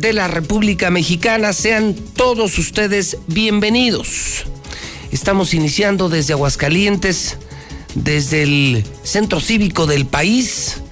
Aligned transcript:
de 0.00 0.12
la 0.12 0.28
República 0.28 0.90
Mexicana. 0.90 1.52
Sean 1.52 1.94
todos 1.94 2.56
ustedes 2.58 3.18
bienvenidos. 3.26 4.44
Estamos 5.10 5.54
iniciando 5.54 6.08
desde 6.08 6.34
Aguascalientes, 6.34 7.36
desde 7.94 8.42
el 8.44 8.84
centro 9.02 9.40
cívico 9.40 9.86
del 9.86 10.06
país, 10.06 10.82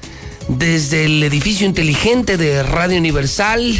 desde 0.48 1.04
el 1.04 1.22
edificio 1.22 1.66
inteligente 1.66 2.36
de 2.36 2.62
Radio 2.64 2.98
Universal, 2.98 3.74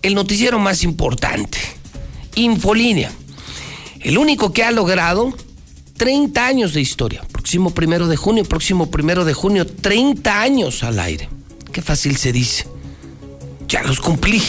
el 0.00 0.14
noticiero 0.14 0.58
más 0.58 0.82
importante, 0.82 1.58
Infolínea, 2.34 3.10
el 4.00 4.16
único 4.16 4.52
que 4.52 4.62
ha 4.62 4.70
logrado 4.70 5.34
30 5.98 6.46
años 6.46 6.72
de 6.72 6.80
historia. 6.80 7.22
Próximo 7.32 7.70
primero 7.70 8.08
de 8.08 8.16
junio, 8.16 8.44
próximo 8.44 8.90
primero 8.90 9.26
de 9.26 9.34
junio, 9.34 9.66
30 9.66 10.40
años 10.40 10.82
al 10.84 11.00
aire. 11.00 11.28
Qué 11.70 11.82
fácil 11.82 12.16
se 12.16 12.32
dice. 12.32 12.77
Ya 13.68 13.82
los 13.82 14.00
cumplí. 14.00 14.42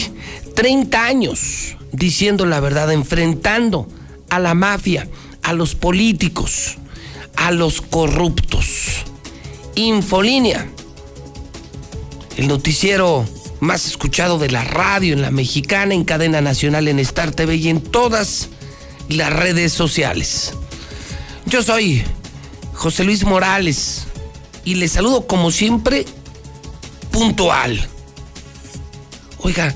30 0.54 1.04
años 1.04 1.76
diciendo 1.92 2.46
la 2.46 2.60
verdad, 2.60 2.90
enfrentando 2.92 3.86
a 4.28 4.38
la 4.38 4.54
mafia, 4.54 5.08
a 5.42 5.52
los 5.52 5.74
políticos, 5.74 6.78
a 7.36 7.50
los 7.50 7.80
corruptos. 7.80 9.04
Infolínea, 9.74 10.68
el 12.36 12.48
noticiero 12.48 13.26
más 13.60 13.86
escuchado 13.86 14.38
de 14.38 14.50
la 14.50 14.64
radio 14.64 15.12
en 15.12 15.22
la 15.22 15.30
mexicana, 15.30 15.94
en 15.94 16.04
cadena 16.04 16.40
nacional, 16.40 16.88
en 16.88 16.98
Star 16.98 17.30
TV 17.30 17.56
y 17.56 17.68
en 17.68 17.80
todas 17.80 18.48
las 19.08 19.32
redes 19.32 19.72
sociales. 19.72 20.54
Yo 21.46 21.62
soy 21.62 22.02
José 22.72 23.04
Luis 23.04 23.24
Morales 23.24 24.06
y 24.64 24.76
les 24.76 24.92
saludo 24.92 25.26
como 25.26 25.50
siempre 25.50 26.06
puntual. 27.10 27.88
Oiga, 29.42 29.74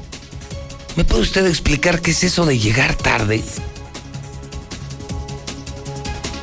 ¿me 0.94 1.04
puede 1.04 1.22
usted 1.22 1.46
explicar 1.46 2.02
qué 2.02 2.10
es 2.10 2.22
eso 2.22 2.44
de 2.44 2.58
llegar 2.58 2.94
tarde? 2.94 3.42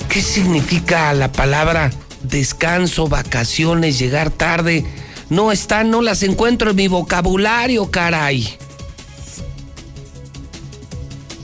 ¿Qué 0.09 0.21
significa 0.21 1.13
la 1.13 1.31
palabra 1.31 1.91
descanso, 2.23 3.07
vacaciones, 3.07 3.99
llegar 3.99 4.31
tarde? 4.31 4.85
No 5.29 5.51
están, 5.51 5.91
no 5.91 6.01
las 6.01 6.23
encuentro 6.23 6.71
en 6.71 6.75
mi 6.75 6.87
vocabulario, 6.87 7.91
caray. 7.91 8.57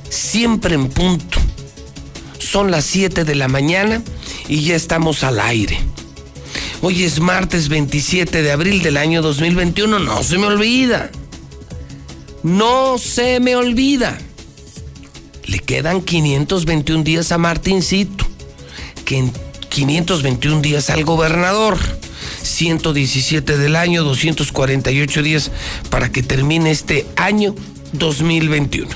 Siempre 0.09 0.73
en 0.73 0.89
punto. 0.89 1.37
Son 2.39 2.71
las 2.71 2.85
7 2.85 3.23
de 3.23 3.35
la 3.35 3.47
mañana 3.47 4.01
y 4.47 4.63
ya 4.63 4.75
estamos 4.75 5.23
al 5.23 5.39
aire. 5.39 5.79
Hoy 6.81 7.03
es 7.03 7.19
martes 7.19 7.69
27 7.69 8.41
de 8.41 8.51
abril 8.51 8.81
del 8.81 8.97
año 8.97 9.21
2021, 9.21 9.99
no 9.99 10.23
se 10.23 10.37
me 10.37 10.47
olvida. 10.47 11.11
No 12.47 12.97
se 12.97 13.41
me 13.41 13.57
olvida. 13.57 14.17
Le 15.47 15.59
quedan 15.59 16.01
521 16.01 17.03
días 17.03 17.33
a 17.33 17.37
Martincito 17.37 18.25
que 19.03 19.17
en 19.17 19.33
521 19.67 20.61
días 20.61 20.89
al 20.89 21.03
gobernador. 21.03 21.77
117 22.43 23.57
del 23.57 23.75
año, 23.75 24.05
248 24.05 25.23
días 25.23 25.51
para 25.89 26.09
que 26.09 26.23
termine 26.23 26.71
este 26.71 27.05
año 27.17 27.53
2021. 27.91 28.95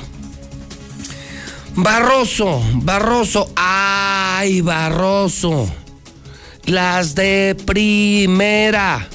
Barroso, 1.75 2.63
Barroso, 2.75 3.51
ay, 3.57 4.61
Barroso. 4.61 5.69
Las 6.63 7.16
de 7.16 7.57
primera. 7.66 9.09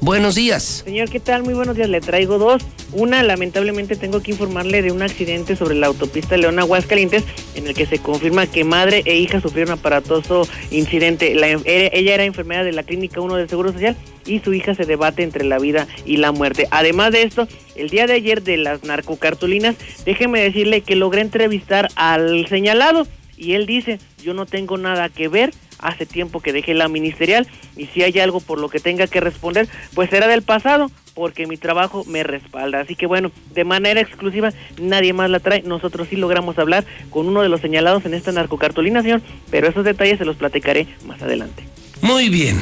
Buenos 0.00 0.36
días. 0.36 0.82
Señor, 0.86 1.10
¿qué 1.10 1.20
tal? 1.20 1.42
Muy 1.42 1.52
buenos 1.52 1.76
días. 1.76 1.90
Le 1.90 2.00
traigo 2.00 2.38
dos. 2.38 2.62
Una, 2.92 3.22
lamentablemente 3.22 3.96
tengo 3.96 4.22
que 4.22 4.30
informarle 4.30 4.82
de 4.82 4.92
un 4.92 5.02
accidente 5.02 5.56
sobre 5.56 5.74
la 5.74 5.88
autopista 5.88 6.36
León 6.36 6.58
Aguascalientes 6.58 7.24
en 7.54 7.66
el 7.66 7.74
que 7.74 7.86
se 7.86 7.98
confirma 7.98 8.46
que 8.46 8.64
madre 8.64 9.02
e 9.04 9.16
hija 9.16 9.40
sufrieron 9.40 9.78
aparatoso 9.78 10.48
incidente. 10.70 11.34
La, 11.34 11.48
ella 11.48 12.14
era 12.14 12.24
enfermera 12.24 12.64
de 12.64 12.72
la 12.72 12.84
Clínica 12.84 13.20
1 13.20 13.36
del 13.36 13.48
Seguro 13.48 13.72
Social 13.72 13.96
y 14.24 14.40
su 14.40 14.54
hija 14.54 14.74
se 14.74 14.84
debate 14.84 15.22
entre 15.22 15.44
la 15.44 15.58
vida 15.58 15.86
y 16.04 16.18
la 16.18 16.32
muerte. 16.32 16.68
Además 16.70 17.12
de 17.12 17.22
esto, 17.22 17.48
el 17.74 17.90
día 17.90 18.06
de 18.06 18.14
ayer 18.14 18.42
de 18.42 18.56
las 18.56 18.84
narcocartulinas, 18.84 19.76
déjeme 20.04 20.40
decirle 20.40 20.82
que 20.82 20.96
logré 20.96 21.22
entrevistar 21.22 21.88
al 21.96 22.46
señalado 22.48 23.06
y 23.36 23.52
él 23.52 23.66
dice, 23.66 23.98
yo 24.22 24.32
no 24.34 24.46
tengo 24.46 24.78
nada 24.78 25.08
que 25.08 25.28
ver 25.28 25.52
hace 25.78 26.06
tiempo 26.06 26.40
que 26.40 26.52
dejé 26.52 26.74
la 26.74 26.88
ministerial 26.88 27.46
y 27.76 27.86
si 27.86 28.02
hay 28.02 28.18
algo 28.18 28.40
por 28.40 28.58
lo 28.58 28.68
que 28.68 28.80
tenga 28.80 29.06
que 29.06 29.20
responder, 29.20 29.68
pues 29.94 30.10
será 30.10 30.26
del 30.26 30.42
pasado, 30.42 30.90
porque 31.16 31.46
mi 31.46 31.56
trabajo 31.56 32.04
me 32.04 32.22
respalda. 32.22 32.80
Así 32.80 32.94
que 32.94 33.06
bueno, 33.06 33.32
de 33.54 33.64
manera 33.64 34.00
exclusiva 34.00 34.52
nadie 34.78 35.14
más 35.14 35.30
la 35.30 35.40
trae. 35.40 35.62
Nosotros 35.62 36.06
sí 36.08 36.16
logramos 36.16 36.58
hablar 36.58 36.84
con 37.10 37.26
uno 37.26 37.40
de 37.42 37.48
los 37.48 37.62
señalados 37.62 38.04
en 38.04 38.14
esta 38.14 38.30
narcocartulina, 38.30 39.02
señor, 39.02 39.22
pero 39.50 39.66
esos 39.66 39.84
detalles 39.84 40.18
se 40.18 40.26
los 40.26 40.36
platicaré 40.36 40.86
más 41.06 41.20
adelante. 41.22 41.64
Muy 42.02 42.28
bien. 42.28 42.60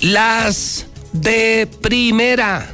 Las 0.00 0.86
de 1.12 1.68
primera. 1.82 2.70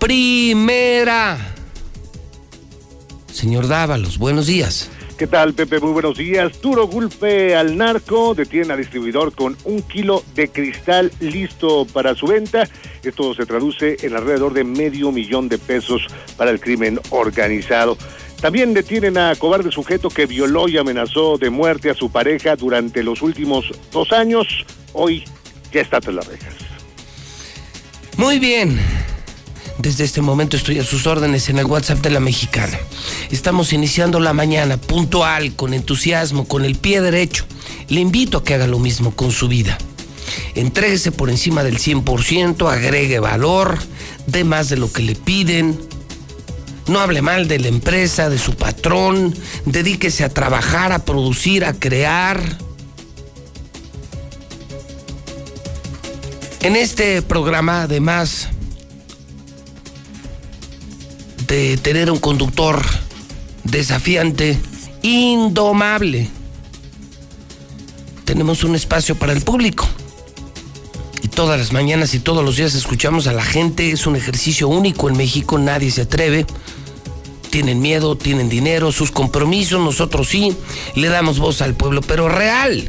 Primera. 0.00 1.54
Señor 3.32 3.68
Dávalos, 3.68 4.18
buenos 4.18 4.46
días. 4.46 4.90
¿Qué 5.24 5.28
tal, 5.28 5.54
Pepe? 5.54 5.80
Muy 5.80 5.92
buenos 5.92 6.18
días. 6.18 6.60
Duro 6.60 6.86
golpe 6.86 7.56
al 7.56 7.78
narco. 7.78 8.34
Detiene 8.34 8.74
al 8.74 8.78
distribuidor 8.78 9.34
con 9.34 9.56
un 9.64 9.80
kilo 9.80 10.22
de 10.34 10.48
cristal 10.48 11.10
listo 11.18 11.86
para 11.86 12.14
su 12.14 12.26
venta. 12.26 12.68
Esto 13.02 13.32
se 13.32 13.46
traduce 13.46 13.96
en 14.02 14.14
alrededor 14.14 14.52
de 14.52 14.64
medio 14.64 15.12
millón 15.12 15.48
de 15.48 15.56
pesos 15.56 16.06
para 16.36 16.50
el 16.50 16.60
crimen 16.60 17.00
organizado. 17.08 17.96
También 18.42 18.74
detienen 18.74 19.16
a 19.16 19.34
cobarde 19.36 19.72
sujeto 19.72 20.10
que 20.10 20.26
violó 20.26 20.68
y 20.68 20.76
amenazó 20.76 21.38
de 21.38 21.48
muerte 21.48 21.88
a 21.88 21.94
su 21.94 22.12
pareja 22.12 22.54
durante 22.54 23.02
los 23.02 23.22
últimos 23.22 23.64
dos 23.92 24.12
años. 24.12 24.46
Hoy 24.92 25.24
ya 25.72 25.80
está 25.80 26.02
tras 26.02 26.16
las 26.16 26.26
rejas. 26.26 26.54
Muy 28.18 28.38
bien. 28.38 28.78
Desde 29.78 30.04
este 30.04 30.22
momento 30.22 30.56
estoy 30.56 30.78
a 30.78 30.84
sus 30.84 31.06
órdenes 31.06 31.48
en 31.48 31.58
el 31.58 31.66
WhatsApp 31.66 31.98
de 31.98 32.10
la 32.10 32.20
mexicana. 32.20 32.78
Estamos 33.30 33.72
iniciando 33.72 34.20
la 34.20 34.32
mañana 34.32 34.76
puntual, 34.76 35.54
con 35.56 35.74
entusiasmo, 35.74 36.46
con 36.46 36.64
el 36.64 36.76
pie 36.76 37.00
derecho. 37.00 37.44
Le 37.88 38.00
invito 38.00 38.38
a 38.38 38.44
que 38.44 38.54
haga 38.54 38.68
lo 38.68 38.78
mismo 38.78 39.14
con 39.16 39.32
su 39.32 39.48
vida. 39.48 39.76
Entréguese 40.54 41.10
por 41.10 41.28
encima 41.28 41.64
del 41.64 41.78
100%, 41.78 42.70
agregue 42.70 43.18
valor, 43.18 43.78
dé 44.26 44.44
más 44.44 44.68
de 44.68 44.76
lo 44.76 44.92
que 44.92 45.02
le 45.02 45.16
piden. 45.16 45.78
No 46.86 47.00
hable 47.00 47.22
mal 47.22 47.48
de 47.48 47.58
la 47.58 47.68
empresa, 47.68 48.28
de 48.28 48.38
su 48.38 48.54
patrón. 48.54 49.34
Dedíquese 49.64 50.22
a 50.22 50.28
trabajar, 50.28 50.92
a 50.92 51.04
producir, 51.04 51.64
a 51.64 51.72
crear. 51.72 52.40
En 56.60 56.76
este 56.76 57.20
programa, 57.22 57.82
además, 57.82 58.48
de 61.46 61.76
tener 61.76 62.10
un 62.10 62.18
conductor 62.18 62.82
desafiante, 63.64 64.58
indomable. 65.02 66.28
Tenemos 68.24 68.64
un 68.64 68.74
espacio 68.74 69.16
para 69.16 69.32
el 69.32 69.42
público. 69.42 69.86
Y 71.22 71.28
todas 71.28 71.58
las 71.58 71.72
mañanas 71.72 72.14
y 72.14 72.20
todos 72.20 72.44
los 72.44 72.56
días 72.56 72.74
escuchamos 72.74 73.26
a 73.26 73.32
la 73.32 73.44
gente. 73.44 73.90
Es 73.90 74.06
un 74.06 74.16
ejercicio 74.16 74.68
único 74.68 75.08
en 75.08 75.16
México, 75.16 75.58
nadie 75.58 75.90
se 75.90 76.02
atreve. 76.02 76.46
Tienen 77.50 77.80
miedo, 77.80 78.16
tienen 78.16 78.48
dinero, 78.48 78.90
sus 78.90 79.10
compromisos, 79.12 79.80
nosotros 79.80 80.28
sí, 80.28 80.56
le 80.96 81.08
damos 81.08 81.38
voz 81.38 81.62
al 81.62 81.74
pueblo, 81.74 82.00
pero 82.00 82.28
real. 82.28 82.88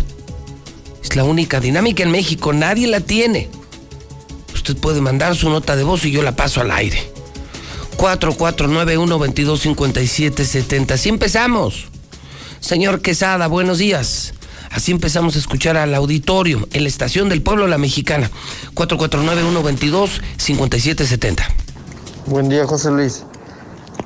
Es 1.04 1.16
la 1.16 1.24
única 1.24 1.60
dinámica 1.60 2.02
en 2.02 2.12
México, 2.12 2.52
nadie 2.52 2.88
la 2.88 3.00
tiene. 3.00 3.48
Usted 4.54 4.76
puede 4.76 5.02
mandar 5.02 5.36
su 5.36 5.50
nota 5.50 5.76
de 5.76 5.84
voz 5.84 6.04
y 6.06 6.12
yo 6.12 6.24
la 6.24 6.36
paso 6.36 6.62
al 6.62 6.72
aire. 6.72 7.15
4491-225770. 7.98 10.92
Así 10.92 11.10
empezamos. 11.10 11.88
Señor 12.60 13.02
Quesada, 13.02 13.48
buenos 13.48 13.78
días. 13.78 14.34
Así 14.72 14.92
empezamos 14.92 15.36
a 15.36 15.40
escuchar 15.40 15.78
al 15.78 15.96
auditorio 15.96 16.68
en 16.74 16.84
la 16.84 16.90
estación 16.90 17.30
del 17.30 17.42
pueblo 17.42 17.68
La 17.68 17.78
Mexicana. 17.78 18.30
449-122-5770. 18.74 21.44
Buen 22.26 22.50
día, 22.50 22.66
José 22.66 22.92
Luis. 22.92 23.24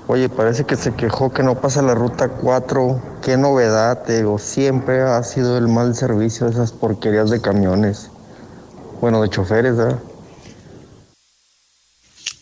Oye, 0.08 0.28
parece 0.28 0.66
que 0.66 0.76
se 0.76 0.94
quejó 0.94 1.32
que 1.32 1.44
no 1.44 1.62
pasa 1.62 1.82
la 1.82 1.96
ruta 1.96 2.28
4. 2.30 3.02
Qué 3.24 3.38
novedad, 3.38 4.04
te 4.04 4.18
digo. 4.18 4.38
Siempre 4.40 5.02
ha 5.02 5.24
sido 5.24 5.58
el 5.58 5.68
mal 5.68 5.96
servicio 5.96 6.48
de 6.48 6.54
esas 6.54 6.72
porquerías 6.72 7.30
de 7.30 7.42
camiones. 7.42 8.10
Bueno, 9.02 9.22
de 9.22 9.30
choferes, 9.30 9.78
¿verdad? 9.78 10.00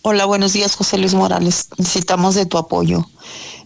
Hola, 0.10 0.24
buenos 0.24 0.54
días, 0.54 0.74
José 0.74 0.98
Luis 0.98 1.14
Morales. 1.16 1.68
Necesitamos 1.78 2.34
de 2.34 2.46
tu 2.46 2.58
apoyo. 2.58 3.06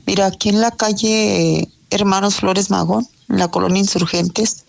Mira, 0.08 0.26
aquí 0.26 0.50
en 0.50 0.60
la 0.60 0.72
calle 0.72 1.70
Hermanos 1.92 2.38
Flores 2.38 2.72
Magón, 2.72 3.08
en 3.30 3.38
la 3.38 3.50
colonia 3.50 3.80
Insurgentes, 3.80 4.66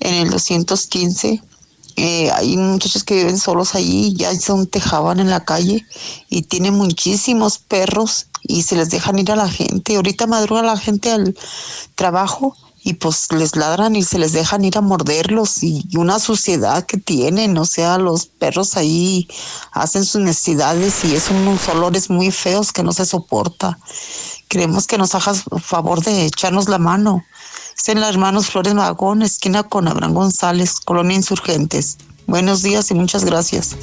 en 0.00 0.14
el 0.16 0.30
215, 0.30 1.40
eh, 1.94 2.30
hay 2.32 2.56
muchachos 2.56 3.04
que 3.04 3.14
viven 3.14 3.38
solos 3.38 3.76
allí, 3.76 4.12
ya 4.16 4.34
son 4.40 4.66
tejaban 4.66 5.20
en 5.20 5.30
la 5.30 5.44
calle 5.44 5.86
y 6.30 6.42
tienen 6.42 6.74
muchísimos 6.74 7.58
perros 7.58 8.26
y 8.42 8.62
se 8.62 8.74
les 8.74 8.90
dejan 8.90 9.16
ir 9.16 9.30
a 9.30 9.36
la 9.36 9.48
gente. 9.48 9.94
Ahorita 9.94 10.26
madruga 10.26 10.64
la 10.64 10.76
gente 10.76 11.12
al 11.12 11.36
trabajo 11.94 12.56
y 12.86 12.94
pues 12.94 13.32
les 13.32 13.56
ladran 13.56 13.96
y 13.96 14.02
se 14.02 14.18
les 14.18 14.32
dejan 14.32 14.62
ir 14.62 14.76
a 14.76 14.82
morderlos 14.82 15.62
y 15.62 15.88
una 15.96 16.18
suciedad 16.18 16.84
que 16.84 16.98
tienen, 16.98 17.56
o 17.56 17.64
sea, 17.64 17.96
los 17.96 18.26
perros 18.26 18.76
ahí 18.76 19.26
hacen 19.72 20.04
sus 20.04 20.20
necesidades 20.20 21.02
y 21.06 21.16
es 21.16 21.30
unos 21.30 21.66
olores 21.70 22.10
muy 22.10 22.30
feos 22.30 22.72
que 22.72 22.82
no 22.82 22.92
se 22.92 23.06
soporta. 23.06 23.78
Queremos 24.48 24.86
que 24.86 24.98
nos 24.98 25.14
hagas 25.14 25.44
favor 25.62 26.02
de 26.04 26.26
echarnos 26.26 26.68
la 26.68 26.78
mano. 26.78 27.24
Es 27.76 27.88
en 27.88 28.00
la 28.00 28.08
Hermanos 28.10 28.50
Flores 28.50 28.74
Magón, 28.74 29.22
esquina 29.22 29.62
con 29.62 29.88
Abraham 29.88 30.12
González, 30.12 30.74
Colonia 30.84 31.16
Insurgentes. 31.16 31.96
Buenos 32.26 32.62
días 32.62 32.90
y 32.90 32.94
muchas 32.94 33.24
gracias. 33.24 33.76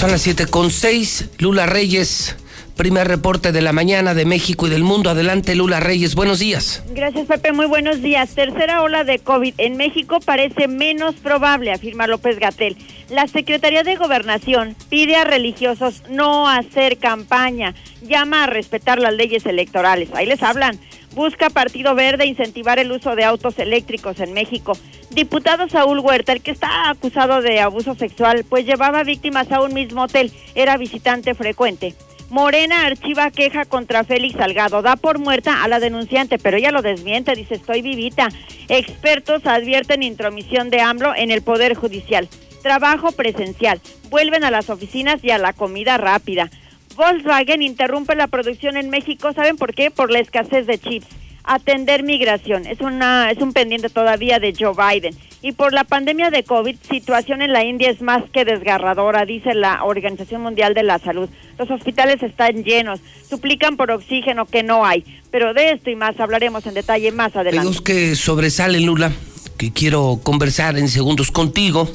Son 0.00 0.10
las 0.10 0.22
7 0.22 0.46
con 0.46 0.70
6. 0.70 1.26
Lula 1.38 1.66
Reyes, 1.66 2.34
primer 2.76 3.08
reporte 3.08 3.52
de 3.52 3.62
la 3.62 3.72
mañana 3.72 4.14
de 4.14 4.24
México 4.24 4.66
y 4.66 4.70
del 4.70 4.82
mundo. 4.82 5.10
Adelante, 5.10 5.54
Lula 5.54 5.80
Reyes. 5.80 6.14
Buenos 6.14 6.38
días. 6.38 6.82
Gracias, 6.94 7.26
Pepe. 7.26 7.52
Muy 7.52 7.66
buenos 7.66 8.02
días. 8.02 8.34
Tercera 8.34 8.82
ola 8.82 9.04
de 9.04 9.18
COVID 9.18 9.54
en 9.58 9.76
México 9.76 10.18
parece 10.24 10.68
menos 10.68 11.16
probable, 11.16 11.72
afirma 11.72 12.06
López 12.06 12.38
Gatel. 12.38 12.76
La 13.08 13.26
Secretaría 13.26 13.82
de 13.82 13.96
Gobernación 13.96 14.74
pide 14.88 15.16
a 15.16 15.24
religiosos 15.24 16.02
no 16.08 16.48
hacer 16.48 16.98
campaña, 16.98 17.74
llama 18.02 18.44
a 18.44 18.46
respetar 18.46 19.00
las 19.00 19.14
leyes 19.14 19.46
electorales. 19.46 20.08
Ahí 20.14 20.26
les 20.26 20.42
hablan. 20.42 20.78
Busca 21.14 21.50
Partido 21.50 21.94
Verde 21.94 22.24
incentivar 22.24 22.78
el 22.78 22.90
uso 22.90 23.14
de 23.14 23.24
autos 23.24 23.58
eléctricos 23.58 24.18
en 24.20 24.32
México. 24.32 24.72
Diputado 25.10 25.68
Saúl 25.68 25.98
Huerta, 25.98 26.32
el 26.32 26.40
que 26.40 26.52
está 26.52 26.88
acusado 26.88 27.42
de 27.42 27.60
abuso 27.60 27.94
sexual, 27.94 28.46
pues 28.48 28.64
llevaba 28.64 29.04
víctimas 29.04 29.52
a 29.52 29.60
un 29.60 29.74
mismo 29.74 30.04
hotel, 30.04 30.32
era 30.54 30.78
visitante 30.78 31.34
frecuente. 31.34 31.94
Morena 32.32 32.86
archiva 32.86 33.30
queja 33.30 33.66
contra 33.66 34.04
Félix 34.04 34.38
Salgado. 34.38 34.80
Da 34.80 34.96
por 34.96 35.18
muerta 35.18 35.62
a 35.62 35.68
la 35.68 35.80
denunciante, 35.80 36.38
pero 36.38 36.56
ella 36.56 36.72
lo 36.72 36.80
desmiente, 36.80 37.34
dice 37.34 37.56
estoy 37.56 37.82
vivita. 37.82 38.30
Expertos 38.70 39.44
advierten 39.44 40.02
intromisión 40.02 40.70
de 40.70 40.80
AMLO 40.80 41.14
en 41.14 41.30
el 41.30 41.42
Poder 41.42 41.74
Judicial. 41.74 42.30
Trabajo 42.62 43.12
presencial. 43.12 43.82
Vuelven 44.08 44.44
a 44.44 44.50
las 44.50 44.70
oficinas 44.70 45.22
y 45.22 45.30
a 45.30 45.36
la 45.36 45.52
comida 45.52 45.98
rápida. 45.98 46.48
Volkswagen 46.96 47.60
interrumpe 47.60 48.14
la 48.14 48.28
producción 48.28 48.78
en 48.78 48.88
México, 48.88 49.34
¿saben 49.34 49.58
por 49.58 49.74
qué? 49.74 49.90
Por 49.90 50.10
la 50.10 50.20
escasez 50.20 50.66
de 50.66 50.78
chips. 50.78 51.06
Atender 51.44 52.04
migración 52.04 52.66
es 52.66 52.80
una 52.80 53.30
es 53.30 53.38
un 53.38 53.52
pendiente 53.52 53.88
todavía 53.88 54.38
de 54.38 54.54
Joe 54.58 54.74
Biden. 54.74 55.16
Y 55.44 55.52
por 55.52 55.72
la 55.72 55.82
pandemia 55.82 56.30
de 56.30 56.44
COVID, 56.44 56.76
situación 56.88 57.42
en 57.42 57.52
la 57.52 57.64
India 57.64 57.90
es 57.90 58.00
más 58.00 58.22
que 58.32 58.44
desgarradora, 58.44 59.24
dice 59.24 59.54
la 59.54 59.82
Organización 59.82 60.40
Mundial 60.40 60.72
de 60.72 60.84
la 60.84 61.00
Salud. 61.00 61.28
Los 61.58 61.68
hospitales 61.68 62.22
están 62.22 62.62
llenos, 62.62 63.00
suplican 63.28 63.76
por 63.76 63.90
oxígeno 63.90 64.46
que 64.46 64.62
no 64.62 64.86
hay. 64.86 65.04
Pero 65.32 65.52
de 65.52 65.72
esto 65.72 65.90
y 65.90 65.96
más 65.96 66.18
hablaremos 66.20 66.64
en 66.66 66.74
detalle 66.74 67.10
más 67.10 67.34
adelante. 67.34 67.66
Dos 67.66 67.80
que 67.80 68.14
sobresalen, 68.14 68.86
Lula, 68.86 69.10
que 69.58 69.72
quiero 69.72 70.20
conversar 70.22 70.78
en 70.78 70.88
segundos 70.88 71.32
contigo. 71.32 71.90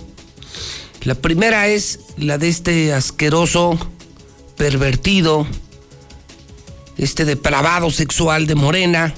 La 1.03 1.15
primera 1.15 1.67
es 1.67 2.01
la 2.17 2.37
de 2.37 2.49
este 2.49 2.91
asqueroso 2.91 3.77
pervertido, 4.57 5.47
este 6.97 7.23
depravado 7.23 7.91
sexual 7.91 8.45
de 8.45 8.55
Morena, 8.55 9.13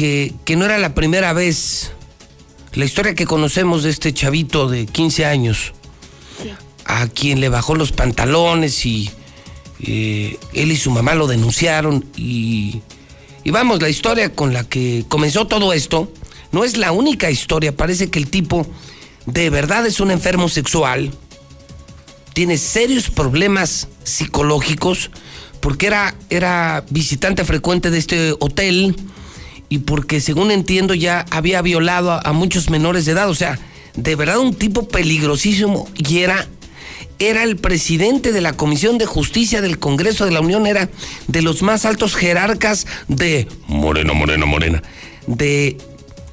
que, 0.00 0.32
que, 0.46 0.56
no 0.56 0.64
era 0.64 0.78
la 0.78 0.94
primera 0.94 1.34
vez. 1.34 1.92
La 2.72 2.86
historia 2.86 3.14
que 3.14 3.26
conocemos 3.26 3.82
de 3.82 3.90
este 3.90 4.14
chavito 4.14 4.66
de 4.66 4.86
15 4.86 5.26
años, 5.26 5.74
sí. 6.42 6.48
a 6.86 7.06
quien 7.08 7.38
le 7.38 7.50
bajó 7.50 7.74
los 7.74 7.92
pantalones 7.92 8.86
y 8.86 9.10
eh, 9.82 10.38
él 10.54 10.72
y 10.72 10.76
su 10.78 10.90
mamá 10.90 11.14
lo 11.14 11.26
denunciaron 11.26 12.06
y, 12.16 12.80
y 13.44 13.50
vamos, 13.50 13.82
la 13.82 13.90
historia 13.90 14.32
con 14.32 14.54
la 14.54 14.64
que 14.64 15.04
comenzó 15.06 15.46
todo 15.46 15.74
esto 15.74 16.10
no 16.50 16.64
es 16.64 16.78
la 16.78 16.92
única 16.92 17.30
historia, 17.30 17.76
parece 17.76 18.08
que 18.08 18.20
el 18.20 18.30
tipo 18.30 18.66
de 19.26 19.50
verdad 19.50 19.86
es 19.86 20.00
un 20.00 20.10
enfermo 20.10 20.48
sexual, 20.48 21.10
tiene 22.32 22.56
serios 22.56 23.10
problemas 23.10 23.88
psicológicos 24.04 25.10
porque 25.60 25.88
era, 25.88 26.14
era 26.30 26.86
visitante 26.88 27.44
frecuente 27.44 27.90
de 27.90 27.98
este 27.98 28.32
hotel 28.40 28.96
y 29.70 29.78
porque 29.78 30.20
según 30.20 30.50
entiendo 30.50 30.92
ya 30.94 31.24
había 31.30 31.62
violado 31.62 32.20
a, 32.22 32.32
muchos 32.34 32.68
menores 32.68 33.06
de 33.06 33.12
edad. 33.12 33.30
O 33.30 33.34
sea, 33.34 33.58
de 33.94 34.16
verdad 34.16 34.38
un 34.38 34.54
tipo 34.54 34.86
peligrosísimo 34.88 35.88
y 35.96 36.18
era, 36.18 36.48
era 37.20 37.44
el 37.44 37.56
presidente 37.56 38.32
de 38.32 38.40
la 38.42 38.52
Comisión 38.52 38.98
de 38.98 39.06
Justicia 39.06 39.62
del 39.62 39.78
Congreso 39.78 40.26
de 40.26 40.32
la 40.32 40.40
Unión, 40.40 40.66
era 40.66 40.90
de 41.28 41.40
los 41.40 41.62
más 41.62 41.86
altos 41.86 42.16
jerarcas 42.16 42.86
de 43.08 43.46
Morena, 43.68 44.12
Morena, 44.12 44.44
Morena. 44.44 44.82
De... 45.26 45.78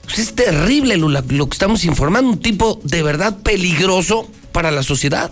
Pues 0.03 0.19
es 0.19 0.33
terrible 0.33 0.95
lo, 0.97 1.09
lo 1.09 1.49
que 1.49 1.53
estamos 1.53 1.83
informando, 1.83 2.31
un 2.31 2.39
tipo 2.39 2.79
de 2.83 3.03
verdad 3.03 3.37
peligroso 3.43 4.27
para 4.51 4.71
la 4.71 4.81
sociedad. 4.81 5.31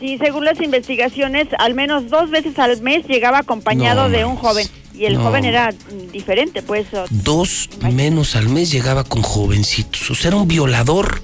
Sí, 0.00 0.16
según 0.18 0.46
las 0.46 0.60
investigaciones, 0.62 1.48
al 1.58 1.74
menos 1.74 2.08
dos 2.08 2.30
veces 2.30 2.58
al 2.58 2.80
mes 2.80 3.06
llegaba 3.06 3.38
acompañado 3.38 4.08
no, 4.08 4.16
de 4.16 4.24
un 4.24 4.36
joven. 4.36 4.66
Y 4.94 5.04
el 5.04 5.14
no. 5.14 5.24
joven 5.24 5.44
era 5.44 5.74
diferente, 6.10 6.62
pues. 6.62 6.86
Dos 7.10 7.68
menos 7.92 8.34
al 8.34 8.48
mes 8.48 8.70
llegaba 8.70 9.04
con 9.04 9.20
jovencitos. 9.20 10.10
O 10.10 10.14
sea, 10.14 10.28
era 10.28 10.38
un 10.38 10.48
violador 10.48 11.20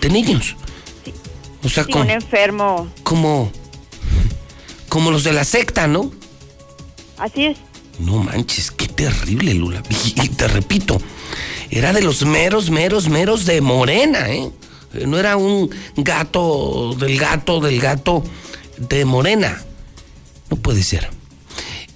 de 0.00 0.10
niños. 0.10 0.56
Sí. 1.04 1.14
O 1.62 1.68
sea, 1.70 1.84
sí, 1.84 1.92
como, 1.92 2.04
un 2.04 2.10
enfermo. 2.10 2.88
Como, 3.02 3.50
como 4.90 5.10
los 5.10 5.24
de 5.24 5.32
la 5.32 5.44
secta, 5.44 5.86
¿no? 5.86 6.12
Así 7.16 7.46
es. 7.46 7.56
No 7.98 8.22
manches, 8.22 8.70
qué 8.70 8.88
terrible, 8.88 9.54
Lula. 9.54 9.82
Y, 10.04 10.22
y 10.24 10.28
te 10.28 10.48
repito, 10.48 11.00
era 11.70 11.94
de 11.94 12.02
los 12.02 12.26
meros, 12.26 12.70
meros, 12.70 13.08
meros 13.08 13.46
de 13.46 13.62
Morena, 13.62 14.30
¿eh? 14.30 14.50
No 14.92 15.18
era 15.18 15.36
un 15.36 15.70
gato 15.96 16.94
del 16.98 17.18
gato 17.18 17.60
del 17.60 17.80
gato 17.80 18.22
de 18.76 19.04
Morena. 19.04 19.62
No 20.50 20.56
puede 20.56 20.82
ser. 20.82 21.08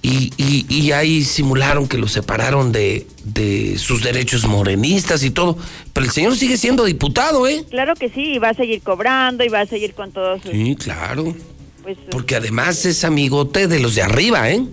Y, 0.01 0.31
y, 0.37 0.65
y 0.69 0.91
ahí 0.91 1.23
simularon 1.23 1.87
que 1.87 1.97
lo 1.97 2.07
separaron 2.07 2.71
de, 2.71 3.07
de, 3.23 3.75
sus 3.79 4.03
derechos 4.03 4.45
morenistas 4.45 5.23
y 5.23 5.31
todo. 5.31 5.57
Pero 5.93 6.05
el 6.05 6.11
señor 6.11 6.37
sigue 6.37 6.57
siendo 6.57 6.85
diputado, 6.85 7.47
¿eh? 7.47 7.65
Claro 7.71 7.95
que 7.95 8.09
sí, 8.09 8.33
y 8.33 8.37
va 8.37 8.49
a 8.49 8.53
seguir 8.53 8.81
cobrando 8.83 9.43
y 9.43 9.47
va 9.47 9.61
a 9.61 9.65
seguir 9.65 9.95
con 9.95 10.11
todos 10.11 10.43
sus... 10.43 10.51
Sí, 10.51 10.75
claro. 10.75 11.35
Pues, 11.81 11.97
Porque 12.11 12.35
además 12.35 12.85
es 12.85 13.03
amigote 13.03 13.67
de 13.67 13.79
los 13.79 13.95
de 13.95 14.03
arriba, 14.03 14.51
¿eh? 14.51 14.63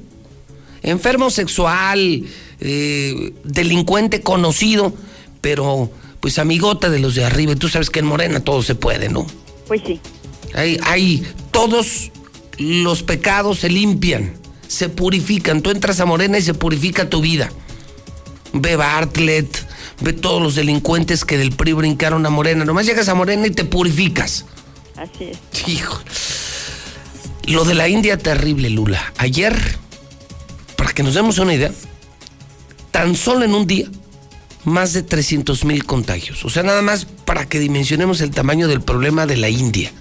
Enfermo 0.82 1.30
sexual, 1.30 2.24
eh, 2.60 3.32
delincuente 3.44 4.20
conocido, 4.20 4.92
pero 5.40 5.90
pues 6.22 6.38
amigota 6.38 6.88
de 6.88 7.00
los 7.00 7.16
de 7.16 7.24
arriba. 7.24 7.52
Y 7.52 7.56
tú 7.56 7.68
sabes 7.68 7.90
que 7.90 7.98
en 7.98 8.06
Morena 8.06 8.38
todo 8.40 8.62
se 8.62 8.76
puede, 8.76 9.08
¿no? 9.08 9.26
Pues 9.66 9.82
sí. 9.84 10.00
Hay, 10.54 10.78
hay 10.84 11.26
todos 11.50 12.12
los 12.58 13.02
pecados 13.02 13.58
se 13.58 13.68
limpian, 13.68 14.34
se 14.68 14.88
purifican. 14.88 15.62
Tú 15.62 15.70
entras 15.70 15.98
a 15.98 16.06
Morena 16.06 16.38
y 16.38 16.42
se 16.42 16.54
purifica 16.54 17.10
tu 17.10 17.20
vida. 17.20 17.50
Ve 18.52 18.76
Bartlett, 18.76 19.66
ve 20.00 20.12
todos 20.12 20.40
los 20.40 20.54
delincuentes 20.54 21.24
que 21.24 21.36
del 21.36 21.50
PRI 21.50 21.72
brincaron 21.72 22.24
a 22.24 22.30
Morena. 22.30 22.64
Nomás 22.64 22.86
llegas 22.86 23.08
a 23.08 23.16
Morena 23.16 23.48
y 23.48 23.50
te 23.50 23.64
purificas. 23.64 24.44
Así 24.96 25.24
es. 25.24 25.68
Hijo. 25.68 26.00
Lo 27.46 27.64
de 27.64 27.74
la 27.74 27.88
India 27.88 28.16
terrible, 28.16 28.70
Lula. 28.70 29.12
Ayer, 29.18 29.56
para 30.76 30.92
que 30.92 31.02
nos 31.02 31.14
demos 31.14 31.38
una 31.38 31.54
idea, 31.54 31.72
tan 32.92 33.16
solo 33.16 33.44
en 33.44 33.56
un 33.56 33.66
día 33.66 33.88
más 34.64 34.92
de 34.92 35.02
300 35.02 35.64
mil 35.64 35.84
contagios. 35.84 36.44
O 36.44 36.50
sea, 36.50 36.62
nada 36.62 36.82
más 36.82 37.04
para 37.04 37.46
que 37.46 37.58
dimensionemos 37.58 38.20
el 38.20 38.30
tamaño 38.30 38.68
del 38.68 38.80
problema 38.80 39.26
de 39.26 39.36
la 39.36 39.48
India. 39.48 39.92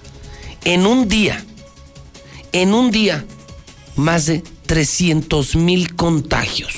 En 0.64 0.86
un 0.86 1.08
día, 1.08 1.44
en 2.52 2.74
un 2.74 2.90
día, 2.90 3.24
más 3.96 4.26
de 4.26 4.42
300 4.66 5.56
mil 5.56 5.94
contagios. 5.96 6.72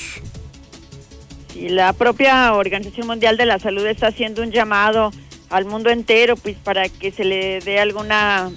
Y 1.55 1.69
la 1.69 1.93
propia 1.93 2.55
Organización 2.55 3.07
Mundial 3.07 3.37
de 3.37 3.47
la 3.47 3.59
Salud 3.59 3.87
está 3.87 4.09
haciendo 4.09 4.43
un 4.43 4.51
llamado 4.51 5.13
al 5.51 5.67
mundo 5.67 5.91
entero, 5.91 6.37
pues 6.37 6.57
para 6.57 6.89
que 6.89 7.13
se 7.13 7.25
le 7.25 7.61
dé 7.61 7.79
alguna, 7.79 8.51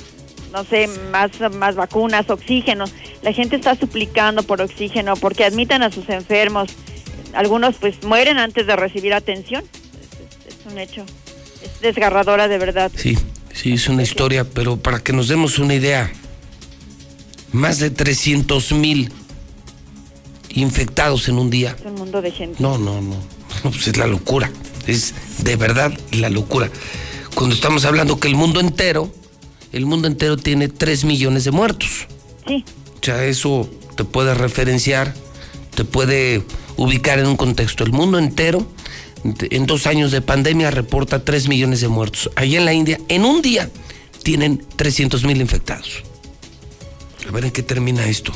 no 0.51 0.63
sé, 0.63 0.89
más, 1.11 1.29
más 1.53 1.75
vacunas, 1.75 2.29
oxígeno. 2.29 2.85
La 3.21 3.33
gente 3.33 3.55
está 3.55 3.75
suplicando 3.75 4.41
por 4.43 4.61
oxígeno, 4.61 5.15
porque 5.15 5.45
admitan 5.45 5.83
a 5.83 5.91
sus 5.91 6.09
enfermos. 6.09 6.69
Algunos 7.37 7.75
pues 7.75 8.03
mueren 8.03 8.39
antes 8.39 8.65
de 8.65 8.75
recibir 8.75 9.13
atención. 9.13 9.63
Es, 9.63 10.55
es 10.55 10.65
un 10.65 10.79
hecho. 10.79 11.05
Es 11.63 11.81
desgarradora 11.81 12.47
de 12.47 12.57
verdad. 12.57 12.91
Sí, 12.95 13.15
sí, 13.53 13.73
es 13.73 13.87
una 13.87 14.01
historia, 14.01 14.43
pero 14.43 14.77
para 14.77 14.99
que 14.99 15.13
nos 15.13 15.27
demos 15.27 15.59
una 15.59 15.75
idea, 15.75 16.11
más 17.51 17.77
de 17.77 17.91
300 17.91 18.71
mil 18.71 19.11
infectados 20.49 21.29
en 21.29 21.37
un 21.37 21.51
día. 21.51 21.75
Es 21.79 21.85
un 21.85 21.93
mundo 21.93 22.23
de 22.23 22.31
gente. 22.31 22.57
No, 22.59 22.79
no, 22.79 23.01
no. 23.01 23.15
Pues 23.61 23.87
es 23.87 23.97
la 23.97 24.07
locura. 24.07 24.49
Es 24.87 25.13
de 25.43 25.55
verdad 25.57 25.93
la 26.11 26.31
locura. 26.31 26.71
Cuando 27.35 27.53
estamos 27.53 27.85
hablando 27.85 28.19
que 28.19 28.27
el 28.27 28.35
mundo 28.35 28.59
entero, 28.59 29.13
el 29.73 29.85
mundo 29.85 30.07
entero 30.07 30.37
tiene 30.37 30.69
3 30.69 31.05
millones 31.05 31.43
de 31.43 31.51
muertos. 31.51 32.07
Sí. 32.47 32.65
O 32.99 33.05
sea, 33.05 33.25
eso 33.25 33.69
te 33.95 34.05
puede 34.05 34.33
referenciar, 34.33 35.13
te 35.75 35.83
puede 35.83 36.43
ubicar 36.77 37.19
en 37.19 37.27
un 37.27 37.35
contexto. 37.35 37.83
El 37.83 37.91
mundo 37.91 38.17
entero, 38.19 38.65
en 39.23 39.65
dos 39.65 39.87
años 39.87 40.11
de 40.11 40.21
pandemia, 40.21 40.71
reporta 40.71 41.23
3 41.23 41.47
millones 41.47 41.81
de 41.81 41.87
muertos. 41.87 42.29
Allá 42.35 42.57
en 42.59 42.65
la 42.65 42.73
India, 42.73 42.99
en 43.09 43.25
un 43.25 43.41
día, 43.41 43.69
tienen 44.23 44.63
300 44.75 45.23
mil 45.25 45.41
infectados. 45.41 46.03
A 47.27 47.31
ver 47.31 47.45
en 47.45 47.51
qué 47.51 47.63
termina 47.63 48.05
esto. 48.05 48.31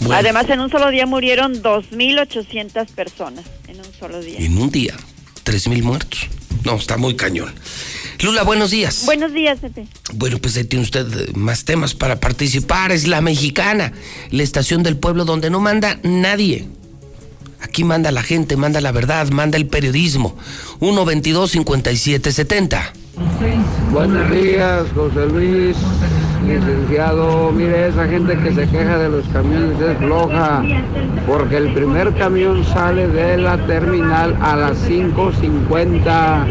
Bueno, 0.00 0.14
Además, 0.14 0.48
en 0.48 0.60
un 0.60 0.70
solo 0.70 0.90
día 0.90 1.06
murieron 1.06 1.62
2.800 1.62 2.86
personas. 2.88 3.44
En 3.68 3.78
un 3.78 3.92
solo 3.98 4.20
día. 4.20 4.38
en 4.38 4.58
un 4.58 4.70
día, 4.70 4.96
3 5.44 5.68
mil 5.68 5.82
muertos. 5.82 6.28
No, 6.64 6.76
está 6.76 6.96
muy 6.96 7.16
cañón. 7.16 7.52
Lula, 8.22 8.42
buenos 8.42 8.70
días. 8.70 9.04
Buenos 9.06 9.32
días, 9.32 9.60
Pepe. 9.60 9.86
Bueno, 10.12 10.38
pues 10.38 10.56
ahí 10.56 10.64
tiene 10.64 10.82
usted 10.84 11.06
eh, 11.06 11.32
más 11.34 11.64
temas 11.64 11.94
para 11.94 12.20
participar. 12.20 12.92
Es 12.92 13.06
la 13.06 13.22
mexicana, 13.22 13.92
la 14.30 14.42
estación 14.42 14.82
del 14.82 14.98
pueblo 14.98 15.24
donde 15.24 15.48
no 15.48 15.60
manda 15.60 15.98
nadie. 16.02 16.68
Aquí 17.62 17.84
manda 17.84 18.10
la 18.10 18.22
gente, 18.22 18.56
manda 18.56 18.80
la 18.80 18.92
verdad, 18.92 19.28
manda 19.30 19.58
el 19.58 19.66
periodismo. 19.66 20.34
122-5770. 20.80 22.78
Buenos 23.92 24.30
días, 24.30 24.86
José 24.94 25.26
Luis, 25.26 25.76
licenciado. 26.46 27.52
Mire, 27.52 27.88
esa 27.88 28.08
gente 28.08 28.38
que 28.38 28.54
se 28.54 28.66
queja 28.68 28.96
de 28.98 29.10
los 29.10 29.26
camiones 29.28 29.78
es 29.80 29.98
floja, 29.98 30.62
porque 31.26 31.58
el 31.58 31.74
primer 31.74 32.14
camión 32.14 32.64
sale 32.64 33.08
de 33.08 33.36
la 33.36 33.58
terminal 33.66 34.34
a 34.40 34.56
las 34.56 34.78
5.50. 34.88 36.46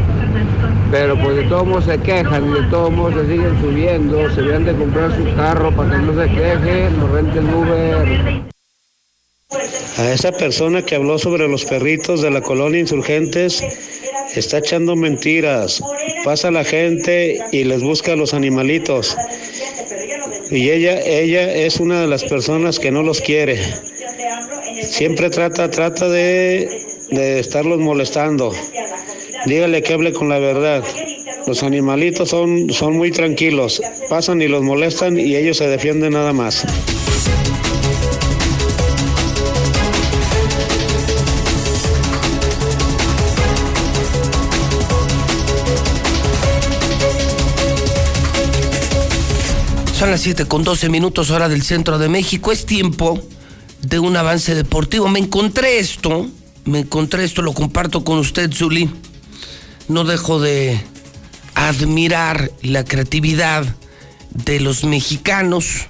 Pero 0.92 1.20
pues 1.20 1.38
de 1.38 1.44
todos 1.44 1.68
modos 1.68 1.86
se 1.86 1.98
quejan 2.00 2.50
y 2.50 2.54
de 2.62 2.68
todos 2.70 2.92
modos 2.92 3.13
se 3.16 3.28
siguen 3.28 3.60
subiendo. 3.62 4.30
Se 4.32 4.42
deben 4.42 4.66
de 4.66 4.75
comprar 4.75 5.16
su 5.16 5.24
carro 5.36 5.72
para 5.75 5.92
que 5.92 5.98
no 6.06 6.22
se 6.22 6.30
queje, 6.30 6.89
no 6.98 7.08
renten 7.08 7.54
Uber. 7.54 8.44
A 9.98 10.13
esa 10.13 10.32
persona 10.32 10.86
que 10.86 10.94
habló 10.94 11.18
sobre 11.18 11.48
los 11.48 11.65
perritos 11.65 12.22
de 12.22 12.29
la 12.29 12.39
colonia 12.39 12.79
Insurgentes 12.79 13.63
está 14.36 14.60
echando 14.60 14.96
mentiras. 14.96 15.82
Pasa 16.24 16.51
la 16.51 16.63
gente 16.63 17.39
y 17.51 17.63
les 17.63 17.82
busca 17.82 18.13
a 18.13 18.15
los 18.15 18.36
animalitos. 18.36 19.18
Y 20.51 20.70
ella, 20.70 21.01
ella 21.01 21.51
es 21.51 21.79
una 21.79 22.00
de 22.00 22.08
las 22.08 22.24
personas 22.25 22.77
que 22.77 22.91
no 22.91 23.01
los 23.01 23.22
quiere. 23.22 23.60
Siempre 24.84 25.32
trata, 25.32 25.72
trata 25.72 26.08
de, 26.08 26.70
de 27.10 27.39
estarlos 27.39 27.79
molestando. 27.79 28.53
Dígale 29.48 29.82
que 29.82 29.94
hable 29.94 30.13
con 30.13 30.29
la 30.29 30.38
verdad. 30.38 30.84
Los 31.48 31.63
animalitos 31.63 32.29
son, 32.29 32.72
son 32.72 32.98
muy 32.98 33.10
tranquilos. 33.10 33.82
Pasan 34.10 34.44
y 34.44 34.48
los 34.48 34.62
molestan 34.62 35.20
y 35.20 35.36
ellos 35.36 35.58
se 35.58 35.68
defienden 35.68 36.13
nada 36.13 36.34
más. 36.34 36.65
Son 50.00 50.12
las 50.12 50.22
7 50.22 50.46
con 50.46 50.63
12 50.63 50.88
minutos 50.88 51.29
hora 51.29 51.50
del 51.50 51.62
centro 51.62 52.00
de 52.00 52.08
México. 52.08 52.53
Es 52.53 52.65
tiempo 52.65 53.22
de 53.82 54.00
un 54.00 54.15
avance 54.15 54.56
deportivo. 54.56 55.10
Me 55.10 55.20
encontré 55.20 55.77
esto, 55.79 56.25
me 56.63 56.79
encontré 56.79 57.25
esto, 57.25 57.41
lo 57.41 57.51
comparto 57.51 58.06
con 58.06 58.18
usted, 58.18 58.50
Zuli. 58.50 58.89
No 59.89 60.06
dejo 60.06 60.39
de 60.39 60.79
admirar 61.53 62.50
la 62.62 62.86
creatividad 62.86 63.75
de 64.29 64.62
los 64.62 64.86
mexicanos, 64.86 65.88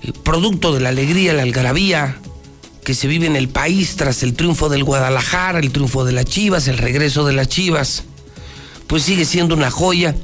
eh, 0.00 0.12
producto 0.24 0.72
de 0.72 0.80
la 0.80 0.88
alegría, 0.88 1.34
la 1.34 1.42
algarabía 1.42 2.16
que 2.84 2.94
se 2.94 3.06
vive 3.06 3.26
en 3.26 3.36
el 3.36 3.50
país 3.50 3.96
tras 3.96 4.22
el 4.22 4.32
triunfo 4.32 4.70
del 4.70 4.84
Guadalajara, 4.84 5.58
el 5.58 5.72
triunfo 5.72 6.06
de 6.06 6.12
las 6.12 6.24
Chivas, 6.24 6.68
el 6.68 6.78
regreso 6.78 7.26
de 7.26 7.34
las 7.34 7.48
Chivas. 7.48 8.04
Pues 8.86 9.02
sigue 9.02 9.26
siendo 9.26 9.54
una 9.54 9.70
joya 9.70 10.14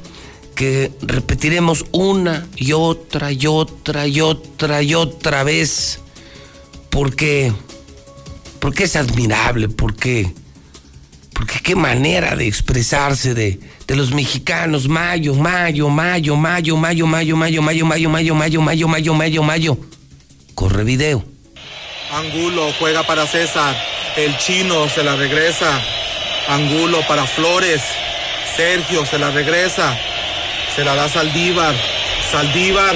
que 0.55 0.91
repetiremos 1.01 1.85
una 1.91 2.47
y 2.55 2.71
otra 2.71 3.31
y 3.31 3.45
otra 3.45 4.07
y 4.07 4.21
otra 4.21 4.81
y 4.81 4.95
otra 4.95 5.43
vez 5.43 5.99
porque 6.89 7.51
porque 8.59 8.85
es 8.85 8.95
admirable, 8.95 9.67
porque 9.67 10.33
porque 11.33 11.59
qué 11.59 11.75
manera 11.75 12.35
de 12.37 12.47
expresarse 12.47 13.33
de, 13.33 13.59
de 13.85 13.95
los 13.95 14.13
mexicanos, 14.13 14.87
mayo, 14.87 15.35
mayo, 15.35 15.89
mayo, 15.89 16.35
mayo, 16.37 16.75
mayo, 16.75 17.05
mayo, 17.05 17.33
mayo, 17.33 17.61
mayo, 17.61 17.83
mayo, 17.83 18.09
mayo, 18.09 18.33
mayo, 18.33 18.61
mayo, 18.61 18.87
mayo, 18.87 19.13
mayo, 19.13 19.43
mayo. 19.43 19.77
Corre 20.55 20.85
video. 20.85 21.25
Angulo 22.11 22.71
juega 22.79 23.03
para 23.03 23.27
César. 23.27 23.75
El 24.15 24.37
chino 24.37 24.87
se 24.87 25.03
la 25.03 25.17
regresa. 25.17 25.81
Angulo 26.47 27.01
para 27.09 27.25
Flores. 27.25 27.81
Sergio 28.55 29.05
se 29.05 29.19
la 29.19 29.31
regresa. 29.31 29.99
Se 30.75 30.83
la 30.83 30.95
da 30.95 31.07
Saldívar. 31.07 31.73
Saldívar 32.31 32.95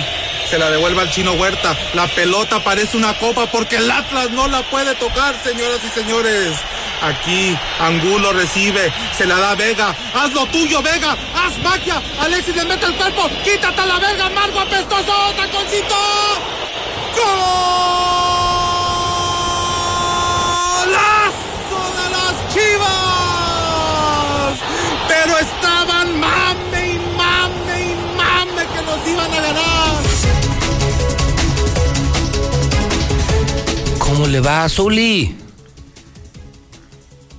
se 0.50 0.58
la 0.58 0.70
devuelve 0.70 1.02
al 1.02 1.12
chino 1.12 1.34
Huerta. 1.34 1.78
La 1.94 2.08
pelota 2.08 2.64
parece 2.64 2.98
una 2.98 3.18
copa 3.20 3.46
porque 3.48 3.78
el 3.78 3.90
Atlas 3.90 4.32
no 4.32 4.48
la 4.48 4.64
puede 4.64 4.96
tocar, 4.96 5.36
señoras 5.44 5.80
y 5.86 5.90
señores. 5.90 6.58
Aquí 7.02 7.58
Angulo 7.80 8.34
recibe, 8.34 8.92
se 9.18 9.26
la 9.26 9.40
da 9.40 9.56
Vega. 9.56 9.96
Haz 10.14 10.34
lo 10.34 10.46
tuyo, 10.48 10.82
Vega. 10.82 11.16
Haz 11.36 11.58
magia. 11.60 12.02
Alexis 12.20 12.56
le 12.56 12.66
mete 12.66 12.86
el 12.86 12.96
cuerpo. 12.96 13.30
Quítate 13.44 13.80
a 13.80 13.86
la 13.86 14.00
Vega, 14.00 14.30
Margo 14.30 14.60
apestoso. 14.60 15.34
Taconcito. 15.38 15.96
¡Golazo 20.90 21.82
de 21.96 22.10
las 22.10 22.36
Chivas! 22.54 22.90
Pero 25.08 25.38
estaban 25.38 25.59
iban 29.12 29.32
a 29.34 29.42
ganar. 29.42 30.00
¿Cómo 34.00 34.28
le 34.28 34.39
va 34.39 34.63
a 34.66 34.70
Zuli? 34.70 35.36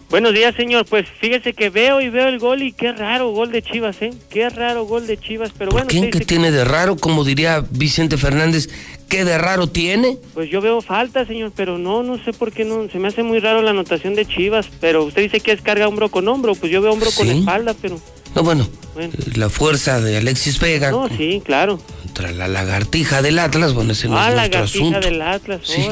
Buenos 0.09 0.35
días, 0.35 0.55
señor. 0.57 0.87
Pues 0.87 1.07
fíjese 1.21 1.53
que 1.53 1.71
veo 1.71 2.01
y 2.01 2.09
veo 2.09 2.27
el 2.27 2.39
gol 2.41 2.63
y 2.63 2.73
qué 2.73 2.93
raro 2.93 3.31
gol 3.31 3.53
de 3.53 3.63
Chivas, 3.63 3.97
¿eh? 4.03 4.11
Qué 4.29 4.49
raro 4.49 4.85
gol 4.85 5.07
de 5.07 5.17
Chivas, 5.17 5.51
pero 5.57 5.71
bueno. 5.71 5.87
¿Qué, 5.87 5.99
usted 5.99 6.11
¿Qué 6.11 6.19
dice- 6.19 6.27
tiene 6.29 6.51
de 6.51 6.65
raro? 6.65 6.97
Como 6.97 7.23
diría 7.23 7.65
Vicente 7.71 8.17
Fernández, 8.17 8.69
¿qué 9.09 9.25
de 9.25 9.39
raro 9.39 9.69
tiene? 9.69 10.19
Pues 10.35 10.51
yo 10.51 10.61
veo 10.61 10.81
falta, 10.81 11.25
señor, 11.27 11.53
pero 11.55 11.79
no, 11.79 12.03
no 12.03 12.23
sé 12.25 12.33
por 12.33 12.51
qué 12.51 12.65
no. 12.65 12.89
Se 12.91 12.99
me 12.99 13.07
hace 13.09 13.23
muy 13.23 13.39
raro 13.39 13.63
la 13.63 13.71
anotación 13.71 14.17
de 14.17 14.27
Chivas, 14.27 14.67
pero 14.81 15.05
usted 15.05 15.23
dice 15.23 15.39
que 15.41 15.53
es 15.53 15.63
carga 15.63 15.87
hombro 15.87 16.09
con 16.09 16.27
hombro, 16.27 16.57
pues 16.57 16.73
yo 16.73 16.83
veo 16.83 16.93
hombro 16.93 17.11
con 17.17 17.29
espalda, 17.29 17.75
pero... 17.81 18.01
No, 18.35 18.43
bueno, 18.45 18.69
Bueno. 18.95 19.13
la 19.35 19.49
fuerza 19.51 20.01
de 20.01 20.17
Alexis 20.19 20.59
Vega 20.61 20.91
No, 20.93 21.09
sí, 21.09 21.43
claro. 21.45 21.81
contra 22.05 22.31
la 22.33 22.47
lagartija 22.49 23.23
del 23.23 23.39
Atlas, 23.39 23.73
bueno, 23.75 23.93
ese 23.93 24.09
no 24.09 24.19
Ah, 24.19 24.29
es 24.31 24.37
nuestro 24.37 24.61
asunto. 24.63 25.01
del 25.01 25.23
Atlas, 25.23 25.61
Sí, 25.65 25.89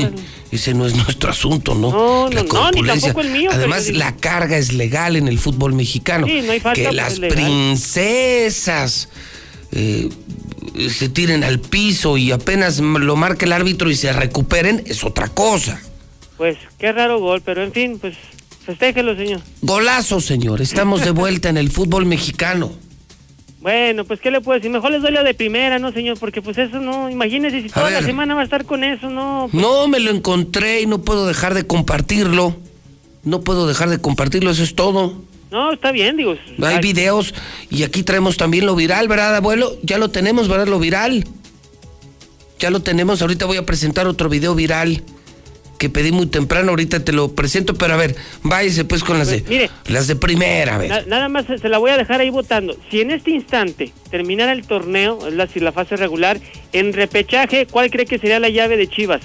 ese 0.52 0.74
no 0.74 0.86
es 0.86 0.94
nuestro 0.94 1.30
asunto, 1.30 1.74
¿no? 1.74 1.90
No, 1.90 2.30
no, 2.30 2.42
no, 2.44 2.70
ni 2.70 2.82
tampoco 2.86 3.20
el 3.22 3.30
mío, 3.30 3.50
Además, 3.52 3.88
la 3.90 4.14
carga 4.16 4.56
es 4.56 4.72
legal 4.72 5.16
en 5.16 5.26
el 5.28 5.38
fútbol 5.38 5.72
mexicano. 5.72 6.26
Sí, 6.26 6.42
no 6.44 6.52
hay 6.52 6.60
falta, 6.60 6.80
que 6.80 6.92
las 6.92 7.18
princesas 7.18 9.08
eh, 9.72 10.08
se 10.90 11.08
tiren 11.08 11.44
al 11.44 11.58
piso 11.60 12.16
y 12.16 12.30
apenas 12.32 12.78
lo 12.80 13.16
marque 13.16 13.44
el 13.46 13.52
árbitro 13.52 13.90
y 13.90 13.96
se 13.96 14.12
recuperen, 14.12 14.82
es 14.86 15.02
otra 15.04 15.28
cosa. 15.28 15.80
Pues 16.36 16.56
qué 16.78 16.92
raro 16.92 17.18
gol, 17.18 17.42
pero 17.44 17.64
en 17.64 17.72
fin, 17.72 17.98
pues 17.98 18.14
festéjelo, 18.68 19.16
señor. 19.16 19.40
Golazo, 19.62 20.20
señor. 20.20 20.60
Estamos 20.60 21.02
de 21.02 21.10
vuelta 21.10 21.48
en 21.48 21.56
el 21.56 21.70
fútbol 21.70 22.04
mexicano. 22.04 22.70
Bueno, 23.62 24.04
pues 24.04 24.20
qué 24.20 24.30
le 24.30 24.42
puedo 24.42 24.58
decir, 24.58 24.70
mejor 24.70 24.90
les 24.90 25.00
doy 25.00 25.10
la 25.10 25.22
de 25.22 25.32
primera, 25.32 25.78
¿no, 25.78 25.90
señor? 25.90 26.18
Porque 26.18 26.42
pues 26.42 26.58
eso 26.58 26.78
no, 26.78 27.08
imagínese 27.08 27.62
si 27.62 27.70
toda 27.70 27.90
la 27.90 28.02
semana 28.02 28.34
va 28.34 28.42
a 28.42 28.44
estar 28.44 28.66
con 28.66 28.84
eso, 28.84 29.08
no. 29.08 29.48
pues, 29.50 29.60
No, 29.62 29.88
me 29.88 30.00
lo 30.00 30.10
encontré 30.10 30.82
y 30.82 30.86
no 30.86 31.00
puedo 31.00 31.26
dejar 31.26 31.54
de 31.54 31.66
compartirlo. 31.66 32.56
No 33.24 33.40
puedo 33.40 33.66
dejar 33.66 33.88
de 33.88 34.00
compartirlo, 34.00 34.50
eso 34.50 34.62
es 34.62 34.74
todo. 34.74 35.22
No, 35.50 35.72
está 35.72 35.90
bien, 35.90 36.18
digo. 36.18 36.36
Hay 36.62 36.78
videos 36.80 37.34
y 37.70 37.84
aquí 37.84 38.02
traemos 38.02 38.36
también 38.36 38.66
lo 38.66 38.76
viral, 38.76 39.08
¿verdad, 39.08 39.34
abuelo? 39.34 39.78
Ya 39.82 39.96
lo 39.96 40.10
tenemos, 40.10 40.46
¿verdad? 40.46 40.68
Lo 40.68 40.78
viral. 40.78 41.24
Ya 42.58 42.68
lo 42.68 42.80
tenemos. 42.80 43.22
Ahorita 43.22 43.46
voy 43.46 43.56
a 43.56 43.64
presentar 43.64 44.06
otro 44.06 44.28
video 44.28 44.54
viral 44.54 45.02
que 45.78 45.88
pedí 45.88 46.12
muy 46.12 46.26
temprano. 46.26 46.70
Ahorita 46.70 47.04
te 47.04 47.12
lo 47.12 47.34
presento, 47.34 47.74
pero 47.74 47.94
a 47.94 47.96
ver, 47.96 48.14
váyase 48.42 48.84
pues 48.84 49.02
con 49.04 49.18
las 49.18 49.28
Pues, 49.28 49.44
de 49.44 49.50
mire. 49.50 49.70
las 49.86 50.06
de 50.08 50.16
primera, 50.16 50.74
a 50.74 50.78
ver. 50.78 50.90
Na- 50.90 51.02
nada 51.06 51.28
más 51.28 51.46
se 51.46 51.58
se 51.58 51.68
la 51.68 51.78
voy 51.78 51.90
a 51.92 51.96
dejar 51.96 52.20
ahí 52.20 52.30
votando. 52.30 52.76
Si 52.90 53.00
en 53.00 53.10
este 53.12 53.30
instante 53.30 53.92
terminara 54.10 54.52
el 54.52 54.66
torneo, 54.66 55.26
es 55.28 55.36
decir, 55.36 55.62
la 55.62 55.72
fase 55.72 55.96
regular, 55.96 56.38
en 56.72 56.92
repechaje, 56.92 57.66
¿cuál 57.66 57.90
cree 57.90 58.06
que 58.06 58.18
sería 58.18 58.38
la 58.40 58.48
llave 58.48 58.76
de 58.76 58.88
Chivas? 58.88 59.22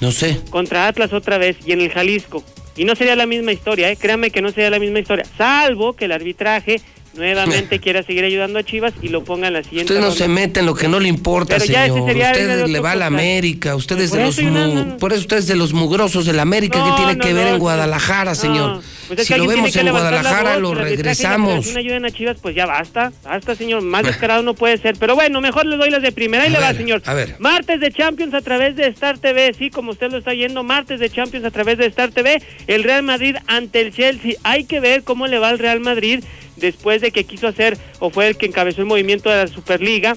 No 0.00 0.10
sé. 0.10 0.40
Contra 0.50 0.88
Atlas 0.88 1.12
otra 1.12 1.38
vez 1.38 1.56
y 1.64 1.72
en 1.72 1.80
el 1.80 1.90
Jalisco. 1.90 2.42
Y 2.76 2.84
no 2.84 2.96
sería 2.96 3.14
la 3.14 3.26
misma 3.26 3.52
historia, 3.52 3.90
¿eh? 3.90 3.96
créanme 3.96 4.30
que 4.30 4.40
no 4.42 4.48
sería 4.50 4.70
la 4.70 4.78
misma 4.78 4.98
historia, 4.98 5.26
salvo 5.36 5.92
que 5.94 6.06
el 6.06 6.12
arbitraje 6.12 6.80
nuevamente 7.14 7.78
quiera 7.78 8.02
seguir 8.02 8.24
ayudando 8.24 8.58
a 8.58 8.62
Chivas 8.62 8.92
y 9.02 9.08
lo 9.08 9.22
ponga 9.24 9.48
en 9.48 9.54
la 9.54 9.62
siguiente 9.62 9.92
Usted 9.92 10.00
no 10.00 10.08
ronda. 10.10 10.18
se 10.24 10.28
mete 10.28 10.60
en 10.60 10.66
lo 10.66 10.74
que 10.74 10.88
no 10.88 10.98
le 11.00 11.08
importa, 11.08 11.56
Pero 11.58 11.66
señor. 11.66 12.00
Usted 12.00 12.66
le 12.68 12.80
va 12.80 12.92
a 12.92 12.96
la. 12.96 13.06
América, 13.06 13.76
usted 13.76 14.00
es 14.00 14.10
de 14.12 14.22
los 14.24 14.38
no- 14.42 14.66
no- 14.68 14.96
por 14.96 15.12
eso 15.12 15.20
usted 15.22 15.36
es 15.38 15.46
de 15.46 15.54
los 15.56 15.72
mugrosos 15.74 16.24
de 16.24 16.32
la 16.32 16.42
América 16.42 16.78
No, 16.78 16.86
que 16.96 17.02
tiene 17.02 17.18
que 17.18 17.32
ver 17.34 17.48
en. 17.48 17.58
Guadalajara, 17.58 18.34
señor. 18.34 18.80
Pues 19.08 19.20
es 19.20 19.26
si 19.26 19.34
que 19.34 19.38
lo 19.38 19.46
vemos 19.46 19.74
en 19.76 19.90
Guadalajara, 19.90 20.52
voz, 20.54 20.62
lo 20.62 20.72
y 20.72 20.74
regresamos. 20.76 21.48
federación 21.66 21.76
ayuden 21.76 22.04
a 22.06 22.10
Chivas, 22.10 22.36
pues 22.40 22.54
ya 22.54 22.64
basta, 22.66 23.12
basta, 23.22 23.54
señor. 23.54 23.82
Más 23.82 24.04
descarado 24.04 24.42
no 24.42 24.54
puede 24.54 24.78
ser. 24.78 24.96
Pero 24.98 25.14
bueno, 25.14 25.40
mejor 25.42 25.66
le 25.66 25.76
doy 25.76 25.90
las 25.90 26.00
de 26.02 26.12
primera. 26.12 26.44
Ahí 26.44 26.48
A 26.50 26.52
le 26.52 26.60
va, 26.60 26.72
señor. 26.74 27.02
a 27.04 27.12
ver. 27.14 27.36
Martes 27.38 27.80
de 27.80 27.90
Champions 27.92 28.32
a 28.34 28.40
través 28.40 28.74
de 28.76 28.86
Star 28.86 29.18
TV. 29.18 29.52
Sí, 29.58 29.68
como 29.70 29.90
usted 29.90 30.10
lo 30.10 30.18
está 30.18 30.32
yendo, 30.32 30.62
martes 30.62 30.98
de 31.00 31.10
Champions 31.10 31.44
a 31.44 31.50
través 31.50 31.76
de 31.76 31.86
Star 31.86 32.10
TV. 32.12 32.40
El 32.66 32.84
Real 32.84 33.02
Madrid 33.02 33.36
ante 33.48 33.80
el 33.82 33.92
Chelsea. 33.92 34.34
Hay 34.44 34.64
que 34.64 34.80
ver 34.80 35.02
cómo 35.02 35.26
le 35.26 35.38
va 35.38 35.50
al 35.50 35.58
Real 35.58 35.80
Madrid 35.80 36.24
después 36.62 37.02
de 37.02 37.10
que 37.10 37.24
quiso 37.24 37.46
hacer 37.46 37.76
o 37.98 38.08
fue 38.08 38.28
el 38.28 38.38
que 38.38 38.46
encabezó 38.46 38.80
el 38.80 38.86
movimiento 38.86 39.28
de 39.28 39.36
la 39.36 39.46
Superliga. 39.48 40.16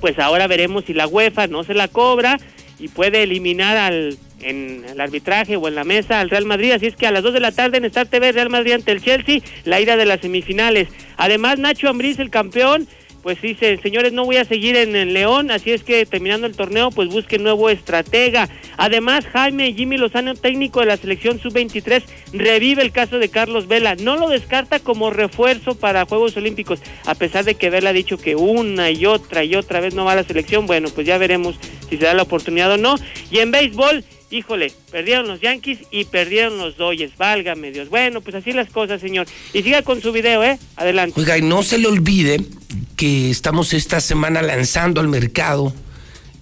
Pues 0.00 0.18
ahora 0.20 0.46
veremos 0.46 0.84
si 0.84 0.94
la 0.94 1.08
UEFA 1.08 1.48
no 1.48 1.64
se 1.64 1.74
la 1.74 1.88
cobra 1.88 2.38
y 2.78 2.88
puede 2.88 3.24
eliminar 3.24 3.76
al 3.76 4.18
en 4.42 4.84
el 4.88 5.00
arbitraje 5.00 5.56
o 5.56 5.68
en 5.68 5.74
la 5.74 5.84
mesa 5.84 6.20
al 6.20 6.30
Real 6.30 6.44
Madrid, 6.44 6.72
así 6.72 6.86
es 6.86 6.96
que 6.96 7.06
a 7.06 7.12
las 7.12 7.22
2 7.22 7.34
de 7.34 7.40
la 7.40 7.52
tarde 7.52 7.78
en 7.78 7.84
Star 7.84 8.06
TV 8.06 8.32
Real 8.32 8.50
Madrid 8.50 8.72
ante 8.72 8.92
el 8.92 9.02
Chelsea, 9.02 9.40
la 9.64 9.80
ida 9.80 9.96
de 9.96 10.04
las 10.04 10.20
semifinales. 10.20 10.88
Además 11.16 11.58
Nacho 11.58 11.88
Ambriz 11.88 12.18
el 12.18 12.30
campeón, 12.30 12.88
pues 13.22 13.40
dice, 13.40 13.78
señores, 13.82 14.12
no 14.12 14.24
voy 14.24 14.36
a 14.36 14.44
seguir 14.44 14.76
en 14.76 14.96
el 14.96 15.14
León, 15.14 15.50
así 15.50 15.70
es 15.70 15.84
que 15.84 16.04
terminando 16.06 16.46
el 16.46 16.56
torneo, 16.56 16.90
pues 16.90 17.08
busque 17.08 17.38
nuevo 17.38 17.70
estratega. 17.70 18.48
Además, 18.76 19.26
Jaime 19.26 19.72
Jimmy 19.74 19.96
Lozano, 19.96 20.34
técnico 20.34 20.80
de 20.80 20.86
la 20.86 20.96
selección 20.96 21.38
sub-23, 21.38 22.02
revive 22.32 22.82
el 22.82 22.90
caso 22.90 23.18
de 23.18 23.28
Carlos 23.28 23.68
Vela. 23.68 23.94
No 23.94 24.16
lo 24.16 24.28
descarta 24.28 24.80
como 24.80 25.10
refuerzo 25.10 25.76
para 25.76 26.04
Juegos 26.04 26.36
Olímpicos, 26.36 26.80
a 27.06 27.14
pesar 27.14 27.44
de 27.44 27.54
que 27.54 27.70
Vela 27.70 27.90
ha 27.90 27.94
dicho 27.94 28.18
que 28.18 28.34
una 28.34 28.90
y 28.90 29.06
otra 29.06 29.44
y 29.44 29.54
otra 29.54 29.80
vez 29.80 29.94
no 29.94 30.04
va 30.04 30.12
a 30.12 30.16
la 30.16 30.24
selección. 30.24 30.66
Bueno, 30.66 30.88
pues 30.92 31.06
ya 31.06 31.18
veremos 31.18 31.56
si 31.88 31.96
se 31.98 32.04
da 32.04 32.14
la 32.14 32.22
oportunidad 32.22 32.72
o 32.72 32.76
no. 32.76 32.96
Y 33.30 33.38
en 33.38 33.52
béisbol, 33.52 34.04
híjole, 34.32 34.72
perdieron 34.90 35.28
los 35.28 35.40
Yankees 35.40 35.80
y 35.90 36.04
perdieron 36.04 36.58
los 36.58 36.76
Dodgers. 36.76 37.16
Válgame 37.16 37.70
Dios. 37.70 37.88
Bueno, 37.88 38.20
pues 38.20 38.34
así 38.34 38.52
las 38.52 38.70
cosas, 38.70 39.00
señor. 39.00 39.26
Y 39.52 39.62
siga 39.62 39.82
con 39.82 40.00
su 40.00 40.12
video, 40.12 40.42
¿eh? 40.42 40.58
Adelante. 40.76 41.20
Oiga, 41.20 41.38
y 41.38 41.42
no 41.42 41.62
se 41.62 41.78
le 41.78 41.86
olvide 41.86 42.40
que 42.96 43.30
estamos 43.30 43.72
esta 43.74 44.00
semana 44.00 44.42
lanzando 44.42 45.00
al 45.00 45.08
mercado 45.08 45.72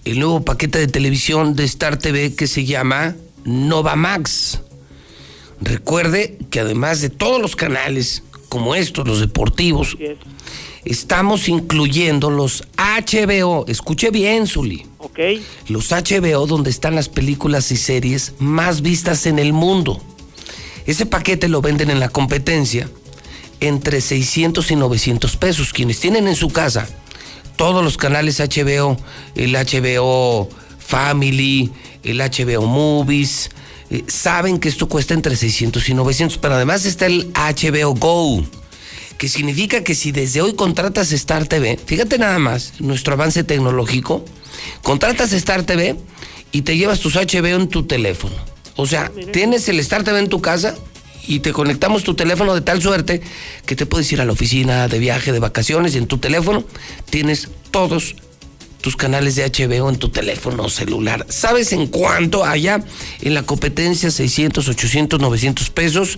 el 0.05 0.19
nuevo 0.19 0.43
paquete 0.43 0.79
de 0.79 0.87
televisión 0.87 1.55
de 1.55 1.65
Star 1.65 1.97
TV 1.97 2.35
que 2.35 2.47
se 2.47 2.65
llama 2.65 3.15
Nova 3.43 3.95
Max. 3.95 4.61
Recuerde 5.59 6.37
que 6.49 6.59
además 6.59 7.01
de 7.01 7.09
todos 7.09 7.41
los 7.41 7.55
canales 7.55 8.23
como 8.49 8.75
estos, 8.75 9.07
los 9.07 9.19
deportivos. 9.19 9.95
Estamos 10.85 11.47
incluyendo 11.47 12.29
los 12.29 12.63
HBO. 12.77 13.65
Escuche 13.67 14.09
bien, 14.09 14.47
Zuli. 14.47 14.85
Ok. 14.99 15.19
Los 15.67 15.91
HBO 15.91 16.47
donde 16.47 16.69
están 16.69 16.95
las 16.95 17.09
películas 17.09 17.71
y 17.71 17.77
series 17.77 18.33
más 18.39 18.81
vistas 18.81 19.25
en 19.25 19.39
el 19.39 19.53
mundo. 19.53 20.01
Ese 20.85 21.05
paquete 21.05 21.47
lo 21.47 21.61
venden 21.61 21.89
en 21.89 21.99
la 21.99 22.09
competencia 22.09 22.89
entre 23.59 24.01
600 24.01 24.71
y 24.71 24.75
900 24.75 25.37
pesos. 25.37 25.73
Quienes 25.73 25.99
tienen 25.99 26.27
en 26.27 26.35
su 26.35 26.49
casa 26.49 26.87
todos 27.55 27.83
los 27.83 27.97
canales 27.97 28.39
HBO, 28.39 28.97
el 29.35 29.53
HBO 29.53 30.49
Family, 30.79 31.71
el 32.03 32.19
HBO 32.19 32.65
Movies, 32.65 33.51
eh, 33.91 34.03
saben 34.07 34.57
que 34.57 34.69
esto 34.69 34.87
cuesta 34.87 35.13
entre 35.13 35.35
600 35.35 35.87
y 35.89 35.93
900, 35.93 36.37
pero 36.37 36.55
además 36.55 36.85
está 36.85 37.05
el 37.05 37.31
HBO 37.33 37.93
Go, 37.93 38.43
que 39.21 39.29
significa 39.29 39.83
que 39.83 39.93
si 39.93 40.11
desde 40.11 40.41
hoy 40.41 40.55
contratas 40.55 41.11
Star 41.11 41.45
TV, 41.45 41.77
fíjate 41.85 42.17
nada 42.17 42.39
más, 42.39 42.73
nuestro 42.79 43.13
avance 43.13 43.43
tecnológico, 43.43 44.25
contratas 44.81 45.31
Star 45.31 45.61
TV 45.61 45.95
y 46.51 46.63
te 46.63 46.75
llevas 46.75 47.01
tus 47.01 47.13
HBO 47.13 47.45
en 47.45 47.67
tu 47.67 47.83
teléfono. 47.83 48.33
O 48.77 48.87
sea, 48.87 49.11
tienes 49.31 49.69
el 49.69 49.79
Star 49.81 50.03
TV 50.03 50.17
en 50.17 50.27
tu 50.27 50.41
casa 50.41 50.73
y 51.27 51.41
te 51.41 51.53
conectamos 51.53 52.03
tu 52.03 52.15
teléfono 52.15 52.55
de 52.55 52.61
tal 52.61 52.81
suerte 52.81 53.21
que 53.67 53.75
te 53.75 53.85
puedes 53.85 54.11
ir 54.11 54.21
a 54.21 54.25
la 54.25 54.31
oficina 54.31 54.87
de 54.87 54.97
viaje, 54.97 55.31
de 55.31 55.37
vacaciones 55.37 55.93
y 55.93 55.99
en 55.99 56.07
tu 56.07 56.17
teléfono 56.17 56.63
tienes 57.11 57.49
todos 57.69 58.15
tus 58.81 58.95
canales 58.95 59.35
de 59.35 59.47
HBO 59.47 59.87
en 59.87 59.97
tu 59.97 60.09
teléfono 60.09 60.67
celular. 60.67 61.27
¿Sabes 61.29 61.73
en 61.73 61.85
cuánto 61.85 62.43
allá 62.43 62.83
en 63.21 63.35
la 63.35 63.43
competencia 63.43 64.09
600, 64.09 64.67
800, 64.67 65.19
900 65.19 65.69
pesos? 65.69 66.17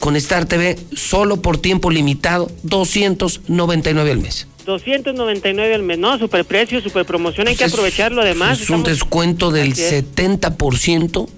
Con 0.00 0.16
Star 0.16 0.46
TV 0.46 0.76
solo 0.96 1.40
por 1.42 1.58
tiempo 1.58 1.90
limitado 1.90 2.50
299 2.64 4.10
al 4.10 4.18
mes. 4.18 4.48
299 4.64 5.74
al 5.74 5.82
mes. 5.82 5.98
No, 5.98 6.18
super 6.18 6.44
precio, 6.44 6.80
super 6.80 7.04
promoción. 7.04 7.46
Hay 7.48 7.54
que 7.54 7.64
aprovecharlo 7.64 8.22
además. 8.22 8.62
Es 8.62 8.70
un 8.70 8.82
descuento 8.82 9.50
del 9.52 9.72
Así 9.72 9.82
es. 9.82 10.04
70% 10.16 11.28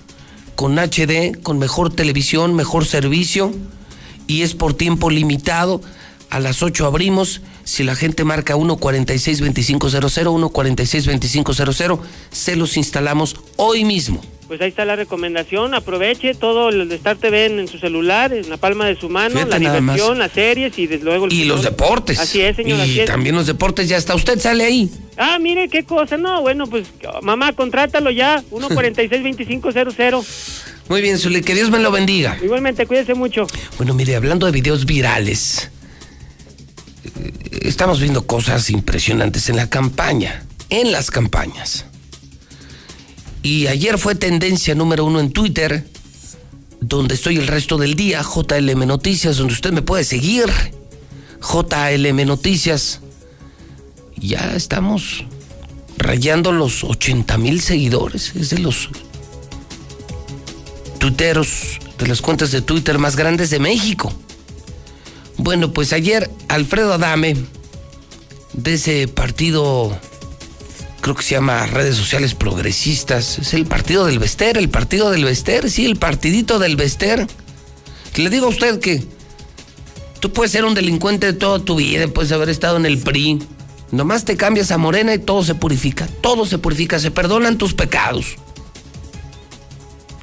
con 0.55 0.79
HD, 0.79 1.43
con 1.43 1.59
mejor 1.59 1.93
televisión, 1.93 2.55
mejor 2.55 2.87
servicio 2.87 3.53
y 4.29 4.43
es 4.43 4.55
por 4.55 4.75
tiempo 4.75 5.11
limitado. 5.11 5.81
A 6.31 6.39
las 6.41 6.63
8 6.63 6.87
abrimos. 6.87 7.43
Si 7.65 7.83
la 7.85 7.95
gente 7.95 8.25
marca 8.25 8.55
146-2500, 8.55 10.51
146-2500, 10.51 12.01
se 12.31 12.57
los 12.57 12.77
instalamos 12.77 13.37
hoy 13.57 13.85
mismo. 13.85 14.23
Pues 14.53 14.61
ahí 14.61 14.69
está 14.69 14.85
la 14.85 14.97
recomendación. 14.97 15.73
Aproveche 15.73 16.35
todo 16.35 16.69
el 16.69 16.87
de 16.87 16.97
Star 16.97 17.17
TV 17.17 17.47
en, 17.47 17.59
en 17.59 17.69
su 17.69 17.79
celular, 17.79 18.35
en 18.35 18.51
la 18.51 18.59
palma 18.59 18.85
de 18.85 18.97
su 18.97 19.09
mano, 19.09 19.31
Fíjate 19.31 19.59
la 19.59 19.59
diversión, 19.59 20.19
las 20.19 20.33
series 20.33 20.79
y 20.79 20.87
desde 20.87 21.07
luego 21.07 21.25
el 21.25 21.33
Y 21.33 21.45
los 21.45 21.63
deportes. 21.63 22.19
Así 22.19 22.43
es, 22.43 22.57
señor. 22.57 22.87
Y 22.87 23.01
es. 23.01 23.07
también 23.07 23.35
los 23.35 23.47
deportes, 23.47 23.89
ya 23.89 23.97
está. 23.97 24.15
Usted 24.15 24.39
sale 24.39 24.65
ahí. 24.65 24.91
Ah, 25.17 25.39
mire 25.41 25.71
qué 25.71 25.85
cosa. 25.85 26.19
No, 26.19 26.43
bueno, 26.43 26.67
pues 26.67 26.87
mamá, 27.23 27.55
contrátalo 27.55 28.11
ya. 28.11 28.45
146-2500. 28.51 30.27
Muy 30.91 31.01
bien, 31.01 31.19
Zuli, 31.19 31.41
que 31.41 31.55
Dios 31.55 31.71
me 31.71 31.79
lo 31.79 31.91
bendiga. 31.91 32.37
Igualmente, 32.45 32.85
cuídese 32.87 33.15
mucho. 33.15 33.47
Bueno, 33.79 33.95
mire, 33.95 34.17
hablando 34.17 34.45
de 34.45 34.53
videos 34.53 34.85
virales, 34.85 35.71
eh, 37.07 37.33
estamos 37.63 38.01
viendo 38.01 38.27
cosas 38.27 38.69
impresionantes 38.69 39.49
en 39.49 39.57
la 39.57 39.71
campaña, 39.71 40.45
en 40.69 40.93
las 40.93 41.11
campañas. 41.11 41.87
Y 43.43 43.67
ayer 43.67 43.99
fue 43.99 44.15
tendencia 44.15 44.75
número 44.75 45.05
uno 45.05 45.19
en 45.21 45.33
Twitter, 45.33 45.85
donde 46.81 47.15
estoy 47.15 47.37
el 47.37 47.49
resto 47.49 47.77
del 47.77 47.95
día, 47.95 48.23
JLM 48.23 48.87
Noticias, 48.87 49.37
donde 49.37 49.55
usted 49.55 49.73
me 49.73 49.83
puede 49.83 50.05
seguir. 50.05 50.47
JLM 51.41 52.25
Noticias. 52.27 53.01
Ya 54.17 54.55
estamos 54.55 55.25
rayando 55.99 56.53
los 56.53 56.85
80 56.85 57.37
mil 57.39 57.61
seguidores. 57.61 58.35
Es 58.37 58.51
de 58.51 58.59
los 58.59 58.89
tuiteros, 60.99 61.81
de 61.99 62.07
las 62.07 62.23
cuentas 62.23 62.53
de 62.53 62.63
Twitter 62.63 62.99
más 62.99 63.17
grandes 63.17 63.51
de 63.51 63.59
México. 63.59 64.13
Bueno, 65.37 65.73
pues 65.73 65.93
ayer 65.93 66.31
Alfredo 66.49 66.93
Adame, 66.93 67.37
de 68.53 68.75
ese 68.75 69.09
partido, 69.09 69.99
creo 71.03 71.17
que 71.17 71.23
se 71.23 71.35
llama 71.35 71.67
Redes 71.67 71.97
Sociales 71.97 72.35
Progresistas, 72.35 73.41
es 73.41 73.53
el 73.55 73.67
partido 73.67 74.07
del 74.07 74.21
Vester, 74.21 74.57
el 74.57 74.71
partido 74.71 75.11
del 75.11 75.25
Vester, 75.25 75.69
sí, 75.69 75.85
el 75.85 75.97
partidito 75.97 76.59
del 76.61 76.77
Vester. 76.77 77.27
Le 78.15 78.31
digo 78.31 78.47
a 78.47 78.51
usted 78.51 78.79
que 78.79 79.03
tú 80.21 80.33
puedes 80.33 80.53
ser 80.53 80.65
un 80.65 80.75
delincuente 80.75 81.27
de 81.27 81.33
toda 81.33 81.59
tu 81.59 81.77
vida, 81.77 82.07
puedes 82.07 82.31
haber 82.31 82.49
estado 82.49 82.77
en 82.77 82.87
el 82.87 82.99
PRI, 82.99 83.41
nomás 83.91 84.25
te 84.25 84.37
cambias 84.37 84.71
a 84.71 84.79
Morena 84.79 85.13
y 85.13 85.19
todo 85.19 85.43
se 85.43 85.57
purifica, 85.57 86.07
todo 86.21 86.47
se 86.47 86.59
purifica, 86.59 87.01
se 87.01 87.11
perdonan 87.11 87.59
tus 87.59 87.75
pecados. 87.75 88.37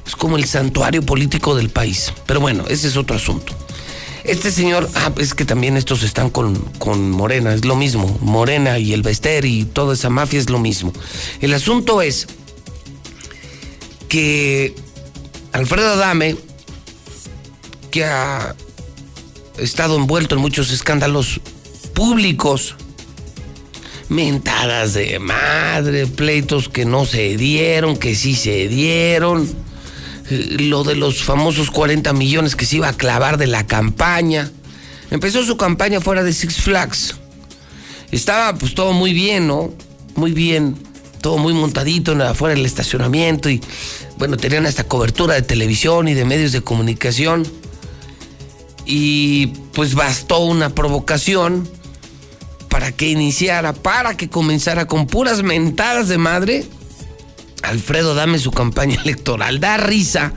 Es 0.06 0.16
como 0.16 0.38
el 0.38 0.46
santuario 0.46 1.02
político 1.02 1.54
del 1.54 1.68
país. 1.68 2.12
Pero 2.26 2.40
bueno, 2.40 2.64
ese 2.68 2.88
es 2.88 2.96
otro 2.96 3.16
asunto. 3.16 3.54
Este 4.24 4.50
señor, 4.50 4.88
ah, 4.94 5.12
es 5.18 5.34
que 5.34 5.44
también 5.44 5.76
estos 5.76 6.02
están 6.02 6.30
con, 6.30 6.56
con 6.78 7.10
Morena, 7.10 7.54
es 7.54 7.64
lo 7.64 7.76
mismo. 7.76 8.18
Morena 8.20 8.78
y 8.78 8.92
el 8.92 9.02
Bester 9.02 9.44
y 9.44 9.64
toda 9.64 9.94
esa 9.94 10.10
mafia 10.10 10.38
es 10.38 10.50
lo 10.50 10.58
mismo. 10.58 10.92
El 11.40 11.54
asunto 11.54 12.02
es 12.02 12.26
que 14.08 14.74
Alfredo 15.52 15.92
Adame, 15.92 16.36
que 17.90 18.04
a 18.04 18.54
estado 19.58 19.96
envuelto 19.96 20.34
en 20.34 20.40
muchos 20.40 20.70
escándalos 20.70 21.40
públicos. 21.94 22.76
Mentadas 24.08 24.94
de 24.94 25.20
madre, 25.20 26.06
pleitos 26.06 26.68
que 26.68 26.84
no 26.84 27.04
se 27.04 27.36
dieron, 27.36 27.96
que 27.96 28.16
sí 28.16 28.34
se 28.34 28.66
dieron. 28.66 29.48
Lo 30.30 30.84
de 30.84 30.94
los 30.94 31.24
famosos 31.24 31.70
40 31.70 32.12
millones 32.12 32.56
que 32.56 32.64
se 32.64 32.76
iba 32.76 32.88
a 32.88 32.92
clavar 32.92 33.36
de 33.36 33.48
la 33.48 33.66
campaña. 33.66 34.50
Empezó 35.10 35.44
su 35.44 35.56
campaña 35.56 36.00
fuera 36.00 36.22
de 36.22 36.32
Six 36.32 36.62
Flags. 36.62 37.16
Estaba 38.12 38.56
pues 38.56 38.74
todo 38.74 38.92
muy 38.92 39.12
bien, 39.12 39.48
¿no? 39.48 39.72
Muy 40.14 40.32
bien. 40.32 40.76
Todo 41.20 41.36
muy 41.36 41.52
montadito 41.52 42.12
afuera 42.22 42.54
del 42.54 42.64
estacionamiento 42.64 43.50
y 43.50 43.60
bueno, 44.16 44.36
tenían 44.36 44.66
hasta 44.66 44.84
cobertura 44.84 45.34
de 45.34 45.42
televisión 45.42 46.08
y 46.08 46.14
de 46.14 46.24
medios 46.24 46.52
de 46.52 46.62
comunicación. 46.62 47.46
Y 48.86 49.48
pues 49.74 49.94
bastó 49.94 50.38
una 50.38 50.74
provocación 50.74 51.68
para 52.68 52.92
que 52.92 53.08
iniciara, 53.10 53.72
para 53.72 54.16
que 54.16 54.30
comenzara 54.30 54.86
con 54.86 55.06
puras 55.06 55.42
mentadas 55.42 56.08
de 56.08 56.18
madre. 56.18 56.64
Alfredo 57.62 58.14
dame 58.14 58.38
su 58.38 58.50
campaña 58.50 59.00
electoral. 59.04 59.60
Da 59.60 59.76
risa 59.76 60.32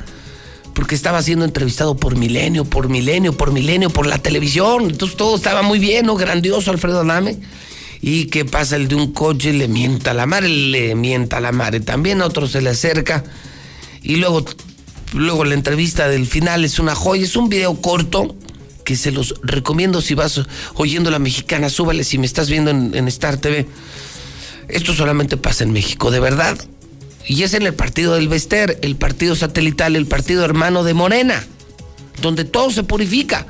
porque 0.74 0.96
estaba 0.96 1.22
siendo 1.22 1.46
entrevistado 1.46 1.96
por 1.96 2.18
Milenio, 2.18 2.66
por 2.66 2.90
Milenio, 2.90 3.34
por 3.34 3.52
Milenio, 3.52 3.90
por 3.90 4.08
la 4.08 4.18
televisión. 4.18 4.90
Entonces 4.90 5.18
todo 5.18 5.36
estaba 5.36 5.62
muy 5.62 5.80
bien, 5.80 6.06
¿no? 6.06 6.16
Grandioso 6.16 6.72
Alfredo 6.72 7.02
Adame. 7.02 7.40
¿Y 8.02 8.26
qué 8.26 8.44
pasa? 8.44 8.76
El 8.76 8.88
de 8.88 8.96
un 8.96 9.14
coche 9.14 9.54
le 9.54 9.68
mienta 9.68 10.12
a 10.12 10.14
la 10.14 10.26
madre, 10.26 10.50
le 10.50 10.96
mienta 10.96 11.38
a 11.38 11.42
la 11.42 11.52
madre. 11.52 11.80
También 11.80 12.22
a 12.22 12.26
otro 12.26 12.48
se 12.48 12.62
le 12.62 12.72
acerca. 12.72 13.24
Y 14.02 14.18
luego, 14.18 14.44
luego 15.14 15.46
la 15.46 15.54
entrevista 15.54 16.10
del 16.10 16.28
final 16.28 16.66
es 16.66 16.80
una 16.80 16.96
joya. 16.96 17.24
Es 17.24 17.36
un 17.36 17.48
video 17.48 17.80
corto 17.80 18.36
que 18.84 18.98
se 18.98 19.12
los 19.12 19.36
recomiendo 19.42 20.02
si 20.02 20.16
vas 20.16 20.42
oyendo 20.74 21.12
la 21.12 21.20
mexicana. 21.20 21.70
Súbale 21.70 22.04
si 22.04 22.18
me 22.18 22.26
estás 22.26 22.50
viendo 22.50 22.72
en, 22.72 22.94
en 22.94 23.08
Star 23.08 23.38
TV. 23.38 23.68
Esto 24.68 24.94
solamente 24.94 25.38
pasa 25.38 25.64
en 25.64 25.72
México, 25.72 26.12
de 26.12 26.20
verdad. 26.20 26.58
Y 27.26 27.44
es 27.44 27.54
en 27.54 27.64
el 27.64 27.74
partido 27.74 28.16
del 28.16 28.28
Vester, 28.28 28.80
el 28.82 28.96
partido 28.96 29.36
satelital, 29.36 29.96
el 29.96 30.08
partido 30.08 30.44
hermano 30.44 30.84
de 30.84 30.94
Morena, 30.94 31.44
donde 32.22 32.44
todo 32.44 32.70
se 32.72 32.84
purifica. 32.84 33.46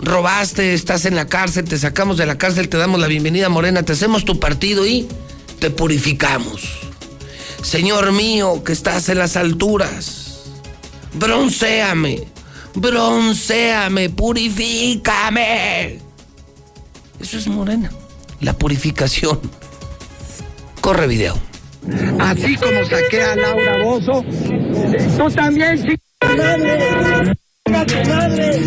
Robaste, 0.00 0.74
estás 0.74 1.04
en 1.04 1.14
la 1.14 1.26
cárcel, 1.26 1.64
te 1.64 1.78
sacamos 1.78 2.16
de 2.16 2.26
la 2.26 2.38
cárcel, 2.38 2.68
te 2.68 2.78
damos 2.78 3.00
la 3.00 3.06
bienvenida 3.06 3.48
Morena, 3.48 3.82
te 3.82 3.92
hacemos 3.92 4.24
tu 4.24 4.40
partido 4.40 4.86
y 4.86 5.06
te 5.58 5.70
purificamos. 5.70 6.62
Señor 7.62 8.12
mío, 8.12 8.64
que 8.64 8.72
estás 8.72 9.08
en 9.10 9.18
las 9.18 9.36
alturas, 9.36 10.40
broncéame, 11.12 12.26
broncéame, 12.74 14.08
purifícame. 14.08 15.98
Eso 17.20 17.36
es 17.36 17.46
Morena, 17.46 17.90
la 18.40 18.56
purificación. 18.56 19.38
Corre 20.80 21.06
video. 21.06 21.49
Así 22.18 22.56
como 22.56 22.84
saqué 22.86 23.22
a 23.22 23.36
Laura 23.36 23.78
Bozo, 23.84 24.24
tú 25.16 25.30
también, 25.30 25.98
madre. 28.08 28.60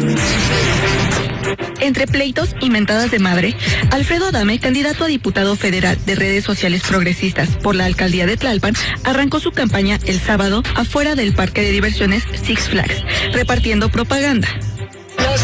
Entre 1.79 2.07
pleitos 2.07 2.55
y 2.61 2.69
mentadas 2.69 3.11
de 3.11 3.19
madre, 3.19 3.55
Alfredo 3.91 4.27
Adame, 4.27 4.59
candidato 4.59 5.03
a 5.03 5.07
diputado 5.07 5.55
federal 5.55 5.97
de 6.05 6.15
redes 6.15 6.45
sociales 6.45 6.81
progresistas 6.87 7.49
por 7.57 7.75
la 7.75 7.85
alcaldía 7.85 8.25
de 8.25 8.37
Tlalpan, 8.37 8.73
arrancó 9.03 9.39
su 9.39 9.51
campaña 9.51 9.99
el 10.05 10.19
sábado 10.19 10.63
afuera 10.75 11.15
del 11.15 11.33
parque 11.33 11.61
de 11.61 11.71
diversiones 11.71 12.23
Six 12.41 12.69
Flags, 12.69 13.03
repartiendo 13.33 13.89
propaganda. 13.89 14.47
No 15.17 15.37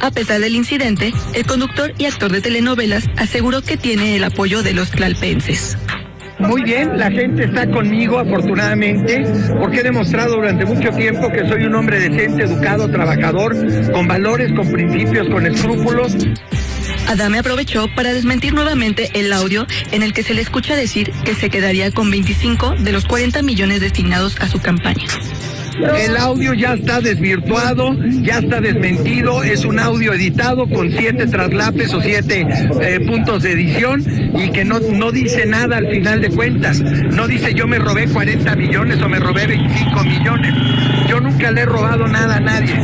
A 0.00 0.10
pesar 0.10 0.40
del 0.40 0.54
incidente, 0.54 1.12
el 1.34 1.46
conductor 1.46 1.92
y 1.98 2.06
actor 2.06 2.30
de 2.30 2.40
telenovelas 2.40 3.04
aseguró 3.16 3.62
que 3.62 3.76
tiene 3.76 4.16
el 4.16 4.24
apoyo 4.24 4.62
de 4.62 4.72
los 4.72 4.90
tlalpenses. 4.90 5.76
Muy 6.38 6.62
bien, 6.62 6.98
la 6.98 7.10
gente 7.10 7.44
está 7.44 7.66
conmigo 7.70 8.18
afortunadamente 8.18 9.24
porque 9.58 9.80
he 9.80 9.82
demostrado 9.82 10.36
durante 10.36 10.66
mucho 10.66 10.90
tiempo 10.90 11.30
que 11.30 11.48
soy 11.48 11.64
un 11.64 11.74
hombre 11.74 11.98
decente, 11.98 12.44
educado, 12.44 12.90
trabajador, 12.90 13.56
con 13.92 14.06
valores, 14.06 14.52
con 14.52 14.70
principios, 14.70 15.28
con 15.28 15.46
escrúpulos. 15.46 16.14
Adame 17.08 17.38
aprovechó 17.38 17.86
para 17.94 18.12
desmentir 18.12 18.52
nuevamente 18.52 19.10
el 19.14 19.32
audio 19.32 19.66
en 19.92 20.02
el 20.02 20.12
que 20.12 20.22
se 20.22 20.34
le 20.34 20.42
escucha 20.42 20.76
decir 20.76 21.10
que 21.24 21.34
se 21.34 21.48
quedaría 21.48 21.90
con 21.90 22.10
25 22.10 22.76
de 22.80 22.92
los 22.92 23.06
40 23.06 23.40
millones 23.42 23.80
destinados 23.80 24.38
a 24.40 24.48
su 24.48 24.60
campaña. 24.60 25.06
El 25.78 26.16
audio 26.16 26.54
ya 26.54 26.74
está 26.74 27.00
desvirtuado, 27.00 27.94
ya 28.22 28.38
está 28.38 28.60
desmentido, 28.60 29.42
es 29.42 29.64
un 29.64 29.78
audio 29.78 30.14
editado 30.14 30.68
con 30.68 30.90
siete 30.90 31.26
traslapes 31.26 31.92
o 31.92 32.00
siete 32.00 32.46
eh, 32.80 33.00
puntos 33.00 33.42
de 33.42 33.52
edición 33.52 34.02
y 34.34 34.50
que 34.50 34.64
no, 34.64 34.80
no 34.80 35.12
dice 35.12 35.46
nada 35.46 35.78
al 35.78 35.88
final 35.88 36.20
de 36.20 36.30
cuentas. 36.30 36.80
No 36.80 37.28
dice 37.28 37.54
yo 37.54 37.66
me 37.66 37.78
robé 37.78 38.08
40 38.08 38.56
millones 38.56 39.02
o 39.02 39.08
me 39.08 39.18
robé 39.18 39.46
25 39.46 40.04
millones. 40.04 40.54
Yo 41.08 41.20
nunca 41.20 41.50
le 41.50 41.62
he 41.62 41.66
robado 41.66 42.08
nada 42.08 42.36
a 42.36 42.40
nadie. 42.40 42.74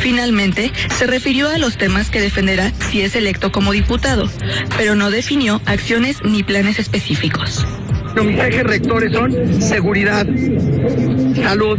Finalmente, 0.00 0.72
se 0.96 1.06
refirió 1.06 1.48
a 1.50 1.58
los 1.58 1.76
temas 1.76 2.08
que 2.08 2.20
defenderá 2.20 2.72
si 2.90 3.02
es 3.02 3.16
electo 3.16 3.52
como 3.52 3.72
diputado, 3.72 4.30
pero 4.76 4.94
no 4.94 5.10
definió 5.10 5.60
acciones 5.66 6.22
ni 6.22 6.42
planes 6.42 6.78
específicos. 6.78 7.66
Mis 8.16 8.38
ejes 8.38 8.64
rectores 8.64 9.12
son 9.12 9.62
seguridad, 9.62 10.26
salud, 11.36 11.78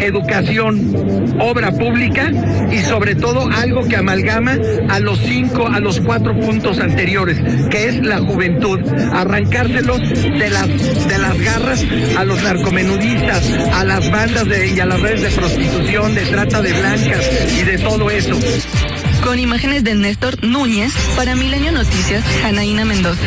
educación, 0.00 1.36
obra 1.40 1.72
pública 1.72 2.30
y 2.70 2.78
sobre 2.80 3.14
todo 3.14 3.48
algo 3.48 3.86
que 3.86 3.96
amalgama 3.96 4.56
a 4.88 4.98
los 5.00 5.18
cinco, 5.20 5.66
a 5.66 5.80
los 5.80 6.00
cuatro 6.00 6.38
puntos 6.38 6.80
anteriores, 6.80 7.38
que 7.70 7.88
es 7.88 8.04
la 8.04 8.18
juventud, 8.18 8.80
arrancárselos 9.12 10.00
de 10.00 10.50
las, 10.50 11.08
de 11.08 11.18
las 11.18 11.38
garras 11.40 11.84
a 12.16 12.24
los 12.24 12.42
narcomenudistas, 12.42 13.50
a 13.72 13.84
las 13.84 14.10
bandas 14.10 14.48
de, 14.48 14.74
y 14.74 14.80
a 14.80 14.86
las 14.86 15.00
redes 15.00 15.22
de 15.22 15.30
prostitución, 15.30 16.14
de 16.14 16.26
trata 16.26 16.60
de 16.60 16.72
blancas 16.72 17.30
y 17.56 17.62
de 17.62 17.78
todo 17.78 18.10
eso. 18.10 18.36
Con 19.24 19.38
imágenes 19.38 19.84
de 19.84 19.94
Néstor 19.94 20.42
Núñez, 20.44 20.92
para 21.16 21.34
Milenio 21.34 21.72
Noticias, 21.72 22.24
Janaína 22.42 22.84
Mendoza. 22.84 23.26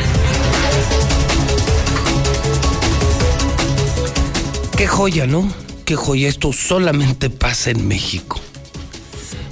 Qué 4.82 4.88
joya, 4.88 5.28
¿no? 5.28 5.48
Qué 5.86 5.96
joya. 5.96 6.28
Esto 6.28 6.52
solamente 6.52 7.30
pasa 7.30 7.70
en 7.70 7.88
México. 7.88 8.42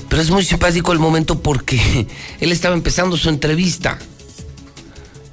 Pero 0.09 0.23
es 0.23 0.31
muy 0.31 0.43
simpático 0.43 0.91
el 0.91 0.97
momento 0.97 1.39
porque 1.39 2.07
él 2.39 2.51
estaba 2.51 2.73
empezando 2.73 3.15
su 3.15 3.29
entrevista 3.29 3.99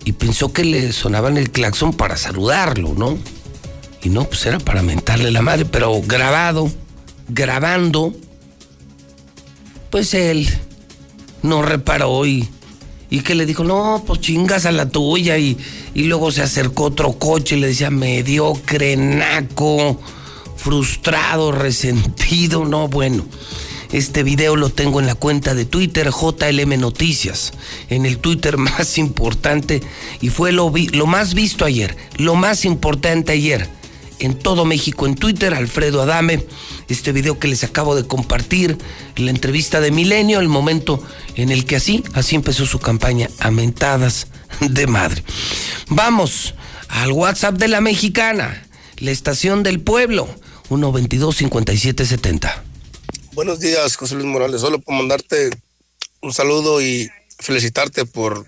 y 0.05 0.13
pensó 0.13 0.53
que 0.53 0.67
le 0.67 0.93
sonaban 0.93 1.39
el 1.39 1.51
claxon 1.51 1.95
para 1.95 2.19
saludarlo, 2.19 2.93
¿no? 2.95 3.17
Y 4.03 4.11
no, 4.11 4.25
pues 4.25 4.45
era 4.45 4.59
para 4.59 4.83
mentarle 4.83 5.31
la 5.31 5.41
madre, 5.41 5.65
pero 5.65 5.99
grabado, 6.03 6.71
grabando, 7.29 8.15
pues 9.89 10.13
él 10.13 10.47
no 11.43 11.63
reparó 11.63 12.27
y, 12.27 12.47
y 13.09 13.21
que 13.21 13.35
le 13.35 13.47
dijo, 13.47 13.65
no, 13.65 14.05
pues 14.07 14.21
chingas 14.21 14.67
a 14.67 14.73
la 14.73 14.91
tuya 14.91 15.39
y, 15.39 15.57
y 15.97 16.05
luego 16.05 16.31
se 16.31 16.43
acercó 16.43 16.85
otro 16.85 17.15
coche 17.15 17.57
y 17.57 17.61
le 17.61 17.69
decía, 17.69 17.89
mediocre, 17.89 18.99
naco, 18.99 19.99
frustrado, 20.55 21.53
resentido, 21.53 22.67
no, 22.67 22.87
bueno. 22.87 23.25
Este 23.93 24.23
video 24.23 24.57
lo 24.57 24.69
tengo 24.69 25.01
en 25.01 25.07
la 25.07 25.15
cuenta 25.15 25.55
de 25.55 25.65
Twitter 25.65 26.11
JLM 26.11 26.79
Noticias, 26.79 27.55
en 27.89 28.05
el 28.05 28.19
Twitter 28.19 28.59
más 28.59 28.99
importante. 28.99 29.81
Y 30.21 30.29
fue 30.29 30.53
lo, 30.53 30.71
lo 30.93 31.07
más 31.07 31.33
visto 31.33 31.65
ayer, 31.65 31.97
lo 32.19 32.35
más 32.35 32.67
importante 32.67 33.33
ayer 33.33 33.67
en 34.19 34.35
todo 34.35 34.67
México 34.67 35.07
en 35.07 35.15
Twitter, 35.15 35.55
Alfredo 35.55 36.03
Adame, 36.03 36.45
este 36.89 37.13
video 37.13 37.39
que 37.39 37.49
les 37.49 37.65
acabo 37.65 37.97
de 37.97 38.07
compartir, 38.07 38.77
la 39.17 39.31
entrevista 39.31 39.81
de 39.81 39.91
Milenio, 39.91 40.41
el 40.41 40.49
momento 40.49 41.03
en 41.37 41.51
el 41.51 41.65
que 41.65 41.77
así, 41.77 42.05
así 42.13 42.37
empezó 42.37 42.67
su 42.67 42.81
campaña 42.81 43.31
a 43.39 43.51
mentadas 43.51 44.27
de 44.61 44.87
madre. 44.87 45.23
Vamos 45.89 46.55
al 46.89 47.13
WhatsApp 47.13 47.57
de 47.57 47.69
la 47.69 47.81
mexicana, 47.81 48.67
la 48.99 49.11
estación 49.11 49.63
del 49.63 49.81
pueblo, 49.81 50.29
122 50.69 51.37
5770. 51.37 52.65
Buenos 53.33 53.61
días, 53.61 53.97
José 53.97 54.15
Luis 54.15 54.27
Morales. 54.27 54.61
Solo 54.61 54.79
por 54.81 54.95
mandarte 54.95 55.51
un 56.23 56.33
saludo 56.33 56.81
y 56.81 57.11
felicitarte 57.39 58.07
por 58.07 58.47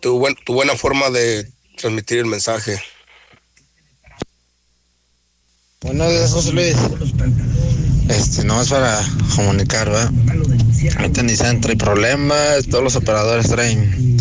tu, 0.00 0.18
buen- 0.18 0.36
tu 0.44 0.54
buena 0.54 0.74
forma 0.76 1.10
de 1.10 1.50
transmitir 1.76 2.18
el 2.18 2.26
mensaje. 2.26 2.80
Buenos 5.82 6.10
días, 6.10 6.30
José 6.32 6.52
Luis. 6.52 6.74
Este, 8.10 8.44
no 8.44 8.60
es 8.60 8.68
para 8.68 9.00
comunicar, 9.36 9.88
¿verdad? 9.88 10.10
Ahorita 10.96 11.22
Nissan 11.22 11.60
trae 11.60 11.76
problemas, 11.76 12.66
todos 12.68 12.82
los 12.82 12.96
operadores 12.96 13.48
traen. 13.48 14.16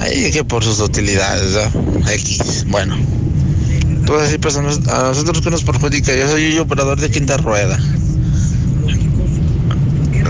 Ahí 0.00 0.30
que 0.32 0.42
por 0.42 0.64
sus 0.64 0.80
utilidades, 0.80 1.54
¿verdad? 1.54 2.12
X. 2.14 2.66
Bueno. 2.68 2.96
Entonces, 3.82 4.30
sí, 4.30 4.38
pues 4.38 4.56
a 4.56 4.62
nosotros 4.62 5.40
que 5.40 5.50
nos 5.50 5.62
perjudica. 5.62 6.14
Yo 6.14 6.28
soy 6.28 6.58
operador 6.58 7.00
de 7.00 7.10
quinta 7.10 7.36
rueda. 7.36 7.78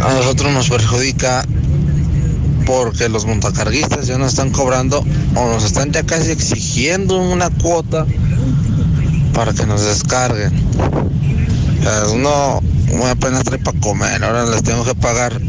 A 0.05 0.13
nosotros 0.13 0.53
nos 0.53 0.69
perjudica 0.69 1.47
porque 2.67 3.09
los 3.09 3.25
montacarguistas 3.25 4.07
ya 4.07 4.19
nos 4.19 4.29
están 4.29 4.51
cobrando 4.51 5.05
o 5.35 5.49
nos 5.49 5.65
están 5.65 5.93
ya 5.93 6.03
casi 6.03 6.31
exigiendo 6.31 7.19
una 7.19 7.49
cuota 7.49 8.07
para 9.33 9.55
que 9.55 9.65
nos 9.65 9.83
descarguen. 9.83 10.53
uno 12.13 12.61
muy 12.93 13.09
apenas 13.09 13.45
trae 13.45 13.59
para 13.59 13.79
comer, 13.81 14.23
ahora 14.23 14.47
les 14.47 14.63
tengo 14.63 14.85
que 14.85 14.95
pagar, 14.95 15.41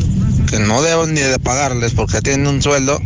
que 0.49 0.59
no 0.59 0.81
debo 0.81 1.05
ni 1.05 1.21
de 1.21 1.39
pagarles 1.39 1.93
porque 1.93 2.21
tienen 2.21 2.47
un 2.47 2.61
sueldo. 2.61 2.99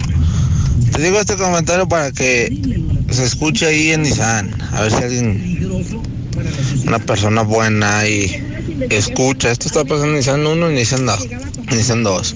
Te 0.91 1.01
digo 1.01 1.19
este 1.19 1.35
comentario 1.35 1.87
para 1.87 2.11
que 2.11 2.83
se 3.11 3.23
escuche 3.23 3.65
ahí 3.65 3.91
en 3.91 4.03
Nissan, 4.03 4.55
a 4.71 4.81
ver 4.81 4.91
si 4.91 5.03
alguien, 5.03 5.59
una 6.85 6.99
persona 6.99 7.41
buena 7.41 8.07
y 8.07 8.43
escucha, 8.89 9.51
esto 9.51 9.67
está 9.67 9.83
pasando 9.83 10.07
en 10.07 10.15
Nissan 10.15 10.45
1 10.45 10.71
y 10.71 10.75
Nissan 10.75 11.05
2, 11.05 11.27
Nissan 11.71 12.03
2. 12.03 12.35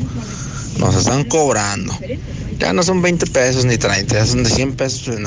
Nos 0.79 0.95
están 0.95 1.25
cobrando. 1.25 1.93
Ya 2.57 2.73
no 2.73 2.83
son 2.83 3.01
20 3.01 3.27
pesos 3.27 3.65
ni 3.65 3.77
30, 3.77 4.15
ya 4.15 4.25
son 4.25 4.43
de 4.43 4.49
100 4.49 4.75
pesos. 4.75 5.19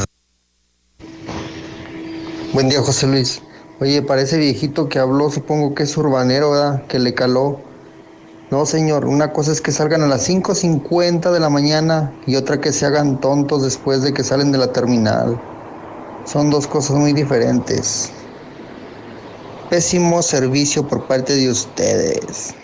Buen 2.52 2.68
día, 2.68 2.80
José 2.80 3.06
Luis. 3.06 3.42
Oye, 3.80 4.02
parece 4.02 4.38
viejito 4.38 4.88
que 4.88 5.00
habló, 5.00 5.30
supongo 5.30 5.74
que 5.74 5.82
es 5.82 5.96
urbanero, 5.96 6.52
¿verdad? 6.52 6.86
Que 6.86 7.00
le 7.00 7.12
caló. 7.12 7.60
No, 8.50 8.66
señor, 8.66 9.04
una 9.04 9.32
cosa 9.32 9.50
es 9.50 9.60
que 9.60 9.72
salgan 9.72 10.02
a 10.02 10.06
las 10.06 10.28
5.50 10.28 11.32
de 11.32 11.40
la 11.40 11.50
mañana 11.50 12.12
y 12.26 12.36
otra 12.36 12.60
que 12.60 12.72
se 12.72 12.86
hagan 12.86 13.20
tontos 13.20 13.62
después 13.62 14.02
de 14.02 14.14
que 14.14 14.22
salen 14.22 14.52
de 14.52 14.58
la 14.58 14.72
terminal. 14.72 15.40
Son 16.24 16.50
dos 16.50 16.68
cosas 16.68 16.96
muy 16.96 17.12
diferentes. 17.12 18.10
Pésimo 19.70 20.22
servicio 20.22 20.86
por 20.86 21.08
parte 21.08 21.34
de 21.34 21.50
ustedes. 21.50 22.54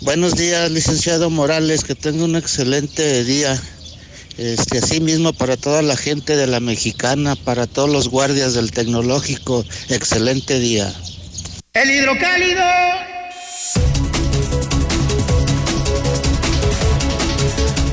Buenos 0.00 0.34
días, 0.34 0.70
licenciado 0.70 1.28
Morales, 1.28 1.84
que 1.84 1.94
tenga 1.94 2.24
un 2.24 2.36
excelente 2.36 3.22
día. 3.22 3.60
Este, 4.38 4.78
así 4.78 5.00
mismo 5.00 5.32
para 5.32 5.56
toda 5.56 5.82
la 5.82 5.96
gente 5.96 6.36
de 6.36 6.46
la 6.46 6.60
mexicana, 6.60 7.36
para 7.36 7.66
todos 7.66 7.90
los 7.90 8.08
guardias 8.08 8.54
del 8.54 8.70
tecnológico, 8.70 9.64
excelente 9.88 10.58
día. 10.58 10.92
El 11.74 11.90
hidrocálido. 11.90 12.62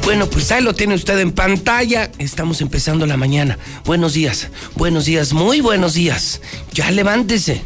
Bueno, 0.04 0.28
pues 0.28 0.52
ahí 0.52 0.63
lo 0.63 0.73
tiene 0.73 0.95
usted 0.95 1.19
en 1.19 1.32
pantalla. 1.32 2.12
Estamos 2.17 2.62
empezando 2.62 3.06
la 3.06 3.15
mañana. 3.15 3.60
Buenos 3.86 4.13
días, 4.13 4.47
buenos 4.75 5.06
días, 5.06 5.34
muy 5.34 5.62
buenos 5.62 5.93
días. 5.93 6.41
Ya 6.73 6.89
levántese. 6.89 7.62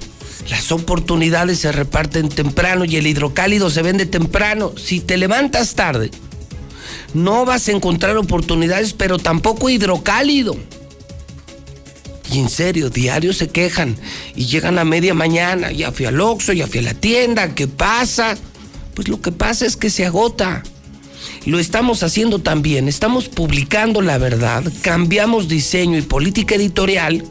Las 0.50 0.72
oportunidades 0.74 1.60
se 1.60 1.72
reparten 1.72 2.28
temprano 2.28 2.84
y 2.84 2.98
el 2.98 3.08
hidrocálido 3.08 3.70
se 3.70 3.82
vende 3.82 4.06
temprano. 4.06 4.74
Si 4.76 5.00
te 5.00 5.16
levantas 5.16 5.74
tarde, 5.76 6.12
no 7.14 7.46
vas 7.46 7.68
a 7.68 7.72
encontrar 7.72 8.18
oportunidades, 8.18 8.94
pero 8.94 9.18
tampoco 9.20 9.70
hidrocálido. 9.70 10.56
Y 12.32 12.40
en 12.40 12.50
serio, 12.50 12.90
diarios 12.90 13.38
se 13.38 13.50
quejan 13.50 13.96
y 14.36 14.46
llegan 14.46 14.80
a 14.80 14.86
media 14.86 15.14
mañana. 15.14 15.72
Ya 15.72 15.92
fui 15.92 16.06
al 16.06 16.20
Oxxo, 16.20 16.54
ya 16.54 16.66
fui 16.66 16.80
a 16.80 16.84
la 16.84 16.94
tienda. 16.94 17.54
¿Qué 17.54 17.68
pasa? 17.68 18.36
Pues 18.96 19.08
lo 19.08 19.22
que 19.22 19.32
pasa 19.32 19.66
es 19.66 19.78
que 19.78 19.90
se 19.90 20.06
agota. 20.06 20.64
Lo 21.46 21.60
estamos 21.60 22.02
haciendo 22.02 22.40
también. 22.40 22.88
Estamos 22.88 23.30
publicando 23.30 24.02
la 24.02 24.18
verdad. 24.18 24.64
Cambiamos 24.82 25.48
diseño 25.48 25.98
y 25.98 26.02
política 26.02 26.56
editorial. 26.56 27.24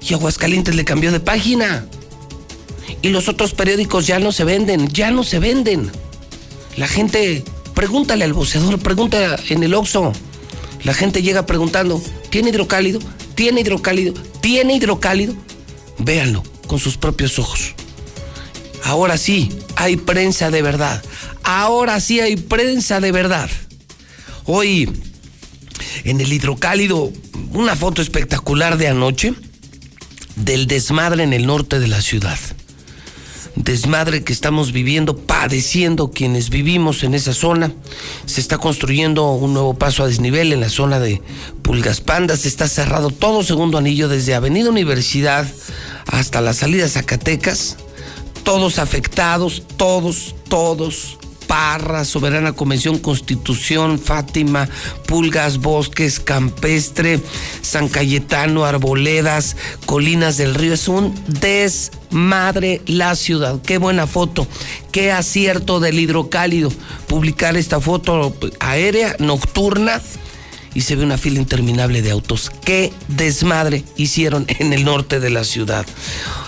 Y 0.00 0.14
Aguascalientes 0.14 0.74
le 0.74 0.84
cambió 0.84 1.12
de 1.12 1.20
página. 1.20 1.86
Y 3.02 3.08
los 3.08 3.28
otros 3.28 3.52
periódicos 3.52 4.06
ya 4.06 4.18
no 4.18 4.32
se 4.32 4.44
venden, 4.44 4.88
ya 4.88 5.10
no 5.10 5.24
se 5.24 5.38
venden. 5.38 5.90
La 6.76 6.88
gente, 6.88 7.44
pregúntale 7.74 8.24
al 8.24 8.32
boceador, 8.32 8.78
pregunta 8.78 9.36
en 9.48 9.62
el 9.62 9.74
Oxxo. 9.74 10.12
La 10.82 10.94
gente 10.94 11.22
llega 11.22 11.46
preguntando, 11.46 12.02
¿tiene 12.30 12.50
hidrocálido? 12.50 13.00
¿Tiene 13.34 13.60
hidrocálido? 13.60 14.14
¿Tiene 14.40 14.76
hidrocálido? 14.76 15.34
Véanlo 15.98 16.42
con 16.66 16.78
sus 16.78 16.96
propios 16.96 17.38
ojos. 17.38 17.74
Ahora 18.84 19.16
sí, 19.16 19.50
hay 19.76 19.96
prensa 19.96 20.50
de 20.50 20.62
verdad. 20.62 21.02
Ahora 21.42 22.00
sí 22.00 22.20
hay 22.20 22.36
prensa 22.36 23.00
de 23.00 23.12
verdad. 23.12 23.50
Hoy, 24.44 24.90
en 26.04 26.20
el 26.20 26.32
hidrocálido, 26.32 27.10
una 27.52 27.76
foto 27.76 28.02
espectacular 28.02 28.76
de 28.76 28.88
anoche 28.88 29.34
del 30.36 30.66
desmadre 30.66 31.22
en 31.22 31.32
el 31.32 31.46
norte 31.46 31.78
de 31.80 31.88
la 31.88 32.02
ciudad 32.02 32.38
desmadre 33.56 34.24
que 34.24 34.32
estamos 34.32 34.72
viviendo, 34.72 35.16
padeciendo 35.16 36.10
quienes 36.10 36.50
vivimos 36.50 37.04
en 37.04 37.14
esa 37.14 37.32
zona. 37.32 37.72
Se 38.26 38.40
está 38.40 38.58
construyendo 38.58 39.30
un 39.32 39.52
nuevo 39.54 39.74
paso 39.74 40.02
a 40.02 40.08
desnivel 40.08 40.52
en 40.52 40.60
la 40.60 40.68
zona 40.68 40.98
de 40.98 41.22
Pulgas 41.62 42.00
Pandas. 42.00 42.46
Está 42.46 42.68
cerrado 42.68 43.10
todo 43.10 43.42
segundo 43.42 43.78
anillo 43.78 44.08
desde 44.08 44.34
Avenida 44.34 44.70
Universidad 44.70 45.46
hasta 46.06 46.40
la 46.40 46.52
salida 46.52 46.88
Zacatecas. 46.88 47.76
Todos 48.42 48.78
afectados, 48.78 49.62
todos, 49.76 50.34
todos 50.48 51.18
Parra, 51.46 52.04
Soberana 52.04 52.52
Convención, 52.52 52.98
Constitución, 52.98 53.98
Fátima, 53.98 54.68
Pulgas, 55.06 55.58
Bosques, 55.58 56.20
Campestre, 56.20 57.20
San 57.62 57.88
Cayetano, 57.88 58.64
Arboledas, 58.64 59.56
Colinas 59.86 60.36
del 60.36 60.54
Río. 60.54 60.74
Es 60.74 60.88
un 60.88 61.14
desmadre 62.14 62.80
la 62.86 63.16
ciudad. 63.16 63.60
Qué 63.60 63.78
buena 63.78 64.06
foto, 64.06 64.46
qué 64.92 65.10
acierto 65.10 65.80
del 65.80 65.98
hidrocálido. 65.98 66.70
Publicar 67.08 67.56
esta 67.56 67.80
foto 67.80 68.36
aérea, 68.60 69.16
nocturna 69.18 70.00
y 70.74 70.82
se 70.82 70.94
ve 70.94 71.02
una 71.02 71.18
fila 71.18 71.40
interminable 71.40 72.02
de 72.02 72.12
autos. 72.12 72.52
Qué 72.64 72.92
desmadre 73.08 73.82
hicieron 73.96 74.46
en 74.60 74.72
el 74.72 74.84
norte 74.84 75.18
de 75.18 75.30
la 75.30 75.42
ciudad. 75.42 75.84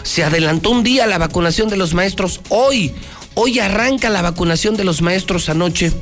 Se 0.04 0.22
adelantó 0.22 0.70
un 0.70 0.84
día 0.84 1.04
la 1.06 1.18
vacunación 1.18 1.68
de 1.68 1.76
los 1.76 1.94
maestros. 1.94 2.40
Hoy, 2.48 2.94
Hoy 3.38 3.58
arranca 3.58 4.08
la 4.08 4.22
vacunación 4.22 4.78
de 4.78 4.84
los 4.84 5.02
maestros 5.02 5.50
anoche. 5.50 5.92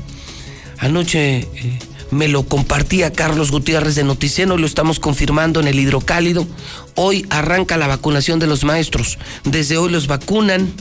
Anoche 0.79 1.39
eh, 1.39 1.79
me 2.15 2.29
lo 2.29 2.45
compartía 2.45 3.13
Carlos 3.13 3.51
Gutiérrez 3.51 3.97
de 3.97 4.05
Noticeno 4.05 4.57
lo 4.57 4.67
estamos 4.67 5.01
confirmando 5.01 5.61
en 5.61 5.67
el 5.67 5.79
hidrocálido. 5.79 6.47
Hoy 6.95 7.27
arranca 7.29 7.77
la 7.77 7.89
vacunación 7.89 8.39
de 8.39 8.47
los 8.47 8.65
maestros. 8.65 9.19
Desde 9.43 9.77
hoy 9.77 9.91
los 9.91 10.07
vacunan. 10.07 10.73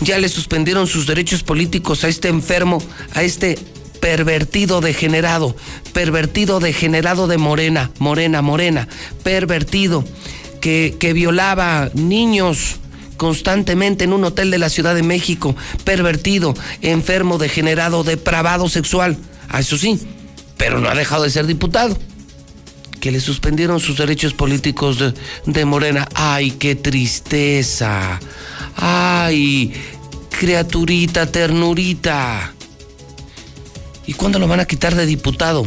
Ya 0.00 0.18
le 0.18 0.28
suspendieron 0.28 0.86
sus 0.86 1.06
derechos 1.06 1.42
políticos 1.42 2.04
a 2.04 2.08
este 2.08 2.28
enfermo, 2.28 2.82
a 3.14 3.22
este 3.22 3.58
pervertido 4.00 4.80
degenerado, 4.80 5.56
pervertido 5.92 6.60
degenerado 6.60 7.26
de 7.26 7.38
Morena, 7.38 7.90
Morena, 7.98 8.42
Morena, 8.42 8.88
pervertido, 9.22 10.04
que, 10.60 10.96
que 10.98 11.12
violaba 11.12 11.90
niños, 11.94 12.76
constantemente 13.16 14.04
en 14.04 14.12
un 14.12 14.24
hotel 14.24 14.50
de 14.50 14.58
la 14.58 14.68
Ciudad 14.68 14.94
de 14.94 15.02
México, 15.02 15.56
pervertido, 15.84 16.54
enfermo, 16.82 17.38
degenerado, 17.38 18.04
depravado 18.04 18.68
sexual. 18.68 19.16
Ah, 19.48 19.60
eso 19.60 19.76
sí, 19.76 19.98
pero 20.56 20.78
no 20.78 20.88
ha 20.88 20.94
dejado 20.94 21.24
de 21.24 21.30
ser 21.30 21.46
diputado. 21.46 21.96
Que 23.00 23.10
le 23.10 23.20
suspendieron 23.20 23.80
sus 23.80 23.98
derechos 23.98 24.32
políticos 24.32 24.98
de, 25.44 25.64
Morena. 25.64 26.08
¡Ay, 26.14 26.52
qué 26.52 26.74
tristeza! 26.74 28.18
¡Ay, 28.76 29.74
criaturita, 30.30 31.26
ternurita! 31.30 32.54
¿Y 34.06 34.14
cuándo 34.14 34.38
lo 34.38 34.48
van 34.48 34.60
a 34.60 34.64
quitar 34.64 34.94
de 34.94 35.06
diputado? 35.06 35.64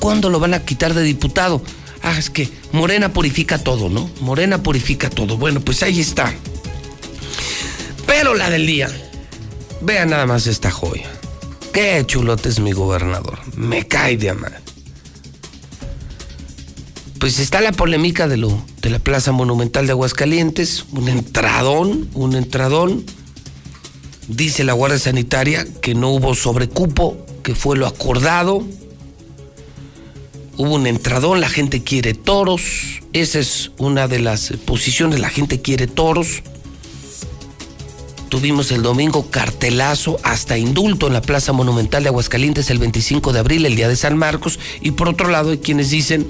¿Cuándo 0.00 0.28
lo 0.28 0.38
van 0.38 0.54
a 0.54 0.64
quitar 0.64 0.92
de 0.94 1.02
diputado? 1.02 1.62
Ah, 2.02 2.18
es 2.18 2.30
que 2.30 2.48
Morena 2.72 3.12
purifica 3.12 3.58
todo, 3.58 3.88
¿no? 3.88 4.10
Morena 4.20 4.62
purifica 4.62 5.10
todo. 5.10 5.36
Bueno, 5.38 5.60
pues 5.60 5.82
ahí 5.82 6.00
está. 6.00 6.32
Pero 8.06 8.34
la 8.34 8.50
del 8.50 8.66
día. 8.66 8.88
Vean 9.80 10.10
nada 10.10 10.26
más 10.26 10.46
esta 10.46 10.70
joya. 10.70 11.10
Qué 11.76 12.02
chulote 12.06 12.48
es 12.48 12.58
mi 12.58 12.72
gobernador. 12.72 13.38
Me 13.54 13.86
cae 13.86 14.16
de 14.16 14.30
amar. 14.30 14.62
Pues 17.20 17.38
está 17.38 17.60
la 17.60 17.70
polémica 17.70 18.26
de 18.26 18.38
lo 18.38 18.64
de 18.80 18.88
la 18.88 18.98
Plaza 18.98 19.30
Monumental 19.32 19.84
de 19.84 19.92
Aguascalientes, 19.92 20.86
un 20.92 21.10
entradón, 21.10 22.08
un 22.14 22.34
entradón. 22.34 23.04
Dice 24.26 24.64
la 24.64 24.72
Guardia 24.72 24.98
Sanitaria 24.98 25.66
que 25.82 25.94
no 25.94 26.08
hubo 26.12 26.34
sobrecupo, 26.34 27.18
que 27.42 27.54
fue 27.54 27.76
lo 27.76 27.86
acordado. 27.86 28.64
Hubo 30.56 30.76
un 30.76 30.86
entradón, 30.86 31.42
la 31.42 31.50
gente 31.50 31.82
quiere 31.82 32.14
toros. 32.14 33.02
Esa 33.12 33.38
es 33.38 33.70
una 33.76 34.08
de 34.08 34.20
las 34.20 34.50
posiciones, 34.64 35.20
la 35.20 35.28
gente 35.28 35.60
quiere 35.60 35.86
toros 35.86 36.42
Tuvimos 38.28 38.72
el 38.72 38.82
domingo 38.82 39.30
cartelazo 39.30 40.18
hasta 40.22 40.58
indulto 40.58 41.06
en 41.06 41.12
la 41.12 41.22
Plaza 41.22 41.52
Monumental 41.52 42.02
de 42.02 42.08
Aguascalientes 42.08 42.70
el 42.70 42.78
25 42.78 43.32
de 43.32 43.38
abril, 43.38 43.66
el 43.66 43.76
día 43.76 43.88
de 43.88 43.96
San 43.96 44.16
Marcos. 44.16 44.58
Y 44.80 44.92
por 44.92 45.08
otro 45.08 45.28
lado 45.28 45.50
hay 45.50 45.58
quienes 45.58 45.90
dicen 45.90 46.26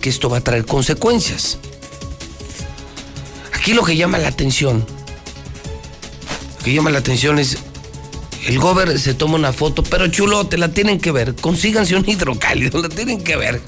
que 0.00 0.10
esto 0.10 0.28
va 0.28 0.38
a 0.38 0.44
traer 0.44 0.66
consecuencias. 0.66 1.58
Aquí 3.54 3.72
lo 3.72 3.84
que 3.84 3.96
llama 3.96 4.18
la 4.18 4.28
atención, 4.28 4.84
lo 6.58 6.64
que 6.64 6.74
llama 6.74 6.90
la 6.90 6.98
atención 6.98 7.38
es 7.38 7.58
el 8.46 8.58
gober 8.58 8.98
se 8.98 9.14
toma 9.14 9.34
una 9.34 9.52
foto, 9.52 9.82
pero 9.82 10.08
chulote, 10.08 10.56
la 10.56 10.68
tienen 10.68 10.98
que 10.98 11.12
ver. 11.12 11.34
Consíganse 11.34 11.94
un 11.94 12.08
hidrocálido, 12.08 12.80
la 12.80 12.88
tienen 12.88 13.22
que 13.22 13.36
ver. 13.36 13.60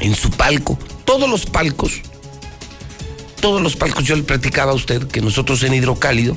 En 0.00 0.14
su 0.14 0.30
palco, 0.30 0.78
todos 1.04 1.28
los 1.28 1.46
palcos, 1.46 2.00
todos 3.42 3.60
los 3.60 3.74
palcos, 3.74 4.04
yo 4.04 4.14
le 4.14 4.22
platicaba 4.22 4.70
a 4.70 4.74
usted 4.74 5.08
que 5.08 5.20
nosotros 5.20 5.64
en 5.64 5.74
hidrocálido 5.74 6.36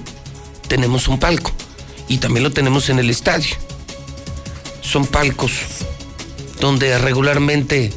tenemos 0.68 1.08
un 1.08 1.20
palco 1.20 1.52
y 2.10 2.18
también 2.18 2.44
lo 2.44 2.52
tenemos 2.52 2.90
en 2.90 2.98
el 2.98 3.12
estadio. 3.12 3.56
Son 4.82 5.06
palcos 5.06 5.52
donde 6.60 6.98
regularmente 6.98 7.94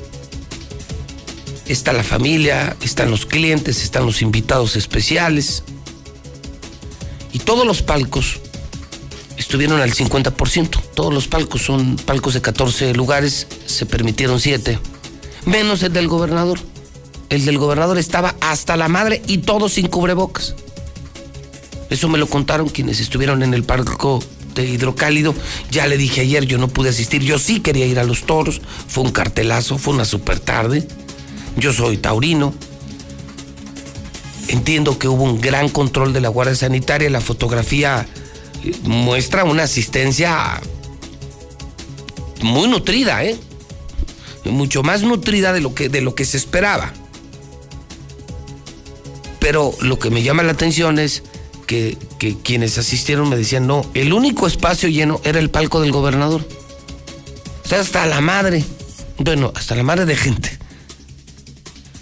está 1.67 1.95
la 1.95 2.05
familia, 2.05 2.77
están 2.83 3.11
los 3.11 3.25
clientes, 3.25 3.83
están 3.83 4.05
los 4.05 4.21
invitados 4.21 4.77
especiales. 4.77 5.63
Y 7.33 7.39
todos 7.39 7.67
los 7.67 7.81
palcos 7.81 8.41
estuvieron 9.39 9.81
al 9.81 9.95
50%. 9.95 10.83
Todos 10.95 11.15
los 11.15 11.29
palcos 11.29 11.63
son 11.63 11.97
palcos 11.97 12.35
de 12.35 12.43
14 12.43 12.93
lugares, 12.93 13.47
se 13.65 13.87
permitieron 13.87 14.39
7. 14.39 14.79
Menos 15.47 15.83
el 15.83 15.95
del 15.95 16.09
gobernador. 16.09 16.59
El 17.29 17.45
del 17.45 17.59
gobernador 17.59 17.99
estaba 17.99 18.35
hasta 18.41 18.77
la 18.77 18.89
madre 18.89 19.23
y 19.27 19.39
todo 19.39 19.69
sin 19.69 19.89
cubrebocas. 19.89 20.55
Eso 21.91 22.09
me 22.09 22.19
lo 22.19 22.27
contaron 22.27 22.69
quienes 22.69 23.01
estuvieron 23.01 23.43
en 23.43 23.55
el 23.55 23.65
palco 23.65 24.23
de 24.55 24.67
hidrocálido. 24.67 25.35
Ya 25.71 25.87
le 25.87 25.97
dije 25.97 26.23
ayer, 26.23 26.45
yo 26.47 26.59
no 26.59 26.69
pude 26.69 26.91
asistir. 26.91 27.23
Yo 27.23 27.39
sí 27.39 27.61
quería 27.61 27.87
ir 27.87 27.99
a 27.99 28.05
los 28.05 28.25
toros. 28.25 28.61
Fue 28.89 29.05
un 29.05 29.11
cartelazo, 29.11 29.79
fue 29.79 29.95
una 29.95 30.05
super 30.05 30.41
tarde. 30.41 30.87
Yo 31.57 31.73
soy 31.73 31.97
taurino. 31.97 32.55
Entiendo 34.49 34.99
que 34.99 35.09
hubo 35.09 35.25
un 35.25 35.41
gran 35.41 35.69
control 35.69 36.13
de 36.13 36.21
la 36.21 36.29
Guardia 36.29 36.55
Sanitaria. 36.55 37.11
La 37.11 37.21
fotografía 37.21 38.07
muestra 38.85 39.45
una 39.45 39.65
asistencia 39.65 40.61
muy 42.43 42.69
nutrida, 42.69 43.25
¿eh? 43.25 43.37
Mucho 44.45 44.83
más 44.83 45.03
nutrida 45.03 45.53
de 45.53 45.61
lo 45.61 45.75
que, 45.75 45.89
de 45.89 46.01
lo 46.01 46.15
que 46.15 46.25
se 46.25 46.37
esperaba. 46.39 46.93
Pero 49.49 49.73
lo 49.81 49.99
que 49.99 50.11
me 50.11 50.23
llama 50.23 50.43
la 50.43 50.53
atención 50.53 50.99
es 50.99 51.23
que, 51.67 51.97
quienes 52.43 52.77
asistieron 52.77 53.31
me 53.31 53.37
decían, 53.39 53.67
no, 53.67 53.83
el 53.95 54.13
único 54.13 54.47
espacio 54.47 54.91
lleno 54.91 55.23
era 55.25 55.39
el 55.39 55.49
palco 55.49 55.81
del 55.81 55.91
gobernador. 55.91 56.47
O 57.65 57.67
sea, 57.67 57.81
hasta 57.81 58.05
la 58.05 58.21
madre. 58.21 58.63
Bueno, 59.17 59.51
hasta 59.57 59.75
la 59.75 59.85
madre 59.85 60.05
de 60.05 60.17
gente. 60.17 60.51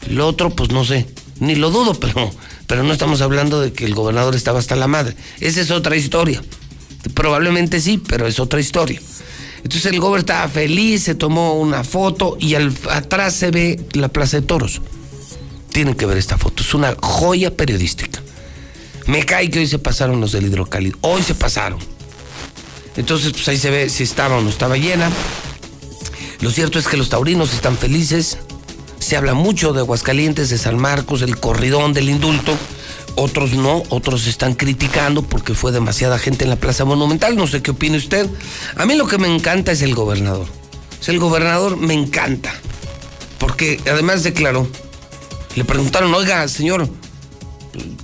Lo 0.08 0.26
otro, 0.26 0.50
pues 0.50 0.72
no 0.72 0.84
sé, 0.84 1.06
ni 1.38 1.54
lo 1.54 1.70
dudo, 1.70 1.94
pero 1.94 2.32
pero 2.66 2.82
no 2.82 2.92
estamos 2.92 3.20
hablando 3.20 3.60
de 3.60 3.72
que 3.72 3.84
el 3.84 3.94
gobernador 3.94 4.34
estaba 4.34 4.58
hasta 4.58 4.74
la 4.74 4.88
madre. 4.88 5.14
Esa 5.38 5.60
es 5.60 5.70
otra 5.70 5.94
historia. 5.94 6.42
Probablemente 7.14 7.80
sí, 7.80 8.02
pero 8.08 8.26
es 8.26 8.40
otra 8.40 8.58
historia. 8.58 9.00
Entonces 9.58 9.86
el 9.86 10.00
gobernador 10.00 10.18
estaba 10.18 10.48
feliz, 10.48 11.04
se 11.04 11.14
tomó 11.14 11.54
una 11.54 11.84
foto 11.84 12.36
y 12.40 12.56
al, 12.56 12.74
atrás 12.90 13.34
se 13.34 13.52
ve 13.52 13.80
la 13.92 14.08
Plaza 14.08 14.40
de 14.40 14.46
Toros. 14.48 14.80
Tienen 15.76 15.94
que 15.94 16.06
ver 16.06 16.16
esta 16.16 16.38
foto, 16.38 16.62
es 16.62 16.72
una 16.72 16.96
joya 17.02 17.54
periodística. 17.54 18.22
Me 19.04 19.26
cae 19.26 19.50
que 19.50 19.58
hoy 19.58 19.66
se 19.66 19.78
pasaron 19.78 20.22
los 20.22 20.32
del 20.32 20.46
hidrocálido, 20.46 20.96
hoy 21.02 21.22
se 21.22 21.34
pasaron. 21.34 21.78
Entonces, 22.96 23.32
pues 23.32 23.46
ahí 23.48 23.58
se 23.58 23.68
ve 23.68 23.90
si 23.90 24.04
estaba 24.04 24.38
o 24.38 24.40
no 24.40 24.48
estaba 24.48 24.78
llena. 24.78 25.10
Lo 26.40 26.50
cierto 26.50 26.78
es 26.78 26.88
que 26.88 26.96
los 26.96 27.10
taurinos 27.10 27.52
están 27.52 27.76
felices, 27.76 28.38
se 29.00 29.18
habla 29.18 29.34
mucho 29.34 29.74
de 29.74 29.80
Aguascalientes, 29.80 30.48
de 30.48 30.56
San 30.56 30.78
Marcos, 30.78 31.20
del 31.20 31.38
corridón, 31.38 31.92
del 31.92 32.08
indulto. 32.08 32.56
Otros 33.14 33.52
no, 33.52 33.82
otros 33.90 34.26
están 34.28 34.54
criticando 34.54 35.20
porque 35.20 35.52
fue 35.52 35.72
demasiada 35.72 36.18
gente 36.18 36.44
en 36.44 36.48
la 36.48 36.56
Plaza 36.56 36.86
Monumental. 36.86 37.36
No 37.36 37.46
sé 37.46 37.60
qué 37.60 37.72
opine 37.72 37.98
usted. 37.98 38.26
A 38.76 38.86
mí 38.86 38.94
lo 38.94 39.06
que 39.06 39.18
me 39.18 39.28
encanta 39.28 39.72
es 39.72 39.82
el 39.82 39.94
gobernador. 39.94 40.46
El 41.06 41.18
gobernador 41.18 41.76
me 41.76 41.92
encanta. 41.92 42.54
Porque 43.38 43.78
además 43.84 44.22
declaró. 44.22 44.66
Le 45.56 45.64
preguntaron, 45.64 46.14
oiga, 46.14 46.46
señor, 46.46 46.88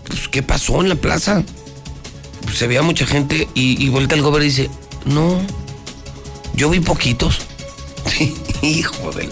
pues, 0.07 0.29
¿qué 0.29 0.43
pasó 0.43 0.81
en 0.81 0.89
la 0.89 0.97
plaza? 0.97 1.45
Pues, 2.43 2.59
se 2.59 2.67
veía 2.67 2.83
mucha 2.83 3.07
gente 3.07 3.49
y, 3.55 3.89
vuelta 3.91 4.15
el 4.15 4.23
gobernador 4.23 4.43
y 4.43 4.47
dice, 4.47 4.71
no, 5.05 5.41
yo 6.55 6.71
vi 6.71 6.81
poquitos. 6.81 7.39
Hijo 8.63 9.13
de 9.13 9.29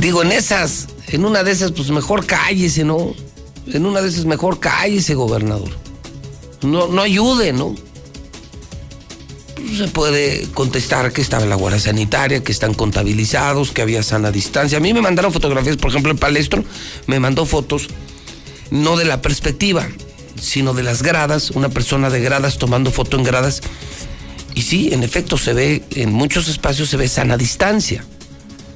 digo, 0.00 0.22
en 0.22 0.32
esas, 0.32 0.88
en 1.08 1.24
una 1.24 1.42
de 1.42 1.52
esas, 1.52 1.72
pues 1.72 1.90
mejor 1.90 2.26
cállese, 2.26 2.84
¿no? 2.84 3.14
En 3.66 3.86
una 3.86 4.00
de 4.00 4.08
esas, 4.08 4.24
mejor 4.24 4.58
cállese, 4.58 5.14
gobernador. 5.14 5.70
No, 6.62 6.88
no 6.88 7.02
ayude, 7.02 7.52
¿no? 7.52 7.74
Se 9.76 9.88
puede 9.88 10.48
contestar 10.52 11.12
que 11.12 11.20
estaba 11.20 11.44
en 11.44 11.50
la 11.50 11.56
Guardia 11.56 11.80
Sanitaria, 11.80 12.42
que 12.42 12.52
están 12.52 12.74
contabilizados, 12.74 13.70
que 13.70 13.82
había 13.82 14.02
sana 14.02 14.30
distancia. 14.30 14.78
A 14.78 14.80
mí 14.80 14.92
me 14.92 15.00
mandaron 15.00 15.32
fotografías, 15.32 15.76
por 15.76 15.90
ejemplo, 15.90 16.12
el 16.12 16.18
palestro 16.18 16.64
me 17.06 17.20
mandó 17.20 17.46
fotos, 17.46 17.88
no 18.70 18.96
de 18.96 19.04
la 19.04 19.22
perspectiva, 19.22 19.88
sino 20.40 20.74
de 20.74 20.82
las 20.82 21.02
gradas, 21.02 21.50
una 21.50 21.68
persona 21.68 22.10
de 22.10 22.20
gradas 22.20 22.58
tomando 22.58 22.90
foto 22.90 23.16
en 23.16 23.24
gradas. 23.24 23.60
Y 24.54 24.62
sí, 24.62 24.90
en 24.92 25.02
efecto, 25.02 25.38
se 25.38 25.52
ve, 25.52 25.82
en 25.92 26.12
muchos 26.12 26.48
espacios 26.48 26.88
se 26.88 26.96
ve 26.96 27.08
sana 27.08 27.36
distancia. 27.36 28.04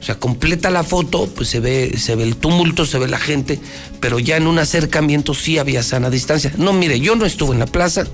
O 0.00 0.06
sea, 0.06 0.16
completa 0.16 0.70
la 0.70 0.84
foto, 0.84 1.26
pues 1.34 1.48
se 1.48 1.60
ve, 1.60 1.96
se 1.98 2.14
ve 2.14 2.24
el 2.24 2.36
tumulto, 2.36 2.84
se 2.84 2.98
ve 2.98 3.08
la 3.08 3.18
gente, 3.18 3.58
pero 4.00 4.18
ya 4.18 4.36
en 4.36 4.46
un 4.46 4.58
acercamiento 4.58 5.32
sí 5.32 5.56
había 5.58 5.82
sana 5.82 6.10
distancia. 6.10 6.52
No, 6.58 6.74
mire, 6.74 7.00
yo 7.00 7.16
no 7.16 7.24
estuve 7.24 7.54
en 7.54 7.60
la 7.60 7.66
plaza, 7.66 8.04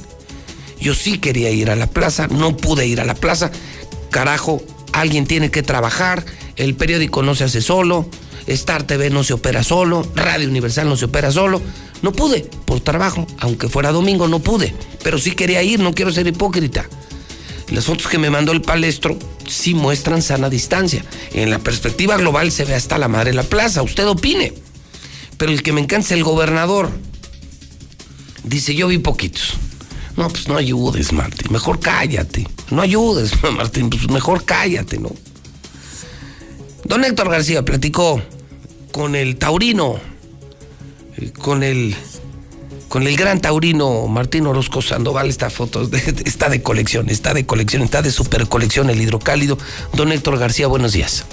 yo 0.80 0.94
sí 0.94 1.18
quería 1.18 1.50
ir 1.50 1.70
a 1.70 1.76
la 1.76 1.86
plaza, 1.86 2.28
no 2.28 2.56
pude 2.56 2.86
ir 2.86 3.00
a 3.00 3.04
la 3.04 3.14
plaza. 3.14 3.50
Carajo, 4.10 4.62
alguien 4.92 5.26
tiene 5.26 5.50
que 5.50 5.62
trabajar, 5.62 6.24
el 6.56 6.74
periódico 6.74 7.22
no 7.22 7.34
se 7.34 7.44
hace 7.44 7.60
solo, 7.60 8.08
Star 8.46 8.82
TV 8.82 9.10
no 9.10 9.22
se 9.22 9.34
opera 9.34 9.62
solo, 9.62 10.06
Radio 10.14 10.48
Universal 10.48 10.88
no 10.88 10.96
se 10.96 11.04
opera 11.04 11.30
solo. 11.30 11.60
No 12.02 12.12
pude, 12.12 12.48
por 12.64 12.80
trabajo, 12.80 13.26
aunque 13.38 13.68
fuera 13.68 13.92
domingo, 13.92 14.26
no 14.26 14.38
pude, 14.38 14.74
pero 15.02 15.18
sí 15.18 15.32
quería 15.32 15.62
ir, 15.62 15.80
no 15.80 15.92
quiero 15.92 16.12
ser 16.12 16.26
hipócrita. 16.26 16.88
Las 17.70 17.84
fotos 17.84 18.08
que 18.08 18.18
me 18.18 18.30
mandó 18.30 18.52
el 18.52 18.62
palestro 18.62 19.16
sí 19.46 19.74
muestran 19.74 20.22
sana 20.22 20.48
distancia. 20.48 21.04
En 21.34 21.50
la 21.50 21.58
perspectiva 21.58 22.16
global 22.16 22.50
se 22.50 22.64
ve 22.64 22.74
hasta 22.74 22.98
la 22.98 23.06
madre 23.06 23.30
de 23.30 23.36
la 23.36 23.42
plaza. 23.44 23.82
Usted 23.82 24.08
opine. 24.08 24.52
Pero 25.36 25.52
el 25.52 25.62
que 25.62 25.72
me 25.72 25.80
encanta 25.80 26.06
es 26.06 26.12
el 26.12 26.24
gobernador. 26.24 26.90
Dice, 28.42 28.74
yo 28.74 28.88
vi 28.88 28.98
poquitos. 28.98 29.54
No, 30.16 30.28
pues 30.28 30.48
no 30.48 30.56
ayudes, 30.56 31.12
Martín. 31.12 31.52
Mejor 31.52 31.80
cállate. 31.80 32.46
No 32.70 32.82
ayudes, 32.82 33.32
Martín. 33.56 33.90
Pues 33.90 34.10
mejor 34.10 34.44
cállate, 34.44 34.98
¿no? 34.98 35.10
Don 36.84 37.04
Héctor 37.04 37.30
García 37.30 37.64
platicó 37.64 38.20
con 38.92 39.14
el 39.14 39.36
taurino, 39.36 40.00
eh, 41.16 41.32
con 41.32 41.62
el 41.62 41.94
con 42.88 43.06
el 43.06 43.16
gran 43.16 43.40
taurino 43.40 44.08
Martín 44.08 44.46
Orozco 44.46 44.82
Sandoval. 44.82 45.28
Esta 45.28 45.48
foto 45.48 45.88
está 46.24 46.48
de 46.48 46.62
colección, 46.62 47.08
está 47.08 47.32
de 47.32 47.46
colección, 47.46 47.82
está 47.82 48.02
de 48.02 48.10
super 48.10 48.48
colección 48.48 48.90
el 48.90 49.00
hidrocálido. 49.00 49.56
Don 49.94 50.10
Héctor 50.10 50.38
García, 50.38 50.66
buenos 50.66 50.92
días. 50.92 51.24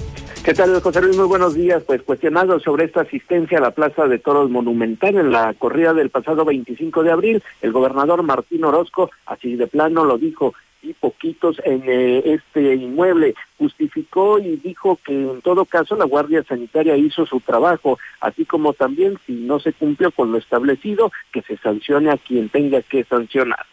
¿Qué 0.47 0.53
tal, 0.53 0.79
José 0.81 1.01
Luis? 1.01 1.17
Muy 1.17 1.25
buenos 1.25 1.55
días. 1.55 1.83
Pues 1.83 2.03
cuestionado 2.03 2.57
sobre 2.61 2.85
esta 2.85 3.01
asistencia 3.01 3.57
a 3.57 3.61
la 3.61 3.71
Plaza 3.71 4.07
de 4.07 4.17
Toros 4.17 4.49
Monumental 4.49 5.17
en 5.17 5.29
la 5.29 5.53
corrida 5.53 5.93
del 5.93 6.09
pasado 6.09 6.45
25 6.45 7.03
de 7.03 7.11
abril, 7.11 7.43
el 7.61 7.73
gobernador 7.73 8.23
Martín 8.23 8.63
Orozco, 8.63 9.11
así 9.25 9.57
de 9.57 9.67
plano 9.67 10.05
lo 10.05 10.17
dijo, 10.17 10.53
y 10.81 10.93
poquitos 10.93 11.59
en 11.65 11.83
eh, 11.85 12.21
este 12.23 12.75
inmueble. 12.75 13.35
Justificó 13.57 14.39
y 14.39 14.55
dijo 14.55 14.97
que 15.05 15.11
en 15.11 15.41
todo 15.41 15.65
caso 15.65 15.97
la 15.97 16.05
Guardia 16.05 16.41
Sanitaria 16.43 16.95
hizo 16.95 17.25
su 17.25 17.41
trabajo, 17.41 17.99
así 18.21 18.45
como 18.45 18.71
también 18.71 19.17
si 19.25 19.33
no 19.33 19.59
se 19.59 19.73
cumplió 19.73 20.11
con 20.11 20.31
lo 20.31 20.37
establecido, 20.37 21.11
que 21.33 21.41
se 21.41 21.57
sancione 21.57 22.09
a 22.09 22.17
quien 22.17 22.47
tenga 22.47 22.81
que 22.83 23.03
sancionar. 23.03 23.65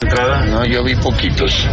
No, 0.00 0.64
yo 0.64 0.84
vi 0.84 0.94
poquitos. 0.94 1.66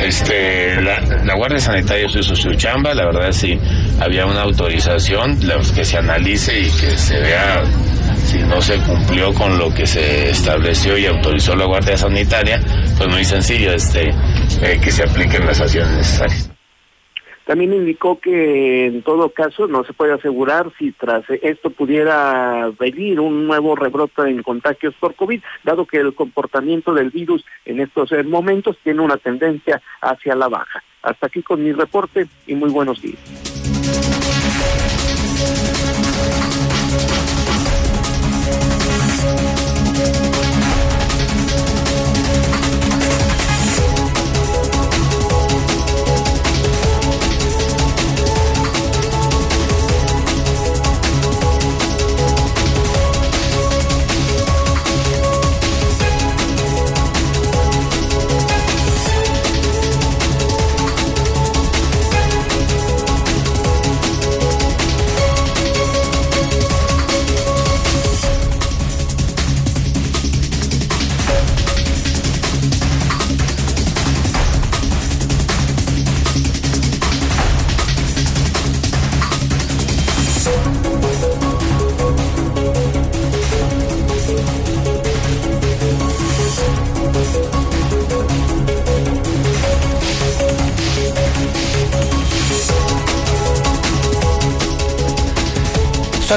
Este, 0.00 0.80
la, 0.80 1.34
Guardia 1.34 1.58
Sanitaria 1.58 2.06
hizo 2.06 2.22
su 2.36 2.54
chamba, 2.54 2.94
la 2.94 3.06
verdad 3.06 3.32
sí, 3.32 3.58
había 4.00 4.24
una 4.24 4.42
autorización, 4.42 5.38
que 5.74 5.84
se 5.84 5.98
analice 5.98 6.60
y 6.60 6.70
que 6.70 6.96
se 6.96 7.18
vea 7.20 7.64
si 8.24 8.38
no 8.38 8.62
se 8.62 8.78
cumplió 8.78 9.34
con 9.34 9.58
lo 9.58 9.74
que 9.74 9.86
se 9.86 10.30
estableció 10.30 10.96
y 10.96 11.06
autorizó 11.06 11.56
la 11.56 11.64
Guardia 11.66 11.96
Sanitaria, 11.96 12.62
pues 12.96 13.08
muy 13.08 13.24
sencillo, 13.24 13.72
este, 13.72 14.10
eh, 14.62 14.78
que 14.80 14.92
se 14.92 15.02
apliquen 15.02 15.44
las 15.44 15.60
acciones 15.60 15.92
necesarias. 15.92 16.51
También 17.46 17.74
indicó 17.74 18.20
que 18.20 18.86
en 18.86 19.02
todo 19.02 19.30
caso 19.30 19.66
no 19.66 19.84
se 19.84 19.92
puede 19.92 20.12
asegurar 20.12 20.70
si 20.78 20.92
tras 20.92 21.24
esto 21.28 21.70
pudiera 21.70 22.70
venir 22.78 23.20
un 23.20 23.46
nuevo 23.46 23.74
rebrote 23.74 24.22
en 24.22 24.42
contagios 24.42 24.94
por 25.00 25.14
COVID, 25.14 25.42
dado 25.64 25.86
que 25.86 25.98
el 25.98 26.14
comportamiento 26.14 26.94
del 26.94 27.10
virus 27.10 27.44
en 27.64 27.80
estos 27.80 28.12
eh, 28.12 28.22
momentos 28.22 28.78
tiene 28.82 29.00
una 29.00 29.16
tendencia 29.16 29.82
hacia 30.00 30.34
la 30.34 30.48
baja. 30.48 30.82
Hasta 31.02 31.26
aquí 31.26 31.42
con 31.42 31.62
mi 31.62 31.72
reporte 31.72 32.28
y 32.46 32.54
muy 32.54 32.70
buenos 32.70 33.02
días. 33.02 34.11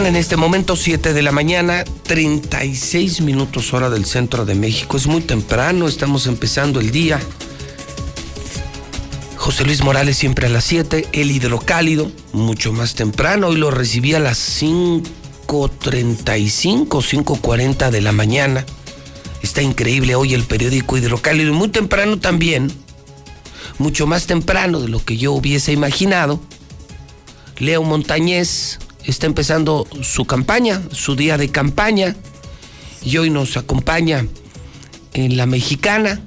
En 0.06 0.16
este 0.16 0.38
momento 0.38 0.76
7 0.76 1.14
de 1.14 1.22
la 1.24 1.32
mañana, 1.32 1.84
36 2.04 3.22
minutos 3.22 3.74
hora 3.74 3.90
del 3.90 4.06
centro 4.06 4.46
de 4.46 4.54
México. 4.54 4.98
Es 4.98 5.08
muy 5.08 5.22
temprano, 5.22 5.88
estamos 5.88 6.28
empezando 6.28 6.80
el 6.80 6.92
día. 6.92 7.20
José 9.36 9.66
Luis 9.66 9.84
Morales 9.84 10.16
siempre 10.16 10.46
a 10.46 10.50
las 10.50 10.64
7, 10.66 11.08
el 11.12 11.32
hidrocálido, 11.32 12.12
mucho 12.34 12.72
más 12.72 12.94
temprano. 12.94 13.48
Hoy 13.48 13.56
lo 13.56 13.72
recibí 13.72 14.14
a 14.14 14.20
las 14.20 14.62
5.35, 14.62 16.88
5.40 16.88 17.90
de 17.90 18.02
la 18.02 18.12
mañana. 18.12 18.64
Está 19.42 19.64
increíble 19.64 20.14
hoy 20.14 20.36
el 20.36 20.44
periódico 20.44 20.98
hidrocálido, 20.98 21.52
muy 21.52 21.70
temprano 21.70 22.20
también, 22.20 22.72
mucho 23.80 24.06
más 24.06 24.28
temprano 24.28 24.82
de 24.82 24.88
lo 24.88 25.04
que 25.04 25.18
yo 25.18 25.34
hubiese 25.34 25.72
imaginado. 25.72 26.40
Leo 27.58 27.82
Montañez, 27.82 28.78
está 29.06 29.28
empezando 29.28 29.88
su 30.02 30.26
campaña, 30.26 30.82
su 30.92 31.16
día 31.16 31.38
de 31.38 31.50
campaña, 31.50 32.16
y 33.04 33.18
hoy 33.18 33.30
nos 33.30 33.56
acompaña 33.56 34.26
en 35.14 35.38
la 35.38 35.46
mexicana. 35.46 36.22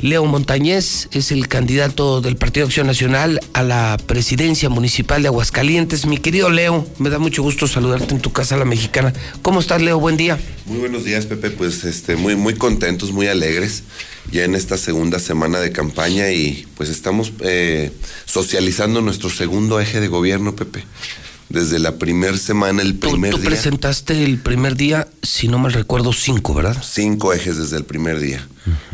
Leo 0.00 0.24
Montañez 0.24 1.08
es 1.12 1.30
el 1.30 1.46
candidato 1.46 2.20
del 2.20 2.36
Partido 2.36 2.66
Acción 2.66 2.88
Nacional 2.88 3.40
a 3.52 3.62
la 3.62 3.96
presidencia 4.04 4.68
municipal 4.68 5.22
de 5.22 5.28
Aguascalientes. 5.28 6.06
Mi 6.06 6.18
querido 6.18 6.50
Leo, 6.50 6.84
me 6.98 7.08
da 7.08 7.20
mucho 7.20 7.42
gusto 7.44 7.68
saludarte 7.68 8.12
en 8.12 8.20
tu 8.20 8.32
casa, 8.32 8.56
la 8.56 8.64
mexicana. 8.64 9.12
¿Cómo 9.42 9.60
estás, 9.60 9.80
Leo? 9.80 10.00
Buen 10.00 10.16
día. 10.16 10.40
Muy 10.66 10.78
buenos 10.78 11.04
días, 11.04 11.26
Pepe. 11.26 11.50
Pues 11.50 11.84
este, 11.84 12.16
muy, 12.16 12.34
muy 12.34 12.54
contentos, 12.54 13.12
muy 13.12 13.28
alegres 13.28 13.84
ya 14.32 14.42
en 14.42 14.56
esta 14.56 14.76
segunda 14.76 15.20
semana 15.20 15.60
de 15.60 15.70
campaña 15.70 16.32
y 16.32 16.66
pues 16.76 16.88
estamos 16.88 17.32
eh, 17.40 17.92
socializando 18.24 19.02
nuestro 19.02 19.30
segundo 19.30 19.78
eje 19.78 20.00
de 20.00 20.08
gobierno, 20.08 20.56
Pepe 20.56 20.84
desde 21.52 21.78
la 21.78 21.96
primera 21.96 22.36
semana, 22.36 22.82
el 22.82 22.94
primer 22.94 23.30
tú, 23.30 23.38
tú 23.38 23.44
presentaste 23.44 24.24
el 24.24 24.38
primer 24.38 24.76
día, 24.76 25.08
si 25.22 25.48
no 25.48 25.58
mal 25.58 25.72
recuerdo, 25.72 26.12
cinco, 26.12 26.54
¿verdad? 26.54 26.82
Cinco 26.82 27.32
ejes 27.32 27.58
desde 27.58 27.76
el 27.76 27.84
primer 27.84 28.18
día, 28.18 28.46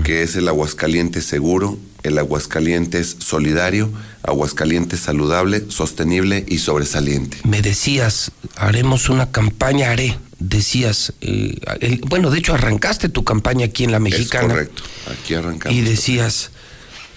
que 0.05 0.23
es 0.23 0.35
el 0.37 0.49
Aguascalientes 0.49 1.25
seguro, 1.25 1.79
el 2.03 2.19
Aguascalientes 2.19 3.17
solidario, 3.21 3.91
Aguascalientes 4.23 5.01
saludable, 5.01 5.65
sostenible 5.69 6.45
y 6.49 6.59
sobresaliente. 6.59 7.39
Me 7.45 7.63
decías, 7.63 8.33
haremos 8.57 9.09
una 9.09 9.31
campaña, 9.31 9.91
haré, 9.91 10.19
decías, 10.41 11.13
eh, 11.21 12.01
bueno, 12.09 12.31
de 12.31 12.41
hecho 12.41 12.55
arrancaste 12.55 13.09
tu 13.09 13.23
campaña 13.25 13.67
aquí 13.67 13.85
en 13.85 13.93
la 13.93 14.01
Mexicana. 14.01 14.47
Es 14.47 14.51
correcto, 14.51 14.83
aquí 15.13 15.35
arrancamos. 15.35 15.79
Y 15.79 15.83
decías, 15.83 16.51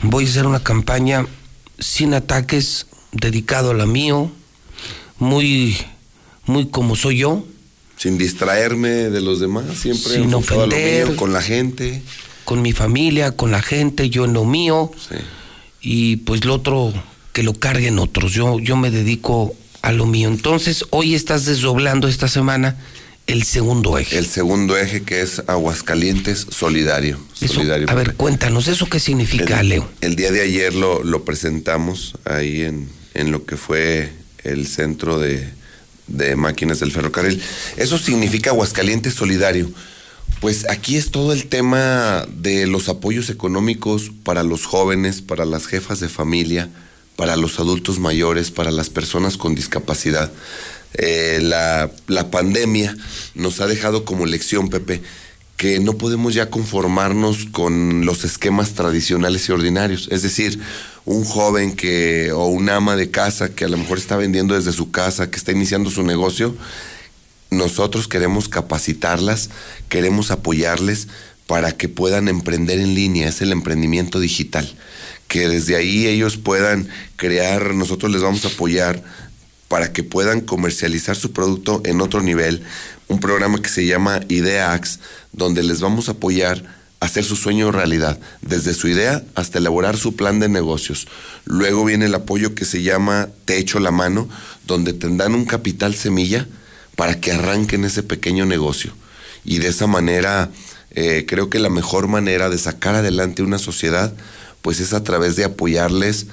voy 0.03 0.25
a 0.25 0.29
hacer 0.29 0.45
una 0.45 0.61
campaña 0.61 1.25
sin 1.79 2.13
ataques, 2.13 2.85
dedicado 3.11 3.71
a 3.71 3.73
la 3.73 3.87
mío, 3.87 4.31
muy, 5.21 5.77
muy 6.47 6.67
como 6.67 6.95
soy 6.95 7.19
yo. 7.19 7.45
Sin 7.95 8.17
distraerme 8.17 8.89
de 8.89 9.21
los 9.21 9.39
demás, 9.39 9.65
siempre 9.77 10.15
sin 10.15 10.33
ofender, 10.33 11.15
con 11.15 11.31
la 11.31 11.41
gente. 11.41 12.01
Con 12.43 12.63
mi 12.63 12.73
familia, 12.73 13.31
con 13.31 13.51
la 13.51 13.61
gente, 13.61 14.09
yo 14.09 14.25
en 14.25 14.33
lo 14.33 14.43
mío. 14.43 14.91
Y 15.79 16.17
pues 16.17 16.43
lo 16.43 16.55
otro, 16.55 16.91
que 17.33 17.43
lo 17.43 17.53
carguen 17.53 17.99
otros. 17.99 18.33
Yo, 18.33 18.59
yo 18.59 18.75
me 18.75 18.89
dedico 18.89 19.55
a 19.83 19.91
lo 19.91 20.07
mío. 20.07 20.27
Entonces, 20.27 20.85
hoy 20.89 21.13
estás 21.13 21.45
desdoblando 21.45 22.07
esta 22.07 22.27
semana 22.27 22.77
el 23.27 23.43
segundo 23.43 23.99
eje. 23.99 24.17
El 24.17 24.25
segundo 24.25 24.75
eje 24.75 25.03
que 25.03 25.21
es 25.21 25.43
Aguascalientes 25.45 26.47
Solidario. 26.49 27.19
solidario 27.33 27.87
a 27.89 27.93
ver, 27.93 28.15
cuéntanos, 28.15 28.67
¿eso 28.67 28.87
qué 28.87 28.99
significa, 28.99 29.61
Leo? 29.61 29.87
El 30.01 30.15
día 30.15 30.31
de 30.31 30.41
ayer 30.41 30.73
lo, 30.73 31.03
lo 31.03 31.23
presentamos 31.23 32.15
ahí 32.25 32.63
en, 32.63 32.89
en 33.13 33.31
lo 33.31 33.45
que 33.45 33.57
fue 33.57 34.09
el 34.43 34.67
centro 34.67 35.19
de, 35.19 35.49
máquinas 36.35 36.79
del 36.79 36.91
ferrocarril. 36.91 37.41
Eso 37.77 37.97
significa 37.97 38.51
Aguascalientes 38.51 39.13
Solidario. 39.13 39.71
Pues 40.39 40.67
aquí 40.69 40.97
es 40.97 41.11
todo 41.11 41.33
el 41.33 41.45
tema 41.45 42.25
de 42.35 42.65
los 42.67 42.89
apoyos 42.89 43.29
económicos 43.29 44.11
para 44.23 44.43
los 44.43 44.65
jóvenes, 44.65 45.21
para 45.21 45.45
las 45.45 45.67
jefas 45.67 45.99
de 45.99 46.09
familia, 46.09 46.69
para 47.15 47.35
los 47.35 47.59
adultos 47.59 47.99
mayores, 47.99 48.49
para 48.49 48.71
las 48.71 48.89
personas 48.89 49.37
con 49.37 49.53
discapacidad. 49.53 50.31
Eh, 50.95 51.39
la, 51.41 51.91
la 52.07 52.31
pandemia 52.31 52.95
nos 53.35 53.61
ha 53.61 53.67
dejado 53.67 54.03
como 54.03 54.25
lección, 54.25 54.69
Pepe, 54.69 55.01
que 55.61 55.79
no 55.79 55.93
podemos 55.93 56.33
ya 56.33 56.49
conformarnos 56.49 57.45
con 57.51 58.03
los 58.03 58.23
esquemas 58.23 58.73
tradicionales 58.73 59.47
y 59.47 59.51
ordinarios. 59.51 60.07
Es 60.09 60.23
decir, 60.23 60.59
un 61.05 61.23
joven 61.23 61.75
que 61.75 62.31
o 62.31 62.47
una 62.47 62.77
ama 62.77 62.95
de 62.95 63.11
casa 63.11 63.53
que 63.53 63.65
a 63.65 63.69
lo 63.69 63.77
mejor 63.77 63.99
está 63.99 64.17
vendiendo 64.17 64.55
desde 64.55 64.71
su 64.71 64.89
casa, 64.89 65.29
que 65.29 65.37
está 65.37 65.51
iniciando 65.51 65.91
su 65.91 66.01
negocio, 66.01 66.57
nosotros 67.51 68.07
queremos 68.07 68.49
capacitarlas, 68.49 69.51
queremos 69.87 70.31
apoyarles 70.31 71.09
para 71.45 71.73
que 71.73 71.87
puedan 71.87 72.27
emprender 72.27 72.79
en 72.79 72.95
línea, 72.95 73.29
es 73.29 73.43
el 73.43 73.51
emprendimiento 73.51 74.19
digital, 74.19 74.67
que 75.27 75.47
desde 75.47 75.75
ahí 75.75 76.07
ellos 76.07 76.37
puedan 76.37 76.89
crear, 77.17 77.75
nosotros 77.75 78.11
les 78.11 78.23
vamos 78.23 78.45
a 78.45 78.47
apoyar 78.47 79.03
para 79.67 79.93
que 79.93 80.03
puedan 80.03 80.41
comercializar 80.41 81.15
su 81.15 81.33
producto 81.33 81.83
en 81.85 82.01
otro 82.01 82.23
nivel, 82.23 82.63
un 83.11 83.19
programa 83.19 83.61
que 83.61 83.69
se 83.69 83.85
llama 83.85 84.21
IdeaX, 84.29 84.99
donde 85.33 85.63
les 85.63 85.81
vamos 85.81 86.07
a 86.07 86.13
apoyar 86.13 86.63
hacer 87.01 87.25
su 87.25 87.35
sueño 87.35 87.71
realidad, 87.71 88.19
desde 88.41 88.73
su 88.73 88.87
idea 88.87 89.23
hasta 89.35 89.57
elaborar 89.57 89.97
su 89.97 90.15
plan 90.15 90.39
de 90.39 90.47
negocios. 90.47 91.07
Luego 91.45 91.83
viene 91.83 92.05
el 92.05 92.15
apoyo 92.15 92.55
que 92.55 92.63
se 92.63 92.83
llama 92.83 93.27
Te 93.45 93.57
echo 93.57 93.79
la 93.79 93.91
mano, 93.91 94.29
donde 94.65 94.93
tendrán 94.93 95.35
un 95.35 95.45
capital 95.45 95.95
semilla 95.95 96.47
para 96.95 97.19
que 97.19 97.31
arranquen 97.31 97.83
ese 97.83 98.03
pequeño 98.03 98.45
negocio. 98.45 98.93
Y 99.43 99.57
de 99.57 99.69
esa 99.69 99.87
manera, 99.87 100.49
eh, 100.91 101.25
creo 101.27 101.49
que 101.49 101.59
la 101.59 101.69
mejor 101.69 102.07
manera 102.07 102.49
de 102.49 102.59
sacar 102.59 102.95
adelante 102.95 103.41
una 103.41 103.57
sociedad, 103.57 104.13
pues 104.61 104.79
es 104.79 104.93
a 104.93 105.03
través 105.03 105.35
de 105.35 105.43
apoyarles 105.43 106.27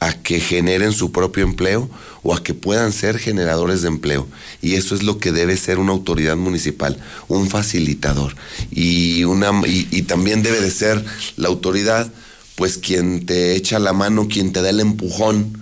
a 0.00 0.14
que 0.14 0.40
generen 0.40 0.92
su 0.92 1.12
propio 1.12 1.44
empleo 1.44 1.88
o 2.22 2.34
a 2.34 2.42
que 2.42 2.54
puedan 2.54 2.92
ser 2.92 3.18
generadores 3.18 3.82
de 3.82 3.88
empleo. 3.88 4.26
Y 4.62 4.74
eso 4.74 4.94
es 4.94 5.02
lo 5.02 5.18
que 5.18 5.30
debe 5.30 5.56
ser 5.58 5.78
una 5.78 5.92
autoridad 5.92 6.36
municipal, 6.36 6.98
un 7.28 7.48
facilitador. 7.48 8.34
Y, 8.70 9.24
una, 9.24 9.52
y, 9.66 10.02
también 10.02 10.42
debe 10.42 10.60
de 10.60 10.70
ser 10.70 11.04
la 11.36 11.48
autoridad, 11.48 12.10
pues 12.56 12.78
quien 12.78 13.26
te 13.26 13.54
echa 13.54 13.78
la 13.78 13.92
mano, 13.92 14.26
quien 14.26 14.52
te 14.52 14.62
da 14.62 14.70
el 14.70 14.80
empujón 14.80 15.58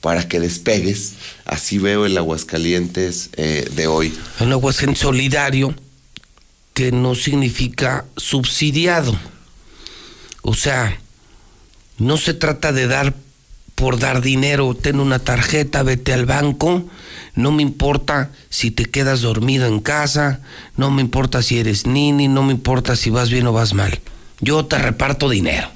para 0.00 0.28
que 0.28 0.38
despegues. 0.38 1.14
Así 1.44 1.78
veo 1.78 2.06
el 2.06 2.16
Aguascalientes 2.16 3.30
eh, 3.36 3.68
de 3.74 3.88
hoy. 3.88 4.16
Un 4.38 4.52
Aguascalientes 4.52 5.02
solidario 5.02 5.74
que 6.74 6.92
no 6.92 7.16
significa 7.16 8.06
subsidiado. 8.16 9.18
O 10.42 10.54
sea, 10.54 10.98
no 11.98 12.16
se 12.16 12.34
trata 12.34 12.72
de 12.72 12.86
dar 12.86 13.14
por 13.80 13.98
dar 13.98 14.20
dinero, 14.20 14.74
ten 14.74 15.00
una 15.00 15.18
tarjeta, 15.18 15.82
vete 15.82 16.12
al 16.12 16.26
banco, 16.26 16.84
no 17.34 17.50
me 17.50 17.62
importa 17.62 18.30
si 18.50 18.70
te 18.70 18.84
quedas 18.84 19.22
dormido 19.22 19.66
en 19.66 19.80
casa, 19.80 20.42
no 20.76 20.90
me 20.90 21.00
importa 21.00 21.42
si 21.42 21.58
eres 21.58 21.86
nini, 21.86 22.28
no 22.28 22.42
me 22.42 22.52
importa 22.52 22.94
si 22.94 23.08
vas 23.08 23.30
bien 23.30 23.46
o 23.46 23.54
vas 23.54 23.72
mal. 23.72 24.00
Yo 24.40 24.66
te 24.66 24.76
reparto 24.76 25.30
dinero. 25.30 25.68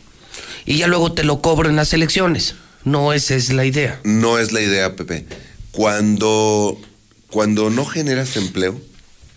Y 0.67 0.77
ya 0.77 0.87
luego 0.87 1.13
te 1.13 1.25
lo 1.25 1.41
cobro 1.41 1.71
en 1.71 1.77
las 1.77 1.95
elecciones. 1.95 2.57
No 2.85 3.15
esa 3.15 3.37
es 3.37 3.51
la 3.51 3.65
idea. 3.65 3.99
No 4.05 4.39
es 4.39 4.53
la 4.53 4.61
idea, 4.61 4.97
Pepe. 4.97 5.27
Cuando, 5.73 6.79
cuando 7.31 7.71
no 7.71 7.87
generas 7.87 8.37
empleo, 8.37 8.79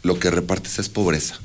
lo 0.03 0.19
que 0.19 0.29
repartes 0.29 0.77
es 0.77 0.89
pobreza. 0.89 1.39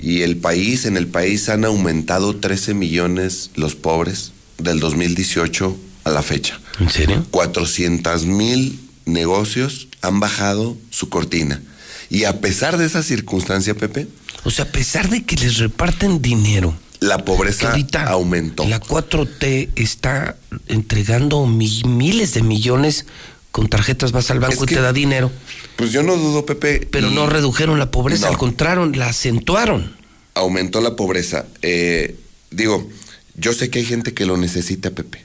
Y 0.00 0.22
el 0.22 0.36
país, 0.36 0.84
en 0.84 0.96
el 0.96 1.06
país 1.06 1.48
han 1.48 1.64
aumentado 1.64 2.36
13 2.36 2.74
millones 2.74 3.52
los 3.54 3.76
pobres 3.76 4.32
del 4.58 4.80
2018 4.80 5.76
a 6.04 6.10
la 6.10 6.22
fecha. 6.22 6.60
¿En 6.78 6.90
serio? 6.90 7.26
400 7.30 8.26
mil 8.26 8.80
negocios 9.04 9.88
han 10.02 10.20
bajado 10.20 10.76
su 10.90 11.08
cortina. 11.08 11.62
Y 12.08 12.24
a 12.24 12.40
pesar 12.40 12.76
de 12.76 12.86
esa 12.86 13.02
circunstancia, 13.02 13.74
Pepe. 13.74 14.08
O 14.44 14.50
sea, 14.50 14.64
a 14.64 14.68
pesar 14.68 15.08
de 15.08 15.24
que 15.24 15.36
les 15.36 15.58
reparten 15.58 16.20
dinero. 16.20 16.74
La 17.00 17.24
pobreza 17.24 17.74
aumentó. 18.08 18.66
La 18.66 18.80
4T 18.80 19.70
está 19.76 20.36
entregando 20.66 21.46
miles 21.46 22.34
de 22.34 22.42
millones 22.42 23.06
con 23.50 23.68
tarjetas, 23.68 24.12
vas 24.12 24.30
al 24.30 24.38
banco 24.38 24.64
y 24.64 24.66
te 24.66 24.80
da 24.80 24.92
dinero. 24.92 25.30
Pues 25.76 25.92
yo 25.92 26.02
no 26.02 26.16
dudo, 26.16 26.44
Pepe. 26.44 26.86
Pero 26.90 27.10
no 27.10 27.26
redujeron 27.26 27.78
la 27.78 27.90
pobreza, 27.90 28.28
al 28.28 28.36
contrario, 28.36 28.86
la 28.86 29.08
acentuaron. 29.08 29.96
Aumentó 30.34 30.80
la 30.80 30.94
pobreza. 30.94 31.46
Eh, 31.62 32.16
digo, 32.50 32.88
yo 33.34 33.52
sé 33.54 33.70
que 33.70 33.78
hay 33.78 33.84
gente 33.86 34.12
que 34.12 34.26
lo 34.26 34.36
necesita, 34.36 34.90
Pepe. 34.90 35.24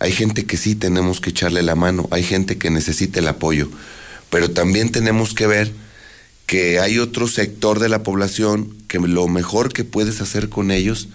Hay 0.00 0.12
gente 0.12 0.46
que 0.46 0.56
sí 0.56 0.74
tenemos 0.74 1.20
que 1.20 1.28
echarle 1.28 1.62
la 1.62 1.74
mano, 1.74 2.08
hay 2.10 2.22
gente 2.22 2.56
que 2.56 2.70
necesita 2.70 3.20
el 3.20 3.28
apoyo, 3.28 3.70
pero 4.30 4.50
también 4.50 4.90
tenemos 4.90 5.34
que 5.34 5.46
ver 5.46 5.72
que 6.46 6.80
hay 6.80 6.98
otro 6.98 7.28
sector 7.28 7.78
de 7.78 7.90
la 7.90 8.02
población 8.02 8.74
que 8.88 8.98
lo 8.98 9.28
mejor 9.28 9.74
que 9.74 9.84
puedes 9.84 10.22
hacer 10.22 10.48
con 10.48 10.70
ellos 10.70 11.08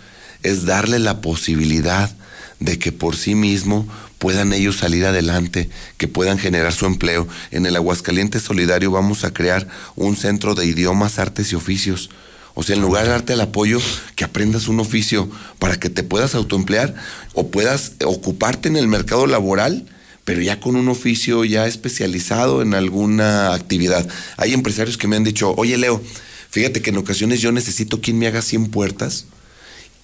es 0.43 0.65
darle 0.65 0.99
la 0.99 1.19
posibilidad 1.19 2.15
de 2.59 2.77
que 2.77 2.91
por 2.91 3.15
sí 3.17 3.33
mismo 3.33 3.87
puedan 4.19 4.53
ellos 4.53 4.77
salir 4.77 5.05
adelante, 5.05 5.67
que 5.97 6.07
puedan 6.07 6.37
generar 6.37 6.71
su 6.71 6.85
empleo. 6.85 7.27
En 7.49 7.65
el 7.65 7.75
Aguascalientes 7.75 8.43
Solidario 8.43 8.91
vamos 8.91 9.23
a 9.23 9.33
crear 9.33 9.67
un 9.95 10.15
centro 10.15 10.53
de 10.53 10.67
idiomas, 10.67 11.17
artes 11.17 11.51
y 11.51 11.55
oficios 11.55 12.11
o 12.55 12.63
sea, 12.63 12.75
en 12.75 12.81
lugar 12.81 13.03
de 13.03 13.11
darte 13.11 13.33
el 13.33 13.41
apoyo, 13.41 13.79
que 14.15 14.23
aprendas 14.23 14.67
un 14.67 14.79
oficio 14.79 15.29
para 15.59 15.77
que 15.77 15.89
te 15.89 16.03
puedas 16.03 16.33
autoemplear 16.35 16.95
o 17.33 17.49
puedas 17.49 17.91
ocuparte 18.03 18.69
en 18.69 18.77
el 18.77 18.87
mercado 18.87 19.27
laboral, 19.27 19.85
pero 20.23 20.41
ya 20.41 20.59
con 20.59 20.75
un 20.75 20.87
oficio 20.89 21.45
ya 21.45 21.67
especializado 21.67 22.61
en 22.61 22.73
alguna 22.73 23.53
actividad. 23.53 24.07
Hay 24.37 24.53
empresarios 24.53 24.97
que 24.97 25.07
me 25.07 25.17
han 25.17 25.23
dicho, 25.23 25.53
oye 25.57 25.77
Leo, 25.77 26.01
fíjate 26.49 26.81
que 26.81 26.89
en 26.89 26.97
ocasiones 26.97 27.41
yo 27.41 27.51
necesito 27.51 28.01
quien 28.01 28.17
me 28.17 28.27
haga 28.27 28.41
100 28.41 28.71
puertas 28.71 29.25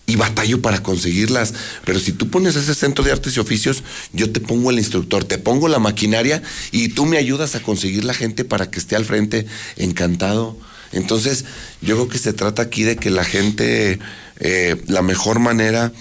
y 0.05 0.17
batallo 0.17 0.61
para 0.61 0.83
conseguirlas. 0.83 1.53
Pero 1.85 1.99
si 1.99 2.11
tú 2.11 2.29
pones 2.29 2.57
ese 2.57 2.75
centro 2.75 3.03
de 3.03 3.13
artes 3.13 3.37
y 3.37 3.39
oficios, 3.39 3.83
yo 4.11 4.29
te 4.31 4.41
pongo 4.41 4.69
el 4.69 4.77
instructor, 4.77 5.23
te 5.23 5.37
pongo 5.37 5.69
la 5.69 5.79
maquinaria 5.79 6.43
y 6.71 6.89
tú 6.89 7.05
me 7.05 7.17
ayudas 7.17 7.55
a 7.55 7.61
conseguir 7.61 8.03
la 8.03 8.13
gente 8.13 8.43
para 8.43 8.69
que 8.69 8.79
esté 8.79 8.97
al 8.97 9.05
frente 9.05 9.45
encantado. 9.77 10.57
Entonces, 10.91 11.45
yo 11.81 11.95
creo 11.95 12.09
que 12.09 12.17
se 12.17 12.33
trata 12.33 12.61
aquí 12.63 12.83
de 12.83 12.97
que 12.97 13.09
la 13.09 13.23
gente, 13.23 13.99
eh, 14.39 14.81
la 14.87 15.01
mejor 15.01 15.39
manera 15.39 15.91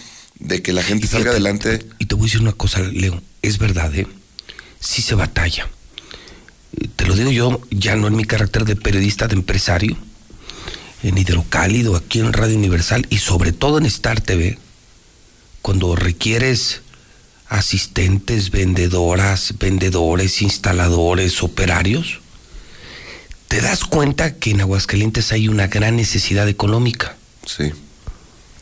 de 0.40 0.62
que 0.62 0.72
la 0.72 0.82
gente 0.82 1.06
salga 1.06 1.30
adelante. 1.30 1.86
Y 1.98 2.06
te 2.06 2.14
voy 2.14 2.24
a 2.24 2.26
decir 2.26 2.40
una 2.40 2.52
cosa, 2.52 2.80
Leo, 2.80 3.22
es 3.42 3.58
verdad, 3.58 3.94
¿eh? 3.94 4.06
Sí 4.80 5.02
se 5.02 5.14
batalla. 5.14 5.68
Te 6.96 7.06
lo 7.06 7.14
digo 7.14 7.30
yo, 7.30 7.60
ya 7.70 7.96
no 7.96 8.06
en 8.06 8.16
mi 8.16 8.24
carácter 8.24 8.64
de 8.64 8.76
periodista, 8.76 9.28
de 9.28 9.34
empresario, 9.34 9.96
en 11.02 11.18
Hidrocálido, 11.18 11.96
aquí 11.96 12.20
en 12.20 12.32
Radio 12.32 12.56
Universal 12.56 13.06
y 13.10 13.18
sobre 13.18 13.52
todo 13.52 13.78
en 13.78 13.86
Star 13.86 14.20
TV, 14.20 14.58
cuando 15.62 15.94
requieres 15.96 16.82
asistentes, 17.48 18.50
vendedoras, 18.50 19.54
vendedores, 19.58 20.40
instaladores, 20.40 21.42
operarios, 21.42 22.19
te 23.50 23.60
das 23.60 23.82
cuenta 23.82 24.36
que 24.36 24.52
en 24.52 24.60
Aguascalientes 24.60 25.32
hay 25.32 25.48
una 25.48 25.66
gran 25.66 25.96
necesidad 25.96 26.48
económica. 26.48 27.16
Sí. 27.44 27.72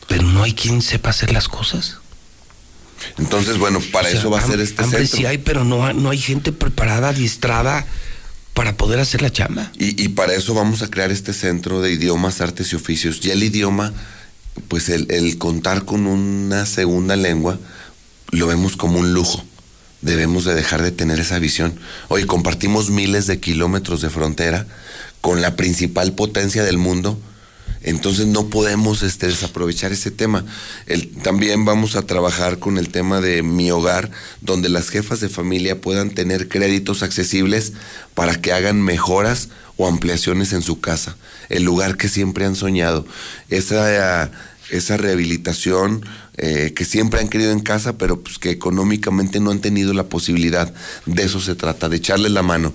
Pero 0.07 0.23
no 0.23 0.41
hay 0.41 0.53
quien 0.53 0.81
sepa 0.81 1.11
hacer 1.11 1.31
las 1.31 1.47
cosas. 1.47 1.97
Entonces, 3.19 3.59
bueno, 3.59 3.81
para 3.91 4.09
eso 4.09 4.31
va 4.31 4.39
a 4.39 4.47
ser 4.47 4.59
este 4.59 4.83
hambre 4.83 5.01
centro. 5.05 5.17
sí 5.19 5.25
hay, 5.27 5.37
pero 5.37 5.63
no, 5.63 5.93
no 5.93 6.09
hay 6.09 6.17
gente 6.17 6.51
preparada, 6.51 7.09
adiestrada 7.09 7.85
para 8.55 8.77
poder 8.77 8.99
hacer 8.99 9.21
la 9.21 9.31
chamba. 9.31 9.71
Y, 9.77 10.03
y, 10.03 10.09
para 10.09 10.33
eso 10.33 10.55
vamos 10.55 10.81
a 10.81 10.89
crear 10.89 11.11
este 11.11 11.33
centro 11.33 11.81
de 11.81 11.91
idiomas, 11.91 12.41
artes 12.41 12.73
y 12.73 12.75
oficios. 12.75 13.23
Y 13.23 13.29
el 13.29 13.43
idioma, 13.43 13.93
pues 14.69 14.89
el, 14.89 15.05
el 15.11 15.37
contar 15.37 15.85
con 15.85 16.07
una 16.07 16.65
segunda 16.65 17.15
lengua, 17.15 17.59
lo 18.31 18.47
vemos 18.47 18.75
como 18.75 18.97
un 18.97 19.13
lujo 19.13 19.45
debemos 20.01 20.45
de 20.45 20.55
dejar 20.55 20.81
de 20.81 20.91
tener 20.91 21.19
esa 21.19 21.39
visión. 21.39 21.79
Hoy 22.07 22.25
compartimos 22.25 22.89
miles 22.89 23.27
de 23.27 23.39
kilómetros 23.39 24.01
de 24.01 24.09
frontera 24.09 24.65
con 25.21 25.41
la 25.41 25.55
principal 25.55 26.13
potencia 26.13 26.63
del 26.63 26.77
mundo, 26.77 27.19
entonces 27.81 28.27
no 28.27 28.49
podemos 28.49 29.03
este, 29.03 29.27
desaprovechar 29.27 29.91
ese 29.91 30.11
tema. 30.11 30.45
El, 30.85 31.09
también 31.09 31.65
vamos 31.65 31.95
a 31.95 32.01
trabajar 32.01 32.59
con 32.59 32.77
el 32.77 32.89
tema 32.89 33.21
de 33.21 33.41
mi 33.41 33.71
hogar, 33.71 34.11
donde 34.41 34.69
las 34.69 34.89
jefas 34.89 35.19
de 35.19 35.29
familia 35.29 35.79
puedan 35.79 36.09
tener 36.11 36.49
créditos 36.49 37.03
accesibles 37.03 37.73
para 38.15 38.35
que 38.35 38.51
hagan 38.51 38.81
mejoras 38.81 39.49
o 39.77 39.87
ampliaciones 39.87 40.51
en 40.51 40.61
su 40.61 40.81
casa, 40.81 41.15
el 41.47 41.63
lugar 41.63 41.95
que 41.95 42.09
siempre 42.09 42.45
han 42.45 42.55
soñado. 42.55 43.05
Esa, 43.49 44.29
esa 44.71 44.97
rehabilitación 44.97 46.05
eh, 46.41 46.73
que 46.73 46.85
siempre 46.85 47.19
han 47.19 47.27
querido 47.27 47.51
en 47.51 47.59
casa, 47.59 47.97
pero 47.97 48.21
pues 48.21 48.39
que 48.39 48.49
económicamente 48.49 49.41
no 49.41 49.51
han 49.51 49.59
tenido 49.59 49.93
la 49.93 50.05
posibilidad. 50.05 50.73
De 51.05 51.23
eso 51.23 51.41
se 51.41 51.55
trata, 51.55 51.89
de 51.89 51.97
echarle 51.97 52.29
la 52.29 52.43
mano. 52.43 52.73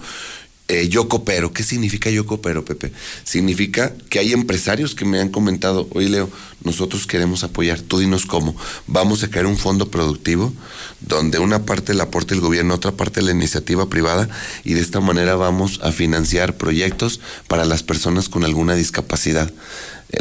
Eh, 0.69 0.89
yo 0.89 1.09
coopero. 1.09 1.53
¿Qué 1.53 1.63
significa 1.63 2.11
yo 2.11 2.27
coopero, 2.27 2.65
Pepe? 2.65 2.93
Significa 3.25 3.93
que 4.11 4.19
hay 4.19 4.33
empresarios 4.33 4.95
que 4.95 5.05
me 5.05 5.19
han 5.21 5.29
comentado, 5.29 5.89
oye 5.93 6.09
Leo, 6.09 6.31
nosotros 6.63 7.07
queremos 7.07 7.45
apoyar, 7.45 7.81
tú 7.81 7.99
dinos 7.99 8.25
cómo. 8.25 8.57
Vamos 8.87 9.23
a 9.23 9.29
crear 9.29 9.47
un 9.47 9.59
fondo 9.59 9.91
productivo 9.91 10.53
donde 11.01 11.39
una 11.39 11.67
parte 11.67 11.93
la 11.93 12.05
aporte 12.05 12.35
el 12.35 12.41
gobierno, 12.41 12.75
otra 12.75 12.93
parte 12.93 13.21
la 13.21 13.31
iniciativa 13.31 13.91
privada 13.91 14.29
y 14.65 14.73
de 14.73 14.81
esta 14.81 15.01
manera 15.01 15.37
vamos 15.37 15.81
a 15.83 15.93
financiar 15.93 16.57
proyectos 16.57 17.21
para 17.47 17.67
las 17.67 17.83
personas 17.83 18.31
con 18.31 18.45
alguna 18.45 18.75
discapacidad 18.75 19.53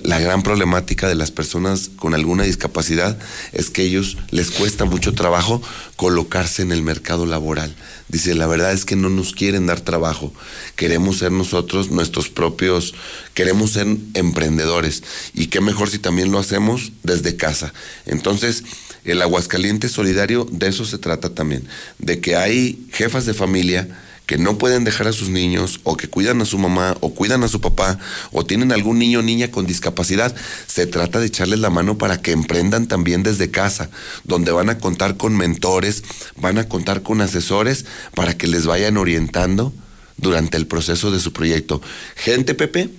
la 0.04 0.20
gran 0.20 0.44
problemática 0.44 1.08
de 1.08 1.16
las 1.16 1.32
personas 1.32 1.90
con 1.98 2.14
alguna 2.14 2.44
discapacidad 2.44 3.18
es 3.52 3.70
que 3.70 3.84
ellos 3.84 4.18
les 4.32 4.52
cuesta 4.52 4.86
mucho 4.86 5.14
trabajo 5.14 5.62
colocarse 5.96 6.62
en 6.62 6.72
el 6.72 6.82
mercado 6.82 7.26
laboral. 7.26 7.76
Dice, 8.08 8.34
la 8.34 8.48
verdad 8.48 8.74
es 8.74 8.86
que 8.86 8.96
no 8.96 9.10
nos 9.10 9.34
quieren 9.34 9.66
dar 9.66 9.82
trabajo. 9.82 10.34
Queremos 10.76 11.18
ser 11.18 11.32
nosotros 11.32 11.92
nuestros 11.92 12.30
propios, 12.30 12.94
queremos 13.34 13.72
ser 13.72 13.88
emprendedores. 14.14 15.04
Y 15.34 15.48
qué 15.48 15.62
mejor 15.62 15.90
si 15.90 16.00
también 16.00 16.32
lo 16.32 16.40
hacemos 16.40 16.92
desde 17.04 17.36
casa. 17.36 17.74
Entonces, 18.06 18.64
el 19.04 19.22
Aguascaliente 19.22 19.90
Solidario 19.90 20.48
de 20.50 20.68
eso 20.68 20.86
se 20.86 20.98
trata 20.98 21.34
también, 21.34 21.68
de 22.00 22.20
que 22.20 22.36
hay 22.36 22.88
jefas 22.92 23.26
de 23.26 23.34
familia 23.34 23.88
que 24.26 24.38
no 24.38 24.58
pueden 24.58 24.84
dejar 24.84 25.08
a 25.08 25.14
sus 25.14 25.30
niños 25.30 25.82
o 25.84 25.98
que 25.98 26.08
cuidan 26.08 26.42
a 26.42 26.46
su 26.46 26.58
mamá 26.58 26.96
o 27.02 27.14
cuidan 27.14 27.44
a 27.44 27.48
su 27.48 27.60
papá 27.60 28.00
o 28.32 28.46
tienen 28.46 28.72
algún 28.72 29.00
niño 29.00 29.20
o 29.20 29.22
niña 29.22 29.52
con 29.52 29.66
discapacidad, 29.66 30.34
se 30.68 30.88
trata 30.88 31.20
de 31.20 31.28
echarles 31.28 31.60
la 31.60 31.70
mano 31.70 31.98
para 31.98 32.22
que 32.22 32.32
emprendan 32.32 32.88
también 32.88 33.24
desde 33.24 33.52
casa, 33.52 33.90
donde 34.24 34.52
van 34.52 34.70
a 34.70 34.78
contar 34.78 35.18
con 35.18 35.36
mentores, 35.36 36.04
van 36.38 36.58
a 36.58 36.70
contar 36.70 37.02
con 37.02 37.22
asesores 37.22 37.86
para 38.16 38.38
que 38.38 38.48
les 38.48 38.66
vayan 38.66 38.98
orientando 38.98 39.74
durante 40.18 40.58
el 40.58 40.68
proceso 40.68 41.12
de 41.12 41.20
su 41.20 41.34
proyecto. 41.34 41.82
Gente, 42.16 42.54
Pepe, 42.54 42.90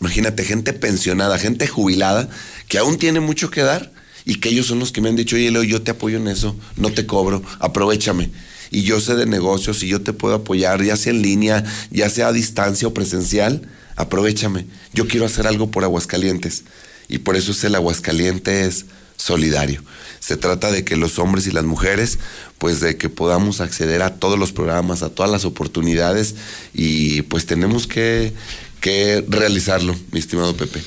imagínate, 0.00 0.44
gente 0.44 0.72
pensionada, 0.72 1.38
gente 1.38 1.68
jubilada, 1.68 2.28
que 2.66 2.78
aún 2.78 2.98
tiene 2.98 3.20
mucho 3.20 3.50
que 3.50 3.62
dar 3.62 3.92
y 4.24 4.36
que 4.36 4.48
ellos 4.48 4.66
son 4.66 4.80
los 4.80 4.90
que 4.90 5.00
me 5.00 5.08
han 5.08 5.16
dicho, 5.16 5.36
oye, 5.36 5.52
Leo, 5.52 5.62
yo 5.62 5.82
te 5.82 5.92
apoyo 5.92 6.18
en 6.18 6.26
eso, 6.26 6.56
no 6.76 6.90
te 6.90 7.06
cobro, 7.06 7.42
aprovechame 7.60 8.30
y 8.70 8.82
yo 8.82 9.00
sé 9.00 9.14
de 9.14 9.26
negocios 9.26 9.82
y 9.82 9.88
yo 9.88 10.00
te 10.00 10.12
puedo 10.12 10.34
apoyar, 10.34 10.82
ya 10.82 10.96
sea 10.96 11.12
en 11.12 11.22
línea, 11.22 11.64
ya 11.90 12.10
sea 12.10 12.28
a 12.28 12.32
distancia 12.32 12.88
o 12.88 12.94
presencial, 12.94 13.68
aprovechame. 13.96 14.66
Yo 14.92 15.08
quiero 15.08 15.26
hacer 15.26 15.46
algo 15.46 15.70
por 15.70 15.84
Aguascalientes 15.84 16.64
y 17.08 17.18
por 17.18 17.36
eso 17.36 17.52
es 17.52 17.64
el 17.64 17.74
Aguascalientes 17.74 18.86
solidario. 19.16 19.82
Se 20.20 20.36
trata 20.36 20.70
de 20.70 20.84
que 20.84 20.96
los 20.96 21.18
hombres 21.18 21.46
y 21.46 21.50
las 21.50 21.64
mujeres, 21.64 22.18
pues 22.58 22.80
de 22.80 22.96
que 22.96 23.08
podamos 23.08 23.60
acceder 23.60 24.02
a 24.02 24.14
todos 24.14 24.38
los 24.38 24.52
programas, 24.52 25.02
a 25.02 25.10
todas 25.10 25.30
las 25.30 25.44
oportunidades 25.44 26.34
y 26.72 27.22
pues 27.22 27.46
tenemos 27.46 27.86
que, 27.86 28.32
que 28.80 29.24
realizarlo, 29.28 29.96
mi 30.12 30.20
estimado 30.20 30.56
Pepe. 30.56 30.80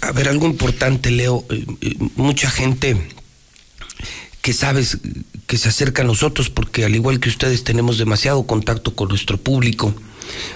A 0.00 0.12
ver, 0.12 0.28
algo 0.28 0.46
importante, 0.46 1.10
Leo. 1.10 1.46
Eh, 1.50 1.64
eh, 1.80 1.96
mucha 2.16 2.50
gente 2.50 2.96
que 4.42 4.52
sabes 4.52 4.98
que 5.52 5.58
se 5.58 5.68
acerca 5.68 6.00
a 6.00 6.06
nosotros, 6.06 6.48
porque 6.48 6.82
al 6.82 6.94
igual 6.94 7.20
que 7.20 7.28
ustedes 7.28 7.62
tenemos 7.62 7.98
demasiado 7.98 8.46
contacto 8.46 8.94
con 8.94 9.10
nuestro 9.10 9.36
público, 9.36 9.92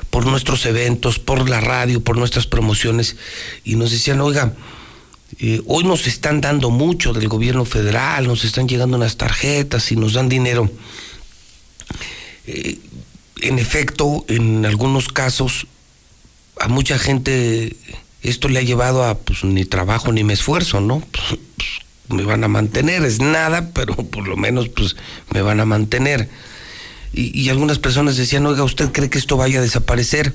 por 0.09 0.25
nuestros 0.25 0.65
eventos, 0.65 1.19
por 1.19 1.51
la 1.51 1.61
radio, 1.61 2.03
por 2.03 2.17
nuestras 2.17 2.47
promociones, 2.47 3.17
y 3.63 3.75
nos 3.75 3.91
decían, 3.91 4.23
oiga, 4.23 4.55
eh, 5.39 5.61
hoy 5.67 5.85
nos 5.85 6.07
están 6.07 6.41
dando 6.41 6.71
mucho 6.71 7.13
del 7.13 7.29
gobierno 7.29 7.67
federal, 7.67 8.27
nos 8.27 8.43
están 8.47 8.69
llegando 8.69 8.97
unas 8.97 9.19
tarjetas 9.19 9.93
y 9.93 9.97
nos 9.97 10.15
dan 10.15 10.31
dinero. 10.31 10.71
Eh, 12.47 12.79
en 13.43 13.59
efecto, 13.59 14.25
en 14.29 14.65
algunos 14.65 15.09
casos, 15.09 15.67
a 16.59 16.69
mucha 16.69 16.99
gente 16.99 17.77
esto 18.23 18.49
le 18.49 18.61
ha 18.61 18.63
llevado 18.63 19.05
a 19.05 19.19
pues 19.19 19.45
ni 19.45 19.67
trabajo 19.67 20.11
ni 20.11 20.25
me 20.25 20.33
esfuerzo, 20.33 20.81
¿no? 20.81 21.03
Me 22.09 22.25
van 22.25 22.45
a 22.45 22.49
mantener, 22.49 23.05
es 23.05 23.21
nada, 23.21 23.71
pero 23.73 23.95
por 23.95 24.27
lo 24.27 24.37
menos 24.37 24.69
pues 24.69 24.97
me 25.33 25.43
van 25.43 25.61
a 25.61 25.65
mantener. 25.65 26.29
Y, 27.13 27.49
algunas 27.49 27.79
personas 27.79 28.17
decían, 28.17 28.45
oiga, 28.45 28.63
¿usted 28.63 28.93
cree 28.93 29.09
que 29.09 29.17
esto 29.17 29.39
vaya 29.39 29.61
a 29.61 29.63
desaparecer? 29.63 30.35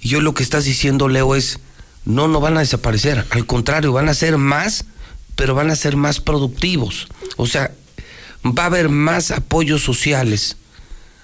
Y 0.00 0.10
yo 0.10 0.20
lo 0.20 0.32
que 0.32 0.44
estás 0.44 0.64
diciendo, 0.64 1.08
Leo, 1.08 1.34
es, 1.34 1.58
no, 2.04 2.28
no 2.28 2.40
van 2.40 2.56
a 2.56 2.60
desaparecer, 2.60 3.26
al 3.30 3.46
contrario, 3.46 3.92
van 3.92 4.08
a 4.08 4.14
ser 4.14 4.38
más, 4.38 4.84
pero 5.34 5.56
van 5.56 5.70
a 5.70 5.76
ser 5.76 5.96
más 5.96 6.20
productivos. 6.20 7.08
O 7.36 7.46
sea, 7.46 7.72
va 8.44 8.64
a 8.64 8.66
haber 8.66 8.90
más 8.90 9.32
apoyos 9.32 9.82
sociales 9.82 10.56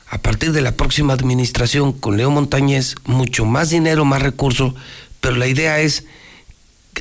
a 0.09 0.19
partir 0.19 0.51
de 0.51 0.61
la 0.61 0.73
próxima 0.73 1.13
administración 1.13 1.93
con 1.93 2.17
Leo 2.17 2.31
Montañez, 2.31 2.97
mucho 3.05 3.45
más 3.45 3.71
dinero, 3.71 4.05
más 4.05 4.23
recursos, 4.23 4.75
pero 5.21 5.37
la 5.37 5.47
idea 5.47 5.79
es 5.79 6.05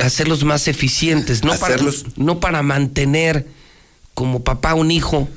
hacerlos 0.01 0.43
más 0.43 0.67
eficientes, 0.67 1.43
no, 1.43 1.55
Para, 1.57 1.77
no 2.15 2.39
para 2.39 2.63
mantener 2.63 3.47
como 4.13 4.43
papá 4.43 4.73
un 4.73 4.91
hijo 4.91 5.29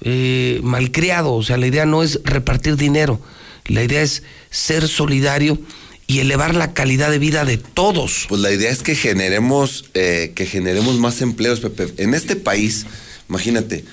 eh, 0.00 0.60
malcriado, 0.62 1.34
o 1.34 1.42
sea, 1.42 1.56
la 1.56 1.66
idea 1.66 1.86
no 1.86 2.02
es 2.02 2.20
repartir 2.24 2.76
dinero, 2.76 3.20
la 3.66 3.82
idea 3.82 4.02
es 4.02 4.22
ser 4.50 4.88
solidario 4.88 5.58
y 6.06 6.18
elevar 6.18 6.54
la 6.54 6.74
calidad 6.74 7.10
de 7.10 7.18
vida 7.18 7.44
de 7.44 7.56
todos. 7.56 8.26
Pues 8.28 8.40
la 8.40 8.52
idea 8.52 8.70
es 8.70 8.82
que 8.82 8.94
generemos, 8.94 9.86
eh, 9.94 10.32
que 10.34 10.46
generemos 10.46 10.98
más 10.98 11.22
empleos, 11.22 11.60
Pepe. 11.60 11.92
En 12.02 12.14
este 12.14 12.36
país, 12.36 12.86
imagínate, 13.28 13.84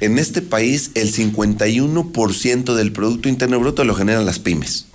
en 0.00 0.18
este 0.18 0.42
país 0.42 0.90
el 0.94 1.12
51% 1.12 2.74
del 2.74 2.92
Producto 2.92 3.28
Interno 3.28 3.58
Bruto 3.58 3.84
lo 3.84 3.94
generan 3.94 4.26
las 4.26 4.38
pymes 4.38 4.86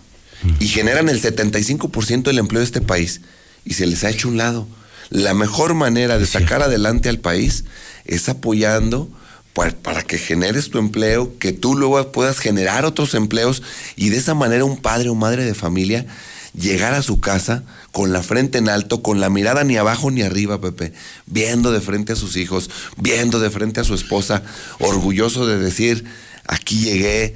y 0.60 0.68
generan 0.68 1.10
el 1.10 1.22
75% 1.22 2.24
del 2.24 2.40
empleo 2.40 2.60
de 2.60 2.66
este 2.66 2.82
país 2.82 3.22
y 3.66 3.74
se 3.74 3.86
les 3.86 4.04
ha 4.04 4.10
hecho 4.10 4.28
un 4.28 4.38
lado. 4.38 4.68
La 5.10 5.34
mejor 5.34 5.74
manera 5.74 6.18
de 6.18 6.26
sacar 6.26 6.62
adelante 6.62 7.10
al 7.10 7.20
país 7.20 7.66
es 8.06 8.30
apoyando 8.30 9.10
para, 9.54 10.04
que 10.04 10.18
generes 10.18 10.70
tu 10.70 10.80
empleo, 10.80 11.38
que 11.38 11.52
tú 11.52 11.76
luego 11.76 12.12
puedas 12.12 12.40
generar 12.40 12.86
otros 12.86 13.14
empleos 13.14 13.62
y 13.96 14.10
de 14.10 14.18
esa 14.18 14.34
manera 14.34 14.64
un 14.64 14.78
padre 14.78 15.10
o 15.10 15.16
madre 15.16 15.44
de 15.44 15.54
familia 15.54 16.06
llegar 16.54 16.94
a 16.94 17.02
su 17.02 17.20
casa 17.20 17.64
con 17.92 18.14
la 18.14 18.24
frente 18.24 18.58
en 18.58 18.70
alto, 18.70 19.02
con 19.02 19.20
la 19.20 19.30
mirada 19.30 19.64
ni 19.64 19.78
abajo 19.78 20.12
ni 20.12 20.22
arriba, 20.22 20.62
Pepe, 20.62 20.94
viendo 21.26 21.72
de 21.72 21.82
frente 21.82 22.14
a 22.14 22.16
sus 22.16 22.38
hijos, 22.38 22.70
viendo 22.98 23.40
de 23.40 23.50
frente 23.50 23.82
a 23.82 23.84
su 23.84 23.94
esposa, 23.94 24.44
orgulloso 24.80 25.46
de 25.46 25.58
decir, 25.58 26.06
aquí 26.48 26.78
llegué, 26.80 27.36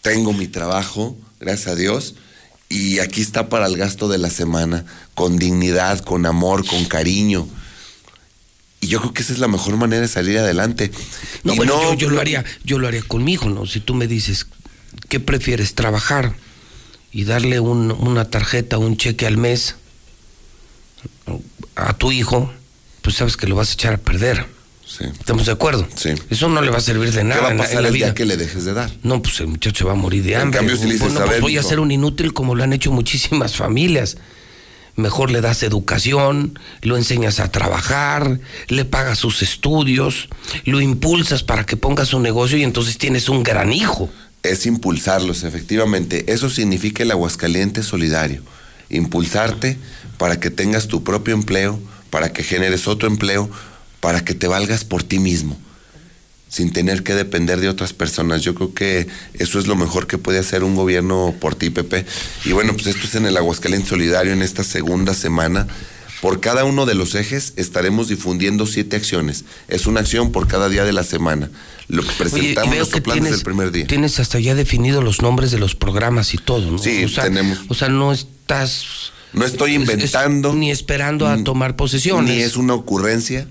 tengo 0.00 0.32
mi 0.32 0.48
trabajo, 0.48 1.16
gracias 1.40 1.68
a 1.68 1.76
Dios, 1.76 2.14
y 2.68 3.00
aquí 3.00 3.20
está 3.20 3.50
para 3.50 3.66
el 3.66 3.76
gasto 3.76 4.08
de 4.08 4.18
la 4.18 4.30
semana, 4.30 4.86
con 5.14 5.38
dignidad, 5.38 6.00
con 6.00 6.26
amor, 6.26 6.66
con 6.66 6.84
cariño. 6.84 7.48
Y 8.80 8.88
yo 8.88 9.00
creo 9.00 9.14
que 9.14 9.22
esa 9.22 9.32
es 9.32 9.38
la 9.38 9.48
mejor 9.48 9.76
manera 9.76 10.02
de 10.02 10.08
salir 10.08 10.38
adelante. 10.38 10.90
No, 11.44 11.54
bueno, 11.54 11.94
yo, 11.94 12.10
lo 12.10 12.20
haría, 12.20 12.44
yo 12.64 12.78
lo 12.78 12.88
haría 12.88 13.02
conmigo, 13.02 13.48
¿no? 13.48 13.66
Si 13.66 13.80
tú 13.80 13.94
me 13.94 14.08
dices, 14.08 14.46
¿qué 15.08 15.20
prefieres? 15.20 15.74
¿Trabajar 15.74 16.34
y 17.12 17.24
darle 17.24 17.60
una 17.60 18.28
tarjeta, 18.28 18.78
un 18.78 18.96
cheque 18.96 19.26
al 19.26 19.36
mes 19.36 19.76
a 21.76 21.92
tu 21.94 22.10
hijo? 22.10 22.52
Pues 23.02 23.16
sabes 23.16 23.36
que 23.36 23.46
lo 23.46 23.54
vas 23.54 23.70
a 23.70 23.72
echar 23.74 23.94
a 23.94 23.98
perder. 23.98 24.46
¿Estamos 25.00 25.46
de 25.46 25.52
acuerdo? 25.52 25.88
Sí. 25.94 26.10
Eso 26.28 26.48
no 26.48 26.60
le 26.60 26.70
va 26.70 26.78
a 26.78 26.80
servir 26.80 27.12
de 27.12 27.24
nada. 27.24 27.40
¿Qué 27.40 27.46
va 27.46 27.52
a 27.52 27.66
pasar 27.66 27.86
el 27.86 27.94
día 27.94 28.14
que 28.14 28.24
le 28.24 28.36
dejes 28.36 28.64
de 28.64 28.74
dar? 28.74 28.90
No, 29.02 29.22
pues 29.22 29.40
el 29.40 29.46
muchacho 29.46 29.86
va 29.86 29.92
a 29.92 29.96
morir 29.96 30.22
de 30.22 30.36
hambre. 30.36 30.58
En 30.60 30.66
cambio, 30.66 30.76
si 30.76 30.86
le 30.86 30.94
dices, 30.94 31.12
pues 31.24 31.40
voy 31.40 31.56
a 31.56 31.62
ser 31.62 31.80
un 31.80 31.90
inútil 31.90 32.32
como 32.32 32.54
lo 32.54 32.62
han 32.62 32.72
hecho 32.72 32.92
muchísimas 32.92 33.56
familias. 33.56 34.16
Mejor 34.96 35.30
le 35.30 35.40
das 35.40 35.62
educación, 35.62 36.58
lo 36.82 36.96
enseñas 36.96 37.40
a 37.40 37.50
trabajar, 37.50 38.40
le 38.68 38.84
pagas 38.84 39.18
sus 39.18 39.42
estudios, 39.42 40.28
lo 40.64 40.80
impulsas 40.80 41.42
para 41.42 41.64
que 41.64 41.76
ponga 41.76 42.04
su 42.04 42.20
negocio 42.20 42.58
y 42.58 42.62
entonces 42.62 42.98
tienes 42.98 43.28
un 43.28 43.42
gran 43.42 43.72
hijo. 43.72 44.10
Es 44.42 44.66
impulsarlos, 44.66 45.44
efectivamente. 45.44 46.32
Eso 46.32 46.50
significa 46.50 47.02
el 47.02 47.10
Aguascaliente 47.10 47.82
solidario. 47.82 48.42
Impulsarte 48.90 49.78
para 50.18 50.38
que 50.38 50.50
tengas 50.50 50.88
tu 50.88 51.02
propio 51.02 51.34
empleo, 51.34 51.80
para 52.10 52.32
que 52.32 52.42
generes 52.42 52.86
otro 52.86 53.08
empleo, 53.08 53.48
para 54.00 54.24
que 54.24 54.34
te 54.34 54.48
valgas 54.48 54.84
por 54.84 55.02
ti 55.02 55.18
mismo, 55.18 55.56
sin 56.52 56.70
tener 56.70 57.02
que 57.02 57.14
depender 57.14 57.60
de 57.60 57.70
otras 57.70 57.94
personas. 57.94 58.42
Yo 58.42 58.54
creo 58.54 58.74
que 58.74 59.06
eso 59.32 59.58
es 59.58 59.66
lo 59.66 59.74
mejor 59.74 60.06
que 60.06 60.18
puede 60.18 60.38
hacer 60.38 60.64
un 60.64 60.76
gobierno 60.76 61.34
por 61.40 61.54
ti, 61.54 61.70
Pepe. 61.70 62.04
Y 62.44 62.52
bueno, 62.52 62.74
pues 62.74 62.88
esto 62.88 63.06
es 63.06 63.14
en 63.14 63.24
el 63.24 63.38
Aguascalientes 63.38 63.88
Solidario 63.88 64.34
en 64.34 64.42
esta 64.42 64.62
segunda 64.62 65.14
semana. 65.14 65.66
Por 66.20 66.40
cada 66.40 66.64
uno 66.64 66.84
de 66.84 66.94
los 66.94 67.14
ejes 67.14 67.54
estaremos 67.56 68.08
difundiendo 68.08 68.66
siete 68.66 68.96
acciones. 68.96 69.46
Es 69.68 69.86
una 69.86 70.00
acción 70.00 70.30
por 70.30 70.46
cada 70.46 70.68
día 70.68 70.84
de 70.84 70.92
la 70.92 71.04
semana. 71.04 71.50
Lo 71.88 72.02
presentamos 72.02 72.76
nuestro 72.76 73.02
plan 73.02 73.20
desde 73.22 73.36
el 73.36 73.42
primer 73.42 73.72
día. 73.72 73.86
Tienes 73.86 74.20
hasta 74.20 74.38
ya 74.38 74.54
definido 74.54 75.00
los 75.00 75.22
nombres 75.22 75.52
de 75.52 75.58
los 75.58 75.74
programas 75.74 76.34
y 76.34 76.36
todo, 76.36 76.70
¿no? 76.70 76.78
Sí, 76.78 77.06
tenemos. 77.14 77.60
O 77.68 77.74
sea, 77.74 77.88
no 77.88 78.12
estás. 78.12 78.84
No 79.32 79.46
estoy 79.46 79.72
inventando. 79.72 80.52
ni 80.52 80.70
esperando 80.70 81.26
a 81.26 81.42
tomar 81.42 81.76
posesión. 81.76 82.26
Ni 82.26 82.42
es 82.42 82.58
una 82.58 82.74
ocurrencia. 82.74 83.48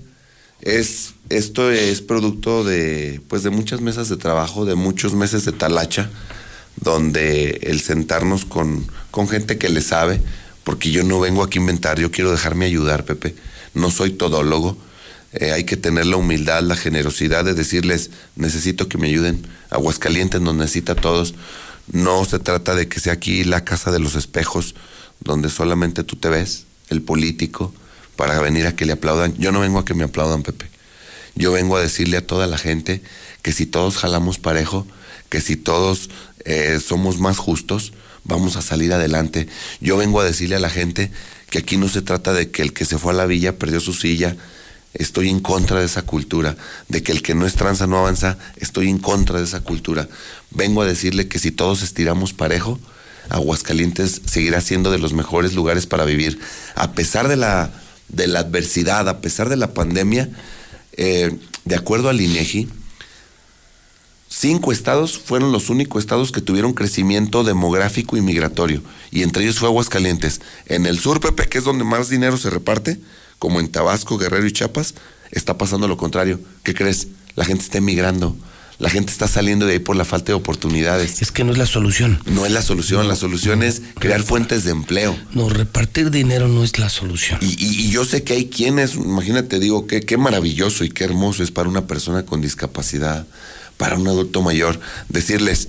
Es, 0.62 1.14
esto 1.28 1.70
es 1.72 2.00
producto 2.00 2.62
de, 2.62 3.20
pues 3.28 3.42
de 3.42 3.50
muchas 3.50 3.80
mesas 3.80 4.08
de 4.08 4.16
trabajo, 4.16 4.64
de 4.64 4.76
muchos 4.76 5.14
meses 5.14 5.44
de 5.44 5.52
talacha, 5.52 6.08
donde 6.76 7.58
el 7.64 7.80
sentarnos 7.80 8.44
con, 8.44 8.86
con 9.10 9.28
gente 9.28 9.58
que 9.58 9.68
le 9.68 9.82
sabe, 9.82 10.20
porque 10.62 10.92
yo 10.92 11.02
no 11.02 11.18
vengo 11.18 11.42
aquí 11.42 11.58
a 11.58 11.62
inventar, 11.62 11.98
yo 11.98 12.12
quiero 12.12 12.30
dejarme 12.30 12.66
ayudar, 12.66 13.04
Pepe. 13.04 13.34
No 13.74 13.90
soy 13.90 14.12
todólogo. 14.12 14.76
Eh, 15.32 15.50
hay 15.50 15.64
que 15.64 15.76
tener 15.76 16.06
la 16.06 16.16
humildad, 16.16 16.62
la 16.62 16.76
generosidad 16.76 17.44
de 17.44 17.54
decirles, 17.54 18.10
necesito 18.36 18.88
que 18.88 18.98
me 18.98 19.08
ayuden. 19.08 19.44
Aguascalientes 19.70 20.40
nos 20.40 20.54
necesita 20.54 20.92
a 20.92 20.96
todos. 20.96 21.34
No 21.90 22.24
se 22.24 22.38
trata 22.38 22.76
de 22.76 22.86
que 22.86 23.00
sea 23.00 23.14
aquí 23.14 23.42
la 23.42 23.64
casa 23.64 23.90
de 23.90 23.98
los 23.98 24.14
espejos, 24.14 24.76
donde 25.20 25.48
solamente 25.48 26.04
tú 26.04 26.16
te 26.16 26.28
ves, 26.28 26.66
el 26.88 27.02
político, 27.02 27.74
para 28.16 28.40
venir 28.40 28.66
a 28.66 28.76
que 28.76 28.86
le 28.86 28.92
aplaudan. 28.92 29.34
Yo 29.38 29.52
no 29.52 29.60
vengo 29.60 29.78
a 29.78 29.84
que 29.84 29.94
me 29.94 30.04
aplaudan, 30.04 30.42
Pepe. 30.42 30.66
Yo 31.34 31.52
vengo 31.52 31.76
a 31.76 31.80
decirle 31.80 32.18
a 32.18 32.26
toda 32.26 32.46
la 32.46 32.58
gente 32.58 33.02
que 33.42 33.52
si 33.52 33.66
todos 33.66 33.96
jalamos 33.96 34.38
parejo, 34.38 34.86
que 35.28 35.40
si 35.40 35.56
todos 35.56 36.10
eh, 36.44 36.78
somos 36.84 37.18
más 37.18 37.38
justos, 37.38 37.92
vamos 38.24 38.56
a 38.56 38.62
salir 38.62 38.92
adelante. 38.92 39.48
Yo 39.80 39.96
vengo 39.96 40.20
a 40.20 40.24
decirle 40.24 40.56
a 40.56 40.60
la 40.60 40.70
gente 40.70 41.10
que 41.50 41.58
aquí 41.58 41.76
no 41.76 41.88
se 41.88 42.02
trata 42.02 42.32
de 42.32 42.50
que 42.50 42.62
el 42.62 42.72
que 42.72 42.84
se 42.84 42.98
fue 42.98 43.12
a 43.12 43.16
la 43.16 43.26
villa 43.26 43.58
perdió 43.58 43.80
su 43.80 43.94
silla. 43.94 44.36
Estoy 44.94 45.30
en 45.30 45.40
contra 45.40 45.80
de 45.80 45.86
esa 45.86 46.02
cultura, 46.02 46.56
de 46.88 47.02
que 47.02 47.12
el 47.12 47.22
que 47.22 47.34
no 47.34 47.46
es 47.46 47.54
tranza 47.54 47.86
no 47.86 47.98
avanza, 47.98 48.36
estoy 48.56 48.90
en 48.90 48.98
contra 48.98 49.38
de 49.38 49.44
esa 49.44 49.60
cultura. 49.60 50.06
Vengo 50.50 50.82
a 50.82 50.86
decirle 50.86 51.28
que 51.28 51.38
si 51.38 51.50
todos 51.50 51.82
estiramos 51.82 52.34
parejo, 52.34 52.78
Aguascalientes 53.30 54.20
seguirá 54.26 54.60
siendo 54.60 54.90
de 54.90 54.98
los 54.98 55.14
mejores 55.14 55.54
lugares 55.54 55.86
para 55.86 56.04
vivir, 56.04 56.40
a 56.74 56.92
pesar 56.92 57.28
de 57.28 57.36
la 57.36 57.70
de 58.12 58.26
la 58.28 58.40
adversidad, 58.40 59.08
a 59.08 59.20
pesar 59.20 59.48
de 59.48 59.56
la 59.56 59.74
pandemia, 59.74 60.30
eh, 60.96 61.36
de 61.64 61.74
acuerdo 61.74 62.08
al 62.08 62.20
INEGI, 62.20 62.68
cinco 64.28 64.72
estados 64.72 65.18
fueron 65.18 65.52
los 65.52 65.70
únicos 65.70 66.02
estados 66.02 66.32
que 66.32 66.40
tuvieron 66.40 66.74
crecimiento 66.74 67.44
demográfico 67.44 68.16
y 68.16 68.20
migratorio, 68.20 68.82
y 69.10 69.22
entre 69.22 69.42
ellos 69.42 69.58
fue 69.58 69.68
Aguascalientes. 69.68 70.40
En 70.66 70.86
el 70.86 70.98
sur, 70.98 71.20
Pepe, 71.20 71.48
que 71.48 71.58
es 71.58 71.64
donde 71.64 71.84
más 71.84 72.08
dinero 72.08 72.36
se 72.36 72.50
reparte, 72.50 73.00
como 73.38 73.58
en 73.58 73.68
Tabasco, 73.68 74.18
Guerrero 74.18 74.46
y 74.46 74.52
Chiapas, 74.52 74.94
está 75.30 75.58
pasando 75.58 75.88
lo 75.88 75.96
contrario. 75.96 76.38
¿Qué 76.62 76.74
crees? 76.74 77.08
La 77.34 77.44
gente 77.44 77.64
está 77.64 77.78
emigrando 77.78 78.36
la 78.82 78.90
gente 78.90 79.12
está 79.12 79.28
saliendo 79.28 79.64
de 79.64 79.74
ahí 79.74 79.78
por 79.78 79.94
la 79.94 80.04
falta 80.04 80.32
de 80.32 80.34
oportunidades. 80.34 81.22
Es 81.22 81.30
que 81.30 81.44
no 81.44 81.52
es 81.52 81.58
la 81.58 81.66
solución. 81.66 82.20
No 82.26 82.46
es 82.46 82.50
la 82.50 82.62
solución, 82.62 83.06
la 83.06 83.14
solución 83.14 83.62
es 83.62 83.80
crear 84.00 84.24
fuentes 84.24 84.64
de 84.64 84.72
empleo. 84.72 85.16
No, 85.32 85.48
repartir 85.48 86.10
dinero 86.10 86.48
no 86.48 86.64
es 86.64 86.80
la 86.80 86.88
solución. 86.88 87.38
Y, 87.40 87.90
yo 87.90 88.04
sé 88.04 88.24
que 88.24 88.32
hay 88.32 88.46
quienes, 88.46 88.96
imagínate, 88.96 89.60
digo, 89.60 89.86
qué, 89.86 90.00
qué 90.00 90.16
maravilloso 90.16 90.82
y 90.82 90.90
qué 90.90 91.04
hermoso 91.04 91.44
es 91.44 91.52
para 91.52 91.68
una 91.68 91.86
persona 91.86 92.26
con 92.26 92.40
discapacidad, 92.40 93.24
para 93.76 93.96
un 93.96 94.08
adulto 94.08 94.42
mayor, 94.42 94.80
decirles, 95.08 95.68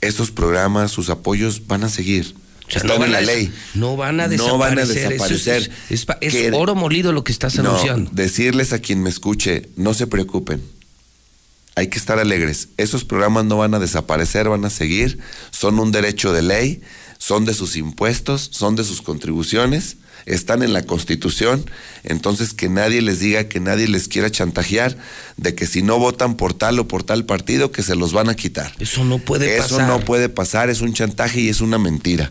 esos 0.00 0.30
programas, 0.30 0.92
sus 0.92 1.10
apoyos 1.10 1.66
van 1.66 1.84
a 1.84 1.90
seguir. 1.90 2.34
Están 2.70 3.02
en 3.02 3.12
la 3.12 3.20
ley. 3.20 3.52
No 3.74 3.98
van 3.98 4.18
a 4.18 4.28
desaparecer. 4.28 4.50
No 4.50 4.58
van 4.58 4.78
a 4.78 4.86
desaparecer. 4.86 5.70
Es, 5.90 6.06
oro 6.54 6.74
molido 6.74 7.12
lo 7.12 7.22
que 7.22 7.32
estás 7.32 7.58
anunciando. 7.58 8.10
decirles 8.14 8.72
a 8.72 8.78
quien 8.78 9.02
me 9.02 9.10
escuche, 9.10 9.68
no 9.76 9.92
se 9.92 10.06
preocupen 10.06 10.62
hay 11.74 11.88
que 11.88 11.98
estar 11.98 12.18
alegres. 12.18 12.68
Esos 12.76 13.04
programas 13.04 13.44
no 13.44 13.56
van 13.58 13.74
a 13.74 13.78
desaparecer, 13.78 14.48
van 14.48 14.64
a 14.64 14.70
seguir, 14.70 15.18
son 15.50 15.78
un 15.78 15.92
derecho 15.92 16.32
de 16.32 16.42
ley, 16.42 16.82
son 17.18 17.44
de 17.44 17.54
sus 17.54 17.76
impuestos, 17.76 18.50
son 18.52 18.76
de 18.76 18.84
sus 18.84 19.02
contribuciones 19.02 19.96
están 20.26 20.62
en 20.62 20.72
la 20.72 20.82
Constitución, 20.82 21.64
entonces 22.04 22.52
que 22.54 22.68
nadie 22.68 23.02
les 23.02 23.20
diga, 23.20 23.48
que 23.48 23.60
nadie 23.60 23.88
les 23.88 24.08
quiera 24.08 24.30
chantajear 24.30 24.96
de 25.36 25.54
que 25.54 25.66
si 25.66 25.82
no 25.82 25.98
votan 25.98 26.36
por 26.36 26.54
tal 26.54 26.78
o 26.78 26.88
por 26.88 27.02
tal 27.02 27.24
partido, 27.24 27.72
que 27.72 27.82
se 27.82 27.96
los 27.96 28.12
van 28.12 28.28
a 28.28 28.34
quitar. 28.34 28.72
Eso 28.78 29.04
no 29.04 29.18
puede 29.18 29.56
Eso 29.56 29.76
pasar. 29.76 29.88
no 29.88 30.00
puede 30.00 30.28
pasar, 30.28 30.70
es 30.70 30.80
un 30.80 30.92
chantaje 30.92 31.40
y 31.40 31.48
es 31.48 31.60
una 31.60 31.78
mentira. 31.78 32.30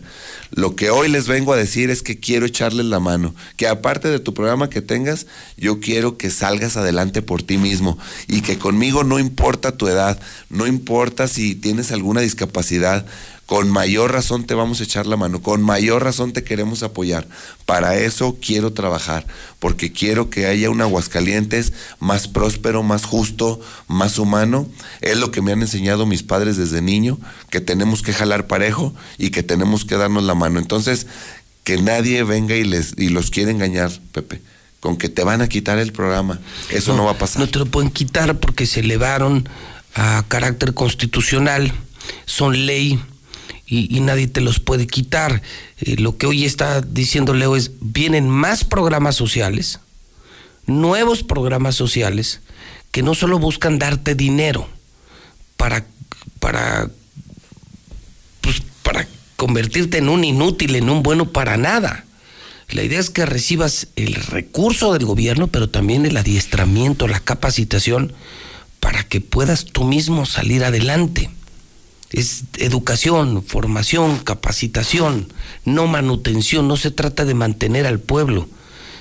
Lo 0.50 0.76
que 0.76 0.90
hoy 0.90 1.08
les 1.08 1.26
vengo 1.28 1.52
a 1.52 1.56
decir 1.56 1.90
es 1.90 2.02
que 2.02 2.18
quiero 2.20 2.46
echarles 2.46 2.86
la 2.86 3.00
mano, 3.00 3.34
que 3.56 3.66
aparte 3.66 4.08
de 4.08 4.18
tu 4.18 4.34
programa 4.34 4.68
que 4.70 4.82
tengas, 4.82 5.26
yo 5.56 5.80
quiero 5.80 6.16
que 6.18 6.30
salgas 6.30 6.76
adelante 6.76 7.22
por 7.22 7.42
ti 7.42 7.56
mismo 7.58 7.98
y 8.28 8.42
que 8.42 8.58
conmigo 8.58 9.04
no 9.04 9.18
importa 9.18 9.76
tu 9.76 9.88
edad, 9.88 10.20
no 10.50 10.66
importa 10.66 11.28
si 11.28 11.54
tienes 11.54 11.90
alguna 11.92 12.20
discapacidad, 12.20 13.06
con 13.46 13.70
mayor 13.70 14.12
razón 14.12 14.44
te 14.44 14.54
vamos 14.54 14.80
a 14.80 14.84
echar 14.84 15.06
la 15.06 15.16
mano, 15.16 15.42
con 15.42 15.62
mayor 15.62 16.02
razón 16.04 16.32
te 16.32 16.44
queremos 16.44 16.82
apoyar. 16.82 17.28
Para 17.66 17.96
eso 17.96 18.38
quiero 18.40 18.72
trabajar, 18.72 19.26
porque 19.58 19.92
quiero 19.92 20.30
que 20.30 20.46
haya 20.46 20.70
un 20.70 20.80
Aguascalientes 20.80 21.72
más 21.98 22.28
próspero, 22.28 22.82
más 22.82 23.04
justo, 23.04 23.60
más 23.88 24.18
humano. 24.18 24.68
Es 25.00 25.18
lo 25.18 25.30
que 25.30 25.42
me 25.42 25.52
han 25.52 25.60
enseñado 25.60 26.06
mis 26.06 26.22
padres 26.22 26.56
desde 26.56 26.80
niño, 26.80 27.18
que 27.50 27.60
tenemos 27.60 28.02
que 28.02 28.12
jalar 28.12 28.46
parejo 28.46 28.94
y 29.18 29.30
que 29.30 29.42
tenemos 29.42 29.84
que 29.84 29.96
darnos 29.96 30.22
la 30.24 30.34
mano. 30.34 30.58
Entonces, 30.58 31.06
que 31.64 31.76
nadie 31.78 32.22
venga 32.24 32.56
y, 32.56 32.64
les, 32.64 32.94
y 32.96 33.08
los 33.08 33.30
quiera 33.30 33.50
engañar, 33.50 33.90
Pepe 34.12 34.40
con 34.80 34.96
que 34.96 35.08
te 35.08 35.22
van 35.22 35.40
a 35.42 35.48
quitar 35.48 35.78
el 35.78 35.92
programa. 35.92 36.40
Eso 36.68 36.96
no, 36.96 37.04
va 37.04 37.12
a 37.12 37.18
pasar. 37.18 37.38
No 37.40 37.48
te 37.48 37.60
lo 37.60 37.66
pueden 37.66 37.88
quitar 37.88 38.40
porque 38.40 38.66
se 38.66 38.80
elevaron 38.80 39.48
a 39.94 40.24
carácter 40.26 40.74
constitucional, 40.74 41.72
son 42.26 42.66
ley 42.66 42.98
y, 43.72 44.00
nadie 44.00 44.26
te 44.26 44.42
los 44.42 44.60
puede 44.60 44.86
quitar. 44.86 45.40
Eh, 45.80 45.96
lo 45.96 46.18
que 46.18 46.26
hoy 46.26 46.44
está 46.44 46.82
diciendo 46.82 47.32
Leo 47.32 47.56
es, 47.56 47.70
vienen 47.80 48.28
más 48.28 48.64
programas 48.64 49.16
sociales, 49.16 49.80
nuevos 50.66 51.22
programas 51.22 51.74
sociales, 51.74 52.42
que 52.90 53.02
no 53.02 53.14
solo 53.14 53.38
buscan 53.38 53.78
darte 53.78 54.14
dinero 54.14 54.68
para, 55.56 55.86
para, 56.38 56.90
pues, 58.42 58.62
para 58.82 59.08
convertirte 59.36 59.98
en 59.98 60.10
un 60.10 60.24
inútil, 60.24 60.76
en 60.76 60.90
un 60.90 61.02
bueno 61.02 61.32
para 61.32 61.56
nada. 61.56 62.04
La 62.68 62.82
idea 62.82 63.00
es 63.00 63.08
que 63.08 63.24
recibas 63.24 63.88
el 63.96 64.14
recurso 64.14 64.92
del 64.92 65.06
gobierno, 65.06 65.46
pero 65.46 65.70
también 65.70 66.04
el 66.04 66.18
adiestramiento, 66.18 67.08
la 67.08 67.20
capacitación, 67.20 68.12
para 68.80 69.02
que 69.04 69.22
puedas 69.22 69.64
tú 69.64 69.84
mismo 69.84 70.26
salir 70.26 70.62
adelante. 70.62 71.30
Es 72.12 72.44
educación, 72.58 73.42
formación, 73.42 74.18
capacitación, 74.18 75.32
no 75.64 75.86
manutención. 75.86 76.68
No 76.68 76.76
se 76.76 76.90
trata 76.90 77.24
de 77.24 77.34
mantener 77.34 77.86
al 77.86 78.00
pueblo, 78.00 78.48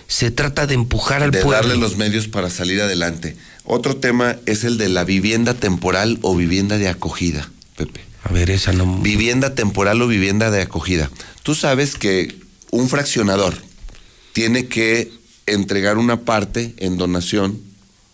se 0.08 0.32
trata 0.32 0.68
de 0.68 0.76
empujar 0.76 1.24
al 1.24 1.32
de 1.32 1.42
pueblo. 1.42 1.68
darle 1.68 1.78
los 1.78 1.98
medios 1.98 2.28
para 2.28 2.50
salir 2.50 2.82
adelante. 2.82 3.36
Otro 3.64 3.98
tema 3.98 4.38
es 4.46 4.64
el 4.64 4.78
de 4.78 4.90
la 4.90 5.04
vivienda 5.04 5.54
temporal 5.54 6.20
o 6.22 6.36
vivienda 6.36 6.78
de 6.78 6.90
acogida, 6.90 7.50
Pepe. 7.78 8.02
A 8.24 8.32
ver, 8.32 8.50
esa 8.50 8.72
no. 8.72 9.00
Vivienda 9.02 9.56
temporal 9.56 10.02
o 10.02 10.08
vivienda 10.08 10.52
de 10.52 10.62
acogida. 10.62 11.10
Tú 11.44 11.56
sabes 11.56 11.96
que 11.96 12.36
un 12.72 12.90
fraccionador 12.90 13.56
tiene 14.34 14.68
que 14.68 15.12
entregar 15.46 15.98
una 15.98 16.22
parte 16.22 16.74
en 16.78 16.98
donación 16.98 17.60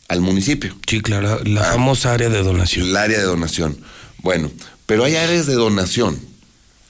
al 0.07 0.21
municipio. 0.21 0.75
Sí, 0.87 1.01
claro, 1.01 1.43
la 1.43 1.63
famosa 1.63 2.13
área 2.13 2.29
de 2.29 2.41
donación. 2.41 2.87
El 2.87 2.97
área 2.97 3.17
de 3.17 3.25
donación. 3.25 3.77
Bueno, 4.19 4.51
pero 4.87 5.03
hay 5.03 5.15
áreas 5.15 5.45
de 5.45 5.53
donación 5.53 6.19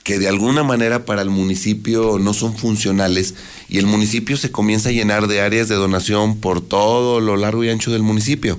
que 0.04 0.18
de 0.18 0.28
alguna 0.28 0.62
manera 0.64 1.04
para 1.04 1.20
el 1.20 1.28
municipio 1.28 2.18
no 2.18 2.32
son 2.32 2.56
funcionales 2.56 3.34
y 3.68 3.76
el 3.76 3.86
municipio 3.86 4.38
se 4.38 4.50
comienza 4.50 4.88
a 4.88 4.92
llenar 4.92 5.26
de 5.28 5.42
áreas 5.42 5.68
de 5.68 5.74
donación 5.74 6.38
por 6.38 6.62
todo 6.62 7.20
lo 7.20 7.36
largo 7.36 7.62
y 7.62 7.68
ancho 7.68 7.90
del 7.90 8.02
municipio. 8.02 8.58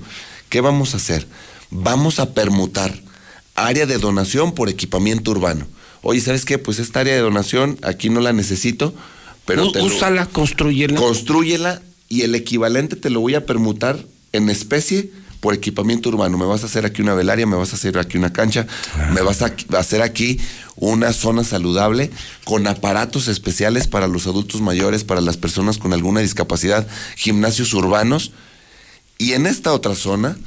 ¿Qué 0.49 0.61
vamos 0.61 0.93
a 0.93 0.97
hacer? 0.97 1.25
Vamos 1.71 2.19
a 2.19 2.33
permutar 2.35 3.01
área 3.55 3.87
de 3.87 3.97
donación 3.97 4.53
por 4.53 4.69
equipamiento 4.69 5.31
urbano. 5.31 5.65
Oye, 6.03 6.21
¿sabes 6.21 6.45
qué? 6.45 6.59
Pues 6.59 6.77
esta 6.77 6.99
área 6.99 7.15
de 7.15 7.21
donación 7.21 7.79
aquí 7.81 8.09
no 8.09 8.19
la 8.21 8.31
necesito, 8.31 8.93
pero 9.45 9.67
Ú- 9.67 9.71
te 9.71 9.79
lo- 9.79 9.85
úsala, 9.85 10.27
construyela. 10.27 10.95
Construyela 10.99 11.81
y 12.09 12.21
el 12.21 12.35
equivalente 12.35 12.95
te 12.95 13.09
lo 13.09 13.21
voy 13.21 13.33
a 13.35 13.45
permutar 13.47 14.05
en 14.33 14.49
especie 14.49 15.11
por 15.39 15.53
equipamiento 15.53 16.09
urbano. 16.09 16.37
Me 16.37 16.45
vas 16.45 16.63
a 16.63 16.65
hacer 16.65 16.85
aquí 16.85 17.01
una 17.01 17.13
velaria, 17.13 17.45
me 17.45 17.55
vas 17.55 17.71
a 17.73 17.75
hacer 17.75 17.97
aquí 17.97 18.17
una 18.17 18.33
cancha, 18.33 18.67
me 19.13 19.21
vas 19.21 19.41
a 19.41 19.53
a 19.73 19.77
hacer 19.77 20.01
aquí 20.01 20.39
una 20.75 21.13
zona 21.13 21.43
saludable 21.43 22.09
con 22.45 22.67
aparatos 22.67 23.27
especiales 23.27 23.87
para 23.87 24.07
los 24.07 24.27
adultos 24.27 24.61
mayores, 24.61 25.03
para 25.03 25.21
las 25.21 25.37
personas 25.37 25.77
con 25.77 25.93
alguna 25.93 26.21
discapacidad, 26.21 26.87
gimnasios 27.15 27.73
urbanos. 27.73 28.31
Y 29.17 29.33
en 29.33 29.45
esta 29.45 29.73
otra 29.73 29.95
zona, 29.95 30.37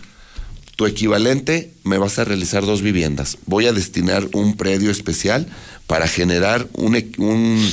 tu 0.76 0.86
equivalente 0.86 1.72
me 1.84 1.98
vas 1.98 2.18
a 2.18 2.24
realizar 2.24 2.64
dos 2.64 2.82
viviendas. 2.82 3.38
Voy 3.46 3.66
a 3.66 3.72
destinar 3.72 4.28
un 4.32 4.56
predio 4.56 4.90
especial 4.90 5.46
para 5.86 6.08
generar 6.08 6.66
un, 6.72 6.96
un, 7.18 7.72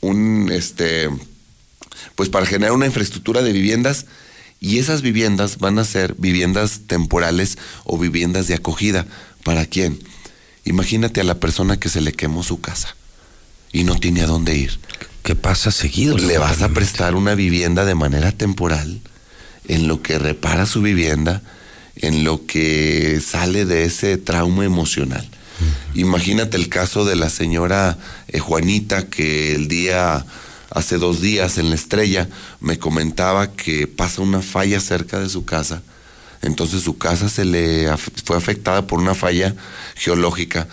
un, 0.00 0.50
este, 0.52 1.08
pues 2.14 2.28
para 2.28 2.46
generar 2.46 2.72
una 2.72 2.86
infraestructura 2.86 3.42
de 3.42 3.52
viviendas 3.52 4.06
y 4.60 4.78
esas 4.78 5.02
viviendas 5.02 5.58
van 5.58 5.78
a 5.78 5.84
ser 5.84 6.14
viviendas 6.18 6.82
temporales 6.86 7.58
o 7.84 7.98
viviendas 7.98 8.48
de 8.48 8.54
acogida. 8.54 9.06
¿Para 9.44 9.66
quién? 9.66 9.98
Imagínate 10.64 11.20
a 11.20 11.24
la 11.24 11.38
persona 11.38 11.78
que 11.78 11.88
se 11.88 12.00
le 12.00 12.12
quemó 12.12 12.42
su 12.42 12.60
casa 12.60 12.96
y 13.72 13.84
no 13.84 13.96
tiene 13.96 14.22
a 14.22 14.26
dónde 14.26 14.56
ir. 14.56 14.78
¿Qué 15.22 15.34
pasa 15.34 15.70
seguido? 15.70 16.16
Le 16.18 16.38
vas 16.38 16.62
a 16.62 16.70
prestar 16.70 17.14
una 17.14 17.34
vivienda 17.34 17.84
de 17.84 17.94
manera 17.94 18.32
temporal 18.32 19.00
en 19.68 19.88
lo 19.88 20.02
que 20.02 20.18
repara 20.18 20.66
su 20.66 20.82
vivienda, 20.82 21.42
en 21.96 22.24
lo 22.24 22.46
que 22.46 23.20
sale 23.24 23.64
de 23.64 23.84
ese 23.84 24.16
trauma 24.16 24.64
emocional. 24.64 25.28
Imagínate 25.94 26.56
el 26.56 26.68
caso 26.68 27.04
de 27.04 27.16
la 27.16 27.30
señora 27.30 27.96
eh, 28.28 28.38
Juanita 28.38 29.06
que 29.06 29.54
el 29.54 29.68
día, 29.68 30.26
hace 30.70 30.98
dos 30.98 31.20
días 31.20 31.58
en 31.58 31.68
la 31.70 31.74
estrella, 31.76 32.28
me 32.60 32.78
comentaba 32.78 33.52
que 33.52 33.86
pasa 33.86 34.22
una 34.22 34.42
falla 34.42 34.80
cerca 34.80 35.18
de 35.20 35.28
su 35.28 35.44
casa. 35.44 35.82
Entonces 36.42 36.82
su 36.82 36.98
casa 36.98 37.28
se 37.28 37.44
le 37.44 37.88
af- 37.90 38.10
fue 38.24 38.36
afectada 38.36 38.86
por 38.86 39.00
una 39.00 39.14
falla 39.14 39.54
geológica. 39.94 40.68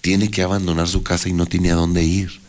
Tiene 0.00 0.30
que 0.30 0.42
abandonar 0.42 0.88
su 0.88 1.02
casa 1.02 1.28
y 1.28 1.32
no 1.32 1.46
tiene 1.46 1.70
a 1.70 1.74
dónde 1.74 2.02
ir. 2.04 2.40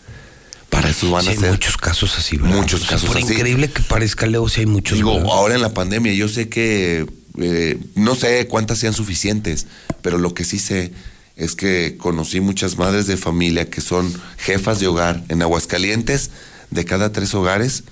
Para 0.69 0.89
eso 0.89 1.09
van 1.09 1.23
Sí, 1.23 1.29
a 1.29 1.31
hay 1.31 1.37
ser 1.37 1.51
muchos 1.51 1.77
casos 1.77 2.17
así, 2.17 2.37
¿verdad? 2.37 2.55
Muchos 2.57 2.81
O 2.81 2.85
sea, 2.85 2.91
casos 2.91 3.07
por 3.09 3.17
así. 3.17 3.33
increíble 3.33 3.71
que 3.71 3.81
parezca, 3.81 4.27
Leo, 4.27 4.47
si 4.47 4.61
hay 4.61 4.65
muchos. 4.67 4.97
Digo, 4.97 5.15
¿verdad? 5.15 5.29
ahora 5.31 5.55
en 5.55 5.61
la 5.61 5.73
pandemia, 5.73 6.13
yo 6.13 6.27
sé 6.27 6.47
que 6.47 7.07
eh, 7.39 7.79
no 7.95 8.13
sé 8.15 8.45
cuántas 8.47 8.77
sean 8.77 8.93
suficientes, 8.93 9.65
pero 10.03 10.17
lo 10.19 10.33
que 10.35 10.43
sí 10.45 10.59
sé 10.59 10.91
es 11.35 11.55
que 11.55 11.95
conocí 11.97 12.39
muchas 12.39 12.77
madres 12.77 13.07
de 13.07 13.17
familia 13.17 13.69
que 13.69 13.81
son 13.81 14.13
jefas 14.37 14.79
de 14.79 14.87
hogar 14.87 15.23
en 15.29 15.41
Aguascalientes, 15.41 16.29
de 16.71 16.85
cada 16.85 17.11
tres 17.11 17.33
hogares, 17.33 17.83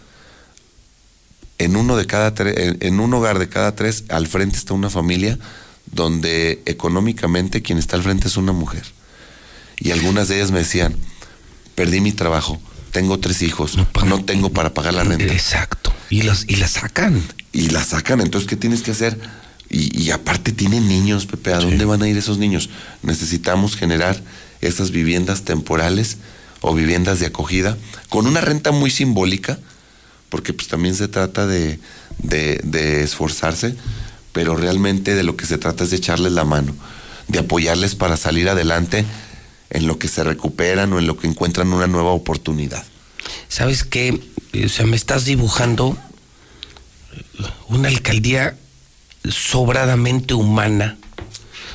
en 1.57 1.75
uno 1.75 1.97
de 1.97 2.05
cada 2.05 2.33
tres, 2.33 2.77
en, 2.79 2.99
un 2.99 3.13
hogar 3.13 3.39
de 3.39 3.49
cada 3.49 3.75
tres, 3.75 4.03
al 4.09 4.27
frente 4.27 4.57
está 4.57 4.73
una 4.73 4.89
familia 4.89 5.39
donde 5.91 6.61
económicamente 6.65 7.61
quien 7.61 7.77
está 7.77 7.95
al 7.95 8.03
frente 8.03 8.27
es 8.27 8.37
una 8.37 8.51
mujer. 8.51 8.83
Y 9.79 9.91
algunas 9.91 10.27
de 10.27 10.37
ellas 10.37 10.51
me 10.51 10.59
decían, 10.59 10.95
perdí 11.75 12.01
mi 12.01 12.11
trabajo, 12.11 12.59
tengo 12.91 13.19
tres 13.19 13.41
hijos, 13.41 13.77
no, 14.05 14.23
tengo 14.25 14.51
para 14.51 14.73
pagar 14.73 14.93
la 14.93 15.03
renta. 15.03 15.33
Exacto. 15.33 15.93
Y 16.09 16.23
las, 16.23 16.45
y 16.47 16.57
las 16.57 16.71
sacan. 16.71 17.21
Y 17.51 17.69
las 17.69 17.87
sacan, 17.87 18.21
entonces, 18.21 18.47
¿qué 18.47 18.55
tienes 18.55 18.81
que 18.81 18.91
hacer? 18.91 19.19
Y, 19.69 19.99
y 19.99 20.11
aparte 20.11 20.51
tienen 20.51 20.87
niños, 20.87 21.25
Pepe, 21.25 21.53
¿a 21.53 21.59
dónde 21.59 21.83
van 21.85 22.01
a 22.01 22.07
ir 22.07 22.17
esos 22.17 22.37
niños? 22.37 22.69
Necesitamos 23.01 23.75
generar 23.75 24.21
esas 24.61 24.91
viviendas 24.91 25.43
temporales 25.43 26.17
o 26.61 26.73
viviendas 26.73 27.19
de 27.19 27.27
acogida 27.27 27.77
con 28.09 28.25
una 28.27 28.41
renta 28.41 28.71
muy 28.71 28.89
simbólica, 28.91 29.59
porque 30.29 30.53
pues 30.53 30.67
también 30.67 30.95
se 30.95 31.07
trata 31.07 31.45
de, 31.47 31.79
de- 32.19 33.03
esforzarse, 33.03 33.75
pero 34.33 34.55
realmente 34.55 35.15
de 35.15 35.23
lo 35.23 35.35
que 35.37 35.45
se 35.45 35.57
trata 35.57 35.83
es 35.83 35.89
de 35.91 35.97
echarles 35.97 36.31
la 36.33 36.43
mano, 36.45 36.75
de 37.27 37.39
apoyarles 37.39 37.95
para 37.95 38.17
salir 38.17 38.49
adelante 38.49 39.05
en 39.69 39.87
lo 39.87 39.99
que 39.99 40.07
se 40.07 40.23
recuperan 40.23 40.91
o 40.93 40.99
en 40.99 41.07
lo 41.07 41.17
que 41.17 41.27
encuentran 41.27 41.71
una 41.73 41.87
nueva 41.87 42.11
oportunidad. 42.11 42.83
¿Sabes 43.49 43.83
qué? 43.83 44.19
O 44.65 44.69
sea, 44.69 44.85
me 44.85 44.95
estás 44.95 45.25
dibujando 45.25 45.97
una 47.67 47.87
alcaldía 47.89 48.57
sobradamente 49.29 50.33
humana. 50.33 50.97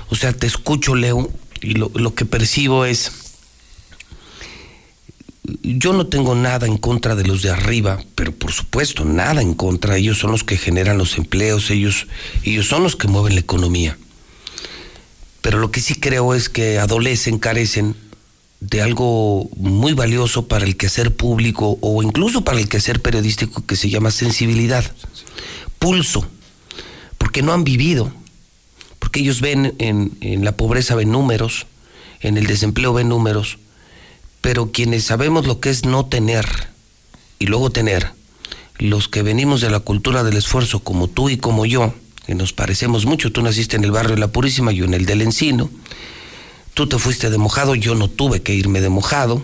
O 0.08 0.14
sea, 0.14 0.32
te 0.32 0.46
escucho, 0.46 0.94
Leo, 0.94 1.30
y 1.60 1.74
lo, 1.74 1.90
lo 1.94 2.14
que 2.14 2.24
percibo 2.24 2.84
es, 2.84 3.12
yo 5.44 5.92
no 5.92 6.06
tengo 6.06 6.34
nada 6.34 6.66
en 6.66 6.78
contra 6.78 7.16
de 7.16 7.24
los 7.24 7.42
de 7.42 7.50
arriba, 7.50 8.02
pero 8.14 8.32
por 8.32 8.52
supuesto, 8.52 9.04
nada 9.04 9.42
en 9.42 9.54
contra. 9.54 9.96
Ellos 9.96 10.18
son 10.18 10.30
los 10.30 10.44
que 10.44 10.56
generan 10.56 10.98
los 10.98 11.18
empleos, 11.18 11.70
ellos, 11.70 12.06
ellos 12.44 12.66
son 12.66 12.82
los 12.82 12.96
que 12.96 13.08
mueven 13.08 13.34
la 13.34 13.40
economía. 13.40 13.98
pero 15.40 15.58
lo 15.58 15.72
que 15.72 15.80
sí 15.80 15.96
creo 15.96 16.34
es 16.34 16.48
que 16.48 16.78
adolecen, 16.78 17.38
carecen 17.40 17.96
de 18.60 18.80
algo 18.80 19.50
muy 19.56 19.92
valioso 19.92 20.46
para 20.46 20.64
el 20.64 20.76
quehacer 20.76 21.16
público 21.16 21.78
o 21.80 22.00
incluso 22.04 22.44
para 22.44 22.60
el 22.60 22.68
quehacer 22.68 23.02
periodístico 23.02 23.66
que 23.66 23.74
se 23.74 23.90
llama 23.90 24.12
sensibilidad, 24.12 24.84
pulso, 25.80 26.24
porque 27.18 27.42
no 27.42 27.52
han 27.52 27.64
vivido, 27.64 28.12
porque 29.00 29.18
ellos 29.18 29.40
ven 29.40 29.74
en, 29.78 30.12
en 30.20 30.44
la 30.44 30.56
pobreza 30.56 30.94
ven 30.94 31.10
números, 31.10 31.66
en 32.20 32.38
el 32.38 32.46
desempleo 32.46 32.92
ven 32.92 33.08
números, 33.08 33.58
pero 34.42 34.72
quienes 34.72 35.04
sabemos 35.04 35.46
lo 35.46 35.60
que 35.60 35.70
es 35.70 35.86
no 35.86 36.04
tener 36.04 36.46
y 37.38 37.46
luego 37.46 37.70
tener, 37.70 38.12
los 38.76 39.08
que 39.08 39.22
venimos 39.22 39.60
de 39.60 39.70
la 39.70 39.80
cultura 39.80 40.24
del 40.24 40.36
esfuerzo 40.36 40.80
como 40.80 41.08
tú 41.08 41.30
y 41.30 41.38
como 41.38 41.64
yo, 41.64 41.94
que 42.26 42.34
nos 42.34 42.52
parecemos 42.52 43.06
mucho, 43.06 43.32
tú 43.32 43.40
naciste 43.40 43.76
en 43.76 43.84
el 43.84 43.92
barrio 43.92 44.16
de 44.16 44.20
La 44.20 44.32
Purísima, 44.32 44.72
yo 44.72 44.84
en 44.84 44.94
el 44.94 45.06
del 45.06 45.22
Encino, 45.22 45.70
tú 46.74 46.88
te 46.88 46.98
fuiste 46.98 47.30
de 47.30 47.38
mojado, 47.38 47.76
yo 47.76 47.94
no 47.94 48.08
tuve 48.08 48.42
que 48.42 48.54
irme 48.54 48.80
de 48.80 48.88
mojado, 48.88 49.42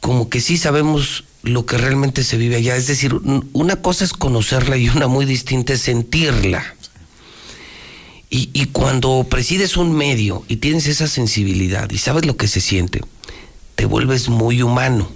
como 0.00 0.28
que 0.28 0.40
sí 0.40 0.56
sabemos 0.58 1.24
lo 1.42 1.66
que 1.66 1.78
realmente 1.78 2.24
se 2.24 2.36
vive 2.36 2.56
allá, 2.56 2.76
es 2.76 2.88
decir, 2.88 3.14
una 3.52 3.76
cosa 3.76 4.04
es 4.04 4.12
conocerla 4.12 4.76
y 4.76 4.88
una 4.88 5.06
muy 5.06 5.24
distinta 5.24 5.72
es 5.72 5.82
sentirla. 5.82 6.74
Y, 8.28 8.50
y 8.52 8.66
cuando 8.66 9.24
presides 9.30 9.76
un 9.76 9.92
medio 9.92 10.44
y 10.48 10.56
tienes 10.56 10.88
esa 10.88 11.06
sensibilidad 11.06 11.88
y 11.90 11.98
sabes 11.98 12.26
lo 12.26 12.36
que 12.36 12.48
se 12.48 12.60
siente, 12.60 13.02
te 13.76 13.84
vuelves 13.84 14.28
muy 14.28 14.62
humano. 14.62 15.08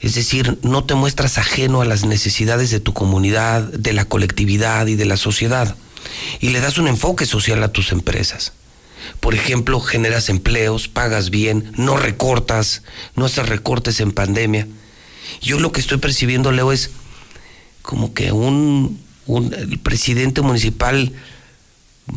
Es 0.00 0.14
decir, 0.14 0.58
no 0.62 0.84
te 0.84 0.94
muestras 0.94 1.38
ajeno 1.38 1.80
a 1.80 1.84
las 1.84 2.04
necesidades 2.04 2.70
de 2.70 2.80
tu 2.80 2.94
comunidad, 2.94 3.62
de 3.62 3.92
la 3.92 4.04
colectividad 4.04 4.86
y 4.86 4.94
de 4.94 5.04
la 5.06 5.16
sociedad. 5.16 5.76
Y 6.40 6.50
le 6.50 6.60
das 6.60 6.78
un 6.78 6.86
enfoque 6.88 7.26
social 7.26 7.62
a 7.62 7.72
tus 7.72 7.92
empresas. 7.92 8.52
Por 9.20 9.34
ejemplo, 9.34 9.80
generas 9.80 10.28
empleos, 10.28 10.88
pagas 10.88 11.30
bien, 11.30 11.72
no 11.76 11.96
recortas, 11.96 12.82
no 13.16 13.24
haces 13.24 13.48
recortes 13.48 14.00
en 14.00 14.12
pandemia. 14.12 14.68
Yo 15.40 15.58
lo 15.58 15.72
que 15.72 15.80
estoy 15.80 15.98
percibiendo, 15.98 16.52
Leo, 16.52 16.72
es 16.72 16.90
como 17.82 18.12
que 18.12 18.32
un, 18.32 19.00
un 19.26 19.52
el 19.54 19.78
presidente 19.78 20.42
municipal 20.42 21.12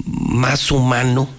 más 0.05 0.71
humano, 0.71 1.29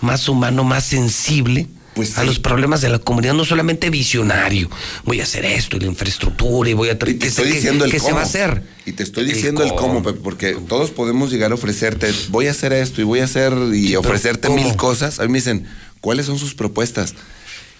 más 0.00 0.28
humano, 0.28 0.64
más 0.64 0.84
sensible 0.84 1.68
Pues 1.98 2.16
a 2.16 2.22
los 2.22 2.38
problemas 2.38 2.80
de 2.80 2.88
la 2.90 3.00
comunidad, 3.00 3.34
no 3.34 3.44
solamente 3.44 3.90
visionario. 3.90 4.70
Voy 5.04 5.18
a 5.18 5.24
hacer 5.24 5.44
esto 5.44 5.76
y 5.76 5.80
la 5.80 5.86
infraestructura 5.86 6.70
y 6.70 6.72
voy 6.72 6.90
a 6.90 6.96
te 6.96 7.18
¿qué 7.18 7.26
estoy 7.26 7.46
se- 7.50 7.54
el 7.84 7.90
va 8.14 8.20
a 8.20 8.22
hacer? 8.22 8.62
Y 8.86 8.92
te 8.92 9.02
estoy 9.02 9.24
diciendo 9.24 9.64
el 9.64 9.74
cómo, 9.74 10.00
Pepe, 10.04 10.20
porque 10.22 10.52
todos 10.68 10.90
podemos 10.92 11.32
llegar 11.32 11.50
a 11.50 11.54
ofrecerte, 11.56 12.14
voy 12.28 12.46
a 12.46 12.52
hacer 12.52 12.72
esto 12.72 13.00
y 13.00 13.04
voy 13.04 13.18
a 13.18 13.24
hacer 13.24 13.52
y 13.74 13.96
ofrecerte 13.96 14.48
mil 14.48 14.76
cosas. 14.76 15.18
A 15.18 15.24
mí 15.24 15.28
me 15.30 15.38
dicen, 15.38 15.66
¿cuáles 16.00 16.26
son 16.26 16.38
sus 16.38 16.54
propuestas? 16.54 17.16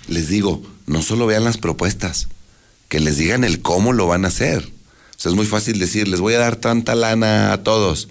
Les 0.08 0.26
digo, 0.26 0.64
no 0.86 1.00
solo 1.02 1.26
vean 1.26 1.44
las 1.44 1.56
propuestas, 1.58 2.26
que 2.88 2.98
les 2.98 3.18
digan 3.18 3.44
el 3.44 3.62
cómo 3.62 3.92
lo 3.92 4.08
van 4.08 4.24
a 4.24 4.28
hacer. 4.28 4.64
O 4.64 5.20
sea, 5.20 5.30
es 5.30 5.36
muy 5.36 5.46
fácil 5.46 5.78
decir, 5.78 6.08
les 6.08 6.18
voy 6.18 6.34
a 6.34 6.38
dar 6.38 6.56
tanta 6.56 6.96
lana 6.96 7.52
a 7.52 7.62
todos. 7.62 8.08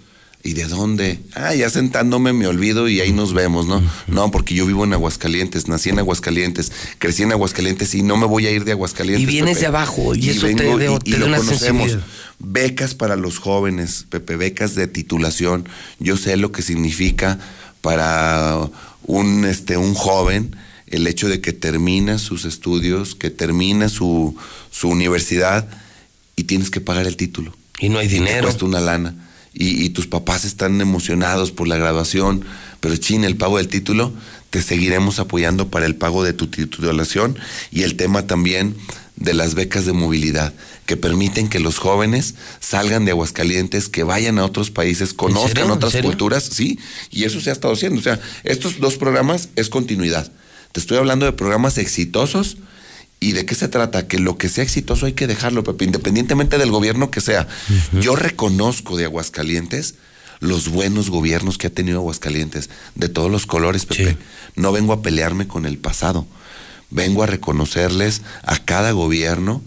¿Y 0.47 0.53
de 0.53 0.63
dónde? 0.65 1.19
Ah, 1.35 1.53
ya 1.53 1.69
sentándome 1.69 2.31
me 2.31 2.47
olvido 2.47 2.87
y 2.87 3.01
ahí 3.01 3.11
nos 3.11 3.33
vemos, 3.33 3.67
¿no? 3.67 3.83
No, 4.07 4.31
porque 4.31 4.55
yo 4.55 4.65
vivo 4.65 4.85
en 4.85 4.93
Aguascalientes, 4.93 5.67
nací 5.67 5.89
en 5.89 5.99
Aguascalientes, 5.99 6.71
crecí 6.99 7.23
en 7.23 7.33
Aguascalientes 7.33 7.93
y 7.95 8.01
no 8.01 8.15
me 8.15 8.25
voy 8.25 8.47
a 8.47 8.51
ir 8.51 8.63
de 8.63 8.71
Aguascalientes. 8.71 9.23
Y 9.23 9.25
vienes 9.25 9.55
Pepe. 9.55 9.59
de 9.61 9.67
abajo, 9.67 10.15
y 10.15 10.29
eso 10.29 10.47
te 10.47 10.53
dio- 10.77 10.99
te 10.99 11.09
y 11.09 11.13
dio 11.13 11.19
lo 11.19 11.25
una 11.27 11.37
conocemos. 11.39 11.97
Becas 12.39 12.95
para 12.95 13.17
los 13.17 13.39
jóvenes, 13.39 14.05
Pepe, 14.09 14.37
becas 14.37 14.73
de 14.75 14.87
titulación. 14.87 15.67
Yo 15.99 16.15
sé 16.15 16.37
lo 16.37 16.53
que 16.53 16.61
significa 16.61 17.39
para 17.81 18.69
un, 19.03 19.43
este, 19.43 19.75
un 19.75 19.95
joven 19.95 20.55
el 20.87 21.07
hecho 21.07 21.27
de 21.27 21.41
que 21.41 21.51
termina 21.51 22.19
sus 22.19 22.45
estudios, 22.45 23.15
que 23.15 23.29
termina 23.31 23.89
su, 23.89 24.33
su 24.71 24.87
universidad 24.87 25.67
y 26.37 26.45
tienes 26.45 26.69
que 26.69 26.79
pagar 26.79 27.05
el 27.05 27.17
título. 27.17 27.53
Y 27.79 27.89
no 27.89 27.99
hay 27.99 28.07
Te 28.07 28.13
dinero. 28.13 28.43
cuesta 28.43 28.63
una 28.63 28.79
lana. 28.79 29.13
Y, 29.59 29.83
y 29.83 29.89
tus 29.89 30.07
papás 30.07 30.45
están 30.45 30.79
emocionados 30.81 31.51
por 31.51 31.67
la 31.67 31.77
graduación, 31.77 32.45
pero 32.79 32.95
chin, 32.97 33.23
el 33.23 33.37
pago 33.37 33.57
del 33.57 33.67
título, 33.67 34.13
te 34.49 34.61
seguiremos 34.61 35.19
apoyando 35.19 35.69
para 35.69 35.85
el 35.85 35.95
pago 35.95 36.23
de 36.23 36.33
tu 36.33 36.47
titulación 36.47 37.37
y 37.71 37.83
el 37.83 37.95
tema 37.95 38.27
también 38.27 38.75
de 39.17 39.33
las 39.33 39.55
becas 39.55 39.85
de 39.85 39.93
movilidad, 39.93 40.53
que 40.85 40.95
permiten 40.95 41.49
que 41.49 41.59
los 41.59 41.79
jóvenes 41.79 42.35
salgan 42.59 43.03
de 43.03 43.11
Aguascalientes, 43.11 43.89
que 43.89 44.03
vayan 44.03 44.37
a 44.37 44.45
otros 44.45 44.69
países, 44.71 45.13
conozcan 45.13 45.71
otras 45.71 45.95
culturas, 45.97 46.43
sí, 46.43 46.79
y 47.09 47.23
eso 47.23 47.41
se 47.41 47.49
ha 47.49 47.53
estado 47.53 47.73
haciendo. 47.73 47.99
O 47.99 48.03
sea, 48.03 48.19
estos 48.43 48.79
dos 48.79 48.95
programas 48.95 49.49
es 49.55 49.69
continuidad. 49.69 50.31
Te 50.71 50.79
estoy 50.79 50.97
hablando 50.97 51.25
de 51.25 51.33
programas 51.33 51.79
exitosos 51.79 52.57
¿Y 53.19 53.31
de 53.31 53.45
qué 53.45 53.55
se 53.55 53.67
trata? 53.67 54.07
Que 54.07 54.19
lo 54.19 54.37
que 54.37 54.49
sea 54.49 54.63
exitoso 54.63 55.05
hay 55.05 55.13
que 55.13 55.27
dejarlo, 55.27 55.63
Pepe, 55.63 55.85
independientemente 55.85 56.57
del 56.57 56.69
gobierno 56.69 57.09
que 57.09 57.21
sea. 57.21 57.47
Yo 57.99 58.15
reconozco 58.15 58.95
de 58.95 59.05
Aguascalientes 59.05 59.95
los 60.39 60.69
buenos 60.69 61.09
gobiernos 61.09 61.57
que 61.57 61.67
ha 61.67 61.71
tenido 61.71 61.99
Aguascalientes, 61.99 62.69
de 62.95 63.09
todos 63.09 63.31
los 63.31 63.47
colores, 63.47 63.85
Pepe. 63.85 64.17
No 64.55 64.71
vengo 64.71 64.93
a 64.93 65.01
pelearme 65.01 65.47
con 65.47 65.65
el 65.65 65.77
pasado. 65.77 66.27
Vengo 66.89 67.23
a 67.23 67.27
reconocerles 67.27 68.21
a 68.43 68.57
cada 68.63 68.91
gobierno 68.91 69.61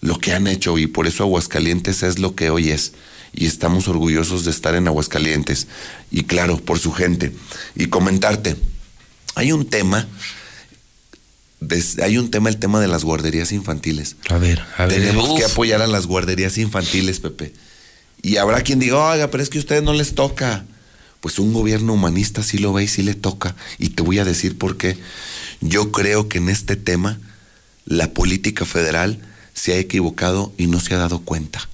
lo 0.00 0.18
que 0.18 0.32
han 0.32 0.46
hecho 0.46 0.78
y 0.78 0.86
por 0.86 1.06
eso 1.06 1.22
Aguascalientes 1.22 2.02
es 2.02 2.18
lo 2.18 2.34
que 2.34 2.50
hoy 2.50 2.70
es. 2.70 2.92
Y 3.32 3.46
estamos 3.46 3.88
orgullosos 3.88 4.44
de 4.44 4.50
estar 4.50 4.74
en 4.74 4.86
Aguascalientes. 4.86 5.66
Y 6.10 6.24
claro, 6.24 6.58
por 6.58 6.78
su 6.78 6.92
gente. 6.92 7.32
Y 7.74 7.86
comentarte, 7.86 8.56
hay 9.34 9.52
un 9.52 9.66
tema 9.66 10.06
hay 12.02 12.18
un 12.18 12.30
tema, 12.30 12.48
el 12.48 12.58
tema 12.58 12.80
de 12.80 12.88
las 12.88 13.04
guarderías 13.04 13.52
infantiles. 13.52 14.16
A 14.28 14.38
ver, 14.38 14.62
a 14.76 14.86
ver. 14.86 15.00
Tenemos 15.00 15.30
uf. 15.30 15.38
que 15.38 15.44
apoyar 15.44 15.82
a 15.82 15.86
las 15.86 16.06
guarderías 16.06 16.58
infantiles, 16.58 17.20
Pepe. 17.20 17.52
Y 18.22 18.36
habrá 18.38 18.62
quien 18.62 18.78
diga, 18.78 18.98
oiga, 18.98 19.30
pero 19.30 19.42
es 19.42 19.50
que 19.50 19.58
a 19.58 19.60
ustedes 19.60 19.82
no 19.82 19.92
les 19.92 20.14
toca. 20.14 20.64
Pues 21.20 21.38
un 21.38 21.52
gobierno 21.52 21.94
humanista 21.94 22.42
sí 22.42 22.58
lo 22.58 22.72
ve 22.72 22.84
y 22.84 22.88
sí 22.88 23.02
le 23.02 23.14
toca. 23.14 23.54
Y 23.78 23.90
te 23.90 24.02
voy 24.02 24.18
a 24.18 24.24
decir 24.24 24.58
por 24.58 24.76
qué. 24.76 24.96
Yo 25.60 25.92
creo 25.92 26.28
que 26.28 26.38
en 26.38 26.48
este 26.48 26.76
tema 26.76 27.18
la 27.86 28.12
política 28.12 28.64
federal 28.64 29.18
se 29.54 29.74
ha 29.74 29.78
equivocado 29.78 30.52
y 30.58 30.66
no 30.66 30.80
se 30.80 30.94
ha 30.94 30.98
dado 30.98 31.20
cuenta. 31.20 31.68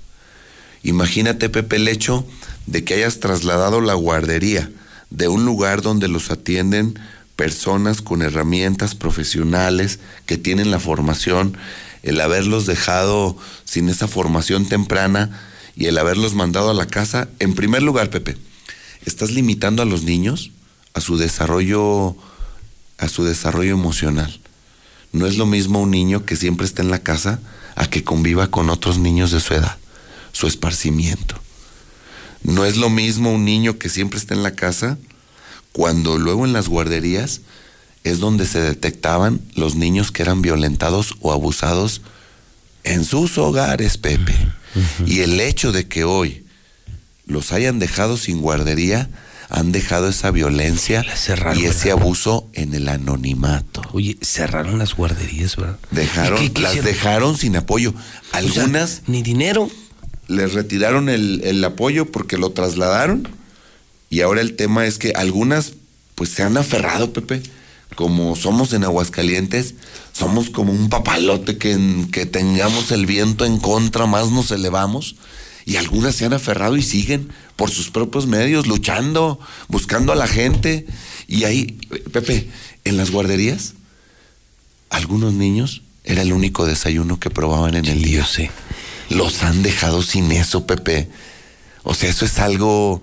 Imagínate, 0.83 1.49
Pepe, 1.49 1.77
el 1.77 1.89
hecho 1.89 2.27
de 2.67 2.85
que 2.85 2.95
hayas 2.95 3.21
trasladado 3.21 3.81
la 3.81 3.95
guardería 3.95 4.71
de 5.11 5.29
un 5.29 5.45
lugar 5.45 5.83
donde 5.83 6.09
los 6.09 6.31
atienden 6.31 6.99
personas 7.41 8.03
con 8.03 8.21
herramientas 8.21 8.95
profesionales 8.95 9.99
que 10.27 10.37
tienen 10.37 10.71
la 10.71 10.79
formación, 10.79 11.57
el 12.03 12.21
haberlos 12.21 12.67
dejado 12.67 13.35
sin 13.65 13.89
esa 13.89 14.09
formación 14.09 14.67
temprana 14.67 15.41
y 15.75 15.87
el 15.87 15.97
haberlos 15.97 16.35
mandado 16.35 16.69
a 16.69 16.75
la 16.75 16.85
casa, 16.85 17.31
en 17.39 17.55
primer 17.55 17.83
lugar, 17.83 18.11
Pepe, 18.11 18.37
estás 19.07 19.31
limitando 19.31 19.83
a 19.83 19.87
los 19.87 20.03
niños 20.03 20.51
a 20.93 21.01
su 21.01 21.17
desarrollo 21.17 22.15
a 22.99 23.09
su 23.09 23.25
desarrollo 23.25 23.73
emocional. 23.73 24.39
No 25.13 25.27
es 25.27 25.39
lo 25.39 25.47
mismo 25.47 25.81
un 25.81 25.93
niño 25.93 26.27
que 26.27 26.37
siempre 26.37 26.67
está 26.67 26.83
en 26.83 26.91
la 26.91 26.99
casa 26.99 27.41
a 27.75 27.89
que 27.89 28.05
conviva 28.05 28.51
con 28.51 28.69
otros 28.69 28.99
niños 28.99 29.31
de 29.31 29.41
su 29.41 29.55
edad, 29.55 29.79
su 30.33 30.47
esparcimiento. 30.47 31.37
No 32.43 32.67
es 32.67 32.77
lo 32.77 32.91
mismo 32.91 33.33
un 33.33 33.47
niño 33.47 33.79
que 33.79 33.89
siempre 33.89 34.19
está 34.19 34.35
en 34.35 34.43
la 34.43 34.55
casa 34.55 34.99
cuando 35.73 36.19
luego 36.19 36.45
en 36.47 36.53
las 36.53 36.69
guarderías 36.69 37.41
es 38.05 38.19
donde 38.19 38.47
se 38.47 38.61
detectaban 38.61 39.41
los 39.55 39.75
niños 39.77 40.11
que 40.11 40.23
eran 40.23 40.43
violentados 40.43 41.15
o 41.21 41.33
abusados 41.33 42.03
en 42.85 43.05
sus 43.05 43.37
hogares, 43.39 43.99
Pepe. 43.99 44.35
Y 45.07 45.21
el 45.21 45.41
hecho 45.41 45.71
de 45.73 45.87
que 45.87 46.05
hoy 46.05 46.45
los 47.27 47.53
hayan 47.53 47.79
dejado 47.79 48.17
sin 48.17 48.41
guardería, 48.41 49.11
han 49.51 49.73
dejado 49.73 50.09
esa 50.09 50.31
violencia 50.31 51.05
y 51.57 51.65
ese 51.65 51.91
abuso 51.91 52.49
en 52.53 52.73
el 52.73 52.89
anonimato. 52.89 53.83
Oye, 53.93 54.17
cerraron 54.23 54.79
las 54.79 54.95
guarderías, 54.95 55.57
¿verdad? 55.57 55.79
Dejaron, 55.91 56.43
¿Y 56.43 56.49
qué- 56.49 56.55
qué 56.55 56.61
las 56.63 56.73
hicieron? 56.77 56.93
dejaron 56.93 57.37
sin 57.37 57.57
apoyo. 57.57 57.93
Algunas. 58.33 59.03
ni 59.09 59.23
dinero. 59.23 59.69
Les 60.29 60.55
retiraron 60.55 61.09
el, 61.09 61.41
el 61.45 61.65
apoyo 61.65 62.07
porque 62.11 62.39
lo 62.39 62.51
trasladaron. 62.51 63.29
Y 64.11 64.21
ahora 64.21 64.41
el 64.43 64.57
tema 64.57 64.87
es 64.87 64.99
que 64.99 65.13
algunas, 65.13 65.73
pues 66.17 66.31
se 66.31 66.43
han 66.43 66.57
aferrado, 66.59 67.13
Pepe. 67.13 67.43
Como 67.95 68.37
somos 68.37 68.73
en 68.73 68.85
Aguascalientes, 68.85 69.75
somos 70.13 70.51
como 70.51 70.73
un 70.73 70.89
papalote 70.91 71.59
que, 71.59 71.73
en- 71.73 72.11
que 72.11 72.27
tengamos 72.27 72.93
el 72.93 73.07
viento 73.07 73.45
en 73.45 73.59
contra, 73.59 74.07
más 74.07 74.31
nos 74.31 74.51
elevamos. 74.51 75.17
Y 75.67 75.77
algunas 75.77 76.15
se 76.17 76.25
han 76.25 76.33
aferrado 76.33 76.77
y 76.77 76.83
siguen 76.83 77.29
por 77.57 77.71
sus 77.71 77.91
propios 77.91 78.27
medios, 78.27 78.67
luchando, 78.67 79.39
buscando 79.69 80.13
a 80.13 80.17
la 80.17 80.27
gente. 80.27 80.87
Y 81.29 81.45
ahí, 81.45 81.79
Pepe, 82.13 82.49
en 82.85 82.97
las 82.97 83.11
guarderías, 83.11 83.75
algunos 84.89 85.35
niños 85.35 85.83
era 86.05 86.23
el 86.23 86.33
único 86.33 86.67
desayuno 86.67 87.21
que 87.21 87.31
probaban 87.31 87.75
en 87.77 87.87
el 87.87 88.03
día. 88.03 88.27
Los 89.11 89.43
han 89.43 89.63
dejado 89.63 90.03
sin 90.03 90.33
eso, 90.33 90.67
Pepe. 90.67 91.09
O 91.83 91.95
sea, 91.95 92.09
eso 92.11 92.25
es 92.25 92.39
algo 92.39 93.03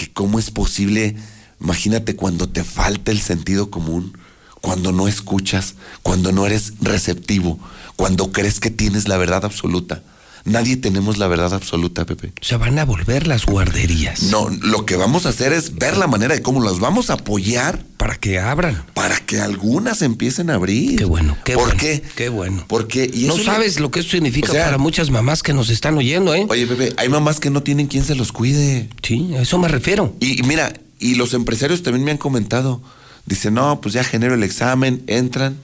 que 0.00 0.10
cómo 0.10 0.38
es 0.38 0.50
posible 0.50 1.16
Imagínate 1.60 2.16
cuando 2.16 2.48
te 2.48 2.64
falta 2.64 3.12
el 3.12 3.20
sentido 3.20 3.70
común, 3.70 4.16
cuando 4.62 4.92
no 4.92 5.08
escuchas, 5.08 5.74
cuando 6.02 6.32
no 6.32 6.46
eres 6.46 6.72
receptivo, 6.80 7.58
cuando 7.96 8.32
crees 8.32 8.60
que 8.60 8.70
tienes 8.70 9.08
la 9.08 9.18
verdad 9.18 9.44
absoluta. 9.44 10.02
Nadie 10.44 10.76
tenemos 10.76 11.18
la 11.18 11.26
verdad 11.28 11.52
absoluta, 11.52 12.06
Pepe. 12.06 12.32
O 12.40 12.44
sea, 12.44 12.56
van 12.58 12.78
a 12.78 12.84
volver 12.84 13.26
las 13.26 13.44
guarderías. 13.46 14.22
No, 14.24 14.48
lo 14.48 14.86
que 14.86 14.96
vamos 14.96 15.26
a 15.26 15.30
hacer 15.30 15.52
es 15.52 15.74
ver 15.76 15.96
la 15.96 16.06
manera 16.06 16.34
de 16.34 16.42
cómo 16.42 16.62
las 16.62 16.78
vamos 16.80 17.10
a 17.10 17.14
apoyar. 17.14 17.84
Para 17.98 18.16
que 18.16 18.38
abran. 18.38 18.82
Para 18.94 19.18
que 19.18 19.40
algunas 19.40 20.00
empiecen 20.02 20.48
a 20.50 20.54
abrir. 20.54 20.96
Qué 20.98 21.04
bueno, 21.04 21.36
qué 21.44 21.52
¿Por 21.54 21.64
bueno. 21.64 21.78
qué? 21.78 22.02
Qué 22.16 22.28
bueno. 22.30 22.64
Porque 22.68 23.10
no 23.14 23.36
sabes 23.38 23.78
lo 23.78 23.90
que 23.90 24.00
eso 24.00 24.10
significa 24.10 24.50
O 24.50 24.54
sea- 24.54 24.64
para 24.64 24.78
muchas 24.78 25.10
mamás 25.10 25.42
que 25.42 25.52
nos 25.52 25.68
están 25.68 25.98
oyendo, 25.98 26.34
¿eh? 26.34 26.46
Oye, 26.48 26.66
Pepe, 26.66 26.94
hay 26.96 27.08
mamás 27.10 27.38
que 27.40 27.50
no 27.50 27.62
tienen 27.62 27.86
quien 27.88 28.04
se 28.04 28.14
los 28.14 28.32
cuide. 28.32 28.88
Sí, 29.02 29.34
a 29.36 29.42
eso 29.42 29.58
me 29.58 29.68
refiero. 29.68 30.16
Y, 30.20 30.40
y 30.40 30.42
mira, 30.44 30.72
y 30.98 31.16
los 31.16 31.34
empresarios 31.34 31.82
también 31.82 32.04
me 32.04 32.10
han 32.12 32.18
comentado. 32.18 32.80
Dicen, 33.26 33.52
no, 33.54 33.80
pues 33.82 33.92
ya 33.94 34.02
genero 34.02 34.34
el 34.34 34.42
examen, 34.42 35.02
entran, 35.06 35.58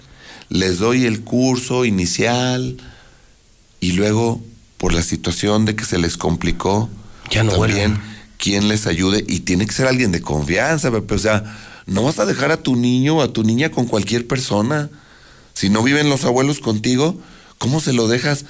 les 0.50 0.78
doy 0.78 1.06
el 1.06 1.22
curso 1.22 1.84
inicial 1.86 2.76
y 3.80 3.92
luego, 3.92 4.42
por 4.78 4.92
la 4.92 5.02
situación 5.02 5.64
de 5.64 5.74
que 5.76 5.84
se 5.84 5.98
les 5.98 6.16
complicó, 6.16 6.88
Ya 7.30 7.42
no 7.42 7.52
también 7.52 7.94
vuelven. 7.94 8.00
quien 8.38 8.68
les 8.68 8.86
ayude. 8.86 9.24
Y 9.26 9.40
tiene 9.40 9.66
que 9.66 9.72
ser 9.72 9.86
alguien 9.86 10.12
de 10.12 10.20
confianza, 10.20 10.90
Pepe. 10.90 11.14
O 11.14 11.18
sea, 11.18 11.44
no 11.86 12.02
vas 12.02 12.18
a 12.18 12.26
dejar 12.26 12.50
a 12.52 12.58
tu 12.62 12.76
niño 12.76 13.16
o 13.16 13.22
a 13.22 13.32
tu 13.32 13.42
niña 13.42 13.70
con 13.70 13.86
cualquier 13.86 14.26
persona. 14.26 14.90
Si 15.54 15.70
no 15.70 15.82
viven 15.82 16.10
los 16.10 16.24
abuelos 16.24 16.60
contigo, 16.60 17.18
¿cómo 17.58 17.80
se 17.80 17.92
lo 17.92 18.08
dejas? 18.08 18.44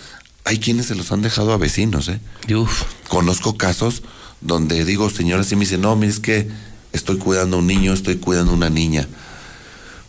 Hay 0.45 0.59
quienes 0.59 0.87
se 0.87 0.95
los 0.95 1.13
han 1.13 1.23
dejado 1.23 1.53
a 1.53 1.57
vecinos, 1.57 2.09
¿eh? 2.09 2.21
Uf. 2.55 2.83
Conozco 3.09 3.57
casos 3.57 4.03
donde 4.41 4.85
digo, 4.85 5.11
señoras, 5.11 5.51
y 5.53 5.57
me 5.57 5.61
dicen, 5.65 5.81
no, 5.81 5.95
mire, 5.97 6.13
es 6.13 6.21
que 6.21 6.49
estoy 6.93 7.19
cuidando 7.19 7.57
a 7.57 7.61
un 7.61 7.67
niño, 7.67 7.93
estoy 7.93 8.17
cuidando 8.17 8.53
a 8.53 8.55
una 8.55 8.71
niña. 8.71 9.07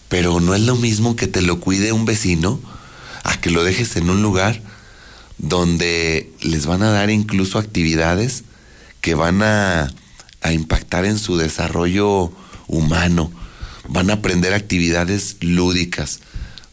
Pero 0.10 0.40
no 0.40 0.56
es 0.56 0.62
lo 0.62 0.76
mismo 0.76 1.16
que 1.16 1.28
te 1.28 1.42
lo 1.42 1.60
cuide 1.60 1.92
un 1.92 2.06
vecino 2.06 2.60
a 3.24 3.40
que 3.40 3.50
lo 3.52 3.64
dejes 3.64 3.96
en 3.96 4.10
un 4.10 4.22
lugar 4.22 4.62
donde 5.38 6.32
les 6.42 6.66
van 6.66 6.82
a 6.84 6.92
dar 6.92 7.10
incluso 7.10 7.60
actividades 7.60 8.44
que 9.02 9.16
van 9.16 9.42
a, 9.44 9.94
impactar 10.52 11.04
en 11.04 11.20
su 11.20 11.36
desarrollo 11.36 12.32
humano. 12.68 13.32
Van 13.90 14.10
a 14.10 14.14
aprender 14.14 14.54
actividades 14.54 15.36
lúdicas, 15.42 16.22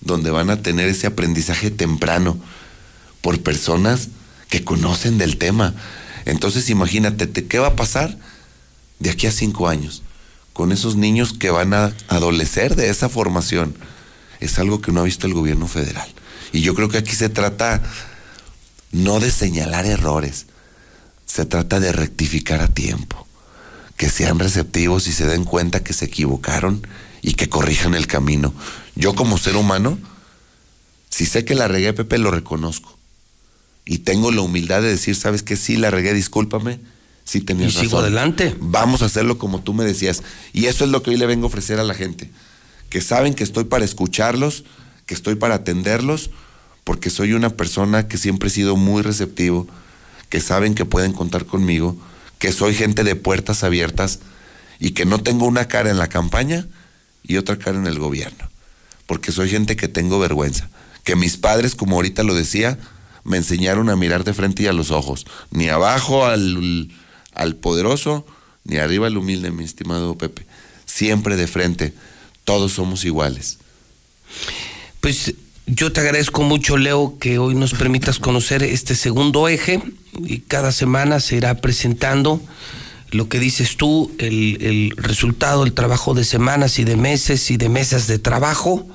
donde 0.01 0.31
van 0.31 0.49
a 0.51 0.63
tener 0.63 0.89
ese 0.89 1.09
aprendizaje 1.09 1.71
temprano 1.73 2.39
por 3.21 3.43
personas 3.43 4.09
que 4.49 4.65
conocen 4.65 5.19
del 5.19 5.39
tema. 5.39 5.75
Entonces 6.25 6.71
imagínate, 6.71 7.27
te- 7.27 7.47
¿qué 7.47 7.59
va 7.59 7.69
a 7.69 7.77
pasar 7.77 8.17
de 9.01 9.11
aquí 9.11 9.27
a 9.27 9.33
cinco 9.33 9.69
años 9.69 10.03
con 10.53 10.71
esos 10.71 10.95
niños 10.95 11.33
que 11.33 11.51
van 11.51 11.75
a 11.75 11.93
adolecer 12.09 12.77
de 12.77 12.91
esa 12.91 13.09
formación? 13.09 13.75
Es 14.41 14.59
algo 14.61 14.81
que 14.81 14.93
no 14.93 15.01
ha 15.01 15.05
visto 15.05 15.27
el 15.27 15.35
gobierno 15.35 15.67
federal. 15.67 16.09
Y 16.53 16.61
yo 16.61 16.75
creo 16.75 16.89
que 16.89 16.99
aquí 16.99 17.13
se 17.13 17.29
trata 17.29 17.83
no 18.95 19.19
de 19.19 19.31
señalar 19.33 19.87
errores, 19.87 20.47
se 21.27 21.45
trata 21.45 21.81
de 21.81 21.91
rectificar 21.93 22.61
a 22.61 22.69
tiempo, 22.69 23.27
que 23.97 24.09
sean 24.09 24.39
receptivos 24.39 25.09
y 25.09 25.13
se 25.13 25.27
den 25.27 25.45
cuenta 25.45 25.83
que 25.83 25.93
se 25.93 26.05
equivocaron 26.05 26.87
y 27.21 27.35
que 27.35 27.49
corrijan 27.49 27.95
el 27.95 28.07
camino. 28.07 28.55
Yo 28.95 29.15
como 29.15 29.37
ser 29.37 29.57
humano, 29.57 29.99
si 31.11 31.27
sé 31.27 31.45
que 31.45 31.57
la 31.57 31.67
regué, 31.67 31.93
Pepe, 31.93 32.19
lo 32.19 32.31
reconozco. 32.31 32.97
Y 33.85 33.99
tengo 33.99 34.31
la 34.31 34.43
humildad 34.43 34.81
de 34.81 34.89
decir, 34.89 35.17
¿sabes 35.17 35.43
qué? 35.43 35.57
Sí, 35.57 35.77
la 35.77 35.91
regué, 35.91 36.15
discúlpame. 36.15 36.79
Sí 37.25 37.41
tenías 37.41 37.73
Y 37.73 37.81
sigo 37.81 37.97
razón. 37.97 38.01
adelante. 38.05 38.55
Vamos 38.61 39.03
a 39.03 39.07
hacerlo 39.07 39.39
como 39.39 39.61
tú 39.61 39.75
me 39.75 39.85
decías. 39.85 40.23
Y 40.53 40.67
eso 40.67 40.85
es 40.85 40.91
lo 40.91 41.03
que 41.03 41.11
hoy 41.11 41.17
le 41.17 41.27
vengo 41.27 41.45
a 41.45 41.49
ofrecer 41.49 41.81
a 41.81 41.85
la 41.85 41.95
gente. 41.95 42.31
Que 42.91 43.01
saben 43.01 43.35
que 43.35 43.43
estoy 43.43 43.65
para 43.65 43.85
escucharlos, 43.85 44.65
que 45.07 45.15
estoy 45.15 45.35
para 45.35 45.57
atenderlos, 45.57 46.31
porque 46.85 47.11
soy 47.11 47.33
una 47.33 47.51
persona 47.51 48.07
que 48.09 48.19
siempre 48.19 48.49
he 48.49 48.53
sido 48.53 48.77
muy 48.77 49.03
receptivo, 49.03 49.67
que 50.29 50.41
saben 50.41 50.75
que 50.75 50.85
pueden 50.85 51.13
contar 51.13 51.47
conmigo, 51.47 51.97
que 52.39 52.53
soy 52.53 52.75
gente 52.75 53.05
de 53.05 53.17
puertas 53.17 53.65
abiertas 53.65 54.21
y 54.79 54.91
que 54.91 55.07
no 55.07 55.23
tengo 55.23 55.47
una 55.47 55.67
cara 55.67 55.91
en 55.91 55.99
la 55.99 56.09
campaña 56.09 56.67
y 57.23 57.39
otra 57.39 57.59
cara 57.59 57.79
en 57.79 57.87
el 57.87 57.99
gobierno. 57.99 58.51
Porque 59.07 59.33
soy 59.33 59.49
gente 59.49 59.77
que 59.77 59.89
tengo 59.89 60.19
vergüenza. 60.19 60.69
Que 61.05 61.17
mis 61.17 61.37
padres, 61.37 61.75
como 61.75 61.97
ahorita 61.97 62.23
lo 62.23 62.35
decía, 62.35 62.79
me 63.23 63.39
enseñaron 63.39 63.89
a 63.89 63.97
mirar 63.97 64.25
de 64.25 64.35
frente 64.35 64.63
y 64.63 64.67
a 64.67 64.73
los 64.73 64.91
ojos. 64.91 65.27
Ni 65.51 65.69
abajo 65.69 66.27
al, 66.27 66.91
al 67.33 67.57
poderoso, 67.57 68.27
ni 68.65 68.77
arriba 68.77 69.07
al 69.07 69.17
humilde, 69.17 69.51
mi 69.51 69.65
estimado 69.65 70.17
Pepe. 70.19 70.47
Siempre 70.85 71.37
de 71.37 71.47
frente. 71.47 71.95
Todos 72.45 72.73
somos 72.73 73.05
iguales. 73.05 73.59
Pues 75.01 75.35
yo 75.67 75.93
te 75.93 76.01
agradezco 76.01 76.43
mucho, 76.43 76.77
Leo, 76.77 77.17
que 77.19 77.39
hoy 77.39 77.55
nos 77.55 77.73
permitas 77.73 78.19
conocer 78.19 78.63
este 78.63 78.95
segundo 78.95 79.49
eje 79.49 79.83
y 80.25 80.41
cada 80.41 80.73
semana 80.73 81.21
se 81.21 81.37
irá 81.37 81.55
presentando 81.57 82.41
lo 83.11 83.29
que 83.29 83.39
dices 83.39 83.77
tú, 83.77 84.13
el, 84.19 84.59
el 84.61 84.93
resultado, 84.97 85.65
el 85.65 85.73
trabajo 85.73 86.15
de 86.15 86.25
semanas 86.25 86.79
y 86.79 86.85
de 86.85 86.97
meses 86.97 87.51
y 87.51 87.57
de 87.57 87.69
mesas 87.69 88.07
de 88.07 88.19
trabajo. 88.19 88.87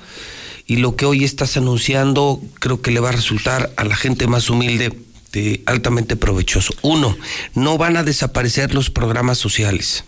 Y 0.68 0.76
lo 0.76 0.96
que 0.96 1.06
hoy 1.06 1.24
estás 1.24 1.58
anunciando 1.58 2.42
creo 2.60 2.82
que 2.82 2.92
le 2.92 3.00
va 3.00 3.10
a 3.10 3.14
resultar 3.14 3.72
a 3.76 3.84
la 3.86 3.96
gente 3.96 4.28
más 4.28 4.50
humilde 4.50 4.94
de 5.32 5.62
altamente 5.66 6.16
provechoso. 6.16 6.74
Uno, 6.82 7.18
no 7.54 7.78
van 7.78 7.98
a 7.98 8.04
desaparecer 8.04 8.74
los 8.74 8.90
programas 8.90 9.38
sociales. 9.38 10.04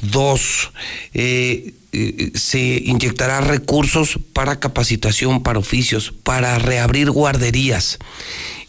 Dos, 0.00 0.72
eh, 1.14 1.74
eh, 1.92 2.32
se 2.34 2.58
inyectará 2.58 3.40
recursos 3.40 4.18
para 4.32 4.60
capacitación, 4.60 5.42
para 5.42 5.58
oficios, 5.58 6.12
para 6.22 6.58
reabrir 6.58 7.10
guarderías. 7.10 7.98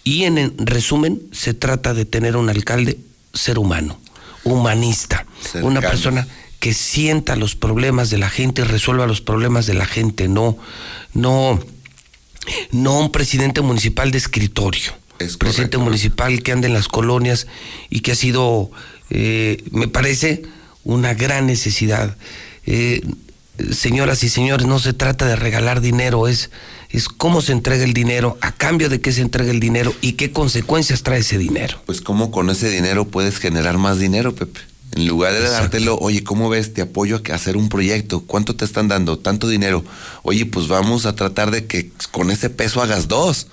Y 0.04 0.24
en, 0.24 0.38
en 0.38 0.54
resumen, 0.58 1.22
se 1.32 1.54
trata 1.54 1.94
de 1.94 2.06
tener 2.06 2.38
un 2.38 2.50
alcalde 2.50 2.98
ser 3.34 3.60
humano, 3.60 4.00
humanista, 4.44 5.26
una 5.62 5.82
persona 5.82 6.28
que 6.60 6.74
sienta 6.74 7.36
los 7.36 7.56
problemas 7.56 8.10
de 8.10 8.18
la 8.18 8.30
gente 8.30 8.62
y 8.62 8.66
resuelva 8.66 9.06
los 9.06 9.22
problemas 9.22 9.66
de 9.68 9.76
la 9.76 9.86
gente, 9.86 10.28
no, 10.28 10.58
no, 11.14 11.60
no 12.72 13.00
un 13.00 13.12
presidente 13.12 13.62
municipal 13.62 14.12
de 14.12 14.18
escritorio. 14.18 14.94
Presidente 15.38 15.78
municipal 15.78 16.42
que 16.44 16.52
anda 16.52 16.68
en 16.68 16.74
las 16.74 16.88
colonias 16.88 17.48
y 17.90 18.02
que 18.02 18.12
ha 18.12 18.16
sido, 18.16 18.72
eh, 19.10 19.64
me 19.72 19.88
parece, 19.88 20.44
una 20.84 21.14
gran 21.14 21.48
necesidad. 21.48 22.16
Eh, 22.66 23.02
señoras 23.72 24.24
y 24.24 24.30
señores, 24.30 24.68
no 24.68 24.80
se 24.80 24.94
trata 24.94 25.26
de 25.26 25.36
regalar 25.36 25.82
dinero, 25.82 26.28
es, 26.28 26.50
es 26.90 27.10
cómo 27.10 27.42
se 27.42 27.52
entrega 27.52 27.84
el 27.84 27.94
dinero, 27.94 28.38
a 28.42 28.52
cambio 28.52 28.90
de 28.90 29.02
qué 29.02 29.12
se 29.12 29.22
entrega 29.22 29.52
el 29.52 29.60
dinero 29.60 29.94
y 30.02 30.14
qué 30.14 30.32
consecuencias 30.32 31.04
trae 31.04 31.20
ese 31.20 31.38
dinero. 31.38 31.82
Pues 31.86 32.02
cómo 32.02 32.32
con 32.32 32.50
ese 32.50 32.70
dinero 32.70 33.08
puedes 33.08 33.38
generar 33.38 33.78
más 33.78 34.00
dinero, 34.00 34.36
Pepe. 34.36 34.60
En 34.94 35.06
lugar 35.08 35.34
de 35.34 35.42
dártelo, 35.42 35.98
oye, 35.98 36.24
¿cómo 36.24 36.50
ves? 36.50 36.74
Te 36.74 36.82
apoyo 36.82 37.22
a 37.30 37.36
hacer 37.36 37.58
un 37.58 37.70
proyecto. 37.70 38.22
¿Cuánto 38.22 38.56
te 38.56 38.66
están 38.66 38.88
dando? 38.88 39.20
Tanto 39.20 39.48
dinero. 39.48 39.84
Oye, 40.24 40.46
pues 40.46 40.68
vamos 40.70 41.06
a 41.06 41.14
tratar 41.14 41.52
de 41.52 41.66
que 41.66 41.92
con 42.12 42.32
ese 42.32 42.50
peso 42.50 42.82
hagas 42.82 43.08
dos. 43.08 43.48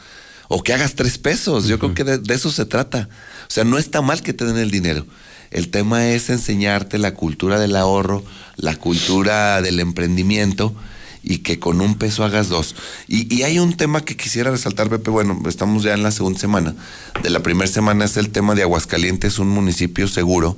O 0.48 0.62
que 0.62 0.72
hagas 0.72 0.94
tres 0.94 1.18
pesos. 1.18 1.66
Yo 1.66 1.78
creo 1.78 1.94
que 1.94 2.04
de, 2.04 2.18
de 2.18 2.34
eso 2.34 2.50
se 2.50 2.64
trata. 2.64 3.08
O 3.48 3.50
sea, 3.50 3.64
no 3.64 3.78
está 3.78 4.02
mal 4.02 4.22
que 4.22 4.32
te 4.32 4.44
den 4.44 4.58
el 4.58 4.70
dinero. 4.70 5.06
El 5.50 5.70
tema 5.70 6.08
es 6.08 6.30
enseñarte 6.30 6.98
la 6.98 7.14
cultura 7.14 7.60
del 7.60 7.76
ahorro, 7.76 8.24
la 8.56 8.76
cultura 8.76 9.62
del 9.62 9.80
emprendimiento 9.80 10.74
y 11.22 11.38
que 11.38 11.58
con 11.58 11.80
un 11.80 11.94
peso 11.94 12.24
hagas 12.24 12.48
dos. 12.48 12.76
Y, 13.08 13.34
y 13.34 13.44
hay 13.44 13.58
un 13.58 13.76
tema 13.76 14.04
que 14.04 14.16
quisiera 14.16 14.50
resaltar, 14.50 14.90
Pepe. 14.90 15.10
Bueno, 15.10 15.40
estamos 15.46 15.82
ya 15.82 15.94
en 15.94 16.02
la 16.02 16.10
segunda 16.10 16.38
semana. 16.38 16.74
De 17.22 17.30
la 17.30 17.40
primera 17.40 17.70
semana 17.70 18.04
es 18.04 18.16
el 18.16 18.28
tema 18.28 18.54
de 18.54 18.62
Aguascalientes, 18.62 19.38
un 19.38 19.48
municipio 19.48 20.06
seguro. 20.06 20.56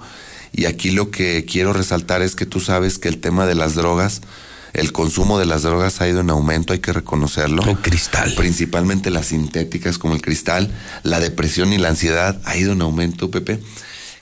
Y 0.52 0.64
aquí 0.64 0.90
lo 0.90 1.10
que 1.10 1.44
quiero 1.44 1.72
resaltar 1.72 2.22
es 2.22 2.34
que 2.34 2.46
tú 2.46 2.60
sabes 2.60 2.98
que 2.98 3.08
el 3.08 3.18
tema 3.18 3.46
de 3.46 3.54
las 3.54 3.74
drogas, 3.74 4.22
el 4.76 4.92
consumo 4.92 5.38
de 5.38 5.46
las 5.46 5.62
drogas 5.62 6.00
ha 6.00 6.08
ido 6.08 6.20
en 6.20 6.30
aumento, 6.30 6.72
hay 6.72 6.80
que 6.80 6.92
reconocerlo. 6.92 7.62
El 7.62 7.78
cristal. 7.78 8.34
Principalmente 8.36 9.10
las 9.10 9.26
sintéticas 9.26 9.96
como 9.96 10.14
el 10.14 10.20
cristal, 10.20 10.70
la 11.02 11.18
depresión 11.18 11.72
y 11.72 11.78
la 11.78 11.88
ansiedad 11.88 12.38
ha 12.44 12.56
ido 12.56 12.72
en 12.72 12.82
aumento, 12.82 13.30
Pepe. 13.30 13.58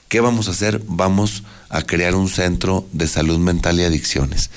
¿Qué 0.07 0.21
vamos 0.21 0.47
a 0.47 0.51
hacer? 0.51 0.81
Vamos 0.87 1.43
a 1.67 1.81
crear 1.81 2.15
un 2.15 2.29
centro 2.29 2.87
de 2.93 3.07
salud 3.07 3.37
mental 3.37 3.79
y 3.79 3.83
adicciones. 3.83 4.49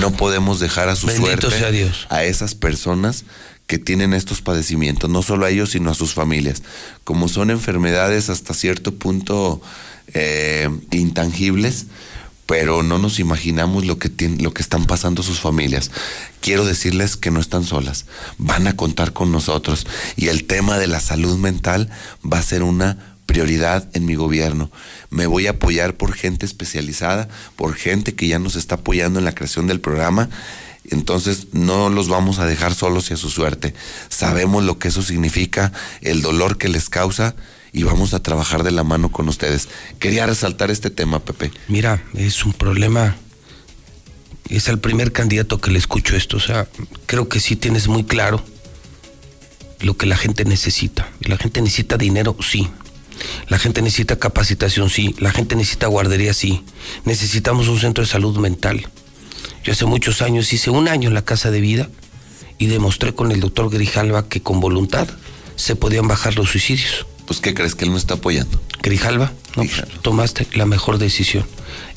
No 0.00 0.10
podemos 0.12 0.58
dejar 0.58 0.88
a 0.88 0.96
su 0.96 1.06
Bendito 1.06 1.50
suerte 1.50 1.72
Dios. 1.72 2.06
a 2.10 2.24
esas 2.24 2.56
personas 2.56 3.24
que 3.66 3.78
tienen 3.78 4.12
estos 4.12 4.42
padecimientos, 4.42 5.08
no 5.08 5.22
solo 5.22 5.46
a 5.46 5.50
ellos, 5.50 5.70
sino 5.70 5.90
a 5.90 5.94
sus 5.94 6.14
familias. 6.14 6.62
Como 7.04 7.28
son 7.28 7.50
enfermedades 7.50 8.28
hasta 8.28 8.54
cierto 8.54 8.94
punto 8.94 9.62
eh, 10.14 10.68
intangibles, 10.90 11.86
pero 12.46 12.82
no 12.82 12.98
nos 12.98 13.18
imaginamos 13.18 13.84
lo 13.84 13.98
que, 13.98 14.10
tien- 14.10 14.40
lo 14.42 14.52
que 14.52 14.62
están 14.62 14.84
pasando 14.86 15.22
sus 15.22 15.40
familias. 15.40 15.90
Quiero 16.40 16.64
decirles 16.64 17.16
que 17.16 17.30
no 17.30 17.40
están 17.40 17.64
solas, 17.64 18.06
van 18.38 18.66
a 18.66 18.76
contar 18.76 19.12
con 19.12 19.32
nosotros 19.32 19.86
y 20.16 20.28
el 20.28 20.44
tema 20.44 20.78
de 20.78 20.86
la 20.86 21.00
salud 21.00 21.38
mental 21.38 21.90
va 22.24 22.38
a 22.38 22.42
ser 22.42 22.62
una 22.62 23.16
prioridad 23.26 23.88
en 23.94 24.04
mi 24.04 24.14
gobierno. 24.14 24.70
Me 25.10 25.26
voy 25.26 25.46
a 25.46 25.52
apoyar 25.52 25.96
por 25.96 26.12
gente 26.12 26.44
especializada, 26.44 27.28
por 27.56 27.74
gente 27.74 28.14
que 28.14 28.28
ya 28.28 28.38
nos 28.38 28.56
está 28.56 28.76
apoyando 28.76 29.18
en 29.18 29.24
la 29.24 29.34
creación 29.34 29.66
del 29.66 29.80
programa. 29.80 30.28
Entonces 30.90 31.46
no 31.52 31.88
los 31.88 32.08
vamos 32.08 32.38
a 32.38 32.44
dejar 32.44 32.74
solos 32.74 33.10
y 33.10 33.14
a 33.14 33.16
su 33.16 33.30
suerte. 33.30 33.72
Sabemos 34.10 34.64
lo 34.64 34.78
que 34.78 34.88
eso 34.88 35.00
significa, 35.00 35.72
el 36.02 36.20
dolor 36.20 36.58
que 36.58 36.68
les 36.68 36.90
causa 36.90 37.34
y 37.74 37.82
vamos 37.82 38.14
a 38.14 38.22
trabajar 38.22 38.62
de 38.62 38.70
la 38.70 38.84
mano 38.84 39.10
con 39.10 39.28
ustedes. 39.28 39.68
Quería 39.98 40.24
resaltar 40.26 40.70
este 40.70 40.90
tema, 40.90 41.18
Pepe. 41.18 41.50
Mira, 41.66 42.04
es 42.14 42.44
un 42.44 42.52
problema. 42.52 43.16
Es 44.48 44.68
el 44.68 44.78
primer 44.78 45.10
candidato 45.10 45.60
que 45.60 45.72
le 45.72 45.80
escucho 45.80 46.14
esto. 46.14 46.36
O 46.36 46.40
sea, 46.40 46.68
creo 47.06 47.28
que 47.28 47.40
sí 47.40 47.56
tienes 47.56 47.88
muy 47.88 48.04
claro 48.04 48.42
lo 49.80 49.96
que 49.96 50.06
la 50.06 50.16
gente 50.16 50.44
necesita. 50.44 51.10
La 51.20 51.36
gente 51.36 51.60
necesita 51.60 51.96
dinero, 51.96 52.36
sí. 52.40 52.70
La 53.48 53.58
gente 53.58 53.82
necesita 53.82 54.20
capacitación, 54.20 54.88
sí. 54.88 55.16
La 55.18 55.32
gente 55.32 55.56
necesita 55.56 55.88
guardería, 55.88 56.32
sí. 56.32 56.62
Necesitamos 57.04 57.66
un 57.66 57.80
centro 57.80 58.04
de 58.04 58.10
salud 58.10 58.38
mental. 58.38 58.86
Yo 59.64 59.72
hace 59.72 59.84
muchos 59.84 60.22
años 60.22 60.52
hice 60.52 60.70
un 60.70 60.86
año 60.86 61.08
en 61.08 61.14
la 61.14 61.24
Casa 61.24 61.50
de 61.50 61.60
Vida 61.60 61.90
y 62.56 62.66
demostré 62.66 63.16
con 63.16 63.32
el 63.32 63.40
doctor 63.40 63.68
Grijalva 63.68 64.28
que 64.28 64.42
con 64.42 64.60
voluntad 64.60 65.08
se 65.56 65.74
podían 65.74 66.06
bajar 66.06 66.36
los 66.36 66.50
suicidios. 66.50 67.06
Pues, 67.26 67.40
¿qué 67.40 67.54
crees 67.54 67.74
que 67.74 67.84
él 67.84 67.90
no 67.90 67.96
está 67.96 68.14
apoyando? 68.14 68.60
Grijalva, 68.82 69.32
no, 69.56 69.64
pues, 69.64 69.84
tomaste 70.02 70.46
la 70.54 70.66
mejor 70.66 70.98
decisión. 70.98 71.44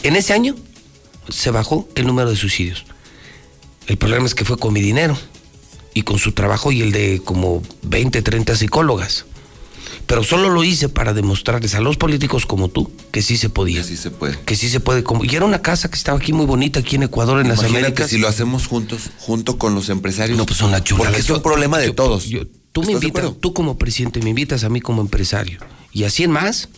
En 0.04 0.16
ese 0.16 0.34
año 0.34 0.56
se 1.30 1.52
bajó 1.52 1.88
el 1.96 2.08
número 2.08 2.30
de 2.30 2.36
suicidios. 2.36 2.86
El 3.88 3.98
problema 3.98 4.26
es 4.26 4.36
que 4.36 4.46
fue 4.46 4.58
con 4.58 4.74
mi 4.74 4.82
dinero 4.82 5.18
y 5.94 6.04
con 6.04 6.20
su 6.20 6.32
trabajo 6.34 6.72
y 6.72 6.82
el 6.82 6.92
de 6.92 7.22
como 7.24 7.62
20, 7.84 8.22
30 8.22 8.56
psicólogas. 8.56 9.26
Pero 10.06 10.24
solo 10.24 10.50
lo 10.50 10.64
hice 10.64 10.88
para 10.88 11.14
demostrarles 11.14 11.76
a 11.76 11.82
los 11.82 11.98
políticos 11.98 12.46
como 12.46 12.70
tú 12.70 12.90
que 13.12 13.22
sí 13.22 13.36
se 13.36 13.50
podía. 13.50 13.82
Que 13.82 13.88
sí 13.88 13.98
se 13.98 14.10
puede. 14.10 14.40
Que 14.40 14.56
sí 14.56 14.70
se 14.70 14.80
puede. 14.80 15.04
Y 15.24 15.36
era 15.36 15.46
una 15.46 15.62
casa 15.62 15.90
que 15.90 15.98
estaba 15.98 16.18
aquí 16.18 16.32
muy 16.32 16.46
bonita, 16.46 16.80
aquí 16.80 16.96
en 16.96 17.04
Ecuador, 17.04 17.42
en 17.42 17.50
las 17.50 17.64
Américas. 17.64 18.10
si 18.10 18.18
lo 18.18 18.30
hacemos 18.30 18.68
juntos, 18.68 19.10
junto 19.18 19.58
con 19.58 19.76
los 19.76 19.90
empresarios. 19.90 20.38
No, 20.38 20.46
pues 20.46 20.60
son 20.60 20.72
la 20.72 20.82
chulada. 20.82 21.10
Porque 21.10 21.22
es 21.22 21.30
un 21.30 21.42
problema 21.42 21.78
de 21.78 21.92
todos. 21.92 22.30
Tú 22.82 22.84
me 22.84 22.94
invitas, 22.94 23.32
tú 23.40 23.54
como 23.54 23.78
presidente, 23.78 24.22
me 24.22 24.30
invitas 24.30 24.64
a 24.64 24.70
mí 24.70 24.82
como 24.82 25.02
empresario. 25.02 25.60
Y 25.92 26.04
así 26.04 26.24
en 26.24 26.32
más, 26.32 26.70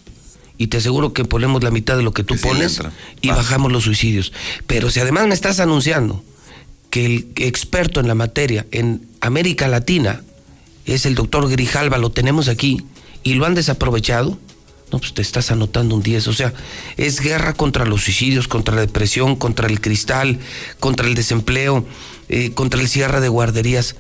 y 0.58 0.68
te 0.68 0.78
aseguro 0.78 1.12
que 1.12 1.26
ponemos 1.26 1.62
la 1.62 1.72
mitad 1.72 1.98
de 1.98 2.04
lo 2.04 2.14
que 2.14 2.24
tú 2.24 2.38
pones 2.38 2.82
y 3.22 3.30
bajamos 3.30 3.72
los 3.72 3.84
suicidios. 3.84 4.32
Pero 4.66 4.90
si 4.90 5.02
además 5.02 5.28
me 5.28 5.34
estás 5.34 5.60
anunciando 5.60 6.24
que 6.90 7.06
el 7.06 7.28
experto 7.36 8.00
en 8.00 8.08
la 8.08 8.16
materia 8.16 8.66
en 8.72 9.06
América 9.20 9.68
Latina 9.68 10.24
es 10.86 11.06
el 11.06 11.16
doctor 11.16 11.50
Grijalva, 11.50 11.98
lo 11.98 12.12
tenemos 12.12 12.48
aquí, 12.48 12.86
y 13.24 13.34
lo 13.34 13.46
han 13.46 13.54
desaprovechado, 13.54 14.40
no, 14.94 15.00
pues 15.00 15.14
te 15.14 15.22
estás 15.22 15.52
anotando 15.52 15.96
un 15.96 16.02
10. 16.02 16.30
O 16.30 16.34
sea, 16.34 16.54
es 16.96 17.20
guerra 17.20 17.54
contra 17.54 17.86
los 17.86 18.04
suicidios, 18.04 18.48
contra 18.48 18.74
la 18.74 18.82
depresión, 18.82 19.36
contra 19.36 19.68
el 19.68 19.82
cristal, 19.82 20.40
contra 20.80 21.08
el 21.08 21.14
desempleo, 21.14 21.86
eh, 22.30 22.52
contra 22.52 22.80
el 22.80 22.88
cierre 22.88 23.20
de 23.20 23.28
guarderías. 23.28 23.98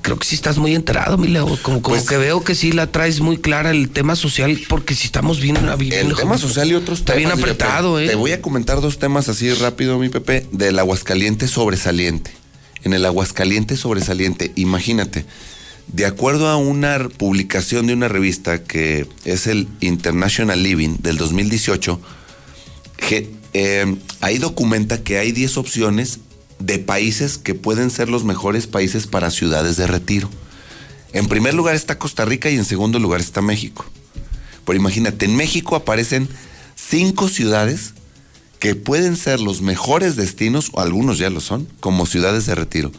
Creo 0.00 0.18
que 0.18 0.26
sí 0.26 0.34
estás 0.34 0.58
muy 0.58 0.74
enterado, 0.74 1.16
mi 1.18 1.28
Leo. 1.28 1.46
Como, 1.46 1.80
como 1.80 1.80
pues 1.82 2.04
que 2.04 2.16
veo 2.16 2.42
que 2.42 2.54
sí 2.54 2.72
la 2.72 2.88
traes 2.88 3.20
muy 3.20 3.36
clara 3.38 3.70
el 3.70 3.90
tema 3.90 4.16
social, 4.16 4.60
porque 4.68 4.94
si 4.94 5.06
estamos 5.06 5.40
bien 5.40 5.56
viviendo. 5.78 6.14
El 6.14 6.16
tema 6.16 6.38
social 6.38 6.70
y 6.70 6.74
otros 6.74 7.00
está 7.00 7.14
bien 7.14 7.30
apretado, 7.30 8.00
¿eh? 8.00 8.08
Te 8.08 8.14
voy 8.14 8.32
a 8.32 8.40
comentar 8.40 8.80
dos 8.80 8.98
temas 8.98 9.28
así 9.28 9.52
rápido, 9.52 9.98
mi 9.98 10.08
Pepe, 10.08 10.46
del 10.50 10.78
Aguascaliente 10.78 11.46
sobresaliente. 11.46 12.32
En 12.84 12.94
el 12.94 13.04
Aguascaliente 13.06 13.76
sobresaliente, 13.76 14.50
imagínate 14.56 15.24
de 15.88 16.06
acuerdo 16.06 16.48
a 16.48 16.56
una 16.56 17.08
publicación 17.08 17.86
de 17.86 17.92
una 17.92 18.08
revista 18.08 18.62
que 18.62 19.06
es 19.24 19.46
el 19.46 19.68
International 19.80 20.62
Living 20.62 20.96
del 21.00 21.18
2018, 21.18 22.00
eh, 23.54 23.96
ahí 24.20 24.38
documenta 24.38 25.02
que 25.02 25.18
hay 25.18 25.32
10 25.32 25.58
opciones 25.58 26.20
de 26.62 26.78
países 26.78 27.38
que 27.38 27.54
pueden 27.54 27.90
ser 27.90 28.08
los 28.08 28.24
mejores 28.24 28.66
países 28.66 29.06
para 29.06 29.30
ciudades 29.30 29.76
de 29.76 29.86
retiro. 29.86 30.30
En 31.12 31.26
primer 31.26 31.54
lugar 31.54 31.74
está 31.74 31.98
Costa 31.98 32.24
Rica 32.24 32.50
y 32.50 32.56
en 32.56 32.64
segundo 32.64 32.98
lugar 32.98 33.20
está 33.20 33.42
México. 33.42 33.84
Pero 34.64 34.78
imagínate, 34.78 35.26
en 35.26 35.36
México 35.36 35.76
aparecen 35.76 36.28
cinco 36.74 37.28
ciudades 37.28 37.94
que 38.60 38.76
pueden 38.76 39.16
ser 39.16 39.40
los 39.40 39.60
mejores 39.60 40.14
destinos, 40.14 40.70
o 40.72 40.80
algunos 40.80 41.18
ya 41.18 41.30
lo 41.30 41.40
son, 41.40 41.66
como 41.80 42.06
ciudades 42.06 42.46
de 42.46 42.54
retiro. 42.54 42.92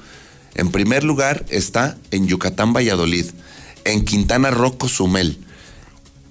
En 0.56 0.72
primer 0.72 1.06
lugar 1.06 1.46
está 1.50 1.98
en 2.12 2.28
Yucatán, 2.28 2.74
Valladolid. 2.74 3.28
En 3.86 4.04
Quintana 4.04 4.52
Roo, 4.52 4.78
Cozumel. 4.78 5.40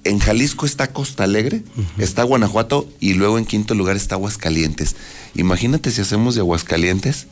En 0.04 0.18
Jalisco 0.18 0.66
está 0.66 0.92
Costa 0.92 1.24
Alegre, 1.24 1.62
está 1.98 2.24
Guanajuato 2.24 2.88
y 2.98 3.14
luego 3.14 3.38
en 3.38 3.44
quinto 3.44 3.74
lugar 3.74 3.96
está 3.96 4.16
Aguascalientes. 4.16 4.96
Imagínate 5.34 5.90
si 5.92 6.00
hacemos 6.00 6.34
de 6.34 6.40
Aguascalientes 6.40 7.26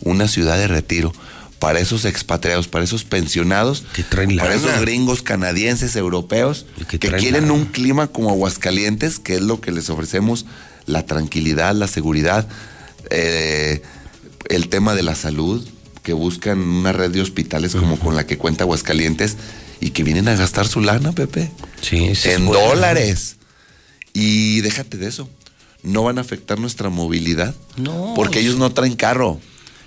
una 0.00 0.26
ciudad 0.28 0.56
de 0.56 0.66
retiro 0.66 1.12
para 1.58 1.80
esos 1.80 2.04
expatriados, 2.04 2.66
para 2.66 2.84
esos 2.84 3.04
pensionados, 3.04 3.84
para 4.38 4.54
esos 4.54 4.80
gringos 4.80 5.22
canadienses, 5.22 5.96
europeos, 5.96 6.66
que, 6.88 6.98
quieren 6.98 7.50
un 7.50 7.66
clima 7.66 8.06
como 8.06 8.30
Aguascalientes, 8.30 9.18
que 9.18 9.34
es 9.34 9.42
lo 9.42 9.60
que 9.60 9.72
les 9.72 9.90
ofrecemos, 9.90 10.46
la 10.86 11.06
tranquilidad, 11.06 11.74
la 11.74 11.88
seguridad, 11.88 12.48
eh, 13.10 13.82
el 14.48 14.68
tema 14.68 14.94
de 14.94 15.02
la 15.02 15.14
salud, 15.14 15.66
que 16.02 16.12
buscan 16.12 16.58
una 16.58 16.92
red 16.92 17.10
de 17.10 17.22
hospitales 17.22 17.74
como 17.74 17.98
con 17.98 18.14
la 18.14 18.26
que 18.26 18.36
cuenta 18.36 18.64
Aguascalientes 18.64 19.36
y 19.80 19.90
que 19.90 20.02
vienen 20.02 20.28
a 20.28 20.36
gastar 20.36 20.66
su 20.66 20.80
lana, 20.80 21.12
Pepe. 21.12 21.50
Sí, 21.80 22.12
En 22.24 22.46
dólares. 22.46 23.36
Y 24.12 24.60
déjate 24.60 24.96
de 24.96 25.08
eso. 25.08 25.28
No 25.82 26.02
van 26.04 26.18
a 26.18 26.22
afectar 26.22 26.58
nuestra 26.58 26.88
movilidad. 26.88 27.54
No. 27.76 28.14
Porque 28.14 28.40
ellos 28.40 28.56
no 28.56 28.72
traen 28.72 28.94
carro. 28.94 29.40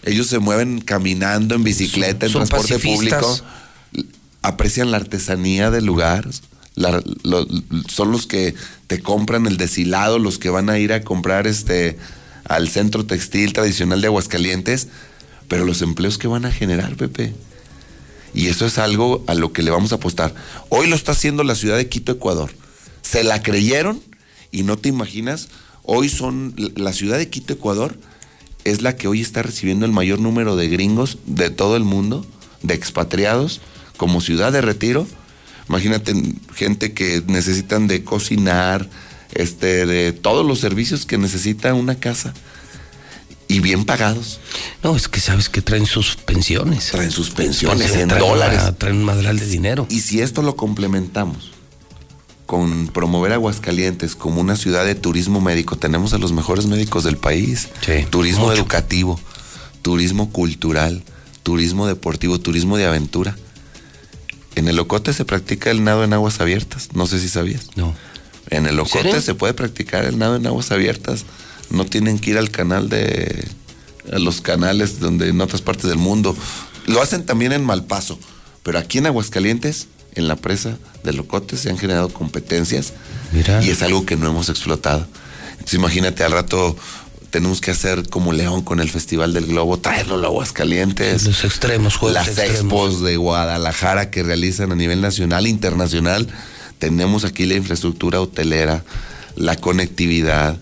Ellos 0.04 0.28
se 0.28 0.40
mueven 0.40 0.82
caminando, 0.82 1.56
en 1.56 1.64
bicicleta, 1.64 2.26
en 2.26 2.32
transporte 2.32 2.80
público. 2.80 3.40
Aprecian 4.42 4.92
la 4.92 4.98
artesanía 4.98 5.72
del 5.72 5.86
lugar. 5.86 6.28
son 7.90 8.12
los 8.12 8.28
que 8.28 8.54
te 8.88 9.02
compran 9.02 9.48
el 9.48 9.58
deshilado, 9.58 10.20
los 10.20 10.38
que 10.38 10.50
van 10.50 10.70
a 10.70 10.78
ir 10.78 10.94
a 10.94 11.02
comprar 11.04 11.48
este 11.48 11.98
al 12.46 12.70
centro 12.70 13.06
textil 13.06 13.52
tradicional 13.52 14.00
de 14.00 14.08
Aguascalientes 14.08 14.88
pero 15.48 15.66
los 15.66 15.82
empleos 15.82 16.18
que 16.18 16.28
van 16.28 16.46
a 16.46 16.52
generar, 16.52 16.96
Pepe. 16.96 17.34
Y 18.38 18.50
eso 18.50 18.68
es 18.68 18.78
algo 18.78 19.24
a 19.26 19.34
lo 19.34 19.52
que 19.52 19.64
le 19.64 19.72
vamos 19.72 19.92
a 19.92 19.96
apostar. 19.96 20.36
Hoy 20.70 20.86
lo 20.86 20.96
está 20.96 21.14
haciendo 21.14 21.44
la 21.44 21.56
ciudad 21.56 21.76
de 21.76 21.90
Quito, 21.90 22.12
Ecuador. 22.12 22.52
Se 23.02 23.24
la 23.24 23.42
creyeron 23.42 24.00
y 24.52 24.62
no 24.62 24.78
te 24.78 24.90
imaginas, 24.90 25.50
hoy 25.82 26.08
son, 26.08 26.54
la 26.76 26.94
ciudad 26.94 27.18
de 27.18 27.30
Quito, 27.30 27.54
Ecuador, 27.54 27.98
es 28.64 28.84
la 28.84 28.96
que 28.96 29.08
hoy 29.08 29.22
está 29.22 29.42
recibiendo 29.42 29.88
el 29.88 29.92
mayor 29.92 30.20
número 30.20 30.56
de 30.56 30.68
gringos 30.68 31.18
de 31.26 31.50
todo 31.50 31.76
el 31.78 31.84
mundo, 31.84 32.28
de 32.62 32.76
expatriados, 32.76 33.60
como 33.98 34.22
ciudad 34.22 34.52
de 34.52 34.62
retiro. 34.62 35.08
Imagínate 35.68 36.14
gente 36.54 36.94
que 36.94 37.24
necesitan 37.26 37.88
de 37.88 38.04
cocinar, 38.04 38.88
este, 39.34 39.88
de 39.88 40.14
todos 40.14 40.46
los 40.46 40.60
servicios 40.60 41.08
que 41.08 41.18
necesita 41.18 41.74
una 41.74 41.96
casa 41.96 42.36
y 43.48 43.60
bien 43.60 43.86
pagados. 43.86 44.40
No, 44.84 44.96
es 44.96 45.08
que 45.08 45.20
sabes 45.20 45.50
que 45.50 45.62
traen 45.62 45.86
sus 45.86 46.16
pensiones. 46.16 46.88
Traen 46.92 47.12
sus 47.12 47.32
pensiones 47.32 47.96
en 47.96 48.10
dólares. 48.10 48.62
traen 48.78 48.98
un 48.98 49.06
madral 49.06 49.40
de 49.40 49.48
dinero. 49.48 49.88
Y 49.90 50.02
si 50.02 50.22
esto 50.22 50.42
lo 50.42 50.56
complementamos 50.56 51.52
con 52.46 52.88
promover 52.88 53.34
Aguascalientes 53.34 54.16
como 54.16 54.40
una 54.40 54.56
ciudad 54.56 54.86
de 54.86 54.96
turismo 54.96 55.42
médico, 55.42 55.78
tenemos 55.78 56.14
a 56.14 56.18
los 56.18 56.32
mejores 56.32 56.66
médicos 56.66 57.04
del 57.04 57.18
país. 57.18 57.70
turismo 58.10 58.52
educativo, 58.52 59.20
turismo 59.82 60.32
cultural, 60.32 61.04
turismo 61.44 61.88
deportivo, 61.88 62.40
turismo 62.40 62.78
de 62.78 62.86
aventura. 62.86 63.36
En 64.56 64.68
el 64.68 64.80
Ocote 64.80 65.14
se 65.14 65.24
practica 65.24 65.70
el 65.72 65.84
nado 65.84 66.04
en 66.04 66.14
aguas 66.14 66.42
abiertas. 66.42 66.90
No 66.94 67.06
sé 67.06 67.20
si 67.20 67.30
sabías. 67.30 67.68
No. 67.76 67.94
En 68.50 68.66
el 68.66 68.80
Ocote 68.80 69.22
se 69.22 69.36
puede 69.36 69.54
practicar 69.54 70.06
el 70.06 70.18
nado 70.18 70.38
en 70.38 70.48
aguas 70.48 70.72
abiertas 70.72 71.26
no 71.70 71.86
tienen 71.86 72.20
que 72.20 72.32
ir 72.32 72.38
al 72.38 72.50
canal 72.50 72.90
de 72.90 73.48
a 74.12 74.20
los 74.20 74.42
canales 74.42 75.00
donde 75.00 75.30
en 75.30 75.42
otras 75.42 75.62
partes 75.62 75.90
del 75.90 75.98
mundo. 75.98 76.36
Lo 76.86 77.02
hacen 77.02 77.26
también 77.26 77.52
en 77.52 77.64
Malpaso, 77.66 78.18
pero 78.64 78.80
aquí 78.80 79.00
en 79.00 79.08
Aguascalientes, 79.08 79.88
en 80.16 80.28
la 80.28 80.36
presa 80.36 80.78
de 81.04 81.14
Locote, 81.14 81.58
se 81.58 81.70
han 81.70 81.78
generado 81.78 82.10
competencias 82.10 82.94
y 83.34 83.70
es 83.70 83.82
algo 83.82 84.06
que 84.06 84.16
no 84.16 84.30
hemos 84.30 84.50
explotado. 84.50 85.06
Entonces 85.52 85.76
imagínate, 85.76 86.24
al 86.24 86.32
rato 86.32 86.76
tenemos 87.30 87.60
que 87.60 87.72
hacer 87.72 88.08
como 88.10 88.32
León 88.32 88.62
con 88.62 88.80
el 88.80 88.90
Festival 88.90 89.34
del 89.34 89.48
Globo, 89.48 89.78
traerlo 89.78 90.24
a 90.24 90.28
Aguascalientes. 90.28 91.24
Los 91.26 91.44
extremos, 91.44 91.98
juegos 91.98 92.16
Las 92.26 92.38
expos 92.38 93.02
de 93.02 93.18
Guadalajara 93.18 94.10
que 94.10 94.24
realizan 94.24 94.72
a 94.72 94.76
nivel 94.76 95.02
nacional 95.02 95.46
internacional. 95.46 96.28
Tenemos 96.80 97.26
aquí 97.26 97.46
la 97.46 97.56
infraestructura 97.56 98.22
hotelera, 98.22 98.84
la 99.36 99.56
conectividad, 99.58 100.58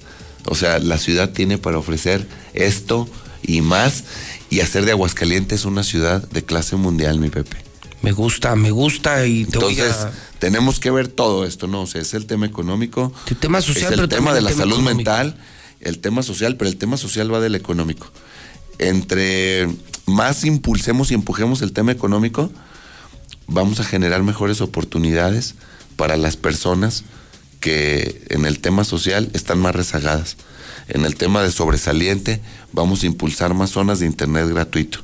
o 0.46 0.56
sea, 0.56 0.80
la 0.80 0.98
ciudad 0.98 1.32
tiene 1.32 1.58
para 1.58 1.78
ofrecer 1.78 2.28
esto 2.54 3.08
y 3.44 3.62
más 3.62 4.04
y 4.50 4.60
hacer 4.62 4.86
de 4.86 4.92
Aguascalientes 4.92 5.66
una 5.66 5.84
ciudad 5.84 6.28
de 6.30 6.44
clase 6.44 6.76
mundial, 6.76 7.20
mi 7.20 7.30
Pepe. 7.30 7.58
Me 8.02 8.12
gusta, 8.12 8.56
me 8.56 8.70
gusta 8.72 9.26
y 9.26 9.46
te 9.46 9.58
voy 9.58 9.74
Entonces, 9.80 10.04
a- 10.04 10.12
tenemos 10.40 10.80
que 10.80 10.92
ver 10.92 11.08
todo 11.08 11.46
esto, 11.46 11.66
¿no? 11.68 11.82
O 11.84 11.88
sea, 11.88 12.02
es 12.02 12.14
el 12.14 12.26
tema 12.28 12.46
económico, 12.46 13.12
El 13.28 13.38
tema 13.38 13.62
social, 13.62 13.86
es 13.86 13.92
el 13.92 13.96
pero 13.96 14.10
tema 14.10 14.32
de 14.34 14.40
el 14.40 14.44
la 14.46 14.50
tema 14.52 14.62
salud 14.64 14.76
económico. 14.76 15.12
mental, 15.12 15.38
el 15.82 16.00
tema 16.00 16.22
social, 16.24 16.56
pero 16.58 16.70
el 16.70 16.78
tema 16.78 16.98
social 16.98 17.34
va 17.34 17.40
del 17.40 17.56
económico. 17.56 18.12
Entre 18.78 19.68
más 20.06 20.44
impulsemos 20.44 21.12
y 21.12 21.14
empujemos 21.16 21.62
el 21.62 21.72
tema 21.72 21.92
económico, 21.92 22.52
vamos 23.48 23.80
a 23.80 23.84
generar 23.84 24.22
mejores 24.24 24.62
oportunidades 24.62 25.56
para 25.96 26.18
las 26.18 26.36
personas 26.38 27.04
que 27.60 28.26
en 28.30 28.46
el 28.46 28.60
tema 28.60 28.84
social 28.84 29.30
están 29.34 29.60
más 29.60 29.76
rezagadas. 29.76 30.38
En 30.88 31.06
el 31.06 31.16
tema 31.16 31.42
de 31.42 31.52
sobresaliente, 31.52 32.42
vamos 32.72 33.04
a 33.04 33.08
impulsar 33.08 33.54
más 33.54 33.72
zonas 33.72 34.00
de 34.00 34.06
internet 34.06 34.48
gratuito. 34.48 35.00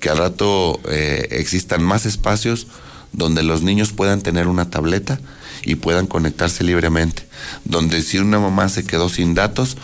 Que 0.00 0.10
al 0.10 0.18
rato 0.18 0.80
eh, 0.88 1.28
existan 1.32 1.82
más 1.82 2.06
espacios 2.06 2.68
donde 3.12 3.42
los 3.42 3.62
niños 3.62 3.92
puedan 3.92 4.20
tener 4.20 4.46
una 4.46 4.70
tableta 4.70 5.18
y 5.64 5.76
puedan 5.76 6.06
conectarse 6.06 6.62
libremente. 6.62 7.26
Donde 7.64 8.02
si 8.02 8.18
una 8.18 8.38
mamá 8.38 8.68
se 8.68 8.84
quedó 8.84 9.08
sin 9.08 9.34
datos, 9.34 9.76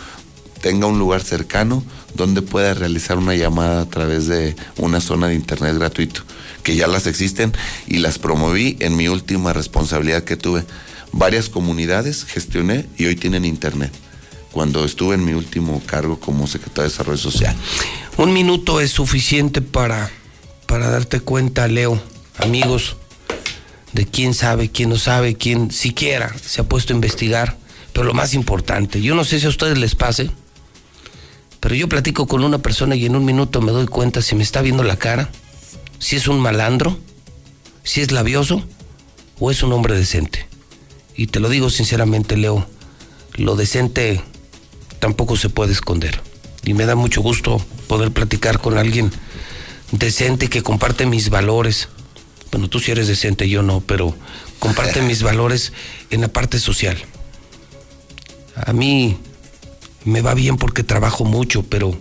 tenga 0.61 0.87
un 0.87 0.99
lugar 0.99 1.21
cercano 1.21 1.83
donde 2.15 2.41
pueda 2.41 2.73
realizar 2.73 3.17
una 3.17 3.35
llamada 3.35 3.81
a 3.81 3.85
través 3.85 4.27
de 4.27 4.55
una 4.77 5.01
zona 5.01 5.27
de 5.27 5.35
internet 5.35 5.75
gratuito, 5.75 6.21
que 6.63 6.75
ya 6.75 6.87
las 6.87 7.07
existen 7.07 7.53
y 7.87 7.97
las 7.97 8.19
promoví 8.19 8.77
en 8.79 8.95
mi 8.95 9.07
última 9.07 9.53
responsabilidad 9.53 10.23
que 10.23 10.37
tuve. 10.37 10.63
Varias 11.17 11.47
comunidades 11.47 12.25
gestioné 12.25 12.89
y 12.97 13.05
hoy 13.05 13.15
tienen 13.15 13.45
internet, 13.45 13.89
cuando 14.51 14.83
estuve 14.83 15.15
en 15.15 15.23
mi 15.23 15.31
último 15.31 15.81
cargo 15.85 16.19
como 16.19 16.45
secretario 16.45 16.83
de 16.83 16.89
Desarrollo 16.89 17.17
Social. 17.17 17.55
Un 18.17 18.33
minuto 18.33 18.81
es 18.81 18.91
suficiente 18.91 19.61
para, 19.61 20.11
para 20.65 20.89
darte 20.89 21.21
cuenta, 21.21 21.69
Leo, 21.69 22.03
amigos, 22.37 22.97
de 23.93 24.05
quién 24.05 24.33
sabe, 24.33 24.69
quién 24.69 24.89
no 24.89 24.97
sabe, 24.97 25.35
quién 25.35 25.71
siquiera 25.71 26.35
se 26.37 26.59
ha 26.59 26.65
puesto 26.65 26.91
a 26.91 26.97
investigar. 26.97 27.55
Pero 27.93 28.07
lo 28.07 28.13
más 28.13 28.33
importante, 28.33 29.01
yo 29.01 29.15
no 29.15 29.23
sé 29.23 29.39
si 29.39 29.45
a 29.45 29.49
ustedes 29.49 29.77
les 29.77 29.95
pase, 29.95 30.29
pero 31.61 31.75
yo 31.75 31.87
platico 31.87 32.27
con 32.27 32.43
una 32.43 32.57
persona 32.57 32.97
y 32.97 33.05
en 33.05 33.15
un 33.15 33.23
minuto 33.23 33.61
me 33.61 33.71
doy 33.71 33.87
cuenta 33.87 34.21
si 34.21 34.35
me 34.35 34.43
está 34.43 34.61
viendo 34.61 34.83
la 34.83 34.97
cara, 34.97 35.29
si 35.97 36.17
es 36.17 36.27
un 36.27 36.41
malandro, 36.41 36.99
si 37.83 38.01
es 38.01 38.11
labioso 38.11 38.67
o 39.39 39.49
es 39.49 39.63
un 39.63 39.71
hombre 39.71 39.95
decente. 39.95 40.54
Y 41.15 41.27
te 41.27 41.39
lo 41.39 41.49
digo 41.49 41.69
sinceramente, 41.69 42.37
Leo, 42.37 42.67
lo 43.35 43.55
decente 43.55 44.21
tampoco 44.99 45.37
se 45.37 45.49
puede 45.49 45.71
esconder. 45.71 46.21
Y 46.63 46.73
me 46.73 46.85
da 46.85 46.95
mucho 46.95 47.21
gusto 47.21 47.63
poder 47.87 48.11
platicar 48.11 48.59
con 48.59 48.77
alguien 48.77 49.11
decente 49.91 50.49
que 50.49 50.63
comparte 50.63 51.05
mis 51.05 51.29
valores. 51.29 51.89
Bueno, 52.51 52.69
tú 52.69 52.79
sí 52.79 52.91
eres 52.91 53.07
decente, 53.07 53.47
yo 53.47 53.61
no, 53.61 53.81
pero 53.81 54.15
comparte 54.59 55.01
mis 55.01 55.21
valores 55.29 55.73
en 56.09 56.21
la 56.21 56.27
parte 56.27 56.59
social. 56.59 56.97
A 58.55 58.73
mí 58.73 59.17
me 60.05 60.21
va 60.21 60.33
bien 60.33 60.57
porque 60.57 60.83
trabajo 60.83 61.25
mucho, 61.25 61.63
pero, 61.63 61.97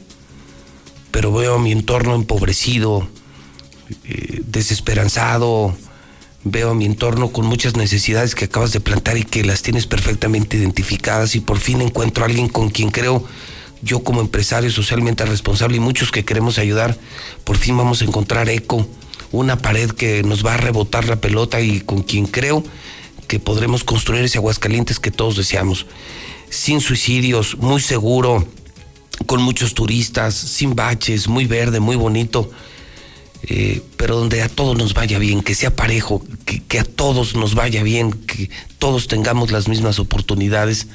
pero 1.10 1.32
veo 1.32 1.56
a 1.56 1.58
mi 1.58 1.72
entorno 1.72 2.14
empobrecido, 2.14 3.06
eh, 4.04 4.40
desesperanzado, 4.46 5.76
veo 6.44 6.70
a 6.70 6.74
mi 6.74 6.84
entorno 6.84 7.30
con 7.30 7.46
muchas 7.46 7.76
necesidades 7.76 8.34
que 8.34 8.44
acabas 8.44 8.72
de 8.72 8.80
plantar 8.80 9.16
y 9.16 9.24
que 9.24 9.44
las 9.44 9.62
tienes 9.62 9.86
perfectamente 9.86 10.56
identificadas 10.56 11.34
y 11.34 11.40
por 11.40 11.58
fin 11.58 11.80
encuentro 11.80 12.24
a 12.24 12.28
alguien 12.28 12.48
con 12.48 12.70
quien 12.70 12.90
creo 12.90 13.24
yo 13.82 14.02
como 14.02 14.20
empresario 14.20 14.70
socialmente 14.70 15.26
responsable 15.26 15.76
y 15.76 15.80
muchos 15.80 16.10
que 16.10 16.24
queremos 16.24 16.58
ayudar, 16.58 16.96
por 17.44 17.56
fin 17.56 17.76
vamos 17.76 18.00
a 18.00 18.06
encontrar 18.06 18.48
eco, 18.48 18.86
una 19.30 19.58
pared 19.58 19.90
que 19.90 20.22
nos 20.22 20.44
va 20.44 20.54
a 20.54 20.58
rebotar 20.58 21.06
la 21.06 21.16
pelota 21.16 21.60
y 21.60 21.80
con 21.80 22.02
quien 22.02 22.26
creo 22.26 22.64
que 23.28 23.38
podremos 23.38 23.84
construir 23.84 24.24
ese 24.24 24.38
Aguascalientes 24.38 25.00
que 25.00 25.10
todos 25.10 25.36
deseamos. 25.36 25.86
Sin 26.48 26.80
suicidios, 26.80 27.58
muy 27.58 27.80
seguro, 27.80 28.46
con 29.26 29.42
muchos 29.42 29.74
turistas, 29.74 30.34
sin 30.34 30.74
baches, 30.74 31.28
muy 31.28 31.46
verde, 31.46 31.80
muy 31.80 31.96
bonito, 31.96 32.50
eh, 33.48 33.82
pero 33.96 34.16
donde 34.16 34.42
a 34.42 34.48
todos 34.48 34.76
nos 34.76 34.94
vaya 34.94 35.18
bien, 35.18 35.42
que 35.42 35.54
sea 35.54 35.74
parejo, 35.74 36.24
que, 36.44 36.62
que 36.62 36.78
a 36.80 36.84
todos 36.84 37.34
nos 37.34 37.54
vaya 37.54 37.82
bien, 37.82 38.12
que 38.12 38.50
todos 38.78 39.08
tengamos 39.08 39.50
las 39.50 39.68
mismas 39.68 39.98
oportunidades. 39.98 40.86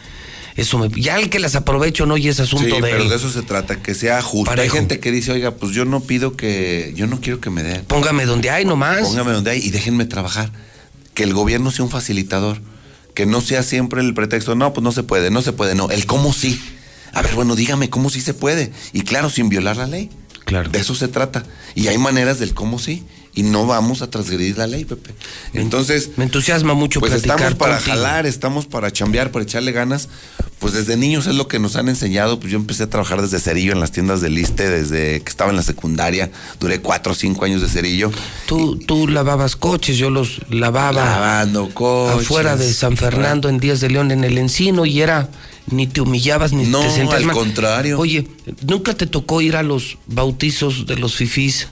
Eso 0.55 0.77
me, 0.77 0.89
ya 0.89 1.17
el 1.17 1.29
que 1.29 1.39
las 1.39 1.55
aprovecho 1.55 2.05
no 2.05 2.17
y 2.17 2.27
es 2.27 2.39
asunto 2.39 2.65
Sí, 2.65 2.71
de 2.71 2.81
pero 2.81 3.03
él. 3.03 3.09
de 3.09 3.15
eso 3.15 3.29
se 3.31 3.43
trata, 3.43 3.81
que 3.81 3.93
sea 3.93 4.21
justo. 4.21 4.49
Hay 4.51 4.57
Parejo. 4.57 4.75
gente 4.75 4.99
que 4.99 5.11
dice, 5.11 5.31
oiga, 5.31 5.51
pues 5.55 5.71
yo 5.73 5.85
no 5.85 6.01
pido 6.01 6.35
que, 6.35 6.91
yo 6.95 7.07
no 7.07 7.21
quiero 7.21 7.39
que 7.39 7.49
me 7.49 7.63
den. 7.63 7.85
Póngame 7.85 8.25
donde 8.25 8.49
hay 8.49 8.65
nomás. 8.65 9.01
Póngame 9.01 9.31
donde 9.31 9.51
hay 9.51 9.59
y 9.65 9.69
déjenme 9.69 10.03
trabajar. 10.05 10.51
Que 11.13 11.23
el 11.23 11.33
gobierno 11.33 11.71
sea 11.71 11.85
un 11.85 11.91
facilitador. 11.91 12.61
Que 13.13 13.25
no 13.25 13.41
sea 13.41 13.63
siempre 13.63 14.01
el 14.01 14.13
pretexto, 14.13 14.55
no, 14.55 14.73
pues 14.73 14.83
no 14.83 14.91
se 14.91 15.03
puede, 15.03 15.29
no 15.31 15.41
se 15.41 15.53
puede, 15.53 15.75
no. 15.75 15.89
El 15.91 16.05
cómo 16.05 16.33
sí. 16.33 16.59
A 17.13 17.21
ver, 17.21 17.35
bueno, 17.35 17.55
dígame 17.55 17.89
cómo 17.89 18.09
sí 18.09 18.19
se 18.21 18.33
puede. 18.33 18.71
Y 18.91 19.01
claro, 19.01 19.29
sin 19.29 19.47
violar 19.49 19.77
la 19.77 19.87
ley. 19.87 20.09
Claro. 20.49 20.69
De 20.69 20.79
eso 20.79 20.93
se 20.95 21.07
trata. 21.07 21.45
Y 21.75 21.87
hay 21.87 21.97
maneras 21.97 22.39
del 22.39 22.53
cómo 22.53 22.77
sí. 22.79 23.03
Y 23.35 23.43
no 23.43 23.67
vamos 23.67 24.01
a 24.01 24.09
transgredir 24.09 24.57
la 24.57 24.65
ley, 24.67 24.83
Pepe. 24.85 25.11
Entonces. 25.53 26.09
Me 26.17 26.23
entusiasma 26.25 26.73
mucho 26.73 26.99
Pues 26.99 27.11
platicar 27.11 27.37
estamos 27.37 27.57
para 27.57 27.75
contigo. 27.75 27.95
jalar, 27.95 28.25
estamos 28.25 28.65
para 28.65 28.91
chambear, 28.91 29.31
para 29.31 29.43
echarle 29.43 29.71
ganas. 29.71 30.09
Pues 30.57 30.73
desde 30.73 30.97
niños 30.97 31.27
es 31.27 31.35
lo 31.35 31.47
que 31.47 31.59
nos 31.59 31.75
han 31.75 31.87
enseñado. 31.87 32.39
Pues 32.39 32.51
yo 32.51 32.57
empecé 32.57 32.83
a 32.83 32.89
trabajar 32.89 33.21
desde 33.21 33.39
cerillo 33.39 33.71
en 33.71 33.79
las 33.79 33.91
tiendas 33.91 34.19
del 34.21 34.33
Liste, 34.33 34.67
desde 34.69 35.21
que 35.21 35.29
estaba 35.29 35.51
en 35.51 35.57
la 35.57 35.63
secundaria. 35.63 36.31
Duré 36.59 36.81
cuatro 36.81 37.13
o 37.13 37.15
cinco 37.15 37.45
años 37.45 37.61
de 37.61 37.69
cerillo. 37.69 38.11
Tú, 38.47 38.77
tú 38.77 39.07
lavabas 39.07 39.55
coches, 39.55 39.97
yo 39.97 40.09
los 40.09 40.41
lavaba 40.49 40.91
Lavando 41.05 41.69
coches. 41.73 42.25
afuera 42.25 42.57
de 42.57 42.73
San 42.73 42.97
Fernando 42.97 43.47
en 43.47 43.59
Díaz 43.59 43.79
de 43.79 43.89
León 43.91 44.11
en 44.11 44.23
el 44.23 44.37
Encino 44.39 44.85
y 44.85 45.01
era 45.01 45.29
ni 45.71 45.87
te 45.87 46.01
humillabas 46.01 46.53
ni 46.53 46.65
No, 46.65 46.79
te 46.81 46.89
sentías 46.91 47.19
al 47.21 47.25
mal. 47.25 47.35
contrario. 47.35 47.99
Oye, 47.99 48.27
¿nunca 48.67 48.93
te 48.95 49.07
tocó 49.07 49.41
ir 49.41 49.55
a 49.55 49.63
los 49.63 49.97
bautizos 50.07 50.85
de 50.85 50.95
los 50.97 51.15
fifís 51.15 51.67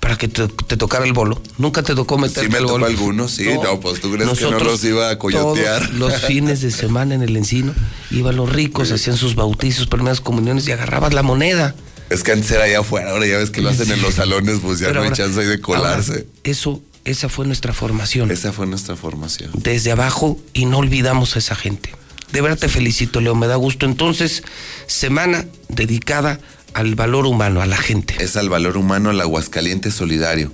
para 0.00 0.16
que 0.16 0.28
te, 0.28 0.48
te 0.48 0.76
tocara 0.76 1.04
el 1.04 1.12
bolo? 1.12 1.40
¿Nunca 1.58 1.82
te 1.82 1.94
tocó 1.94 2.16
meterte 2.18 2.46
Sí 2.46 2.48
me 2.52 2.58
el 2.58 2.62
tocó 2.64 2.74
bolo? 2.74 2.86
algunos, 2.86 3.32
sí. 3.32 3.46
No, 3.62 3.80
pues 3.80 4.00
tú 4.00 4.10
crees 4.12 4.28
que 4.38 4.50
no 4.50 4.58
los 4.58 4.82
iba 4.84 5.10
a 5.10 5.18
coyotear. 5.18 5.86
todos 5.88 5.94
los 5.98 6.14
fines 6.22 6.60
de 6.62 6.70
semana 6.70 7.14
en 7.14 7.22
el 7.22 7.36
Encino 7.36 7.74
iban 8.10 8.36
los 8.36 8.50
ricos, 8.50 8.90
hacían 8.92 9.16
sus 9.16 9.34
bautizos, 9.34 9.86
primeras 9.86 10.20
comuniones 10.20 10.66
y 10.68 10.72
agarrabas 10.72 11.12
la 11.12 11.22
moneda. 11.22 11.74
Es 12.08 12.22
que 12.24 12.32
antes 12.32 12.50
era 12.50 12.64
allá 12.64 12.80
afuera, 12.80 13.12
ahora 13.12 13.26
ya 13.26 13.36
ves 13.38 13.50
que 13.50 13.60
lo 13.62 13.68
hacen 13.68 13.90
en 13.92 14.02
los 14.02 14.14
salones, 14.14 14.58
pues 14.62 14.80
ya 14.80 14.88
Pero 14.88 15.00
no 15.02 15.06
hay 15.06 15.12
chance 15.12 15.38
ahí 15.40 15.46
de 15.46 15.60
colarse. 15.60 16.12
ahora, 16.12 16.24
eso, 16.42 16.82
esa 17.04 17.28
fue 17.28 17.46
nuestra 17.46 17.72
formación. 17.72 18.30
Esa 18.32 18.52
fue 18.52 18.66
nuestra 18.66 18.96
formación. 18.96 19.50
desde 19.54 19.92
abajo 19.92 20.36
y 20.52 20.64
no 20.64 20.78
olvidamos 20.78 21.36
a 21.36 21.38
esa 21.38 21.54
gente. 21.54 21.94
De 22.32 22.40
verdad 22.40 22.58
te 22.58 22.68
felicito, 22.68 23.20
Leo, 23.20 23.34
me 23.34 23.46
da 23.46 23.56
gusto. 23.56 23.86
Entonces, 23.86 24.42
semana 24.86 25.46
dedicada 25.68 26.40
al 26.74 26.94
valor 26.94 27.26
humano, 27.26 27.60
a 27.60 27.66
la 27.66 27.76
gente. 27.76 28.14
Es 28.22 28.36
al 28.36 28.48
valor 28.48 28.76
humano, 28.76 29.10
al 29.10 29.20
Aguascaliente 29.20 29.90
solidario. 29.90 30.52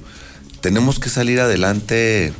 Tenemos 0.60 0.98
que 0.98 1.10
salir 1.10 1.40
adelante 1.40 2.32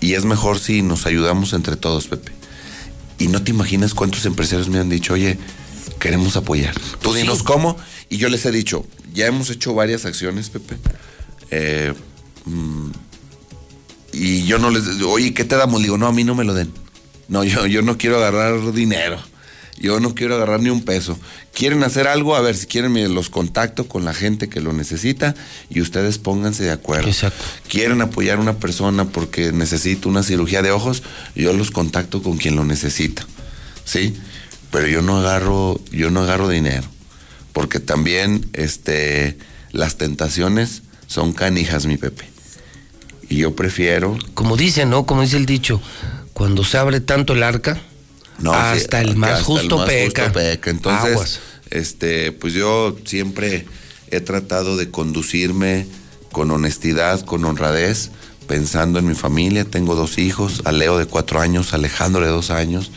y 0.00 0.14
es 0.14 0.24
mejor 0.24 0.58
si 0.58 0.82
nos 0.82 1.06
ayudamos 1.06 1.52
entre 1.52 1.76
todos, 1.76 2.08
Pepe. 2.08 2.32
Y 3.18 3.28
no 3.28 3.42
te 3.42 3.50
imaginas 3.50 3.94
cuántos 3.94 4.26
empresarios 4.26 4.68
me 4.68 4.78
han 4.78 4.88
dicho, 4.88 5.14
oye, 5.14 5.38
queremos 5.98 6.36
apoyar. 6.36 6.74
Tú 7.00 7.14
dinos 7.14 7.42
cómo. 7.42 7.76
Y 8.08 8.18
yo 8.18 8.28
les 8.28 8.44
he 8.46 8.52
dicho, 8.52 8.86
ya 9.12 9.26
hemos 9.26 9.50
hecho 9.50 9.74
varias 9.74 10.04
acciones, 10.04 10.50
Pepe. 10.50 10.76
Eh, 11.50 11.94
mm, 12.44 12.90
y 14.12 14.44
yo 14.44 14.58
no 14.58 14.70
les 14.70 15.00
oye, 15.02 15.34
¿qué 15.34 15.44
te 15.44 15.56
damos? 15.56 15.82
Digo, 15.82 15.98
no, 15.98 16.06
a 16.06 16.12
mí 16.12 16.24
no 16.24 16.34
me 16.34 16.44
lo 16.44 16.54
den. 16.54 16.72
No, 17.28 17.44
yo, 17.44 17.66
yo 17.66 17.82
no 17.82 17.98
quiero 17.98 18.16
agarrar 18.16 18.72
dinero. 18.72 19.18
Yo 19.80 20.00
no 20.00 20.14
quiero 20.14 20.34
agarrar 20.34 20.60
ni 20.60 20.70
un 20.70 20.82
peso. 20.82 21.18
¿Quieren 21.54 21.84
hacer 21.84 22.08
algo? 22.08 22.34
A 22.34 22.40
ver, 22.40 22.56
si 22.56 22.66
quieren 22.66 23.14
los 23.14 23.30
contacto 23.30 23.86
con 23.86 24.04
la 24.04 24.12
gente 24.12 24.48
que 24.48 24.60
lo 24.60 24.72
necesita 24.72 25.34
y 25.70 25.80
ustedes 25.80 26.18
pónganse 26.18 26.64
de 26.64 26.72
acuerdo. 26.72 27.08
Exacto. 27.08 27.44
¿Quieren 27.68 28.00
apoyar 28.02 28.38
a 28.38 28.40
una 28.40 28.56
persona 28.56 29.04
porque 29.04 29.52
necesita 29.52 30.08
una 30.08 30.24
cirugía 30.24 30.62
de 30.62 30.72
ojos? 30.72 31.02
Yo 31.36 31.52
los 31.52 31.70
contacto 31.70 32.22
con 32.22 32.38
quien 32.38 32.56
lo 32.56 32.64
necesita. 32.64 33.24
¿Sí? 33.84 34.16
Pero 34.72 34.88
yo 34.88 35.02
no 35.02 35.18
agarro, 35.18 35.80
yo 35.92 36.10
no 36.10 36.22
agarro 36.22 36.48
dinero. 36.48 36.86
Porque 37.52 37.78
también 37.78 38.48
este, 38.54 39.38
las 39.70 39.96
tentaciones 39.96 40.82
son 41.06 41.32
canijas, 41.32 41.86
mi 41.86 41.96
Pepe. 41.96 42.28
Y 43.30 43.36
yo 43.36 43.54
prefiero 43.54 44.16
Como 44.34 44.56
dicen, 44.56 44.90
¿no? 44.90 45.04
Como 45.04 45.22
dice 45.22 45.36
el 45.36 45.46
dicho, 45.46 45.80
cuando 46.38 46.64
se 46.64 46.78
abre 46.78 47.00
tanto 47.00 47.32
el 47.34 47.42
arca, 47.42 47.80
No, 48.38 48.52
sí, 48.52 48.58
hasta 48.58 49.00
el 49.00 49.16
más 49.16 49.32
hasta 49.32 49.44
justo 49.44 49.84
peca. 49.84 50.32
peca. 50.32 50.70
Entonces, 50.70 51.10
Aguas. 51.12 51.40
este, 51.70 52.30
pues 52.30 52.54
yo 52.54 52.96
siempre 53.04 53.66
he 54.12 54.20
tratado 54.20 54.76
de 54.76 54.88
conducirme 54.90 55.86
con 56.30 56.50
honestidad, 56.52 57.20
con 57.24 57.44
honradez, 57.44 58.10
pensando 58.46 59.00
en 59.00 59.06
mi 59.08 59.14
familia. 59.16 59.64
Tengo 59.64 59.96
dos 59.96 60.18
hijos, 60.18 60.62
a 60.64 60.70
Leo 60.70 60.96
de 60.96 61.06
cuatro 61.06 61.40
años, 61.40 61.72
a 61.72 61.76
Alejandro 61.76 62.22
de 62.24 62.30
dos 62.30 62.50
años. 62.50 62.92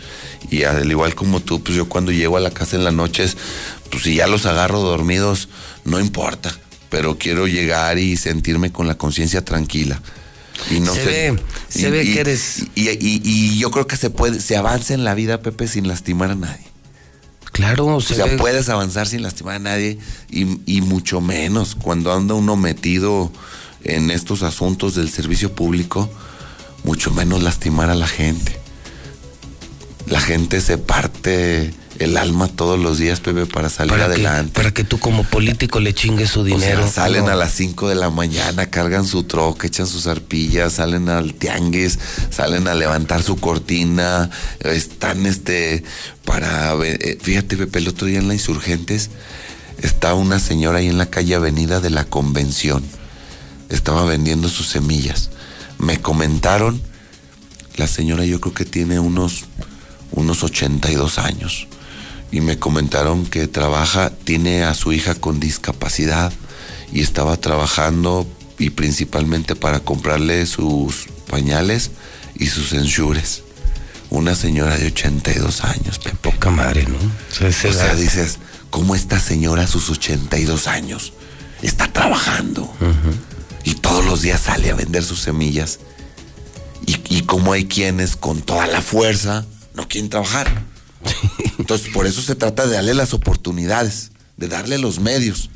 Y 0.52 0.64
al 0.64 0.90
igual 0.90 1.16
como 1.16 1.40
tú, 1.40 1.64
pues 1.64 1.76
yo 1.76 1.90
cuando 1.90 2.12
llego 2.12 2.38
a 2.38 2.42
la 2.42 2.52
casa 2.52 2.76
en 2.76 2.84
las 2.84 2.94
noches, 2.94 3.36
pues 3.90 4.04
si 4.04 4.16
ya 4.16 4.28
los 4.28 4.46
agarro 4.46 4.82
dormidos, 4.82 5.50
no 5.84 6.00
importa. 6.00 6.56
Pero 6.90 7.18
quiero 7.18 7.48
llegar 7.48 7.98
y 7.98 8.18
sentirme 8.18 8.72
con 8.72 8.88
la 8.88 8.96
conciencia 9.00 9.44
tranquila. 9.44 10.00
Y 10.70 10.80
no 10.80 10.94
se 10.94 11.06
ve, 11.06 11.40
se 11.70 11.88
y- 11.88 11.92
ve 11.92 12.04
y- 12.04 12.14
que 12.14 12.20
eres. 12.20 12.64
Y, 12.76 13.58
yo 13.58 13.72
creo 13.72 13.88
que 13.88 13.98
se 13.98 14.10
puede, 14.10 14.40
se 14.40 14.56
avanza 14.58 14.94
en 14.94 15.04
la 15.04 15.16
vida, 15.16 15.42
Pepe, 15.42 15.68
sin 15.68 15.88
lastimar 15.88 16.32
a 16.32 16.36
nadie. 16.36 16.66
Claro, 17.52 17.88
O 17.88 18.02
se 18.02 18.16
sea, 18.16 18.26
ve. 18.26 18.38
puedes 18.38 18.70
avanzar 18.70 19.08
sin 19.08 19.24
lastimar 19.24 19.56
a 19.56 19.60
nadie 19.60 19.98
y, 20.30 20.60
y 20.66 20.82
mucho 20.82 21.20
menos 21.20 21.76
cuando 21.76 22.14
anda 22.14 22.34
uno 22.34 22.56
metido 22.56 23.32
en 23.84 24.10
estos 24.12 24.42
asuntos 24.44 24.96
del 24.96 25.10
servicio 25.10 25.54
público, 25.54 26.10
mucho 26.84 27.12
menos 27.12 27.44
lastimar 27.44 27.90
a 27.90 27.96
la 27.96 28.08
gente. 28.08 28.58
La 30.08 30.22
gente 30.22 30.62
se 30.62 30.78
parte 30.78 31.74
el 32.04 32.18
alma 32.18 32.48
todos 32.48 32.80
los 32.80 32.98
días, 32.98 33.20
Pepe, 33.20 33.46
para 33.46 33.70
salir 33.70 33.92
para 33.92 34.08
que, 34.08 34.14
adelante. 34.14 34.52
para 34.54 34.72
que 34.74 34.84
tú 34.84 34.98
como 35.00 35.24
político 35.24 35.80
le 35.80 35.94
chingues 35.94 36.32
su 36.32 36.42
O 36.42 36.46
sea, 36.46 36.58
dinero. 36.58 36.90
salen 36.90 37.26
No. 37.26 37.32
a 37.32 37.36
las 37.36 37.52
5 37.54 37.90
de 37.90 37.96
la 37.96 38.10
mañana, 38.10 38.70
cargan 38.70 39.06
su 39.06 39.24
troca, 39.24 39.68
echan 39.68 39.88
sus 39.88 40.08
arpillas, 40.08 40.74
salen 40.74 41.10
al 41.10 41.34
tianguis, 41.36 42.00
salen 42.32 42.68
a 42.68 42.74
levantar 42.74 43.22
su 43.22 43.38
cortina, 43.38 44.30
están 44.62 45.26
este 45.26 45.84
para 46.26 46.74
eh, 46.84 47.18
fíjate 47.22 47.58
Pepe, 47.58 47.80
el 47.80 47.88
otro 47.88 48.08
día 48.08 48.20
en 48.20 48.28
la 48.28 48.34
Insurgentes 48.34 49.10
está 49.78 50.14
una 50.14 50.40
señora 50.40 50.80
ahí 50.80 50.88
en 50.88 50.98
la 50.98 51.08
calle 51.10 51.36
Avenida 51.36 51.80
de 51.80 51.90
la 51.90 52.06
Convención. 52.06 52.84
Estaba 53.70 54.06
vendiendo 54.06 54.50
sus 54.50 54.68
semillas. 54.68 55.30
Me 55.78 56.02
comentaron 56.02 56.82
la 57.78 57.88
señora 57.88 58.26
yo 58.26 58.42
creo 58.42 58.54
que 58.54 58.66
tiene 58.66 59.00
unos 59.00 59.46
unos 60.12 60.44
82 60.44 61.18
años 61.20 61.68
y 62.32 62.42
me 62.42 62.58
comentaron 62.58 63.26
que 63.26 63.48
trabaja, 63.48 64.10
tiene 64.10 64.64
a 64.64 64.74
su 64.74 64.94
hija 64.94 65.16
con 65.16 65.40
discapacidad 65.40 66.32
y 66.92 67.02
estaba 67.02 67.38
trabajando 67.38 68.28
y 68.58 68.70
principalmente 68.72 69.56
para 69.56 69.80
comprarle 69.80 70.46
sus 70.46 71.08
pañales 71.30 71.92
y 72.36 72.48
sus 72.48 72.74
ensures. 72.74 73.44
Una 74.10 74.36
señora 74.36 74.78
de 74.78 74.88
82 74.88 75.64
años, 75.64 76.00
Pepe. 76.00 76.18
Poca 76.32 76.50
madre, 76.50 76.86
¿no? 76.86 76.98
O 76.98 77.52
sea, 77.52 77.94
O 77.94 77.96
dices, 77.96 78.40
¿cómo 78.70 78.94
esta 78.96 79.20
señora 79.20 79.64
a 79.64 79.68
sus 79.68 79.90
82 79.90 80.68
años 80.68 81.14
está 81.62 81.92
trabajando? 81.92 82.74
Y 83.64 83.76
todos 83.76 84.04
los 84.06 84.22
días 84.22 84.42
sale 84.42 84.70
a 84.70 84.76
vender 84.76 85.04
sus 85.04 85.22
semillas. 85.22 85.80
Y, 86.86 87.00
y 87.10 87.22
como 87.22 87.54
hay 87.54 87.66
quienes 87.66 88.16
con 88.16 88.42
toda 88.42 88.68
la 88.68 88.82
fuerza 88.82 89.46
no 89.74 89.88
quieren 89.88 90.10
trabajar. 90.10 90.71
Entonces, 91.58 91.90
por 91.94 92.08
eso 92.08 92.22
se 92.22 92.36
trata 92.36 92.66
de 92.66 92.76
darle 92.76 92.94
las 92.94 93.14
oportunidades, 93.14 94.12
de 94.38 94.48
darle 94.48 94.78
los 94.78 95.00
medios 95.00 95.50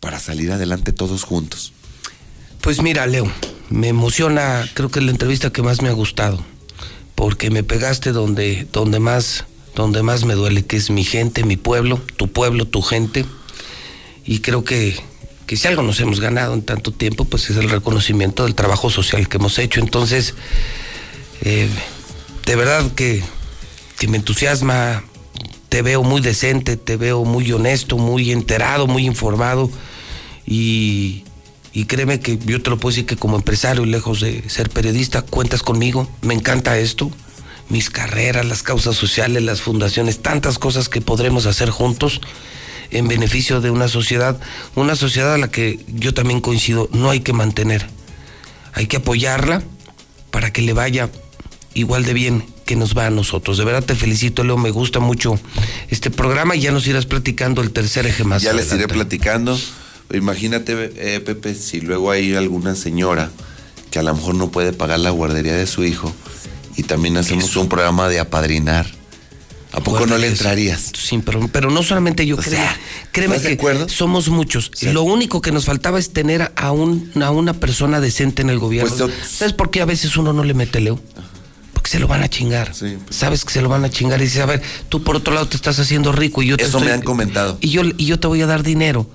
para 0.00 0.20
salir 0.20 0.52
adelante 0.52 0.92
todos 0.92 1.24
juntos. 1.24 1.72
Pues 2.60 2.82
mira, 2.82 3.06
Leo, 3.06 3.30
me 3.70 3.88
emociona, 3.88 4.68
creo 4.74 4.90
que 4.90 4.98
es 4.98 5.04
la 5.04 5.10
entrevista 5.10 5.50
que 5.50 5.62
más 5.62 5.82
me 5.82 5.88
ha 5.88 5.92
gustado, 5.92 6.42
porque 7.14 7.50
me 7.50 7.62
pegaste 7.62 8.12
donde, 8.12 8.66
donde 8.72 9.00
más, 9.00 9.44
donde 9.74 10.02
más 10.02 10.24
me 10.24 10.34
duele, 10.34 10.64
que 10.64 10.76
es 10.76 10.90
mi 10.90 11.04
gente, 11.04 11.44
mi 11.44 11.56
pueblo, 11.56 12.00
tu 12.16 12.28
pueblo, 12.28 12.66
tu 12.66 12.82
gente, 12.82 13.24
y 14.24 14.40
creo 14.40 14.64
que, 14.64 14.98
que 15.46 15.56
si 15.56 15.68
algo 15.68 15.82
nos 15.82 16.00
hemos 16.00 16.20
ganado 16.20 16.54
en 16.54 16.62
tanto 16.62 16.90
tiempo, 16.90 17.24
pues 17.24 17.50
es 17.50 17.56
el 17.56 17.68
reconocimiento 17.68 18.44
del 18.44 18.54
trabajo 18.54 18.90
social 18.90 19.28
que 19.28 19.36
hemos 19.36 19.58
hecho. 19.58 19.80
Entonces, 19.80 20.34
eh, 21.42 21.68
de 22.46 22.56
verdad 22.56 22.92
que, 22.92 23.22
que 23.98 24.08
me 24.08 24.16
entusiasma, 24.16 25.04
te 25.68 25.82
veo 25.82 26.02
muy 26.02 26.20
decente, 26.20 26.76
te 26.76 26.96
veo 26.96 27.24
muy 27.24 27.50
honesto, 27.52 27.98
muy 27.98 28.30
enterado, 28.30 28.86
muy 28.86 29.06
informado. 29.06 29.70
Y, 30.46 31.24
y 31.72 31.86
créeme 31.86 32.20
que 32.20 32.38
yo 32.38 32.62
te 32.62 32.70
lo 32.70 32.78
puedo 32.78 32.92
decir 32.92 33.06
que 33.06 33.16
como 33.16 33.36
empresario, 33.36 33.84
lejos 33.84 34.20
de 34.20 34.48
ser 34.48 34.70
periodista, 34.70 35.22
cuentas 35.22 35.62
conmigo, 35.62 36.08
me 36.22 36.34
encanta 36.34 36.78
esto, 36.78 37.10
mis 37.68 37.90
carreras, 37.90 38.46
las 38.46 38.62
causas 38.62 38.94
sociales, 38.94 39.42
las 39.42 39.62
fundaciones, 39.62 40.22
tantas 40.22 40.58
cosas 40.58 40.88
que 40.88 41.00
podremos 41.00 41.46
hacer 41.46 41.70
juntos 41.70 42.20
en 42.92 43.08
beneficio 43.08 43.60
de 43.60 43.70
una 43.70 43.88
sociedad, 43.88 44.38
una 44.76 44.94
sociedad 44.94 45.34
a 45.34 45.38
la 45.38 45.50
que 45.50 45.80
yo 45.88 46.14
también 46.14 46.40
coincido, 46.40 46.88
no 46.92 47.10
hay 47.10 47.20
que 47.20 47.32
mantener, 47.32 47.88
hay 48.74 48.86
que 48.86 48.98
apoyarla 48.98 49.62
para 50.30 50.52
que 50.52 50.62
le 50.62 50.72
vaya 50.72 51.10
igual 51.74 52.04
de 52.04 52.12
bien 52.12 52.53
que 52.64 52.76
nos 52.76 52.96
va 52.96 53.06
a 53.06 53.10
nosotros. 53.10 53.58
De 53.58 53.64
verdad 53.64 53.84
te 53.84 53.94
felicito, 53.94 54.44
Leo, 54.44 54.56
me 54.56 54.70
gusta 54.70 55.00
mucho 55.00 55.38
este 55.90 56.10
programa 56.10 56.56
y 56.56 56.60
ya 56.60 56.72
nos 56.72 56.86
irás 56.86 57.06
platicando 57.06 57.62
el 57.62 57.70
tercer 57.70 58.06
eje 58.06 58.24
más 58.24 58.42
ya 58.42 58.52
les 58.52 58.72
iré 58.72 58.88
platicando. 58.88 59.58
Imagínate, 60.12 60.92
eh, 60.96 61.20
Pepe, 61.20 61.54
si 61.54 61.80
luego 61.80 62.10
hay 62.10 62.34
alguna 62.34 62.74
señora 62.74 63.30
que 63.90 63.98
a 63.98 64.02
lo 64.02 64.14
mejor 64.14 64.34
no 64.34 64.50
puede 64.50 64.72
pagar 64.72 65.00
la 65.00 65.10
guardería 65.10 65.54
de 65.54 65.66
su 65.66 65.84
hijo 65.84 66.12
y 66.76 66.82
también 66.82 67.16
hacemos 67.16 67.56
un 67.56 67.68
programa 67.68 68.08
de 68.08 68.20
apadrinar. 68.20 68.86
¿A 69.72 69.80
poco 69.80 70.06
no 70.06 70.16
le 70.18 70.28
entrarías? 70.28 70.92
Sí, 70.96 71.20
pero, 71.24 71.48
pero 71.48 71.68
no 71.68 71.82
solamente 71.82 72.24
yo, 72.26 72.36
créeme, 72.36 72.64
créeme 73.10 73.36
¿estás 73.36 73.50
de 73.50 73.56
que 73.56 73.60
acuerdo? 73.60 73.88
somos 73.88 74.28
muchos. 74.28 74.70
Lo 74.82 75.02
único 75.02 75.40
que 75.40 75.50
nos 75.50 75.64
faltaba 75.64 75.98
es 75.98 76.12
tener 76.12 76.52
a, 76.54 76.70
un, 76.70 77.10
a 77.20 77.32
una 77.32 77.54
persona 77.54 78.00
decente 78.00 78.42
en 78.42 78.50
el 78.50 78.60
gobierno. 78.60 78.94
Pues, 78.96 79.12
¿Sabes 79.28 79.52
por 79.52 79.70
qué 79.72 79.80
a 79.80 79.84
veces 79.84 80.16
uno 80.16 80.32
no 80.32 80.44
le 80.44 80.54
mete 80.54 80.80
Leo? 80.80 81.00
Porque 81.84 81.98
se 81.98 82.00
lo 82.00 82.08
van 82.08 82.22
a 82.22 82.30
chingar. 82.30 82.72
pues. 82.78 82.94
Sabes 83.10 83.44
que 83.44 83.52
se 83.52 83.60
lo 83.60 83.68
van 83.68 83.84
a 83.84 83.90
chingar 83.90 84.18
y 84.18 84.24
dices, 84.24 84.40
a 84.40 84.46
ver, 84.46 84.62
tú 84.88 85.02
por 85.02 85.16
otro 85.16 85.34
lado 85.34 85.46
te 85.48 85.56
estás 85.56 85.78
haciendo 85.78 86.12
rico 86.12 86.40
y 86.42 86.46
yo 86.46 86.56
te 86.56 86.64
Eso 86.64 86.80
me 86.80 86.90
han 86.90 87.02
comentado. 87.02 87.58
y 87.60 87.68
yo, 87.68 87.82
y 87.98 88.06
yo 88.06 88.18
te 88.18 88.26
voy 88.26 88.40
a 88.40 88.46
dar 88.46 88.62
dinero 88.62 89.06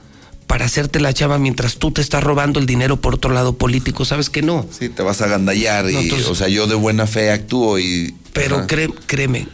para 0.46 0.66
hacerte 0.66 1.00
la 1.00 1.12
chava 1.12 1.40
mientras 1.40 1.78
tú 1.78 1.90
te 1.90 2.02
estás 2.02 2.24
robando 2.24 2.60
el 2.60 2.68
dinero 2.68 2.98
por 3.02 3.16
otro 3.16 3.34
lado 3.34 3.54
político. 3.58 4.06
¿Sabes 4.06 4.30
que 4.30 4.44
no? 4.44 4.68
Sí, 4.70 4.88
te 4.88 5.02
vas 5.02 5.20
a 5.24 5.28
gandallar 5.28 5.90
y, 5.90 5.96
entonces- 5.96 6.28
o 6.28 6.36
sea, 6.36 6.48
yo 6.48 6.68
de 6.68 6.76
buena 6.76 7.08
fe 7.08 7.32
actúo 7.32 7.80
y... 7.80 8.14
Pero 8.34 8.58
Ajá. 8.58 8.68
créeme 9.08 9.48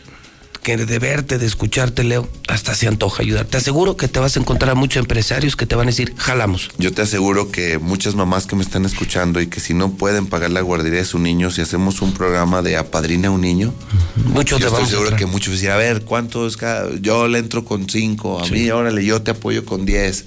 que 0.66 0.78
de 0.78 0.98
verte, 0.98 1.38
de 1.38 1.46
escucharte, 1.46 2.04
Leo, 2.04 2.28
hasta 2.48 2.74
se 2.74 2.88
antoja 2.88 3.22
ayudar. 3.22 3.46
Te 3.46 3.58
aseguro 3.58 3.98
que 3.98 4.08
te 4.08 4.20
vas 4.20 4.36
a 4.36 4.40
encontrar 4.40 4.72
a 4.72 4.76
muchos 4.76 5.00
empresarios 5.00 5.56
que 5.56 5.68
te 5.68 5.76
van 5.76 5.86
a 5.86 5.92
decir, 5.92 6.16
jalamos. 6.18 6.72
Yo 6.80 6.92
te 6.92 7.04
aseguro 7.04 7.52
que 7.52 7.78
muchas 7.78 8.16
mamás 8.16 8.48
que 8.48 8.56
me 8.56 8.64
están 8.64 8.84
escuchando 8.84 9.40
y 9.40 9.46
que 9.46 9.60
si 9.60 9.76
no 9.76 9.92
pueden 9.92 10.26
pagar 10.26 10.50
la 10.50 10.62
guardería 10.62 11.02
de 11.02 11.06
su 11.06 11.20
niño, 11.20 11.52
si 11.52 11.62
hacemos 11.62 12.02
un 12.02 12.14
programa 12.14 12.64
de 12.64 12.78
apadrina 12.78 13.28
a 13.28 13.32
un 13.32 13.42
niño, 13.42 13.76
Muchos 14.16 14.60
yo 14.60 14.66
te 14.66 14.74
estoy 14.74 14.86
a 14.86 14.90
seguro 14.90 15.16
que 15.16 15.28
muchos 15.28 15.54
decían, 15.54 15.74
a 15.74 15.78
ver, 15.78 16.02
¿cuánto 16.02 16.48
es 16.48 16.58
cada? 16.58 16.90
Yo 17.00 17.28
le 17.28 17.38
entro 17.38 17.64
con 17.64 17.88
cinco, 17.88 18.44
a 18.44 18.48
mí, 18.48 18.68
órale, 18.72 19.06
yo 19.06 19.22
te 19.22 19.30
apoyo 19.30 19.66
con 19.66 19.86
diez. 19.86 20.26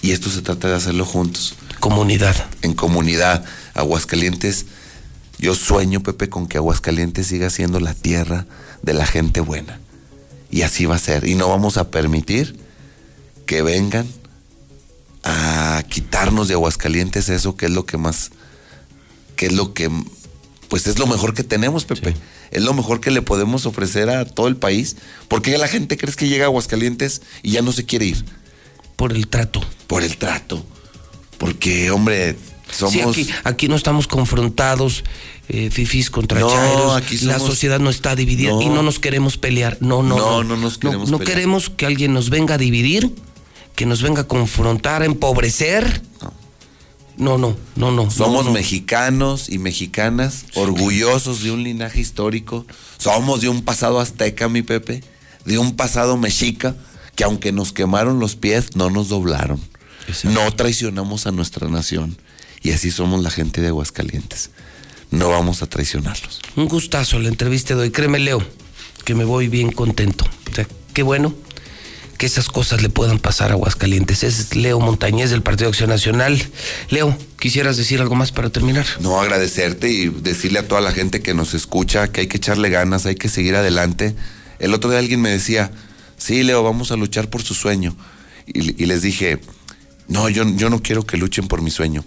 Y 0.00 0.12
esto 0.12 0.30
se 0.30 0.40
trata 0.40 0.68
de 0.68 0.76
hacerlo 0.76 1.04
juntos. 1.04 1.54
Comunidad. 1.80 2.34
En 2.62 2.72
comunidad. 2.72 3.44
Aguascalientes, 3.74 4.64
yo 5.38 5.54
sueño, 5.54 6.02
Pepe, 6.02 6.30
con 6.30 6.46
que 6.46 6.56
Aguascalientes 6.56 7.26
siga 7.26 7.50
siendo 7.50 7.78
la 7.78 7.92
tierra 7.92 8.46
de 8.86 8.94
la 8.94 9.04
gente 9.04 9.40
buena. 9.40 9.80
Y 10.50 10.62
así 10.62 10.86
va 10.86 10.94
a 10.94 10.98
ser. 10.98 11.26
Y 11.26 11.34
no 11.34 11.48
vamos 11.48 11.76
a 11.76 11.90
permitir 11.90 12.56
que 13.44 13.60
vengan 13.60 14.06
a 15.24 15.82
quitarnos 15.88 16.48
de 16.48 16.54
Aguascalientes 16.54 17.28
eso 17.28 17.56
que 17.56 17.66
es 17.66 17.72
lo 17.72 17.84
que 17.84 17.98
más, 17.98 18.30
que 19.34 19.46
es 19.46 19.52
lo 19.52 19.74
que, 19.74 19.90
pues 20.68 20.86
es 20.86 21.00
lo 21.00 21.08
mejor 21.08 21.34
que 21.34 21.42
tenemos, 21.42 21.84
Pepe. 21.84 22.14
Es 22.52 22.62
lo 22.62 22.74
mejor 22.74 23.00
que 23.00 23.10
le 23.10 23.22
podemos 23.22 23.66
ofrecer 23.66 24.08
a 24.08 24.24
todo 24.24 24.46
el 24.46 24.56
país. 24.56 24.96
Porque 25.26 25.58
la 25.58 25.66
gente 25.66 25.96
crees 25.96 26.14
que 26.14 26.28
llega 26.28 26.44
a 26.44 26.46
Aguascalientes 26.46 27.22
y 27.42 27.50
ya 27.50 27.62
no 27.62 27.72
se 27.72 27.84
quiere 27.84 28.06
ir. 28.06 28.24
Por 28.94 29.12
el 29.12 29.26
trato. 29.26 29.60
Por 29.88 30.04
el 30.04 30.16
trato. 30.16 30.64
Porque, 31.38 31.90
hombre, 31.90 32.36
somos... 32.70 32.92
Sí, 32.92 33.00
aquí, 33.00 33.28
aquí 33.42 33.68
no 33.68 33.74
estamos 33.74 34.06
confrontados, 34.06 35.02
eh, 35.48 35.70
fifís 35.70 36.10
contra 36.10 36.40
No, 36.40 36.50
chairos. 36.50 36.96
aquí 36.96 37.18
La 37.18 37.38
sociedad 37.38 37.78
no 37.80 37.90
está 37.90 38.16
dividida 38.16 38.50
y 38.60 38.66
No. 38.68 38.76
no 38.76 38.82
nos 38.82 38.98
queremos 38.98 39.36
pelear. 39.38 39.78
No, 39.80 40.02
no, 40.02 40.16
No, 40.16 40.44
no 40.44 40.56
nos 40.56 40.78
queremos 40.78 41.10
No, 41.10 41.18
pelear. 41.18 41.34
queremos 41.36 41.70
que 41.70 41.86
alguien 41.86 42.12
nos 42.14 42.30
venga 42.30 42.54
a 42.54 42.58
dividir, 42.58 43.14
que 43.74 43.86
nos 43.86 44.02
venga 44.02 44.22
a 44.22 44.26
confrontar, 44.28 45.02
a 45.02 45.06
empobrecer. 45.06 46.02
No, 47.16 47.38
no, 47.38 47.56
no, 47.76 47.90
no. 47.92 48.10
Somos 48.10 48.44
no, 48.44 48.50
no. 48.50 48.52
mexicanos 48.52 49.48
y 49.48 49.58
mexicanas, 49.58 50.44
orgullosos 50.54 51.42
de 51.42 51.50
un 51.50 51.62
linaje 51.62 52.00
histórico. 52.00 52.66
Somos 52.98 53.40
de 53.40 53.48
un 53.48 53.62
pasado 53.62 54.00
azteca, 54.00 54.48
mi 54.50 54.60
Pepe, 54.62 55.02
de 55.46 55.58
un 55.58 55.76
pasado 55.76 56.18
mexica, 56.18 56.76
que 57.14 57.24
aunque 57.24 57.52
nos 57.52 57.72
quemaron 57.72 58.18
los 58.20 58.36
pies, 58.36 58.76
no 58.76 58.90
nos 58.90 59.08
doblaron. 59.08 59.58
No 60.24 60.52
traicionamos 60.54 61.26
a 61.26 61.32
nuestra 61.32 61.68
nación. 61.68 62.18
Y 62.62 62.72
así 62.72 62.90
somos 62.90 63.22
la 63.22 63.30
gente 63.30 63.60
de 63.62 63.68
Aguascalientes. 63.68 64.50
No 65.16 65.30
vamos 65.30 65.62
a 65.62 65.66
traicionarlos. 65.66 66.40
Un 66.56 66.68
gustazo 66.68 67.18
la 67.18 67.28
entrevista 67.28 67.74
de 67.74 67.82
hoy. 67.82 67.90
Créeme, 67.90 68.18
Leo, 68.18 68.46
que 69.04 69.14
me 69.14 69.24
voy 69.24 69.48
bien 69.48 69.72
contento. 69.72 70.26
O 70.50 70.54
sea, 70.54 70.66
qué 70.92 71.02
bueno 71.02 71.34
que 72.18 72.26
esas 72.26 72.48
cosas 72.48 72.82
le 72.82 72.90
puedan 72.90 73.18
pasar 73.18 73.50
a 73.50 73.54
Aguascalientes. 73.54 74.22
Es 74.22 74.54
Leo 74.54 74.78
Montañez 74.78 75.30
del 75.30 75.42
Partido 75.42 75.70
Acción 75.70 75.88
Nacional. 75.88 76.42
Leo, 76.90 77.16
¿quisieras 77.38 77.78
decir 77.78 78.02
algo 78.02 78.14
más 78.14 78.30
para 78.30 78.50
terminar? 78.50 78.84
No, 79.00 79.18
agradecerte 79.18 79.90
y 79.90 80.08
decirle 80.08 80.58
a 80.58 80.68
toda 80.68 80.82
la 80.82 80.92
gente 80.92 81.22
que 81.22 81.32
nos 81.32 81.54
escucha 81.54 82.08
que 82.12 82.22
hay 82.22 82.26
que 82.26 82.36
echarle 82.36 82.68
ganas, 82.68 83.06
hay 83.06 83.14
que 83.14 83.30
seguir 83.30 83.56
adelante. 83.56 84.14
El 84.58 84.74
otro 84.74 84.90
día 84.90 84.98
alguien 84.98 85.22
me 85.22 85.30
decía, 85.30 85.70
sí, 86.18 86.42
Leo, 86.42 86.62
vamos 86.62 86.92
a 86.92 86.96
luchar 86.96 87.30
por 87.30 87.42
su 87.42 87.54
sueño. 87.54 87.96
Y, 88.46 88.82
y 88.82 88.86
les 88.86 89.00
dije, 89.00 89.40
no, 90.08 90.28
yo, 90.28 90.44
yo 90.56 90.68
no 90.68 90.82
quiero 90.82 91.04
que 91.06 91.16
luchen 91.16 91.48
por 91.48 91.62
mi 91.62 91.70
sueño. 91.70 92.04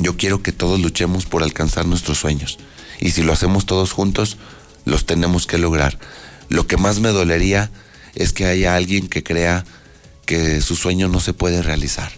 Yo 0.00 0.16
quiero 0.16 0.42
que 0.42 0.52
todos 0.52 0.80
luchemos 0.80 1.26
por 1.26 1.42
alcanzar 1.42 1.86
nuestros 1.86 2.18
sueños. 2.18 2.58
Y 3.00 3.10
si 3.10 3.22
lo 3.22 3.32
hacemos 3.32 3.66
todos 3.66 3.92
juntos, 3.92 4.38
los 4.84 5.04
tenemos 5.04 5.46
que 5.46 5.58
lograr. 5.58 5.98
Lo 6.48 6.66
que 6.66 6.78
más 6.78 7.00
me 7.00 7.10
dolería 7.10 7.70
es 8.14 8.32
que 8.32 8.46
haya 8.46 8.74
alguien 8.74 9.08
que 9.08 9.22
crea 9.22 9.64
que 10.24 10.60
su 10.62 10.74
sueño 10.74 11.08
no 11.08 11.20
se 11.20 11.34
puede 11.34 11.62
realizar, 11.62 12.10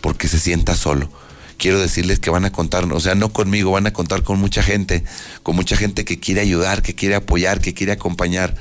porque 0.00 0.28
se 0.28 0.38
sienta 0.38 0.76
solo. 0.76 1.10
Quiero 1.56 1.80
decirles 1.80 2.18
que 2.18 2.30
van 2.30 2.44
a 2.44 2.52
contar, 2.52 2.84
o 2.92 3.00
sea, 3.00 3.14
no 3.14 3.32
conmigo, 3.32 3.70
van 3.70 3.86
a 3.86 3.92
contar 3.92 4.22
con 4.22 4.38
mucha 4.38 4.62
gente, 4.62 5.04
con 5.42 5.56
mucha 5.56 5.76
gente 5.76 6.04
que 6.04 6.20
quiere 6.20 6.40
ayudar, 6.40 6.82
que 6.82 6.94
quiere 6.94 7.14
apoyar, 7.14 7.60
que 7.60 7.74
quiere 7.74 7.92
acompañar. 7.92 8.54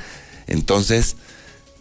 Entonces, 0.47 1.17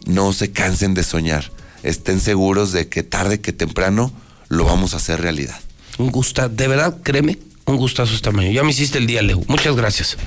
no 0.05 0.33
se 0.33 0.51
cansen 0.51 0.93
de 0.93 1.03
soñar. 1.03 1.51
Estén 1.83 2.19
seguros 2.19 2.71
de 2.71 2.89
que 2.89 3.03
tarde 3.03 3.41
que 3.41 3.53
temprano 3.53 4.11
lo 4.49 4.65
vamos 4.65 4.93
a 4.93 4.97
hacer 4.97 5.21
realidad. 5.21 5.59
Un 5.97 6.09
gusto, 6.09 6.47
de 6.49 6.67
verdad, 6.67 6.97
créeme, 7.03 7.37
un 7.65 7.77
gustazo 7.77 8.13
esta 8.13 8.31
mañana. 8.31 8.53
Ya 8.53 8.63
me 8.63 8.71
hiciste 8.71 8.97
el 8.97 9.07
día, 9.07 9.21
Leo. 9.21 9.41
Muchas 9.47 9.75
gracias. 9.75 10.17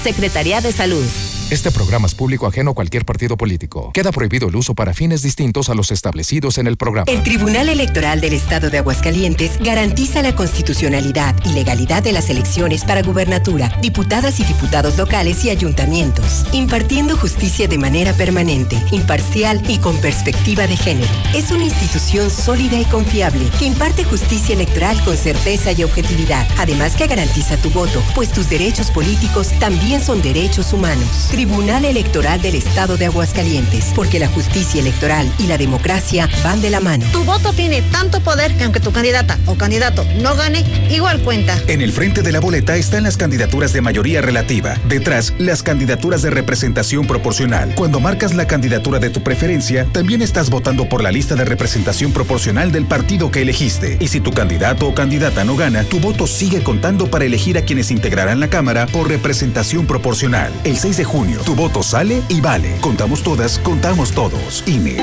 Secretaría 0.04 0.60
de 0.60 0.70
Salud. 0.70 1.04
Este 1.50 1.70
programa 1.70 2.06
es 2.06 2.14
público 2.14 2.46
ajeno 2.46 2.72
a 2.72 2.74
cualquier 2.74 3.06
partido 3.06 3.38
político. 3.38 3.90
Queda 3.94 4.12
prohibido 4.12 4.50
el 4.50 4.56
uso 4.56 4.74
para 4.74 4.92
fines 4.92 5.22
distintos 5.22 5.70
a 5.70 5.74
los 5.74 5.90
establecidos 5.90 6.58
en 6.58 6.66
el 6.66 6.76
programa. 6.76 7.10
El 7.10 7.22
Tribunal 7.22 7.70
Electoral 7.70 8.20
del 8.20 8.34
Estado 8.34 8.68
de 8.68 8.76
Aguascalientes 8.76 9.58
garantiza 9.58 10.20
la 10.20 10.36
constitucionalidad 10.36 11.34
y 11.46 11.54
legalidad 11.54 12.02
de 12.02 12.12
las 12.12 12.28
elecciones 12.28 12.84
para 12.84 13.00
gubernatura, 13.00 13.74
diputadas 13.80 14.40
y 14.40 14.44
diputados 14.44 14.98
locales 14.98 15.42
y 15.46 15.48
ayuntamientos, 15.48 16.44
impartiendo 16.52 17.16
justicia 17.16 17.66
de 17.66 17.78
manera 17.78 18.12
permanente, 18.12 18.76
imparcial 18.92 19.62
y 19.70 19.78
con 19.78 19.96
perspectiva 20.02 20.66
de 20.66 20.76
género. 20.76 21.08
Es 21.34 21.50
una 21.50 21.64
institución 21.64 22.28
sólida 22.28 22.78
y 22.78 22.84
confiable 22.84 23.48
que 23.58 23.64
imparte 23.64 24.04
justicia 24.04 24.54
electoral 24.54 25.02
con 25.02 25.16
certeza 25.16 25.72
y 25.72 25.82
objetividad, 25.82 26.46
además 26.58 26.94
que 26.94 27.06
garantiza 27.06 27.56
tu 27.56 27.70
voto, 27.70 28.02
pues 28.14 28.30
tus 28.32 28.50
derechos 28.50 28.90
políticos 28.90 29.48
también 29.58 30.04
son 30.04 30.20
derechos 30.20 30.74
humanos. 30.74 31.28
Tribunal 31.38 31.84
Electoral 31.84 32.42
del 32.42 32.56
Estado 32.56 32.96
de 32.96 33.06
Aguascalientes, 33.06 33.92
porque 33.94 34.18
la 34.18 34.26
justicia 34.26 34.80
electoral 34.80 35.32
y 35.38 35.46
la 35.46 35.56
democracia 35.56 36.28
van 36.42 36.60
de 36.60 36.68
la 36.68 36.80
mano. 36.80 37.06
Tu 37.12 37.22
voto 37.22 37.52
tiene 37.52 37.80
tanto 37.80 38.18
poder 38.18 38.56
que 38.56 38.64
aunque 38.64 38.80
tu 38.80 38.90
candidata 38.90 39.38
o 39.46 39.54
candidato 39.54 40.04
no 40.20 40.34
gane, 40.34 40.64
igual 40.90 41.20
cuenta. 41.20 41.56
En 41.68 41.80
el 41.80 41.92
frente 41.92 42.22
de 42.22 42.32
la 42.32 42.40
boleta 42.40 42.74
están 42.74 43.04
las 43.04 43.16
candidaturas 43.16 43.72
de 43.72 43.82
mayoría 43.82 44.20
relativa. 44.20 44.74
Detrás, 44.88 45.32
las 45.38 45.62
candidaturas 45.62 46.22
de 46.22 46.30
representación 46.30 47.06
proporcional. 47.06 47.72
Cuando 47.76 48.00
marcas 48.00 48.34
la 48.34 48.48
candidatura 48.48 48.98
de 48.98 49.10
tu 49.10 49.22
preferencia, 49.22 49.86
también 49.92 50.22
estás 50.22 50.50
votando 50.50 50.88
por 50.88 51.04
la 51.04 51.12
lista 51.12 51.36
de 51.36 51.44
representación 51.44 52.10
proporcional 52.10 52.72
del 52.72 52.86
partido 52.86 53.30
que 53.30 53.42
elegiste. 53.42 53.96
Y 54.00 54.08
si 54.08 54.18
tu 54.18 54.32
candidato 54.32 54.88
o 54.88 54.94
candidata 54.94 55.44
no 55.44 55.54
gana, 55.54 55.84
tu 55.84 56.00
voto 56.00 56.26
sigue 56.26 56.64
contando 56.64 57.08
para 57.08 57.26
elegir 57.26 57.58
a 57.58 57.62
quienes 57.62 57.92
integrarán 57.92 58.40
la 58.40 58.50
Cámara 58.50 58.88
por 58.88 59.08
representación 59.08 59.86
proporcional. 59.86 60.52
El 60.64 60.76
6 60.76 60.96
de 60.96 61.04
junio, 61.04 61.27
tu 61.36 61.54
voto 61.54 61.82
sale 61.82 62.22
y 62.28 62.40
vale. 62.40 62.76
Contamos 62.80 63.22
todas, 63.22 63.58
contamos 63.58 64.12
todos. 64.12 64.64
INE. 64.66 64.96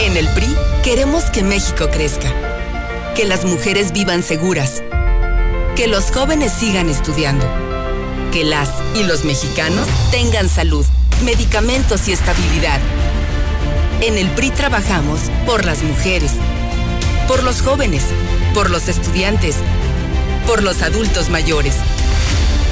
En 0.00 0.16
el 0.16 0.28
PRI 0.34 0.56
queremos 0.82 1.24
que 1.24 1.42
México 1.42 1.88
crezca, 1.90 2.32
que 3.14 3.24
las 3.24 3.44
mujeres 3.44 3.92
vivan 3.92 4.22
seguras, 4.22 4.82
que 5.76 5.86
los 5.86 6.10
jóvenes 6.10 6.52
sigan 6.52 6.88
estudiando, 6.88 7.46
que 8.32 8.44
las 8.44 8.70
y 8.94 9.04
los 9.04 9.24
mexicanos 9.24 9.86
tengan 10.10 10.48
salud, 10.48 10.84
medicamentos 11.24 12.08
y 12.08 12.12
estabilidad. 12.12 12.80
En 14.00 14.18
el 14.18 14.28
PRI 14.30 14.50
trabajamos 14.50 15.20
por 15.46 15.64
las 15.64 15.82
mujeres, 15.82 16.32
por 17.28 17.42
los 17.42 17.62
jóvenes, 17.62 18.04
por 18.54 18.70
los 18.70 18.88
estudiantes, 18.88 19.56
por 20.46 20.62
los 20.62 20.82
adultos 20.82 21.30
mayores, 21.30 21.76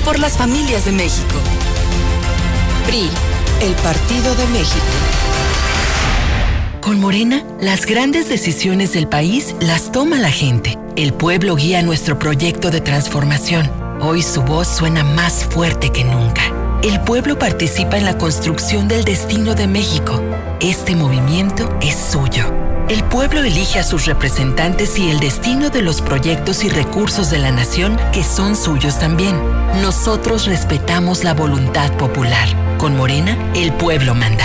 por 0.04 0.18
las 0.18 0.36
familias 0.36 0.84
de 0.84 0.92
México. 0.92 1.34
PRI, 2.86 3.08
el 3.62 3.72
Partido 3.76 4.34
de 4.34 4.46
México. 4.48 4.84
Con 6.80 7.00
Morena, 7.00 7.44
las 7.60 7.86
grandes 7.86 8.28
decisiones 8.28 8.92
del 8.92 9.06
país 9.06 9.54
las 9.60 9.92
toma 9.92 10.18
la 10.18 10.30
gente. 10.30 10.78
El 10.96 11.12
pueblo 11.12 11.56
guía 11.56 11.82
nuestro 11.82 12.18
proyecto 12.18 12.70
de 12.70 12.80
transformación. 12.80 13.70
Hoy 14.00 14.22
su 14.22 14.42
voz 14.42 14.66
suena 14.68 15.04
más 15.04 15.44
fuerte 15.44 15.90
que 15.90 16.04
nunca. 16.04 16.42
El 16.82 17.00
pueblo 17.00 17.38
participa 17.38 17.98
en 17.98 18.06
la 18.06 18.16
construcción 18.16 18.88
del 18.88 19.04
destino 19.04 19.54
de 19.54 19.66
México. 19.66 20.20
Este 20.60 20.96
movimiento 20.96 21.78
es 21.82 21.94
suyo. 21.94 22.69
El 22.90 23.04
pueblo 23.04 23.44
elige 23.44 23.78
a 23.78 23.84
sus 23.84 24.06
representantes 24.06 24.98
y 24.98 25.10
el 25.10 25.20
destino 25.20 25.70
de 25.70 25.80
los 25.80 26.02
proyectos 26.02 26.64
y 26.64 26.68
recursos 26.68 27.30
de 27.30 27.38
la 27.38 27.52
nación 27.52 27.96
que 28.12 28.24
son 28.24 28.56
suyos 28.56 28.98
también. 28.98 29.40
Nosotros 29.80 30.46
respetamos 30.46 31.22
la 31.22 31.32
voluntad 31.32 31.96
popular. 31.96 32.48
Con 32.78 32.96
Morena, 32.96 33.38
el 33.54 33.72
pueblo 33.74 34.16
manda. 34.16 34.44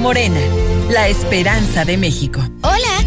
Morena, 0.00 0.40
la 0.90 1.08
esperanza 1.08 1.84
de 1.84 1.96
México. 1.96 2.40
Hola, 2.62 2.95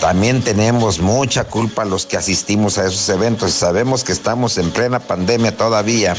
También 0.00 0.42
tenemos 0.42 0.98
mucha 0.98 1.44
culpa 1.44 1.84
los 1.84 2.06
que 2.06 2.16
asistimos 2.16 2.78
a 2.78 2.86
esos 2.86 3.06
eventos. 3.10 3.52
Sabemos 3.52 4.02
que 4.02 4.12
estamos 4.12 4.56
en 4.56 4.70
plena 4.70 4.98
pandemia 4.98 5.54
todavía. 5.54 6.14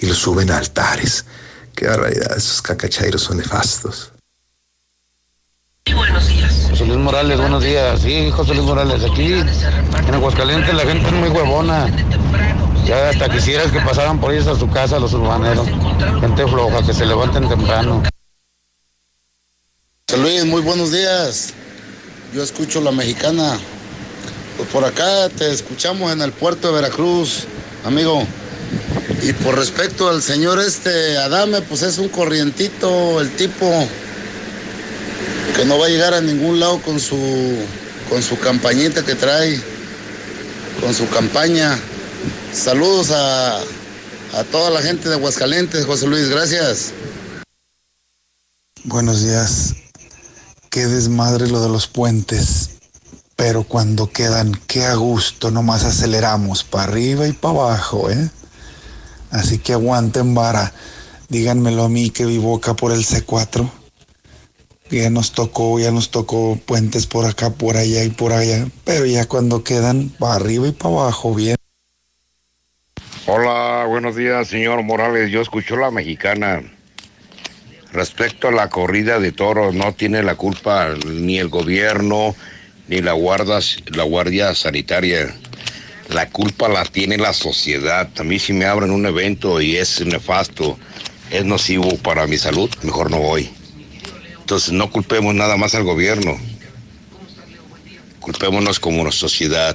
y 0.00 0.06
los 0.06 0.18
suben 0.18 0.50
a 0.50 0.58
altares. 0.58 1.24
Qué 1.74 1.86
barbaridad, 1.86 2.36
esos 2.36 2.60
cacachairos 2.60 3.22
son 3.22 3.38
nefastos. 3.38 4.12
buenos 5.94 6.28
días. 6.28 6.66
José 6.68 6.84
Luis 6.84 6.98
Morales, 6.98 7.40
buenos 7.40 7.62
días. 7.64 8.02
Sí, 8.02 8.30
José 8.30 8.52
Luis 8.52 8.66
Morales, 8.66 9.02
aquí 9.10 9.32
en 9.32 10.14
Aguascalientes 10.14 10.74
la 10.74 10.82
gente 10.82 11.06
es 11.06 11.14
muy 11.14 11.30
huevona. 11.30 11.86
Ya 12.84 13.08
hasta 13.08 13.30
quisieras 13.30 13.72
que 13.72 13.80
pasaran 13.80 14.20
por 14.20 14.34
ellos 14.34 14.46
a 14.46 14.58
su 14.58 14.68
casa 14.68 14.98
los 14.98 15.14
urbaneros. 15.14 15.66
Gente 16.20 16.46
floja, 16.46 16.84
que 16.84 16.92
se 16.92 17.06
levanten 17.06 17.48
temprano. 17.48 18.02
José 20.06 20.20
Luis, 20.20 20.44
muy 20.44 20.60
buenos 20.60 20.92
días. 20.92 21.54
Yo 22.34 22.42
escucho 22.42 22.80
la 22.80 22.92
mexicana. 22.92 23.58
Pues 24.56 24.68
por 24.70 24.84
acá 24.84 25.28
te 25.28 25.50
escuchamos 25.50 26.12
en 26.12 26.22
el 26.22 26.32
puerto 26.32 26.68
de 26.68 26.74
Veracruz, 26.74 27.44
amigo. 27.84 28.26
Y 29.22 29.32
por 29.32 29.56
respecto 29.56 30.08
al 30.08 30.22
señor 30.22 30.60
este 30.60 31.16
Adame, 31.18 31.62
pues 31.62 31.82
es 31.82 31.98
un 31.98 32.08
corrientito, 32.08 33.20
el 33.20 33.30
tipo 33.36 33.88
que 35.54 35.64
no 35.64 35.78
va 35.78 35.86
a 35.86 35.88
llegar 35.88 36.14
a 36.14 36.20
ningún 36.20 36.60
lado 36.60 36.80
con 36.82 37.00
su 37.00 37.56
con 38.08 38.22
su 38.22 38.38
campañita 38.38 39.04
que 39.04 39.14
trae, 39.14 39.60
con 40.80 40.94
su 40.94 41.08
campaña. 41.08 41.78
Saludos 42.52 43.10
a, 43.10 43.58
a 43.58 44.44
toda 44.50 44.70
la 44.70 44.82
gente 44.82 45.08
de 45.08 45.16
Aguascalientes, 45.16 45.84
José 45.84 46.06
Luis, 46.06 46.28
gracias. 46.28 46.92
Buenos 48.84 49.24
días. 49.24 49.74
Qué 50.76 50.88
desmadre 50.88 51.48
lo 51.48 51.62
de 51.62 51.70
los 51.70 51.86
puentes. 51.86 52.80
Pero 53.34 53.64
cuando 53.64 54.10
quedan, 54.10 54.52
qué 54.66 54.84
a 54.84 54.94
gusto, 54.94 55.50
nomás 55.50 55.84
aceleramos 55.84 56.64
para 56.64 56.84
arriba 56.84 57.26
y 57.26 57.32
para 57.32 57.54
abajo, 57.54 58.10
¿eh? 58.10 58.28
Así 59.30 59.56
que 59.56 59.72
aguanten 59.72 60.34
vara. 60.34 60.74
Díganmelo 61.30 61.84
a 61.84 61.88
mí 61.88 62.10
que 62.10 62.26
vivo 62.26 62.54
acá 62.54 62.76
por 62.76 62.92
el 62.92 63.06
C4. 63.06 63.70
Ya 64.90 65.08
nos 65.08 65.32
tocó, 65.32 65.80
ya 65.80 65.90
nos 65.90 66.10
tocó 66.10 66.58
puentes 66.66 67.06
por 67.06 67.24
acá, 67.24 67.48
por 67.48 67.78
allá 67.78 68.04
y 68.04 68.10
por 68.10 68.34
allá. 68.34 68.68
Pero 68.84 69.06
ya 69.06 69.24
cuando 69.24 69.64
quedan, 69.64 70.10
para 70.18 70.34
arriba 70.34 70.68
y 70.68 70.72
para 70.72 70.94
abajo, 70.94 71.34
bien. 71.34 71.56
Hola, 73.26 73.86
buenos 73.88 74.14
días, 74.14 74.48
señor 74.48 74.82
Morales. 74.82 75.30
Yo 75.30 75.40
escucho 75.40 75.74
la 75.76 75.90
mexicana. 75.90 76.60
Respecto 77.96 78.48
a 78.48 78.52
la 78.52 78.68
corrida 78.68 79.18
de 79.20 79.32
toros, 79.32 79.74
no 79.74 79.94
tiene 79.94 80.22
la 80.22 80.34
culpa 80.34 80.94
ni 81.06 81.38
el 81.38 81.48
gobierno 81.48 82.36
ni 82.88 83.00
la, 83.00 83.12
guarda, 83.12 83.58
la 83.86 84.02
Guardia 84.02 84.54
Sanitaria. 84.54 85.34
La 86.10 86.28
culpa 86.28 86.68
la 86.68 86.84
tiene 86.84 87.16
la 87.16 87.32
sociedad. 87.32 88.06
A 88.18 88.22
mí 88.22 88.38
si 88.38 88.52
me 88.52 88.66
abren 88.66 88.90
un 88.90 89.06
evento 89.06 89.62
y 89.62 89.76
es 89.76 90.04
nefasto, 90.04 90.78
es 91.30 91.46
nocivo 91.46 91.96
para 91.96 92.26
mi 92.26 92.36
salud, 92.36 92.68
mejor 92.82 93.10
no 93.10 93.16
voy. 93.16 93.48
Entonces 94.40 94.74
no 94.74 94.90
culpemos 94.90 95.34
nada 95.34 95.56
más 95.56 95.74
al 95.74 95.84
gobierno. 95.84 96.38
Culpémonos 98.20 98.78
como 98.78 99.10
sociedad. 99.10 99.74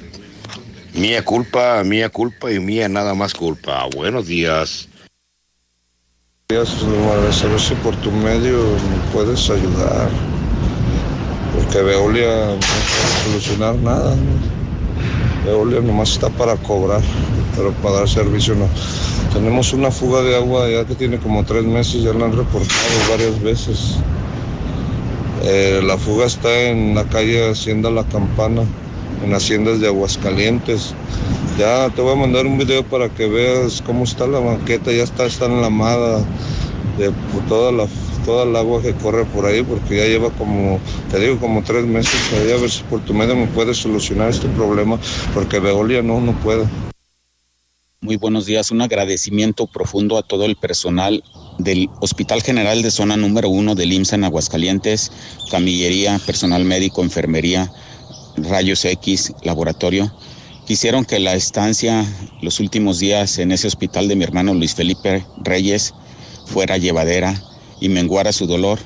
Mía 0.94 1.24
culpa, 1.24 1.82
mía 1.82 2.08
culpa 2.08 2.52
y 2.52 2.60
mía 2.60 2.88
nada 2.88 3.14
más 3.14 3.34
culpa. 3.34 3.84
Buenos 3.92 4.28
días. 4.28 4.88
Buenos 6.52 6.82
días, 6.82 7.44
a 7.44 7.46
ver 7.48 7.60
si 7.60 7.74
por 7.76 7.96
tu 7.96 8.10
medio 8.10 8.58
me 8.58 9.12
puedes 9.14 9.48
ayudar. 9.48 10.10
Porque 11.54 11.80
Veolia 11.80 12.26
no 12.26 12.58
puede 12.60 13.24
solucionar 13.24 13.74
nada. 13.76 14.14
Veolia 15.46 15.80
nomás 15.80 16.10
está 16.10 16.28
para 16.28 16.56
cobrar, 16.56 17.00
pero 17.56 17.72
para 17.82 18.00
dar 18.00 18.08
servicio 18.08 18.54
no. 18.54 18.68
Tenemos 19.32 19.72
una 19.72 19.90
fuga 19.90 20.20
de 20.20 20.36
agua 20.36 20.68
ya 20.68 20.84
que 20.84 20.94
tiene 20.94 21.16
como 21.16 21.42
tres 21.42 21.64
meses, 21.64 22.02
ya 22.02 22.12
la 22.12 22.26
han 22.26 22.36
reportado 22.36 23.10
varias 23.10 23.40
veces. 23.40 23.96
Eh, 25.44 25.80
la 25.82 25.96
fuga 25.96 26.26
está 26.26 26.52
en 26.54 26.94
la 26.94 27.04
calle 27.04 27.50
Hacienda 27.50 27.88
La 27.88 28.04
Campana, 28.04 28.64
en 29.22 29.34
Haciendas 29.34 29.80
de 29.80 29.88
Aguascalientes. 29.88 30.94
Ya 31.58 31.90
te 31.90 32.00
voy 32.02 32.12
a 32.12 32.16
mandar 32.16 32.46
un 32.46 32.58
video 32.58 32.84
para 32.84 33.08
que 33.08 33.26
veas 33.26 33.82
cómo 33.82 34.04
está 34.04 34.26
la 34.26 34.38
banqueta, 34.38 34.92
ya 34.92 35.02
está, 35.02 35.26
está 35.26 35.46
enlamada 35.46 36.18
de 36.98 37.12
toda 37.48 37.72
la 37.72 37.86
toda 38.24 38.44
el 38.44 38.54
agua 38.56 38.80
que 38.80 38.94
corre 38.94 39.24
por 39.24 39.46
ahí, 39.46 39.62
porque 39.62 39.96
ya 39.96 40.04
lleva 40.06 40.30
como, 40.30 40.80
te 41.10 41.18
digo, 41.18 41.38
como 41.38 41.62
tres 41.62 41.84
meses. 41.84 42.14
Ahí 42.32 42.52
a 42.52 42.56
ver 42.56 42.70
si 42.70 42.82
por 42.84 43.00
tu 43.00 43.12
medio 43.14 43.36
me 43.36 43.46
puedes 43.48 43.78
solucionar 43.78 44.30
este 44.30 44.48
problema, 44.48 44.98
porque 45.34 45.58
Veolia 45.58 46.02
no, 46.02 46.20
no 46.20 46.32
puede. 46.40 46.64
Muy 48.00 48.16
buenos 48.16 48.46
días, 48.46 48.70
un 48.72 48.82
agradecimiento 48.82 49.66
profundo 49.68 50.18
a 50.18 50.22
todo 50.22 50.44
el 50.44 50.56
personal 50.56 51.22
del 51.58 51.88
Hospital 52.00 52.42
General 52.42 52.82
de 52.82 52.90
Zona 52.90 53.16
Número 53.16 53.48
1 53.48 53.76
del 53.76 53.92
IMSS 53.92 54.14
en 54.14 54.24
Aguascalientes, 54.24 55.12
camillería, 55.50 56.18
personal 56.26 56.64
médico, 56.64 57.02
enfermería, 57.02 57.70
rayos 58.36 58.84
X, 58.84 59.32
laboratorio, 59.42 60.14
que 60.66 60.74
hicieron 60.74 61.04
que 61.04 61.18
la 61.18 61.34
estancia 61.34 62.04
los 62.40 62.60
últimos 62.60 62.98
días 62.98 63.38
en 63.38 63.52
ese 63.52 63.66
hospital 63.66 64.08
de 64.08 64.16
mi 64.16 64.24
hermano 64.24 64.54
Luis 64.54 64.74
Felipe 64.74 65.24
Reyes 65.42 65.94
fuera 66.46 66.78
llevadera 66.78 67.40
y 67.80 67.88
menguara 67.88 68.32
su 68.32 68.46
dolor. 68.46 68.78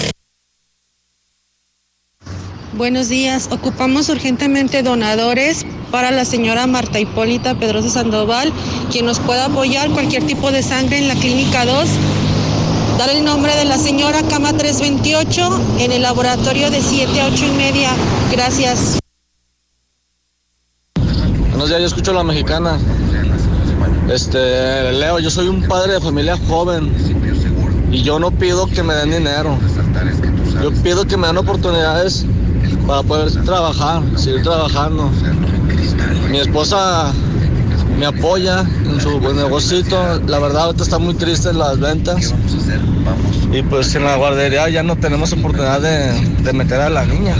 Buenos 2.79 3.09
días, 3.09 3.49
ocupamos 3.51 4.07
urgentemente 4.07 4.83
donadores 4.83 5.65
para 5.91 6.11
la 6.11 6.23
señora 6.23 6.65
Marta 6.65 6.97
Hipólita 6.97 7.55
Pedrosa 7.55 7.89
Sandoval, 7.89 8.53
quien 8.89 9.05
nos 9.05 9.19
pueda 9.19 9.47
apoyar 9.47 9.89
cualquier 9.89 10.25
tipo 10.25 10.49
de 10.49 10.63
sangre 10.63 10.97
en 10.97 11.09
la 11.09 11.15
Clínica 11.15 11.65
2. 11.65 11.89
Dar 12.97 13.09
el 13.09 13.25
nombre 13.25 13.53
de 13.57 13.65
la 13.65 13.77
señora 13.77 14.21
Cama 14.29 14.53
328 14.53 15.59
en 15.79 15.91
el 15.91 16.03
laboratorio 16.03 16.71
de 16.71 16.79
7 16.81 17.19
a 17.19 17.27
8 17.27 17.47
y 17.47 17.51
media. 17.57 17.89
Gracias. 18.31 18.99
Buenos 21.49 21.67
días, 21.67 21.81
yo 21.81 21.87
escucho 21.87 22.11
a 22.11 22.13
la 22.13 22.23
mexicana. 22.23 22.79
Este, 24.09 24.93
Leo, 24.93 25.19
yo 25.19 25.29
soy 25.29 25.49
un 25.49 25.67
padre 25.67 25.95
de 25.95 25.99
familia 25.99 26.37
joven 26.47 26.93
y 27.91 28.03
yo 28.03 28.19
no 28.19 28.31
pido 28.31 28.67
que 28.67 28.83
me 28.83 28.93
den 28.93 29.11
dinero. 29.11 29.57
Yo 30.63 30.71
pido 30.81 31.03
que 31.03 31.17
me 31.17 31.27
den 31.27 31.35
oportunidades 31.35 32.25
para 32.87 33.03
poder 33.03 33.31
trabajar, 33.43 34.01
seguir 34.15 34.43
trabajando. 34.43 35.11
Mi 36.29 36.39
esposa 36.39 37.11
me 37.97 38.05
apoya 38.05 38.61
en 38.85 38.99
su 39.01 39.19
buen 39.19 39.35
negocito. 39.35 40.19
La 40.27 40.39
verdad, 40.39 40.65
ahorita 40.65 40.83
está 40.83 40.99
muy 40.99 41.13
triste 41.13 41.49
en 41.49 41.59
las 41.59 41.79
ventas. 41.79 42.33
Y 43.51 43.61
pues 43.63 43.93
en 43.95 44.05
la 44.05 44.15
guardería 44.15 44.69
ya 44.69 44.83
no 44.83 44.95
tenemos 44.95 45.33
oportunidad 45.33 45.81
de, 45.81 46.13
de 46.43 46.53
meter 46.53 46.79
a 46.81 46.89
la 46.89 47.05
niña. 47.05 47.35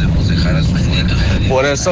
Por 1.48 1.66
eso 1.66 1.92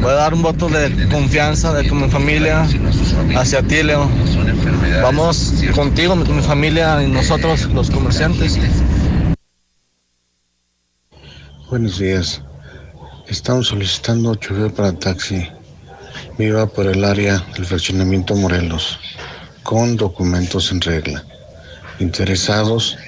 voy 0.00 0.10
a 0.10 0.14
dar 0.14 0.34
un 0.34 0.42
voto 0.42 0.68
de 0.68 1.08
confianza 1.08 1.72
de 1.72 1.90
mi 1.90 2.08
familia 2.08 2.66
hacia 3.36 3.62
ti, 3.62 3.82
Leo. 3.82 4.08
Vamos 5.02 5.54
contigo, 5.74 6.16
mi 6.16 6.42
familia 6.42 7.02
y 7.02 7.08
nosotros, 7.08 7.66
los 7.74 7.90
comerciantes. 7.90 8.58
Buenos 11.70 11.98
días. 11.98 12.42
Estamos 13.30 13.68
solicitando 13.68 14.34
chofer 14.34 14.74
para 14.74 14.92
taxi. 14.92 15.48
Viva 16.36 16.66
por 16.66 16.88
el 16.88 17.04
área 17.04 17.38
del 17.54 17.64
fraccionamiento 17.64 18.34
Morelos, 18.34 18.98
con 19.62 19.96
documentos 19.96 20.72
en 20.72 20.80
regla. 20.80 21.24
Interesados, 22.00 22.98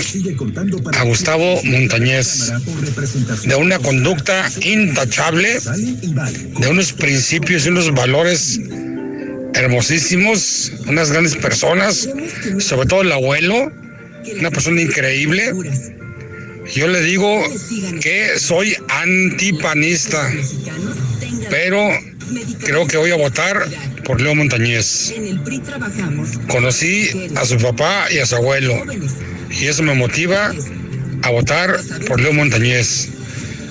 a 0.94 1.04
Gustavo 1.04 1.62
Montañez, 1.64 2.52
de 3.46 3.56
una 3.56 3.80
conducta 3.80 4.50
intachable, 4.62 5.60
de 6.60 6.68
unos 6.68 6.94
principios 6.94 7.66
y 7.66 7.70
unos 7.70 7.94
valores 7.94 8.60
hermosísimos, 9.54 10.72
unas 10.88 11.12
grandes 11.12 11.36
personas, 11.36 12.10
sobre 12.60 12.88
todo 12.88 13.02
el 13.02 13.12
abuelo, 13.12 13.72
una 14.40 14.52
persona 14.52 14.82
increíble. 14.82 15.52
Yo 16.76 16.88
le 16.88 17.02
digo 17.02 17.44
que 18.02 18.38
soy 18.38 18.76
antipanista, 18.90 20.32
pero 21.50 21.90
creo 22.64 22.86
que 22.88 22.98
voy 22.98 23.12
a 23.12 23.16
votar 23.16 23.68
por 24.04 24.22
Leo 24.22 24.36
Montañez. 24.36 25.14
Conocí 26.48 27.10
a 27.36 27.46
su 27.46 27.58
papá 27.58 28.08
y 28.12 28.20
a 28.20 28.26
su 28.26 28.36
abuelo 28.36 28.84
y 29.50 29.66
eso 29.66 29.84
me 29.84 29.96
motiva 29.96 30.54
a 31.24 31.30
votar 31.32 31.80
por 32.08 32.22
Leo 32.22 32.34
Montañez. 32.34 33.10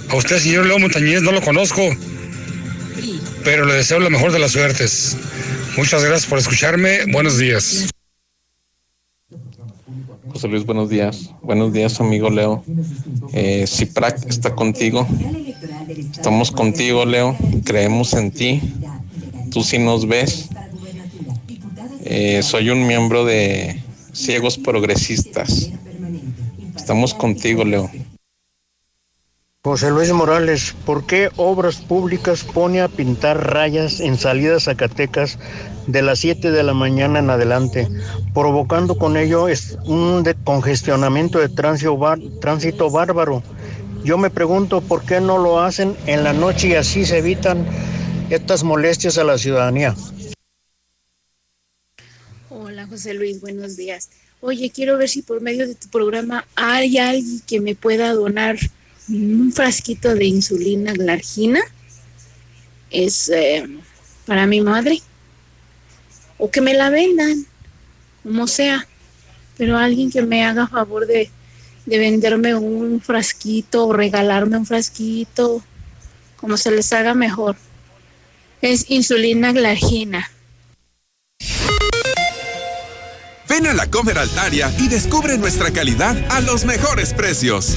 A 0.08 0.16
usted, 0.16 0.38
señor 0.38 0.66
Leo 0.66 0.78
Montañez, 0.78 1.22
no 1.22 1.32
lo 1.32 1.40
conozco, 1.40 1.82
pero 3.44 3.64
le 3.64 3.74
deseo 3.74 3.98
la 4.00 4.10
mejor 4.10 4.32
de 4.32 4.38
las 4.38 4.52
suertes. 4.52 5.16
Muchas 5.76 6.04
gracias 6.04 6.28
por 6.28 6.38
escucharme. 6.38 7.04
Buenos 7.12 7.38
días. 7.38 7.88
José 10.28 10.48
Luis, 10.48 10.64
buenos 10.64 10.88
días. 10.88 11.30
Buenos 11.42 11.72
días, 11.72 12.00
amigo 12.00 12.30
Leo. 12.30 12.62
Eh, 13.32 13.64
Ciprac 13.66 14.28
está 14.28 14.54
contigo. 14.54 15.06
Estamos 16.12 16.50
contigo, 16.50 17.04
Leo. 17.04 17.36
Creemos 17.64 18.12
en 18.12 18.30
ti. 18.30 18.60
Tú 19.50 19.62
sí 19.62 19.78
nos 19.78 20.06
ves. 20.06 20.48
Eh, 22.04 22.42
soy 22.42 22.70
un 22.70 22.86
miembro 22.86 23.24
de 23.24 23.82
Ciegos 24.12 24.58
Progresistas. 24.58 25.70
Estamos 26.76 27.14
contigo, 27.14 27.64
Leo. 27.64 27.90
José 29.64 29.90
Luis 29.90 30.12
Morales, 30.12 30.72
¿por 30.86 31.04
qué 31.04 31.30
Obras 31.36 31.78
Públicas 31.78 32.44
pone 32.44 32.80
a 32.80 32.86
pintar 32.86 33.54
rayas 33.54 33.98
en 33.98 34.16
salidas 34.16 34.64
Zacatecas 34.64 35.36
de 35.88 36.00
las 36.00 36.20
7 36.20 36.52
de 36.52 36.62
la 36.62 36.74
mañana 36.74 37.18
en 37.18 37.28
adelante, 37.28 37.88
provocando 38.32 38.96
con 38.96 39.16
ello 39.16 39.48
un 39.84 40.24
congestionamiento 40.44 41.40
de 41.40 41.48
tránsito 41.48 42.88
bárbaro? 42.88 43.42
Yo 44.04 44.16
me 44.16 44.30
pregunto 44.30 44.80
por 44.80 45.04
qué 45.04 45.20
no 45.20 45.38
lo 45.38 45.60
hacen 45.60 45.96
en 46.06 46.22
la 46.22 46.32
noche 46.32 46.68
y 46.68 46.74
así 46.74 47.04
se 47.04 47.18
evitan 47.18 47.66
estas 48.30 48.62
molestias 48.62 49.18
a 49.18 49.24
la 49.24 49.38
ciudadanía. 49.38 49.92
Hola 52.48 52.86
José 52.86 53.12
Luis, 53.12 53.40
buenos 53.40 53.76
días. 53.76 54.08
Oye, 54.40 54.70
quiero 54.70 54.96
ver 54.98 55.08
si 55.08 55.22
por 55.22 55.40
medio 55.40 55.66
de 55.66 55.74
tu 55.74 55.88
programa 55.88 56.46
hay 56.54 56.98
alguien 56.98 57.40
que 57.44 57.60
me 57.60 57.74
pueda 57.74 58.12
donar 58.12 58.56
un 59.08 59.52
frasquito 59.52 60.14
de 60.14 60.26
insulina 60.26 60.92
glargina. 60.92 61.60
Es 62.90 63.28
eh, 63.28 63.68
para 64.26 64.46
mi 64.46 64.60
madre. 64.60 65.00
O 66.38 66.50
que 66.50 66.60
me 66.60 66.74
la 66.74 66.90
vendan, 66.90 67.46
como 68.22 68.46
sea. 68.46 68.86
Pero 69.56 69.76
alguien 69.76 70.10
que 70.10 70.22
me 70.22 70.44
haga 70.44 70.68
favor 70.68 71.06
de, 71.06 71.30
de 71.86 71.98
venderme 71.98 72.54
un 72.54 73.00
frasquito 73.00 73.86
o 73.86 73.92
regalarme 73.92 74.56
un 74.56 74.66
frasquito, 74.66 75.62
como 76.36 76.56
se 76.56 76.70
les 76.70 76.92
haga 76.92 77.14
mejor. 77.14 77.56
Es 78.60 78.90
insulina 78.90 79.52
glargina. 79.52 80.30
Ven 83.48 83.66
a 83.66 83.74
la 83.74 83.90
Comer 83.90 84.18
Altaria 84.18 84.72
y 84.78 84.88
descubre 84.88 85.38
nuestra 85.38 85.72
calidad 85.72 86.16
a 86.30 86.40
los 86.40 86.64
mejores 86.64 87.14
precios. 87.14 87.76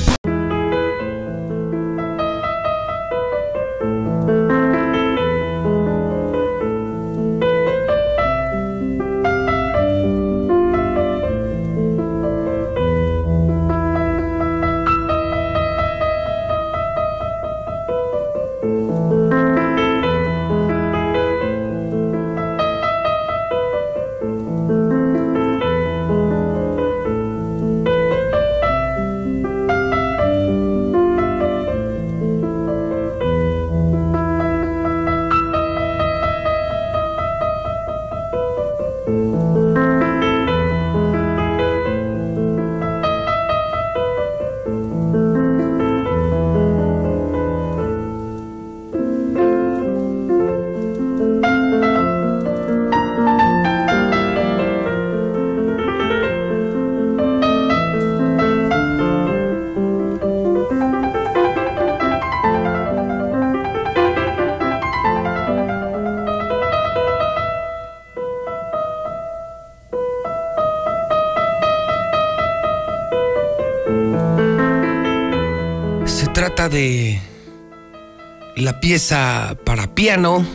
Pieza 78.92 79.56
para 79.64 79.96
piano 79.96 80.46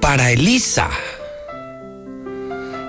para 0.00 0.30
Elisa. 0.30 0.88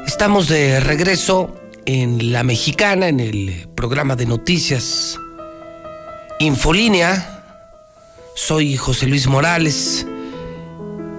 Estamos 0.07 0.47
de 0.47 0.79
regreso 0.79 1.53
en 1.85 2.31
La 2.31 2.45
Mexicana, 2.45 3.09
en 3.09 3.19
el 3.19 3.67
programa 3.75 4.15
de 4.15 4.25
noticias 4.25 5.19
Infolínea. 6.39 7.43
Soy 8.37 8.77
José 8.77 9.07
Luis 9.07 9.27
Morales 9.27 10.07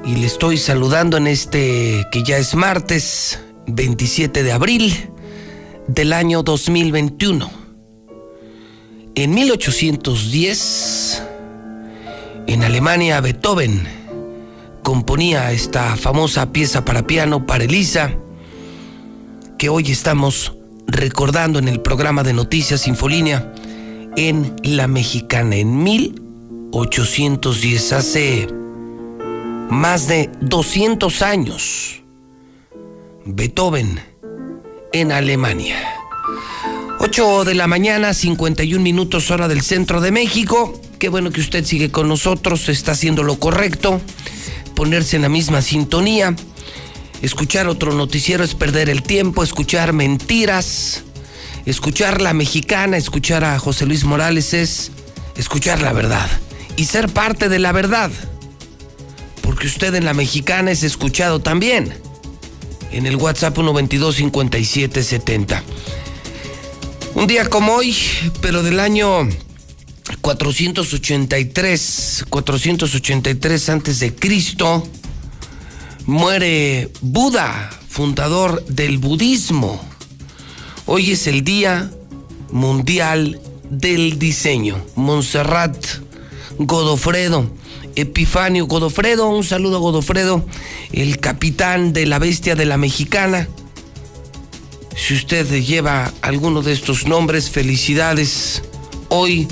y 0.07 0.17
le 0.17 0.27
estoy 0.27 0.57
saludando 0.57 1.19
en 1.19 1.27
este 1.27 2.07
que 2.11 2.23
ya 2.23 2.39
es 2.39 2.55
martes 2.55 3.41
27 3.67 4.43
de 4.43 4.53
abril 4.53 5.11
del 5.87 6.15
año 6.15 6.43
2021. 6.43 7.51
En 9.17 9.35
1810, 9.35 11.25
en 12.47 12.63
Alemania, 12.63 13.21
Beethoven 13.21 13.83
componía 14.83 15.53
esta 15.53 15.97
famosa 15.97 16.53
pieza 16.53 16.85
para 16.85 17.07
piano 17.07 17.47
para 17.47 17.65
Elisa, 17.65 18.15
que 19.59 19.69
hoy 19.69 19.91
estamos 19.91 20.55
recordando 20.87 21.59
en 21.59 21.69
el 21.69 21.81
programa 21.81 22.23
de 22.23 22.33
Noticias 22.33 22.89
Infolínea 22.89 23.53
en 24.17 24.57
La 24.63 24.89
Mexicana, 24.89 25.57
en 25.57 25.83
1810, 25.83 27.93
hace 27.93 28.49
más 29.71 30.09
de 30.09 30.31
200 30.41 31.23
años. 31.23 32.03
Beethoven 33.25 34.01
en 34.93 35.13
Alemania. 35.13 35.77
8 36.99 37.45
de 37.45 37.55
la 37.55 37.67
mañana, 37.67 38.15
51 38.15 38.83
minutos 38.83 39.31
hora 39.31 39.49
del 39.49 39.63
centro 39.63 40.01
de 40.01 40.13
México. 40.13 40.81
Qué 41.03 41.09
bueno 41.09 41.33
que 41.33 41.41
usted 41.41 41.65
sigue 41.65 41.91
con 41.91 42.07
nosotros, 42.07 42.69
está 42.69 42.93
haciendo 42.93 43.25
lo 43.25 43.37
correcto. 43.37 44.01
Ponerse 44.77 45.17
en 45.17 45.23
la 45.23 45.29
misma 45.29 45.61
sintonía. 45.61 46.37
Escuchar 47.23 47.67
otro 47.67 47.93
noticiero 47.93 48.45
es 48.45 48.55
perder 48.55 48.89
el 48.89 49.03
tiempo, 49.03 49.43
escuchar 49.43 49.93
mentiras, 49.95 51.03
escuchar 51.67 52.23
la 52.23 52.35
mexicana, 52.35 52.97
escuchar 52.99 53.43
a 53.43 53.59
José 53.59 53.85
Luis 53.85 54.05
Morales 54.05 54.55
es 54.55 54.93
escuchar 55.37 55.83
la 55.83 55.93
verdad 55.93 56.31
y 56.77 56.85
ser 56.85 57.09
parte 57.09 57.49
de 57.49 57.59
la 57.59 57.73
verdad. 57.73 58.13
Porque 59.41 59.67
usted 59.67 59.97
en 59.97 60.05
la 60.05 60.15
mexicana 60.15 60.71
es 60.71 60.85
escuchado 60.85 61.41
también. 61.41 61.93
En 62.93 63.07
el 63.07 63.17
WhatsApp 63.17 63.57
122 63.57 64.15
5770. 64.15 65.65
Un 67.15 67.27
día 67.27 67.49
como 67.49 67.73
hoy, 67.75 67.97
pero 68.41 68.63
del 68.63 68.79
año 68.79 69.27
483, 70.23 72.27
483 72.29 73.69
antes 73.69 73.99
de 73.99 74.15
Cristo, 74.15 74.87
muere 76.07 76.91
Buda, 77.01 77.69
fundador 77.89 78.65
del 78.67 78.99
budismo. 78.99 79.85
Hoy 80.87 81.11
es 81.11 81.27
el 81.27 81.43
Día 81.43 81.91
Mundial 82.53 83.41
del 83.69 84.21
Diseño. 84.21 84.81
Montserrat 84.95 85.77
Godofredo, 86.57 87.51
Epifanio 87.97 88.67
Godofredo, 88.67 89.29
un 89.29 89.43
saludo 89.43 89.79
a 89.79 89.81
Godofredo, 89.81 90.47
el 90.93 91.19
capitán 91.19 91.93
de 91.93 92.07
la 92.07 92.21
bestia 92.21 92.55
de 92.55 92.65
la 92.65 92.77
mexicana. 92.77 93.49
Si 94.95 95.15
usted 95.15 95.51
lleva 95.65 96.13
alguno 96.23 96.63
de 96.63 96.73
estos 96.73 97.09
nombres, 97.09 97.51
felicidades. 97.51 98.63
Hoy, 99.09 99.49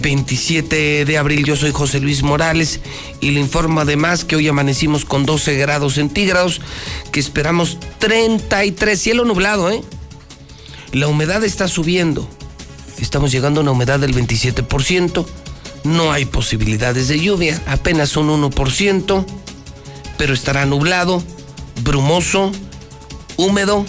27 0.00 1.04
de 1.04 1.18
abril, 1.18 1.44
yo 1.44 1.56
soy 1.56 1.72
José 1.72 2.00
Luis 2.00 2.22
Morales 2.22 2.80
y 3.20 3.30
le 3.30 3.40
informo 3.40 3.80
además 3.80 4.24
que 4.24 4.36
hoy 4.36 4.48
amanecimos 4.48 5.04
con 5.04 5.26
12 5.26 5.56
grados 5.56 5.94
centígrados, 5.94 6.60
que 7.12 7.20
esperamos 7.20 7.78
33, 7.98 9.00
cielo 9.00 9.24
nublado, 9.24 9.70
¿eh? 9.70 9.82
La 10.92 11.08
humedad 11.08 11.42
está 11.44 11.68
subiendo. 11.68 12.28
Estamos 12.98 13.32
llegando 13.32 13.60
a 13.60 13.62
una 13.62 13.72
humedad 13.72 13.98
del 13.98 14.14
27%. 14.14 15.26
No 15.84 16.12
hay 16.12 16.24
posibilidades 16.24 17.08
de 17.08 17.20
lluvia, 17.20 17.60
apenas 17.66 18.16
un 18.16 18.28
1%, 18.28 19.26
pero 20.16 20.32
estará 20.32 20.64
nublado, 20.66 21.22
brumoso, 21.82 22.52
húmedo 23.36 23.84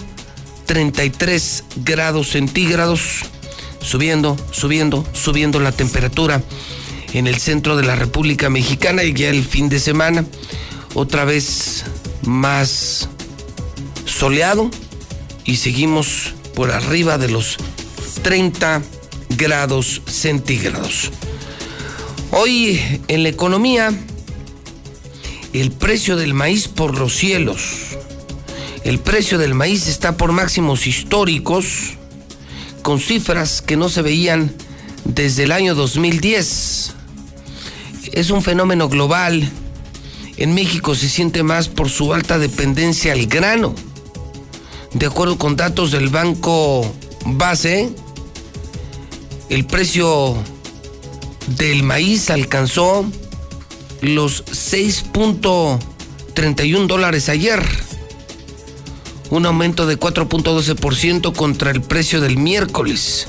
33 0.66 1.64
grados 1.76 2.30
centígrados, 2.30 3.24
subiendo, 3.86 4.36
subiendo, 4.50 5.06
subiendo 5.12 5.60
la 5.60 5.70
temperatura 5.70 6.42
en 7.12 7.28
el 7.28 7.36
centro 7.36 7.76
de 7.76 7.84
la 7.84 7.94
República 7.94 8.50
Mexicana 8.50 9.04
y 9.04 9.14
ya 9.14 9.30
el 9.30 9.44
fin 9.44 9.68
de 9.68 9.78
semana 9.78 10.24
otra 10.94 11.24
vez 11.24 11.84
más 12.24 13.08
soleado 14.04 14.70
y 15.44 15.56
seguimos 15.56 16.34
por 16.54 16.72
arriba 16.72 17.16
de 17.16 17.28
los 17.28 17.58
30 18.22 18.82
grados 19.36 20.02
centígrados. 20.06 21.12
Hoy 22.32 22.80
en 23.06 23.22
la 23.22 23.28
economía, 23.28 23.94
el 25.52 25.70
precio 25.70 26.16
del 26.16 26.34
maíz 26.34 26.66
por 26.66 26.98
los 26.98 27.14
cielos. 27.14 27.60
El 28.84 28.98
precio 28.98 29.38
del 29.38 29.54
maíz 29.54 29.86
está 29.86 30.16
por 30.16 30.32
máximos 30.32 30.86
históricos, 30.86 31.95
con 32.86 33.00
cifras 33.00 33.62
que 33.62 33.76
no 33.76 33.88
se 33.88 34.00
veían 34.00 34.54
desde 35.04 35.42
el 35.42 35.50
año 35.50 35.74
2010. 35.74 36.92
Es 38.12 38.30
un 38.30 38.42
fenómeno 38.42 38.88
global. 38.88 39.50
En 40.36 40.54
México 40.54 40.94
se 40.94 41.08
siente 41.08 41.42
más 41.42 41.66
por 41.66 41.90
su 41.90 42.14
alta 42.14 42.38
dependencia 42.38 43.12
al 43.12 43.26
grano. 43.26 43.74
De 44.92 45.06
acuerdo 45.06 45.36
con 45.36 45.56
datos 45.56 45.90
del 45.90 46.10
Banco 46.10 46.88
Base, 47.24 47.90
el 49.50 49.66
precio 49.66 50.36
del 51.58 51.82
maíz 51.82 52.30
alcanzó 52.30 53.04
los 54.00 54.44
6.31 54.44 56.86
dólares 56.86 57.28
ayer, 57.30 57.66
un 59.30 59.46
aumento 59.46 59.86
de 59.86 59.98
4.12% 59.98 61.34
contra 61.34 61.70
el 61.70 61.80
precio 61.82 62.20
del 62.20 62.36
miércoles. 62.36 63.28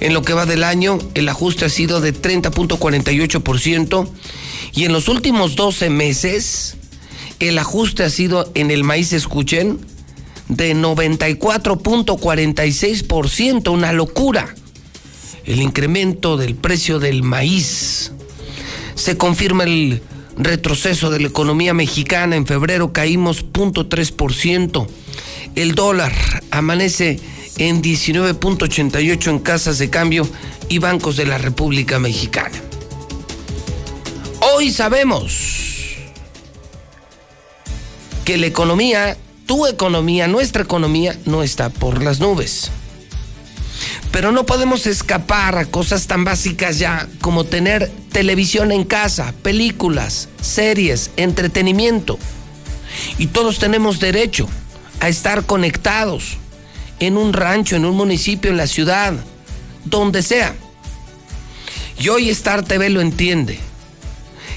En 0.00 0.14
lo 0.14 0.22
que 0.22 0.32
va 0.32 0.46
del 0.46 0.64
año, 0.64 0.98
el 1.14 1.28
ajuste 1.28 1.64
ha 1.64 1.68
sido 1.68 2.00
de 2.00 2.14
30.48% 2.14 4.08
y 4.74 4.84
en 4.84 4.92
los 4.92 5.08
últimos 5.08 5.56
12 5.56 5.90
meses, 5.90 6.76
el 7.40 7.58
ajuste 7.58 8.04
ha 8.04 8.10
sido 8.10 8.48
en 8.54 8.70
el 8.70 8.84
maíz, 8.84 9.12
escuchen, 9.12 9.80
de 10.48 10.74
94.46%, 10.74 13.70
una 13.70 13.92
locura. 13.92 14.54
El 15.44 15.60
incremento 15.60 16.36
del 16.36 16.54
precio 16.54 16.98
del 16.98 17.22
maíz. 17.22 18.12
Se 18.94 19.16
confirma 19.16 19.64
el 19.64 20.02
retroceso 20.36 21.10
de 21.10 21.20
la 21.20 21.28
economía 21.28 21.74
mexicana. 21.74 22.36
En 22.36 22.46
febrero 22.46 22.92
caímos 22.92 23.46
0.3%. 23.46 24.86
El 25.58 25.74
dólar 25.74 26.12
amanece 26.52 27.18
en 27.56 27.82
19.88 27.82 29.28
en 29.28 29.38
casas 29.40 29.78
de 29.78 29.90
cambio 29.90 30.24
y 30.68 30.78
bancos 30.78 31.16
de 31.16 31.26
la 31.26 31.36
República 31.36 31.98
Mexicana. 31.98 32.56
Hoy 34.54 34.70
sabemos 34.70 35.96
que 38.24 38.36
la 38.36 38.46
economía, 38.46 39.16
tu 39.46 39.66
economía, 39.66 40.28
nuestra 40.28 40.62
economía, 40.62 41.18
no 41.24 41.42
está 41.42 41.70
por 41.70 42.04
las 42.04 42.20
nubes. 42.20 42.70
Pero 44.12 44.30
no 44.30 44.46
podemos 44.46 44.86
escapar 44.86 45.58
a 45.58 45.64
cosas 45.64 46.06
tan 46.06 46.22
básicas 46.22 46.78
ya 46.78 47.08
como 47.20 47.42
tener 47.42 47.90
televisión 48.12 48.70
en 48.70 48.84
casa, 48.84 49.34
películas, 49.42 50.28
series, 50.40 51.10
entretenimiento. 51.16 52.16
Y 53.18 53.26
todos 53.26 53.58
tenemos 53.58 53.98
derecho 53.98 54.48
a 55.00 55.08
estar 55.08 55.44
conectados 55.44 56.36
en 57.00 57.16
un 57.16 57.32
rancho, 57.32 57.76
en 57.76 57.84
un 57.84 57.96
municipio, 57.96 58.50
en 58.50 58.56
la 58.56 58.66
ciudad, 58.66 59.14
donde 59.84 60.22
sea. 60.22 60.54
Y 61.98 62.08
hoy 62.08 62.30
Star 62.30 62.64
TV 62.64 62.90
lo 62.90 63.00
entiende. 63.00 63.58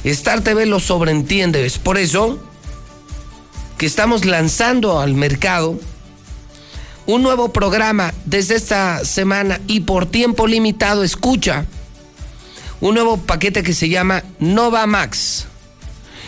Star 0.03 0.41
TV 0.41 0.65
lo 0.65 0.79
sobreentiende. 0.79 1.65
Es 1.65 1.77
por 1.77 1.97
eso 1.97 2.39
que 3.77 3.85
estamos 3.85 4.25
lanzando 4.25 4.99
al 4.99 5.13
mercado 5.13 5.79
un 7.05 7.23
nuevo 7.23 7.51
programa 7.51 8.13
desde 8.25 8.55
esta 8.55 9.03
semana 9.05 9.59
y 9.67 9.81
por 9.81 10.05
tiempo 10.05 10.47
limitado, 10.47 11.03
escucha, 11.03 11.65
un 12.79 12.95
nuevo 12.95 13.17
paquete 13.17 13.63
que 13.63 13.73
se 13.73 13.89
llama 13.89 14.23
Nova 14.39 14.85
Max. 14.85 15.47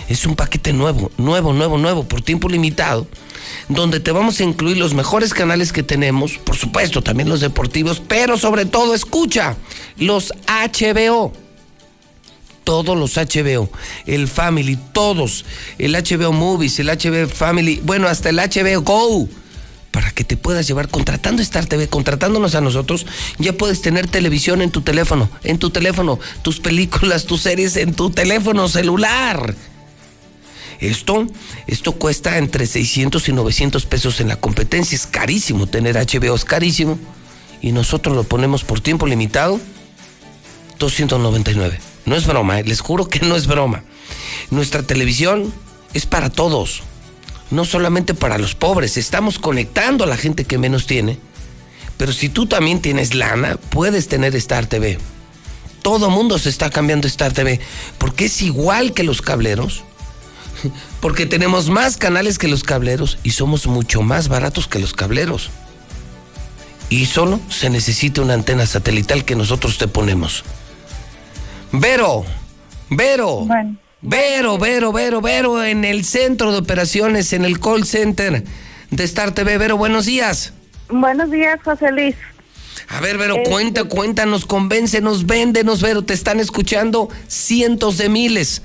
Es 0.10 0.26
un 0.26 0.35
paquete 0.35 0.73
nuevo, 0.73 1.11
nuevo, 1.18 1.53
nuevo, 1.53 1.77
nuevo, 1.77 2.03
por 2.03 2.22
tiempo 2.22 2.49
limitado, 2.49 3.07
donde 3.70 4.00
te 4.00 4.12
vamos 4.12 4.40
a 4.40 4.44
incluir 4.44 4.78
los 4.78 4.94
mejores 4.94 5.34
canales 5.34 5.72
que 5.72 5.84
tenemos, 5.84 6.38
por 6.38 6.56
supuesto, 6.56 7.02
también 7.02 7.30
los 7.30 7.42
deportivos, 7.42 8.02
pero 8.08 8.38
sobre 8.38 8.66
todo, 8.66 8.94
escucha, 8.94 9.58
los 9.98 10.34
HBO. 10.48 11.34
Todos 12.64 12.98
los 12.98 13.18
HBO, 13.18 13.70
el 14.06 14.30
Family, 14.30 14.80
todos, 14.94 15.44
el 15.78 15.96
HBO 15.96 16.32
Movies, 16.32 16.80
el 16.80 16.88
HBO 16.88 17.28
Family, 17.28 17.82
bueno, 17.84 18.08
hasta 18.08 18.30
el 18.30 18.38
HBO 18.38 18.82
Go 18.82 19.28
para 19.94 20.10
que 20.10 20.24
te 20.24 20.38
puedas 20.38 20.66
llevar 20.68 20.90
contratando 20.90 21.44
Star 21.44 21.68
TV, 21.68 21.88
contratándonos 21.88 22.56
a 22.56 22.62
nosotros, 22.62 23.06
ya 23.38 23.54
puedes 23.54 23.84
tener 23.84 24.08
televisión 24.08 24.64
en 24.64 24.72
tu 24.72 24.82
teléfono, 24.82 25.30
en 25.44 25.60
tu 25.60 25.70
teléfono, 25.70 26.20
tus 26.42 26.60
películas, 26.60 27.26
tus 27.26 27.42
series 27.42 27.78
en 27.78 27.94
tu 27.94 28.10
teléfono 28.10 28.68
celular. 28.68 29.56
Esto, 30.90 31.28
esto 31.68 31.94
cuesta 31.94 32.38
entre 32.38 32.68
600 32.68 33.28
y 33.30 33.34
900 33.34 33.86
pesos 33.86 34.20
en 34.20 34.28
la 34.28 34.36
competencia. 34.36 34.96
Es 34.96 35.08
carísimo 35.08 35.68
tener 35.68 35.96
HBO, 35.96 36.36
es 36.36 36.46
carísimo. 36.46 37.00
Y 37.62 37.72
nosotros 37.72 38.16
lo 38.16 38.24
ponemos 38.24 38.64
por 38.64 38.82
tiempo 38.82 39.08
limitado, 39.08 39.60
299. 40.80 41.80
No 42.06 42.16
es 42.16 42.28
broma, 42.28 42.60
¿eh? 42.60 42.64
les 42.66 42.82
juro 42.82 43.08
que 43.08 43.20
no 43.22 43.36
es 43.36 43.48
broma. 43.48 43.84
Nuestra 44.52 44.84
televisión 44.84 45.54
es 45.94 46.06
para 46.06 46.30
todos 46.30 46.84
no 47.54 47.66
solamente 47.66 48.14
para 48.14 48.38
los 48.38 48.56
pobres, 48.56 48.98
estamos 48.98 49.38
conectando 49.38 50.04
a 50.04 50.08
la 50.08 50.18
gente 50.18 50.44
que 50.44 50.58
menos 50.58 50.88
tiene. 50.88 51.20
Pero 51.98 52.12
si 52.12 52.28
tú 52.28 52.48
también 52.48 52.82
tienes 52.82 53.14
lana, 53.14 53.58
puedes 53.70 54.08
tener 54.08 54.36
Star 54.36 54.66
TV. 54.66 54.98
Todo 55.84 56.10
mundo 56.10 56.40
se 56.40 56.50
está 56.50 56.70
cambiando 56.72 57.08
Star 57.08 57.32
TV, 57.32 57.60
porque 58.00 58.26
es 58.26 58.42
igual 58.42 58.94
que 58.94 59.04
los 59.04 59.22
cableros. 59.22 59.84
Porque 61.02 61.26
tenemos 61.26 61.69
más 61.69 61.98
canales 61.98 62.38
que 62.38 62.48
los 62.48 62.64
cableros 62.64 63.18
y 63.23 63.31
somos 63.31 63.68
mucho 63.68 64.02
más 64.02 64.27
baratos 64.27 64.68
que 64.68 64.80
los 64.80 64.94
cableros. 64.94 65.49
Y 66.90 67.06
solo 67.06 67.40
se 67.49 67.69
necesita 67.69 68.22
una 68.22 68.35
antena 68.35 68.65
satelital 68.65 69.26
que 69.26 69.35
nosotros 69.35 69.77
te 69.77 69.88
ponemos. 69.88 70.44
Vero, 71.72 72.23
Vero. 72.90 73.48
Vero, 74.02 74.57
Vero, 74.57 74.91
Vero, 74.91 75.22
Vero, 75.22 75.64
en 75.64 75.85
el 75.85 76.06
centro 76.06 76.52
de 76.52 76.60
operaciones, 76.60 77.34
en 77.34 77.45
el 77.45 77.60
call 77.60 77.85
center 77.85 78.44
de 78.91 79.03
Star 79.06 79.31
TV. 79.31 79.57
Vero, 79.57 79.77
buenos 79.77 80.06
días. 80.06 80.53
Buenos 80.90 81.31
días, 81.31 81.60
José 81.64 81.91
Luis. 81.91 82.15
A 82.90 82.99
ver, 82.99 83.18
Vero, 83.18 83.38
este, 83.38 83.49
cuenta, 83.49 83.84
cuéntanos, 83.85 84.45
convéncenos, 84.45 85.26
véndenos, 85.26 85.81
Vero, 85.81 86.03
te 86.03 86.14
están 86.14 86.40
escuchando 86.40 87.10
cientos 87.27 87.98
de 87.98 88.10
miles. 88.10 88.61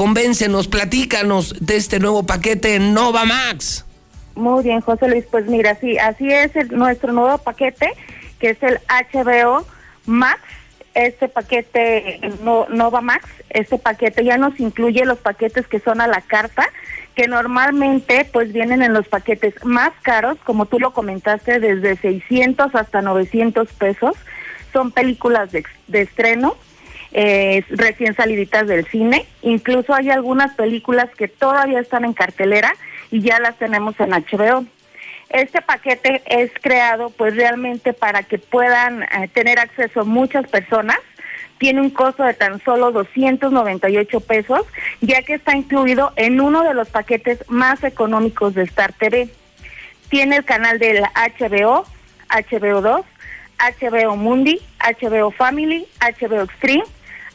Convéncenos, 0.00 0.66
platícanos 0.66 1.54
de 1.60 1.76
este 1.76 1.98
nuevo 1.98 2.24
paquete 2.24 2.78
Nova 2.78 3.26
Max. 3.26 3.84
Muy 4.34 4.64
bien, 4.64 4.80
José 4.80 5.08
Luis, 5.08 5.26
pues 5.30 5.44
mira, 5.44 5.74
sí, 5.78 5.98
así 5.98 6.32
es 6.32 6.52
nuestro 6.70 7.12
nuevo 7.12 7.36
paquete, 7.36 7.86
que 8.38 8.48
es 8.48 8.62
el 8.62 8.80
HBO 8.88 9.66
Max 10.06 10.40
este 10.94 11.28
paquete 11.28 12.18
Nova 12.42 13.02
Max, 13.02 13.28
este 13.50 13.78
paquete 13.78 14.24
ya 14.24 14.38
nos 14.38 14.58
incluye 14.58 15.04
los 15.04 15.18
paquetes 15.18 15.66
que 15.66 15.80
son 15.80 16.00
a 16.00 16.06
la 16.06 16.20
carta, 16.22 16.66
que 17.14 17.28
normalmente 17.28 18.28
pues 18.32 18.52
vienen 18.54 18.82
en 18.82 18.94
los 18.94 19.06
paquetes 19.06 19.54
más 19.64 19.92
caros, 20.02 20.38
como 20.44 20.66
tú 20.66 20.80
lo 20.80 20.92
comentaste, 20.92 21.60
desde 21.60 21.96
600 21.96 22.74
hasta 22.74 23.02
900 23.02 23.68
pesos. 23.74 24.16
Son 24.72 24.92
películas 24.92 25.50
de, 25.52 25.64
estreno, 25.92 26.56
eh, 27.12 27.64
recién 27.70 28.14
saliditas 28.14 28.66
del 28.66 28.86
cine. 28.86 29.26
Incluso 29.42 29.94
hay 29.94 30.10
algunas 30.10 30.54
películas 30.54 31.08
que 31.16 31.28
todavía 31.28 31.80
están 31.80 32.04
en 32.04 32.12
cartelera 32.12 32.72
y 33.10 33.20
ya 33.20 33.40
las 33.40 33.58
tenemos 33.58 33.98
en 34.00 34.10
HBO. 34.10 34.64
Este 35.30 35.62
paquete 35.62 36.22
es 36.26 36.50
creado 36.60 37.10
pues 37.10 37.36
realmente 37.36 37.92
para 37.92 38.24
que 38.24 38.38
puedan 38.38 39.04
eh, 39.04 39.28
tener 39.32 39.58
acceso 39.58 40.04
muchas 40.04 40.46
personas. 40.48 40.98
Tiene 41.58 41.80
un 41.80 41.90
costo 41.90 42.24
de 42.24 42.34
tan 42.34 42.60
solo 42.64 42.90
298 42.90 44.20
pesos, 44.20 44.62
ya 45.00 45.22
que 45.22 45.34
está 45.34 45.54
incluido 45.54 46.12
en 46.16 46.40
uno 46.40 46.62
de 46.64 46.74
los 46.74 46.88
paquetes 46.88 47.44
más 47.48 47.84
económicos 47.84 48.54
de 48.54 48.62
Star 48.62 48.92
TV. 48.94 49.28
Tiene 50.08 50.36
el 50.36 50.44
canal 50.44 50.78
del 50.78 51.02
HBO, 51.02 51.84
HBO2, 52.28 53.04
HBO 53.58 54.16
Mundi, 54.16 54.58
HBO 54.80 55.30
Family, 55.30 55.86
HBO 56.00 56.42
Extreme, 56.42 56.84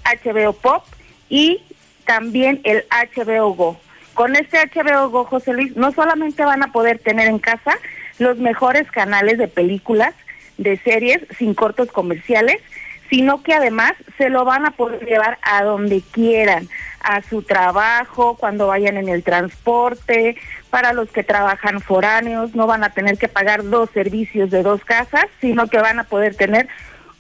HBO 0.06 0.53
Pop 0.53 0.84
y 1.30 1.61
también 2.06 2.61
el 2.64 2.86
HBO 2.90 3.53
Go. 3.53 3.80
Con 4.14 4.36
este 4.36 4.60
HBO 4.73 5.10
Go, 5.10 5.26
José 5.26 5.53
Luis, 5.53 5.76
no 5.76 5.91
solamente 5.91 6.45
van 6.45 6.64
a 6.64 6.72
poder 6.72 6.99
tener 6.99 7.27
en 7.27 7.40
casa 7.40 7.77
los 8.18 8.38
mejores 8.38 8.90
canales 8.91 9.38
de 9.38 9.48
películas, 9.48 10.14
de 10.57 10.77
series, 10.77 11.22
sin 11.38 11.53
cortos 11.53 11.91
comerciales, 11.91 12.61
sino 13.10 13.44
que 13.44 13.53
además 13.53 13.94
se 14.18 14.30
lo 14.30 14.45
van 14.45 14.65
a 14.65 14.72
poder 14.72 15.06
llevar 15.06 15.38
a 15.41 15.64
donde 15.64 16.02
quieran, 16.02 16.69
a 17.02 17.22
su 17.22 17.44
trabajo, 17.44 18.36
cuando 18.36 18.68
vayan 18.68 18.98
en 18.98 19.10
el 19.10 19.23
transporte, 19.23 20.38
para 20.69 20.94
los 20.94 21.10
que 21.10 21.23
trabajan 21.23 21.82
foráneos, 21.82 22.56
no 22.56 22.68
van 22.68 22.84
a 22.84 22.90
tener 22.90 23.18
que 23.18 23.27
pagar 23.27 23.64
dos 23.69 23.90
servicios 23.91 24.49
de 24.49 24.64
dos 24.64 24.84
casas, 24.84 25.26
sino 25.40 25.68
que 25.68 25.77
van 25.77 25.99
a 25.99 26.06
poder 26.06 26.36
tener 26.36 26.68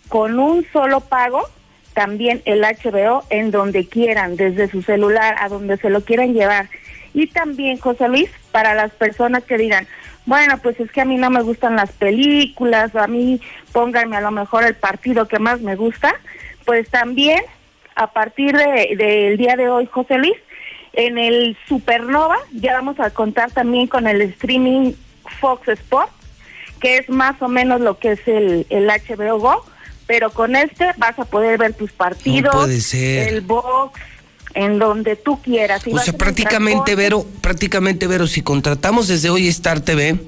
con 0.07 0.39
un 0.39 0.65
solo 0.71 1.01
pago 1.01 1.47
también 1.95 2.43
el 2.45 2.61
HBO 2.61 3.23
en 3.31 3.49
donde 3.49 3.87
quieran, 3.87 4.35
desde 4.35 4.67
su 4.67 4.83
celular 4.83 5.35
a 5.39 5.49
donde 5.49 5.77
se 5.77 5.89
lo 5.89 6.01
quieran 6.01 6.33
llevar. 6.33 6.69
Y 7.13 7.27
también, 7.27 7.79
José 7.79 8.09
Luis, 8.09 8.29
para 8.51 8.75
las 8.75 8.91
personas 8.91 9.43
que 9.45 9.57
digan, 9.57 9.87
bueno, 10.25 10.57
pues 10.61 10.79
es 10.79 10.91
que 10.91 11.01
a 11.01 11.05
mí 11.05 11.15
no 11.15 11.29
me 11.29 11.41
gustan 11.41 11.77
las 11.77 11.91
películas, 11.91 12.93
a 12.95 13.07
mí 13.07 13.41
pónganme 13.71 14.17
a 14.17 14.21
lo 14.21 14.31
mejor 14.31 14.65
el 14.65 14.75
partido 14.75 15.27
que 15.27 15.39
más 15.39 15.61
me 15.61 15.75
gusta, 15.75 16.13
pues 16.65 16.89
también 16.89 17.41
a 17.95 18.11
partir 18.11 18.57
del 18.57 18.97
de, 18.97 19.37
día 19.37 19.55
de 19.55 19.69
hoy, 19.69 19.85
José 19.85 20.17
Luis, 20.17 20.35
en 20.93 21.17
el 21.17 21.57
Supernova 21.67 22.37
ya 22.51 22.73
vamos 22.73 22.99
a 22.99 23.11
contar 23.11 23.51
también 23.51 23.87
con 23.87 24.07
el 24.07 24.21
streaming 24.21 24.93
Fox 25.39 25.69
Sports, 25.69 26.11
que 26.81 26.97
es 26.97 27.09
más 27.09 27.41
o 27.41 27.47
menos 27.47 27.79
lo 27.79 27.99
que 27.99 28.13
es 28.13 28.27
el, 28.27 28.65
el 28.69 28.87
HBO 28.87 29.39
Go, 29.39 29.65
pero 30.07 30.29
con 30.31 30.55
este 30.55 30.85
vas 30.97 31.17
a 31.17 31.25
poder 31.25 31.57
ver 31.57 31.73
tus 31.73 31.91
partidos, 31.91 32.69
el 32.93 33.41
box, 33.41 33.99
en 34.53 34.79
donde 34.79 35.15
tú 35.15 35.41
quieras. 35.41 35.83
o 35.91 35.99
sea, 35.99 36.13
prácticamente, 36.13 36.95
Vero, 36.95 37.25
prácticamente, 37.41 38.07
Vero, 38.07 38.27
si 38.27 38.41
contratamos 38.41 39.07
desde 39.07 39.29
hoy 39.29 39.47
Star 39.47 39.81
TV, 39.81 40.19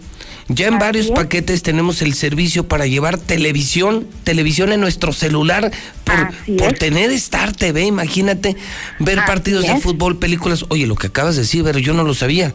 ya 0.49 0.67
en 0.67 0.79
varios 0.79 1.11
paquetes 1.11 1.61
tenemos 1.61 2.01
el 2.01 2.13
servicio 2.13 2.67
para 2.67 2.87
llevar 2.87 3.17
televisión, 3.17 4.07
televisión 4.23 4.71
en 4.71 4.79
nuestro 4.79 5.11
celular 5.11 5.71
por, 6.03 6.57
por 6.57 6.73
tener 6.73 7.11
Star 7.11 7.53
TV, 7.53 7.83
imagínate, 7.83 8.55
ver 8.99 9.19
partidos 9.25 9.67
de 9.67 9.79
fútbol, 9.79 10.17
películas. 10.17 10.65
Oye, 10.69 10.87
lo 10.87 10.95
que 10.95 11.07
acabas 11.07 11.35
de 11.35 11.41
decir, 11.41 11.63
Vero, 11.63 11.79
yo 11.79 11.93
no 11.93 12.03
lo 12.03 12.13
sabía. 12.13 12.53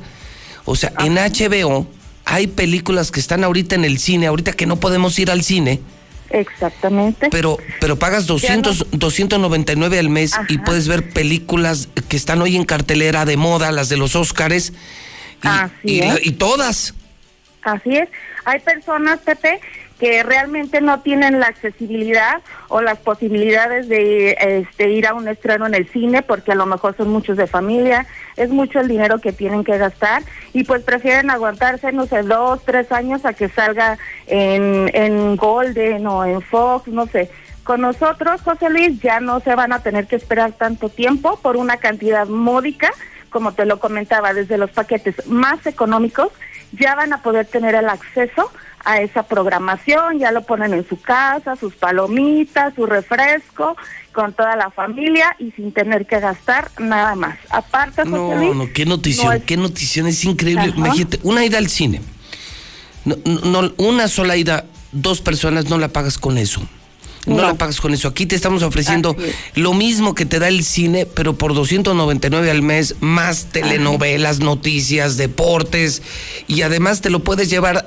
O 0.65 0.77
sea, 0.77 0.93
en 1.01 1.15
HBO 1.15 1.87
hay 2.25 2.47
películas 2.47 3.11
que 3.11 3.21
están 3.21 3.45
ahorita 3.45 3.75
en 3.75 3.85
el 3.85 3.99
cine, 3.99 4.27
ahorita 4.27 4.53
que 4.53 4.67
no 4.67 4.77
podemos 4.77 5.19
ir 5.19 5.31
al 5.31 5.43
cine. 5.43 5.81
Exactamente. 6.33 7.29
Pero, 7.31 7.59
pero 7.79 7.99
pagas 7.99 8.27
200, 8.27 8.87
299 8.93 9.99
al 9.99 10.09
mes 10.09 10.33
y 10.49 10.59
puedes 10.59 10.89
ver 10.89 11.11
películas 11.11 11.89
que 12.09 12.17
están 12.17 12.41
hoy 12.41 12.57
en 12.57 12.65
cartelera 12.65 13.25
de 13.25 13.37
moda, 13.37 13.71
las 13.71 13.89
de 13.91 13.99
los 13.99 14.17
Óscares, 14.17 14.73
y, 15.85 16.01
y, 16.01 16.03
y 16.23 16.31
todas. 16.33 16.95
Así 17.63 17.97
es. 17.97 18.09
Hay 18.45 18.61
personas, 18.61 19.21
Pepe, 19.21 19.61
que 20.03 20.25
realmente 20.25 20.81
no 20.81 20.99
tienen 20.99 21.39
la 21.39 21.47
accesibilidad 21.47 22.43
o 22.67 22.81
las 22.83 22.99
posibilidades 22.99 23.89
de 23.89 24.37
este, 24.41 24.91
ir 24.91 25.07
a 25.07 25.15
un 25.15 25.29
estreno 25.29 25.65
en 25.65 25.75
el 25.75 25.89
cine 25.91 26.23
porque 26.23 26.51
a 26.51 26.57
lo 26.57 26.67
mejor 26.67 26.97
son 26.97 27.09
muchos 27.11 27.37
de 27.37 27.47
familia, 27.47 28.09
es 28.37 28.51
mucho 28.51 28.81
el 28.81 28.89
dinero 28.89 29.21
que 29.21 29.33
tienen 29.33 29.63
que 29.63 29.79
gastar 29.79 30.25
y 30.53 30.65
pues 30.65 30.83
prefieren 30.83 31.31
aguantarse, 31.31 31.93
no 31.93 32.07
sé, 32.07 32.25
dos, 32.25 32.65
tres 32.65 32.91
años 32.91 33.25
a 33.25 33.33
que 33.33 33.49
salga 33.49 33.97
en, 34.27 34.91
en 34.93 35.37
Golden 35.37 36.05
o 36.09 36.25
en 36.25 36.43
Fox, 36.43 36.89
no 36.89 37.07
sé. 37.07 37.31
Con 37.63 37.83
nosotros, 37.83 38.43
José 38.43 38.71
Luis, 38.71 39.01
ya 39.01 39.21
no 39.21 39.39
se 39.39 39.55
van 39.55 39.73
a 39.73 39.85
tener 39.85 40.09
que 40.09 40.17
esperar 40.17 40.51
tanto 40.51 40.89
tiempo 40.89 41.39
por 41.41 41.57
una 41.57 41.77
cantidad 41.77 42.27
módica, 42.27 42.91
como 43.31 43.53
te 43.53 43.67
lo 43.67 43.79
comentaba, 43.79 44.35
desde 44.35 44.59
los 44.59 44.73
paquetes 44.73 45.29
más 45.29 45.65
económicos, 45.65 46.33
ya 46.73 46.97
van 46.97 47.13
a 47.13 47.23
poder 47.23 47.47
tener 47.47 47.77
el 47.77 47.89
acceso 47.89 48.51
a 48.85 49.01
esa 49.01 49.23
programación, 49.25 50.19
ya 50.19 50.33
lo 50.33 50.43
ponen 50.43 50.75
en 50.75 50.89
su 50.89 51.01
casa, 51.01 51.57
sus 51.57 51.75
palomitas, 51.75 52.75
su 52.75 52.87
refresco, 52.87 53.77
con 54.13 54.33
toda 54.33 54.57
la 54.57 54.71
familia 54.71 55.37
y 55.39 55.51
sin 55.53 55.73
tener 55.73 56.07
que 56.07 56.21
gastar 56.21 56.71
nada 56.79 57.15
más. 57.15 57.39
Aparte, 57.51 58.05
no, 58.05 58.55
no, 58.55 58.73
qué 58.73 58.85
notición, 58.85 59.41
qué 59.43 59.57
notición, 59.57 60.07
es 60.07 60.25
increíble. 60.25 60.73
Imagínate, 60.77 61.21
una 61.23 61.45
ida 61.45 61.59
al 61.59 61.69
cine, 61.69 62.01
no, 63.05 63.17
no, 63.25 63.73
una 63.79 64.09
sola 64.09 64.37
ida, 64.37 64.67
dos 64.93 65.21
personas 65.21 65.69
no 65.69 65.79
la 65.79 65.89
pagas 65.89 66.19
con 66.19 66.39
eso. 66.39 66.63
No, 67.27 67.43
la 67.43 67.55
pagas 67.55 67.81
con 67.81 67.95
eso. 67.95 68.09
Aquí 68.09 68.27
te 68.27 68.35
estamos 68.35 68.63
ofreciendo 68.63 69.17
lo 69.55 69.75
mismo 69.75 70.15
que 70.15 70.27
te 70.27 70.41
da 70.41 70.49
el 70.49 70.65
cine, 70.65 71.07
pero 71.07 71.35
por 71.35 71.55
299 71.55 72.51
al 72.51 72.63
mes, 72.63 72.97
más 73.01 73.47
telenovelas, 73.47 74.41
noticias, 74.41 75.17
deportes, 75.17 76.03
y 76.49 76.63
además 76.63 77.01
te 77.01 77.11
lo 77.11 77.21
puedes 77.21 77.49
llevar 77.49 77.87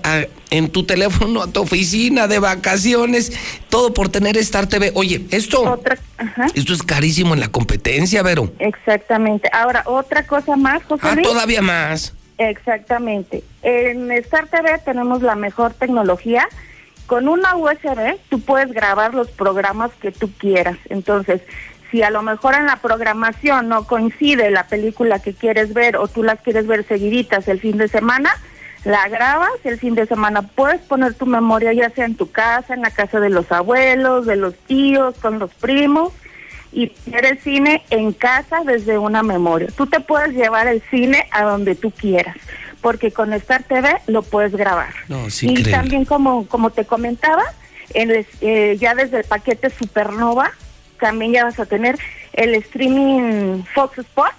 en 0.52 0.70
tu 0.70 0.84
teléfono 0.84 1.42
a 1.42 1.48
tu 1.48 1.62
oficina 1.62 2.28
de 2.28 2.40
vacaciones, 2.40 3.34
todo 3.70 3.94
por 3.94 4.08
tener 4.10 4.38
Star 4.38 4.68
TV. 4.68 4.92
Oye, 4.96 5.26
esto, 5.32 5.82
esto 6.54 6.74
es 6.74 6.84
carísimo 6.84 7.34
en 7.34 7.42
la 7.42 7.50
competencia, 7.50 8.24
Vero. 8.24 8.54
Exactamente. 8.60 9.50
Ahora, 9.52 9.84
otra 9.86 10.26
cosa 10.26 10.56
más, 10.56 10.84
José 10.84 11.02
Ah, 11.04 11.18
todavía 11.22 11.62
más. 11.62 12.14
Exactamente. 12.38 13.44
En 13.64 14.12
Star 14.12 14.48
TV 14.48 14.80
tenemos 14.84 15.22
la 15.22 15.36
mejor 15.36 15.74
tecnología 15.74 16.48
con 17.06 17.28
una 17.28 17.56
USB 17.56 18.18
tú 18.30 18.40
puedes 18.42 18.72
grabar 18.72 19.14
los 19.14 19.30
programas 19.30 19.92
que 20.02 20.12
tú 20.12 20.32
quieras. 20.38 20.78
Entonces, 20.90 21.42
si 21.92 22.02
a 22.04 22.10
lo 22.10 22.22
mejor 22.22 22.56
en 22.56 22.66
la 22.66 22.78
programación 22.78 23.70
no 23.70 23.86
coincide 23.86 24.52
la 24.52 24.68
película 24.68 25.20
que 25.20 25.34
quieres 25.34 25.74
ver 25.74 25.98
o 25.98 26.08
tú 26.08 26.24
las 26.24 26.42
quieres 26.42 26.68
ver 26.68 26.86
seguiditas 26.86 27.48
el 27.48 27.60
fin 27.60 27.78
de 27.78 27.88
semana, 27.88 28.32
la 28.84 29.08
grabas, 29.08 29.54
el 29.64 29.80
fin 29.80 29.96
de 29.96 30.06
semana 30.06 30.42
puedes 30.44 30.82
poner 30.82 31.14
tu 31.14 31.26
memoria 31.26 31.74
ya 31.74 31.90
sea 31.90 32.06
en 32.06 32.16
tu 32.16 32.32
casa, 32.32 32.74
en 32.74 32.82
la 32.82 32.92
casa 32.92 33.20
de 33.20 33.30
los 33.30 33.52
abuelos, 33.52 34.26
de 34.26 34.36
los 34.36 34.56
tíos, 34.56 35.16
con 35.22 35.40
los 35.40 35.54
primos 35.54 36.14
y 36.72 36.92
ver 37.06 37.26
el 37.26 37.40
cine 37.40 37.84
en 37.90 38.12
casa 38.12 38.62
desde 38.66 38.98
una 38.98 39.24
memoria. 39.24 39.70
Tú 39.76 39.88
te 39.88 40.02
puedes 40.02 40.34
llevar 40.34 40.68
el 40.68 40.82
cine 40.92 41.28
a 41.32 41.44
donde 41.44 41.76
tú 41.76 41.92
quieras 41.92 42.36
porque 42.86 43.12
con 43.12 43.34
Star 43.34 43.64
TV 43.64 43.98
lo 44.06 44.22
puedes 44.22 44.52
grabar. 44.52 44.94
y 45.42 45.64
también 45.64 46.06
como 46.06 46.46
como 46.46 46.70
te 46.70 46.86
comentaba, 46.86 47.42
en 47.96 48.12
eh, 48.42 48.78
ya 48.80 48.94
desde 48.94 49.22
el 49.22 49.24
paquete 49.24 49.72
Supernova 49.72 50.52
también 51.00 51.32
ya 51.34 51.46
vas 51.46 51.60
a 51.60 51.66
tener 51.66 51.98
el 52.34 52.54
streaming 52.54 53.64
Fox 53.74 53.98
Sports 53.98 54.38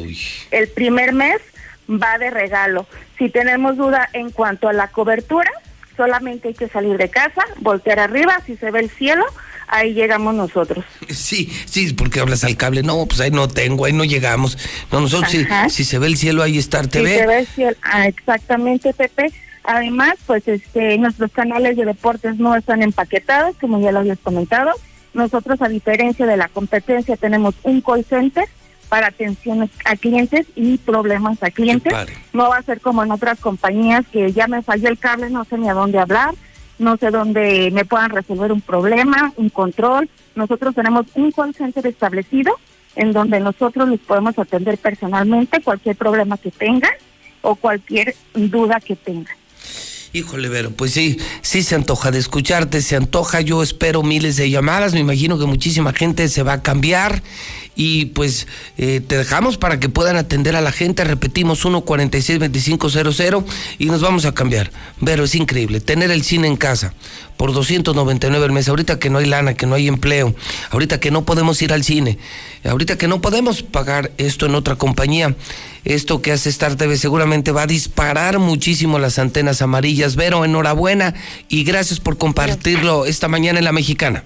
el 0.51 0.67
primer 0.67 1.13
mes 1.13 1.41
va 1.89 2.17
de 2.17 2.29
regalo. 2.29 2.85
Si 3.17 3.29
tenemos 3.29 3.77
duda 3.77 4.09
en 4.13 4.31
cuanto 4.31 4.67
a 4.67 4.73
la 4.73 4.89
cobertura, 4.89 5.49
solamente 5.95 6.49
hay 6.49 6.53
que 6.53 6.67
salir 6.67 6.97
de 6.97 7.09
casa, 7.09 7.41
voltear 7.59 7.99
arriba, 7.99 8.41
si 8.45 8.57
se 8.57 8.69
ve 8.71 8.81
el 8.81 8.89
cielo, 8.89 9.23
ahí 9.67 9.93
llegamos 9.93 10.35
nosotros. 10.35 10.83
Sí, 11.09 11.49
sí, 11.65 11.93
porque 11.93 12.19
hablas 12.19 12.43
al 12.43 12.57
cable. 12.57 12.83
No, 12.83 13.05
pues 13.05 13.21
ahí 13.21 13.31
no 13.31 13.47
tengo, 13.47 13.85
ahí 13.85 13.93
no 13.93 14.03
llegamos. 14.03 14.57
No, 14.91 14.99
nosotros, 14.99 15.31
si, 15.31 15.45
si, 15.69 15.85
se 15.85 15.99
ve 15.99 16.07
el 16.07 16.17
cielo, 16.17 16.43
ahí 16.43 16.57
está 16.57 16.83
TV. 16.83 17.11
Si 17.11 17.17
se 17.17 17.27
ve 17.27 17.39
el 17.39 17.47
cielo, 17.47 17.77
ah, 17.83 18.07
exactamente, 18.07 18.93
Pepe. 18.93 19.31
Además, 19.63 20.15
pues 20.25 20.47
este, 20.47 20.97
nuestros 20.97 21.31
canales 21.31 21.77
de 21.77 21.85
deportes 21.85 22.37
no 22.37 22.55
están 22.55 22.81
empaquetados, 22.81 23.55
como 23.57 23.79
ya 23.79 23.91
lo 23.91 23.99
habías 23.99 24.19
comentado. 24.19 24.71
Nosotros, 25.13 25.61
a 25.61 25.69
diferencia 25.69 26.25
de 26.25 26.37
la 26.37 26.47
competencia, 26.47 27.17
tenemos 27.17 27.55
un 27.63 27.81
call 27.81 28.05
center 28.05 28.45
para 28.89 29.07
atención 29.07 29.69
a 29.85 29.95
clientes 29.95 30.47
y 30.55 30.77
problemas 30.77 31.41
a 31.43 31.51
clientes. 31.51 31.93
No 32.33 32.49
va 32.49 32.57
a 32.57 32.63
ser 32.63 32.81
como 32.81 33.03
en 33.03 33.11
otras 33.11 33.39
compañías 33.39 34.05
que 34.11 34.31
ya 34.31 34.47
me 34.47 34.61
falló 34.63 34.89
el 34.89 34.97
cable, 34.97 35.29
no 35.29 35.45
sé 35.45 35.57
ni 35.57 35.69
a 35.69 35.73
dónde 35.73 35.99
hablar, 35.99 36.33
no 36.79 36.97
sé 36.97 37.11
dónde 37.11 37.69
me 37.71 37.85
puedan 37.85 38.09
resolver 38.09 38.51
un 38.51 38.61
problema, 38.61 39.31
un 39.37 39.49
control. 39.49 40.09
Nosotros 40.35 40.75
tenemos 40.75 41.05
un 41.13 41.31
call 41.31 41.53
center 41.55 41.87
establecido 41.87 42.53
en 42.95 43.13
donde 43.13 43.39
nosotros 43.39 43.87
les 43.87 43.99
podemos 43.99 44.37
atender 44.37 44.77
personalmente 44.77 45.61
cualquier 45.61 45.95
problema 45.95 46.37
que 46.37 46.51
tengan 46.51 46.91
o 47.41 47.55
cualquier 47.55 48.15
duda 48.33 48.79
que 48.79 48.95
tengan. 48.95 49.40
Híjole, 50.13 50.49
Vero, 50.49 50.71
pues 50.71 50.91
sí, 50.91 51.17
sí 51.41 51.63
se 51.63 51.75
antoja 51.75 52.11
de 52.11 52.19
escucharte, 52.19 52.81
se 52.81 52.97
antoja. 52.97 53.39
Yo 53.39 53.63
espero 53.63 54.03
miles 54.03 54.35
de 54.35 54.49
llamadas, 54.49 54.93
me 54.93 54.99
imagino 54.99 55.39
que 55.39 55.45
muchísima 55.45 55.93
gente 55.93 56.27
se 56.27 56.43
va 56.43 56.53
a 56.53 56.61
cambiar 56.61 57.23
y 57.75 58.05
pues 58.07 58.47
eh, 58.77 59.01
te 59.05 59.17
dejamos 59.17 59.57
para 59.57 59.79
que 59.79 59.89
puedan 59.89 60.17
atender 60.17 60.55
a 60.55 60.61
la 60.61 60.71
gente. 60.71 61.03
Repetimos 61.03 61.63
146-2500 61.65 63.45
y 63.79 63.85
nos 63.85 64.01
vamos 64.01 64.25
a 64.25 64.33
cambiar. 64.33 64.71
Vero, 64.99 65.23
es 65.23 65.35
increíble 65.35 65.79
tener 65.79 66.11
el 66.11 66.23
cine 66.23 66.47
en 66.47 66.57
casa 66.57 66.93
por 67.37 67.53
299 67.53 68.45
al 68.45 68.51
mes. 68.51 68.67
Ahorita 68.67 68.99
que 68.99 69.09
no 69.09 69.19
hay 69.19 69.25
lana, 69.25 69.53
que 69.53 69.65
no 69.65 69.75
hay 69.75 69.87
empleo, 69.87 70.35
ahorita 70.69 70.99
que 70.99 71.11
no 71.11 71.23
podemos 71.23 71.61
ir 71.61 71.73
al 71.73 71.83
cine, 71.83 72.17
ahorita 72.63 72.97
que 72.97 73.07
no 73.07 73.21
podemos 73.21 73.63
pagar 73.63 74.11
esto 74.17 74.45
en 74.45 74.55
otra 74.55 74.75
compañía, 74.75 75.35
esto 75.85 76.21
que 76.21 76.31
hace 76.31 76.49
Star 76.49 76.75
TV 76.75 76.97
seguramente 76.97 77.51
va 77.51 77.63
a 77.63 77.67
disparar 77.67 78.37
muchísimo 78.37 78.99
las 78.99 79.17
antenas 79.17 79.61
amarillas. 79.61 80.15
Vero, 80.15 80.45
enhorabuena 80.45 81.15
y 81.49 81.63
gracias 81.63 81.99
por 81.99 82.17
compartirlo 82.17 83.05
esta 83.05 83.27
mañana 83.27 83.59
en 83.59 83.65
La 83.65 83.71
Mexicana. 83.71 84.23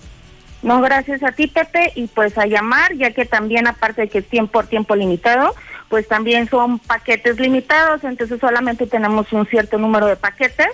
No, 0.65 0.81
gracias 0.81 1.21
a 1.21 1.31
ti, 1.31 1.45
Pepe, 1.45 1.91
y 1.93 2.07
pues 2.07 2.39
a 2.39 2.47
llamar, 2.47 2.95
ya 2.95 3.11
que 3.11 3.25
también 3.25 3.67
aparte 3.67 4.01
de 4.01 4.09
que 4.09 4.17
es 4.17 4.27
tiempo 4.27 4.53
por 4.53 4.65
tiempo 4.65 4.95
limitado, 4.95 5.53
pues 5.89 6.07
también 6.07 6.49
son 6.49 6.79
paquetes 6.79 7.39
limitados, 7.39 8.03
entonces 8.03 8.39
solamente 8.39 8.87
tenemos 8.87 9.31
un 9.31 9.45
cierto 9.45 9.77
número 9.77 10.07
de 10.07 10.15
paquetes, 10.15 10.69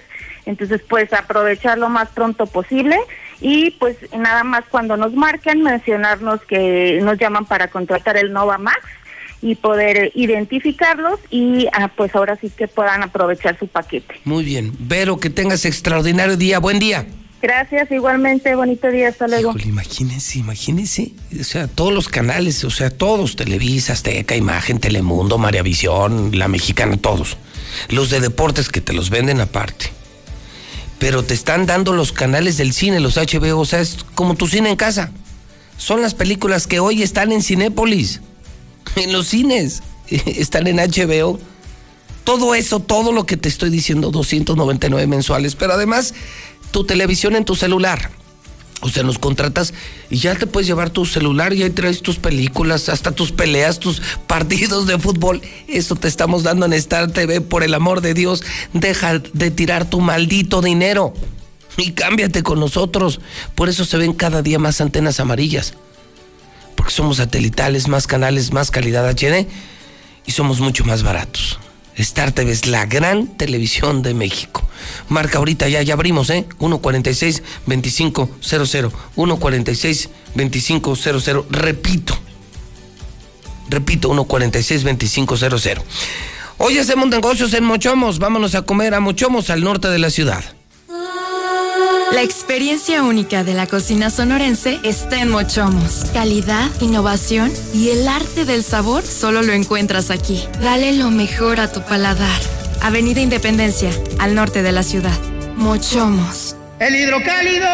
entonces 0.46 0.82
pues 0.88 1.12
aprovechar 1.12 1.78
lo 1.78 1.90
más 1.90 2.08
pronto 2.08 2.46
posible 2.46 2.98
y 3.42 3.72
pues 3.72 3.98
nada 4.18 4.46
más 4.46 4.64
cuando 4.72 4.96
nos 4.96 5.12
marquen 5.12 5.62
mencionarnos 5.62 6.40
que 6.46 7.02
nos 7.04 7.20
llaman 7.20 7.44
para 7.44 7.68
contratar 7.68 8.16
el 8.16 8.32
Nova 8.32 8.58
Max 8.58 8.80
y 9.42 9.56
poder 9.56 10.14
identificarlos 10.16 11.20
y 11.30 11.68
ah, 11.74 11.90
pues 11.90 12.16
ahora 12.16 12.38
sí 12.38 12.50
que 12.50 12.70
puedan 12.70 13.04
aprovechar 13.04 13.60
su 13.60 13.68
paquete. 13.68 14.22
Muy 14.24 14.46
bien. 14.46 14.72
Vero, 14.80 15.18
que 15.18 15.30
tengas 15.30 15.66
extraordinario 15.66 16.38
día. 16.38 16.60
Buen 16.60 16.80
día. 16.80 17.06
Gracias, 17.42 17.90
igualmente, 17.92 18.54
bonito 18.54 18.90
día, 18.90 19.10
hasta 19.10 19.28
luego. 19.28 19.50
Híjole, 19.50 19.66
imagínense, 19.66 20.38
imagínense, 20.38 21.12
o 21.40 21.44
sea, 21.44 21.68
todos 21.68 21.92
los 21.92 22.08
canales, 22.08 22.64
o 22.64 22.70
sea, 22.70 22.92
todos, 22.92 23.36
Televisa, 23.36 23.94
Azteca, 23.94 24.36
Imagen, 24.36 24.80
Telemundo, 24.80 25.40
María 25.40 25.64
Visión, 25.64 26.38
La 26.38 26.48
Mexicana, 26.48 26.98
todos. 26.98 27.38
Los 27.90 28.12
de 28.12 28.20
deportes 28.20 28.70
que 28.70 28.80
te 28.80 28.94
los 28.94 29.10
venden 29.10 29.42
aparte. 29.42 29.88
Pero 31.00 31.24
te 31.24 31.34
están 31.34 31.66
dando 31.66 31.94
los 31.94 32.12
canales 32.12 32.58
del 32.58 32.74
cine, 32.74 33.00
los 33.00 33.18
HBO, 33.18 33.60
o 33.60 33.66
sea, 33.66 33.80
es 33.80 33.98
como 34.14 34.36
tu 34.36 34.48
cine 34.48 34.70
en 34.70 34.76
casa. 34.76 35.12
Son 35.78 36.04
las 36.04 36.14
películas 36.14 36.68
que 36.68 36.80
hoy 36.80 37.02
están 37.02 37.32
en 37.32 37.42
Cinépolis, 37.42 38.22
en 38.96 39.12
los 39.12 39.28
cines, 39.28 39.82
están 40.10 40.68
en 40.68 40.78
HBO. 40.78 41.40
Todo 42.24 42.54
eso, 42.54 42.80
todo 42.80 43.12
lo 43.14 43.26
que 43.26 43.36
te 43.36 43.50
estoy 43.50 43.72
diciendo, 43.72 44.12
299 44.12 45.08
mensuales, 45.08 45.56
pero 45.56 45.74
además 45.74 46.14
tu 46.72 46.84
televisión 46.84 47.35
en 47.35 47.45
tu 47.45 47.56
celular. 47.56 48.11
O 48.84 48.89
sea, 48.89 49.03
nos 49.03 49.19
contratas 49.19 49.73
y 50.10 50.18
ya 50.18 50.34
te 50.34 50.48
puedes 50.48 50.65
llevar 50.65 50.89
tu 50.89 51.06
celular 51.06 51.53
y 51.53 51.61
ahí 51.61 51.69
traes 51.69 52.02
tus 52.02 52.18
películas, 52.18 52.89
hasta 52.89 53.11
tus 53.11 53.31
peleas, 53.31 53.80
tus 53.80 54.02
partidos 54.27 54.88
de 54.88 54.98
fútbol. 54.98 55.41
Eso 55.68 55.95
te 55.95 56.07
estamos 56.07 56.43
dando 56.43 56.65
en 56.65 56.73
Star 56.73 57.11
TV, 57.11 57.41
por 57.41 57.64
el 57.64 57.76
amor 57.76 58.02
de 58.02 58.15
Dios. 58.15 58.43
Deja 58.73 59.19
de 59.19 59.52
tirar 59.52 59.88
tu 59.89 60.02
maldito 60.02 60.61
dinero 60.61 61.14
y 61.77 61.91
cámbiate 61.91 62.41
con 62.41 62.60
nosotros. 62.60 63.22
Por 63.53 63.69
eso 63.69 63.85
se 63.85 63.98
ven 63.98 64.14
cada 64.14 64.41
día 64.41 64.57
más 64.57 64.81
antenas 64.81 65.19
amarillas. 65.19 65.76
Porque 66.76 66.91
somos 66.91 67.18
satelitales, 67.18 67.88
más 67.88 68.07
canales, 68.07 68.52
más 68.52 68.72
calidad 68.72 69.07
HD 69.07 69.48
y 70.26 70.31
somos 70.31 70.60
mucho 70.60 70.85
más 70.85 71.03
baratos. 71.03 71.60
Star 71.98 72.32
TV 72.32 72.52
es 72.52 72.68
la 72.68 72.86
gran 72.86 73.28
televisión 73.28 74.02
de 74.02 74.14
México. 74.14 74.66
Marca 75.10 75.40
ahorita 75.40 75.68
ya, 75.70 75.82
ya 75.82 75.94
abrimos, 75.94 76.30
¿eh? 76.30 76.46
146-2500. 76.60 78.92
146-2500. 79.16 81.46
Repito. 81.50 82.18
Repito, 83.70 84.14
146-2500. 84.14 85.82
Hoy 86.58 86.78
hacemos 86.78 87.08
negocios 87.08 87.54
en 87.54 87.64
Mochomos. 87.64 88.20
Vámonos 88.20 88.56
a 88.56 88.64
comer 88.64 88.94
a 88.94 89.00
Mochomos, 89.00 89.50
al 89.50 89.64
norte 89.64 89.88
de 89.88 90.00
la 90.00 90.10
ciudad. 90.10 90.44
La 92.14 92.22
experiencia 92.24 93.04
única 93.04 93.46
de 93.46 93.54
la 93.54 93.68
cocina 93.68 94.10
sonorense 94.10 94.80
está 94.84 95.22
en 95.22 95.30
Mochomos. 95.30 96.06
Calidad, 96.14 96.70
innovación 96.82 97.52
y 97.74 97.90
el 97.90 98.06
arte 98.08 98.44
del 98.44 98.64
sabor 98.64 99.04
solo 99.06 99.42
lo 99.42 99.54
encuentras 99.54 100.12
aquí. 100.12 100.44
Dale 100.62 100.94
lo 100.94 101.10
mejor 101.10 101.62
a 101.62 101.72
tu 101.72 101.82
paladar. 101.82 102.42
Avenida 102.82 103.22
Independencia, 103.22 103.92
al 104.20 104.36
norte 104.36 104.62
de 104.62 104.74
la 104.74 104.84
ciudad. 104.84 105.18
Mochomos. 105.56 106.58
El 106.80 106.96
hidrocálido 106.96 107.68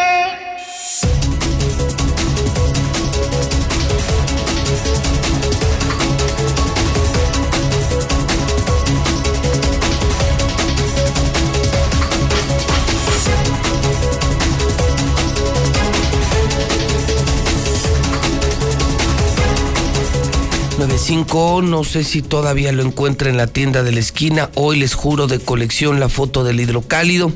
95, 20.78 21.60
no 21.62 21.82
sé 21.82 22.04
si 22.04 22.22
todavía 22.22 22.70
lo 22.70 22.84
encuentra 22.84 23.28
en 23.28 23.36
la 23.36 23.48
tienda 23.48 23.82
de 23.82 23.90
la 23.90 23.98
esquina. 23.98 24.48
Hoy 24.54 24.78
les 24.78 24.94
juro 24.94 25.26
de 25.26 25.40
colección 25.40 25.98
la 25.98 26.08
foto 26.08 26.44
del 26.44 26.60
hidrocálido. 26.60 27.32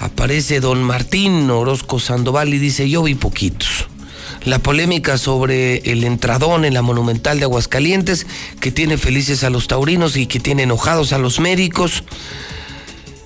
Aparece 0.00 0.58
don 0.58 0.82
Martín 0.82 1.48
Orozco 1.48 2.00
Sandoval 2.00 2.52
y 2.52 2.58
dice, 2.58 2.90
yo 2.90 3.04
vi 3.04 3.14
poquitos. 3.14 3.86
La 4.44 4.58
polémica 4.58 5.16
sobre 5.16 5.76
el 5.92 6.02
entradón 6.02 6.64
en 6.64 6.74
la 6.74 6.82
Monumental 6.82 7.38
de 7.38 7.44
Aguascalientes, 7.44 8.26
que 8.58 8.72
tiene 8.72 8.98
felices 8.98 9.44
a 9.44 9.50
los 9.50 9.68
taurinos 9.68 10.16
y 10.16 10.26
que 10.26 10.40
tiene 10.40 10.64
enojados 10.64 11.12
a 11.12 11.18
los 11.18 11.38
médicos. 11.38 12.02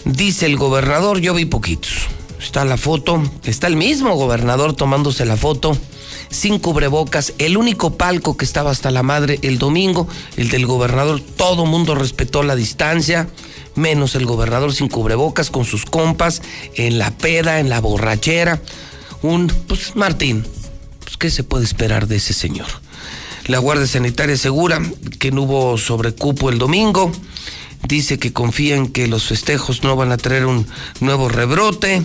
Dice 0.04 0.44
el 0.44 0.58
gobernador, 0.58 1.18
yo 1.20 1.32
vi 1.32 1.46
poquitos. 1.46 2.08
Está 2.38 2.66
la 2.66 2.76
foto, 2.76 3.22
está 3.44 3.68
el 3.68 3.76
mismo 3.76 4.16
gobernador 4.16 4.76
tomándose 4.76 5.24
la 5.24 5.38
foto 5.38 5.78
sin 6.30 6.58
cubrebocas, 6.58 7.32
el 7.38 7.56
único 7.56 7.96
palco 7.96 8.36
que 8.36 8.44
estaba 8.44 8.70
hasta 8.70 8.90
la 8.90 9.02
madre 9.02 9.38
el 9.42 9.58
domingo, 9.58 10.08
el 10.36 10.48
del 10.48 10.66
gobernador, 10.66 11.20
todo 11.20 11.66
mundo 11.66 11.94
respetó 11.94 12.42
la 12.42 12.56
distancia, 12.56 13.28
menos 13.74 14.14
el 14.14 14.26
gobernador 14.26 14.72
sin 14.72 14.88
cubrebocas, 14.88 15.50
con 15.50 15.64
sus 15.64 15.84
compas, 15.84 16.42
en 16.74 16.98
la 16.98 17.10
peda, 17.10 17.60
en 17.60 17.68
la 17.68 17.80
borrachera. 17.80 18.60
Un, 19.22 19.46
pues 19.46 19.96
Martín, 19.96 20.44
pues 21.02 21.16
¿qué 21.16 21.30
se 21.30 21.44
puede 21.44 21.64
esperar 21.64 22.06
de 22.08 22.16
ese 22.16 22.32
señor? 22.32 22.66
La 23.46 23.58
Guardia 23.58 23.86
Sanitaria 23.86 24.34
asegura 24.36 24.80
que 25.18 25.30
no 25.30 25.42
hubo 25.42 25.76
sobrecupo 25.76 26.48
el 26.48 26.58
domingo. 26.58 27.12
Dice 27.86 28.18
que 28.18 28.32
confía 28.32 28.76
en 28.76 28.88
que 28.88 29.06
los 29.06 29.24
festejos 29.24 29.82
no 29.82 29.96
van 29.96 30.12
a 30.12 30.16
traer 30.16 30.46
un 30.46 30.66
nuevo 31.00 31.28
rebrote. 31.28 32.02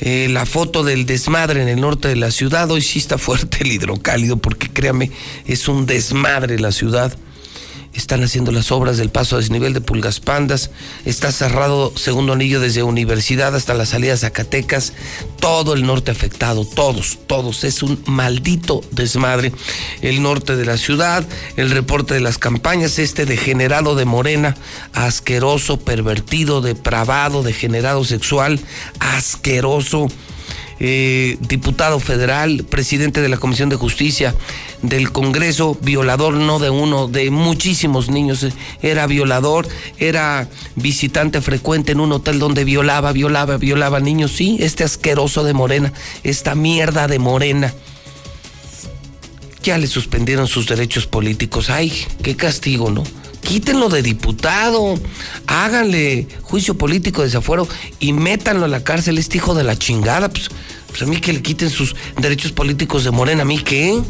Eh, 0.00 0.28
la 0.30 0.46
foto 0.46 0.84
del 0.84 1.06
desmadre 1.06 1.62
en 1.62 1.68
el 1.68 1.80
norte 1.80 2.08
de 2.08 2.16
la 2.16 2.30
ciudad. 2.30 2.70
Hoy 2.70 2.82
sí 2.82 2.98
está 2.98 3.18
fuerte 3.18 3.58
el 3.60 3.72
hidrocálido, 3.72 4.36
porque 4.36 4.68
créame, 4.68 5.10
es 5.46 5.68
un 5.68 5.86
desmadre 5.86 6.58
la 6.58 6.72
ciudad. 6.72 7.16
Están 7.94 8.22
haciendo 8.22 8.52
las 8.52 8.70
obras 8.70 8.96
del 8.96 9.10
paso 9.10 9.36
a 9.36 9.38
desnivel 9.38 9.72
de 9.72 9.80
Pulgas 9.80 10.20
Pandas. 10.20 10.70
Está 11.04 11.32
cerrado 11.32 11.92
segundo 11.96 12.34
anillo 12.34 12.60
desde 12.60 12.82
Universidad 12.82 13.54
hasta 13.56 13.74
la 13.74 13.86
salida 13.86 14.12
de 14.12 14.18
Zacatecas. 14.18 14.92
Todo 15.40 15.74
el 15.74 15.84
norte 15.84 16.10
afectado, 16.10 16.64
todos, 16.64 17.18
todos. 17.26 17.64
Es 17.64 17.82
un 17.82 18.02
maldito 18.06 18.82
desmadre. 18.92 19.52
El 20.02 20.22
norte 20.22 20.56
de 20.56 20.66
la 20.66 20.76
ciudad, 20.76 21.26
el 21.56 21.70
reporte 21.70 22.14
de 22.14 22.20
las 22.20 22.38
campañas, 22.38 22.98
este 22.98 23.26
degenerado 23.26 23.94
de 23.94 24.04
Morena, 24.04 24.56
asqueroso, 24.92 25.80
pervertido, 25.80 26.60
depravado, 26.60 27.42
degenerado 27.42 28.04
sexual, 28.04 28.60
asqueroso 29.00 30.08
eh, 30.80 31.36
diputado 31.40 31.98
federal, 32.00 32.64
presidente 32.68 33.20
de 33.20 33.28
la 33.28 33.36
Comisión 33.36 33.68
de 33.68 33.76
Justicia 33.76 34.34
del 34.82 35.10
Congreso, 35.10 35.76
violador 35.80 36.34
no 36.34 36.58
de 36.58 36.70
uno, 36.70 37.08
de 37.08 37.30
muchísimos 37.30 38.10
niños. 38.10 38.46
Era 38.82 39.06
violador, 39.06 39.66
era 39.98 40.48
visitante 40.76 41.40
frecuente 41.40 41.92
en 41.92 42.00
un 42.00 42.12
hotel 42.12 42.38
donde 42.38 42.64
violaba, 42.64 43.12
violaba, 43.12 43.56
violaba 43.56 44.00
niños. 44.00 44.32
Sí, 44.32 44.56
este 44.60 44.84
asqueroso 44.84 45.44
de 45.44 45.52
Morena, 45.52 45.92
esta 46.22 46.54
mierda 46.54 47.08
de 47.08 47.18
Morena. 47.18 47.74
Ya 49.62 49.78
le 49.78 49.88
suspendieron 49.88 50.46
sus 50.46 50.68
derechos 50.68 51.06
políticos. 51.06 51.70
Ay, 51.70 51.92
qué 52.22 52.36
castigo, 52.36 52.90
¿no? 52.90 53.02
Quítenlo 53.40 53.88
de 53.88 54.02
diputado, 54.02 54.94
háganle 55.46 56.28
juicio 56.42 56.76
político 56.76 57.22
de 57.22 57.28
desafuero 57.28 57.66
y 57.98 58.12
métanlo 58.12 58.64
a 58.64 58.68
la 58.68 58.84
cárcel, 58.84 59.18
este 59.18 59.38
hijo 59.38 59.54
de 59.54 59.64
la 59.64 59.76
chingada. 59.76 60.28
Pues, 60.28 60.50
pues 60.88 61.02
a 61.02 61.06
mí 61.06 61.18
que 61.18 61.32
le 61.32 61.42
quiten 61.42 61.70
sus 61.70 61.94
derechos 62.20 62.52
políticos 62.52 63.04
de 63.04 63.10
Morena, 63.10 63.42
a 63.42 63.46
mí 63.46 63.58
qué. 63.58 64.00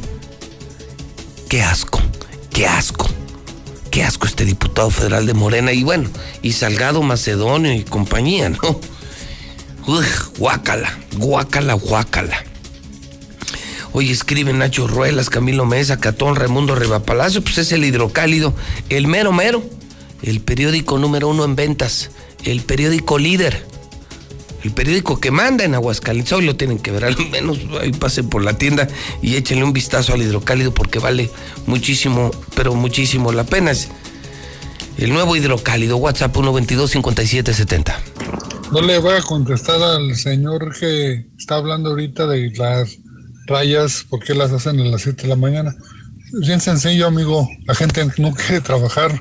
Qué 1.48 1.62
asco, 1.62 2.00
qué 2.52 2.66
asco. 2.66 3.08
Qué 3.90 4.04
asco 4.04 4.26
este 4.26 4.44
diputado 4.44 4.90
federal 4.90 5.26
de 5.26 5.34
Morena 5.34 5.72
y 5.72 5.82
bueno, 5.82 6.10
y 6.42 6.52
Salgado 6.52 7.02
Macedonio 7.02 7.72
y 7.72 7.84
compañía, 7.84 8.50
¿no? 8.50 8.80
Uy, 9.86 10.04
guácala, 10.36 10.98
guácala, 11.16 11.72
guácala. 11.72 12.44
Hoy 13.98 14.12
escriben 14.12 14.58
Nacho 14.58 14.86
Ruelas, 14.86 15.28
Camilo 15.28 15.66
Mesa, 15.66 15.98
Catón, 15.98 16.36
Raimundo 16.36 16.76
Palacio, 17.04 17.42
pues 17.42 17.58
es 17.58 17.72
el 17.72 17.84
hidrocálido, 17.84 18.54
el 18.90 19.08
mero 19.08 19.32
mero, 19.32 19.64
el 20.22 20.38
periódico 20.40 20.98
número 20.98 21.26
uno 21.26 21.44
en 21.44 21.56
ventas, 21.56 22.12
el 22.44 22.60
periódico 22.60 23.18
líder, 23.18 23.66
el 24.62 24.70
periódico 24.70 25.18
que 25.18 25.32
manda 25.32 25.64
en 25.64 25.74
Aguascalientes. 25.74 26.32
Hoy 26.32 26.44
lo 26.44 26.54
tienen 26.54 26.78
que 26.78 26.92
ver, 26.92 27.06
al 27.06 27.16
menos 27.28 27.58
ahí 27.80 27.90
pasen 27.90 28.28
por 28.28 28.44
la 28.44 28.56
tienda 28.56 28.86
y 29.20 29.34
échenle 29.34 29.64
un 29.64 29.72
vistazo 29.72 30.14
al 30.14 30.22
hidrocálido 30.22 30.72
porque 30.72 31.00
vale 31.00 31.28
muchísimo, 31.66 32.30
pero 32.54 32.76
muchísimo 32.76 33.32
la 33.32 33.42
pena. 33.42 33.72
el 34.96 35.12
nuevo 35.12 35.34
hidrocálido, 35.34 35.96
WhatsApp 35.96 36.36
122-5770. 36.36 37.96
No 38.70 38.80
le 38.80 38.98
voy 38.98 39.16
a 39.16 39.22
contestar 39.22 39.82
al 39.82 40.14
señor 40.14 40.78
que 40.78 41.26
está 41.36 41.56
hablando 41.56 41.90
ahorita 41.90 42.28
de 42.28 42.52
las 42.56 42.96
rayas, 43.48 44.04
¿por 44.08 44.22
qué 44.22 44.34
las 44.34 44.52
hacen 44.52 44.78
a 44.80 44.84
las 44.84 45.02
7 45.02 45.22
de 45.22 45.28
la 45.28 45.36
mañana? 45.36 45.74
Bien 46.32 46.60
sencillo, 46.60 47.06
amigo. 47.06 47.48
La 47.64 47.74
gente 47.74 48.06
no 48.18 48.34
quiere 48.34 48.60
trabajar. 48.60 49.20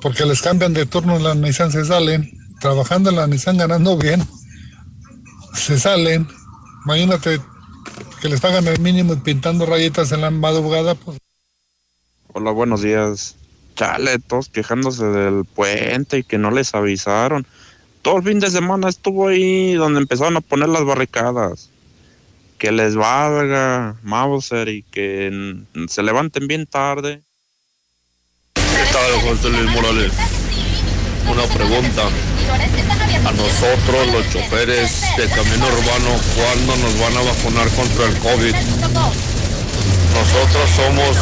porque 0.00 0.24
les 0.24 0.40
cambian 0.40 0.72
de 0.72 0.86
turno 0.86 1.16
en 1.16 1.24
la 1.24 1.34
Nissan, 1.34 1.72
se 1.72 1.84
salen. 1.84 2.30
Trabajando 2.60 3.10
en 3.10 3.16
la 3.16 3.26
Nissan, 3.26 3.58
ganando 3.58 3.98
bien. 3.98 4.26
Se 5.54 5.78
salen. 5.78 6.26
Imagínate 6.84 7.40
que 8.22 8.28
les 8.28 8.40
pagan 8.40 8.66
el 8.68 8.80
mínimo 8.80 9.12
y 9.12 9.16
pintando 9.16 9.66
rayitas 9.66 10.12
en 10.12 10.22
la 10.22 10.30
madrugada. 10.30 10.94
Pues. 10.94 11.18
Hola, 12.32 12.52
buenos 12.52 12.82
días. 12.82 13.34
Chale, 13.74 14.18
todos 14.20 14.48
quejándose 14.48 15.04
del 15.04 15.44
puente 15.44 16.18
y 16.18 16.22
que 16.22 16.38
no 16.38 16.50
les 16.50 16.74
avisaron. 16.74 17.46
Todo 18.02 18.18
el 18.18 18.22
fin 18.22 18.40
de 18.40 18.50
semana 18.50 18.88
estuvo 18.88 19.28
ahí 19.28 19.74
donde 19.74 20.00
empezaron 20.00 20.36
a 20.36 20.40
poner 20.40 20.68
las 20.68 20.84
barricadas 20.84 21.70
que 22.58 22.72
les 22.72 22.94
valga 22.94 23.96
Mauser 24.02 24.68
y 24.68 24.82
que 24.82 25.56
se 25.88 26.02
levanten 26.02 26.46
bien 26.48 26.66
tarde. 26.66 27.22
¿Qué 28.54 28.92
tal, 28.92 29.20
José 29.22 29.48
Luis 29.50 29.70
Morales? 29.70 30.12
Una 31.28 31.44
pregunta. 31.54 32.08
A 33.24 33.32
nosotros, 33.32 34.12
los 34.12 34.30
choferes 34.30 35.02
de 35.16 35.28
camino 35.28 35.66
urbano, 35.66 36.10
¿cuándo 36.36 36.76
nos 36.76 36.98
van 37.00 37.16
a 37.16 37.22
vacunar 37.22 37.68
contra 37.70 38.06
el 38.06 38.18
COVID? 38.18 38.54
Nosotros 40.14 40.70
somos 40.70 41.16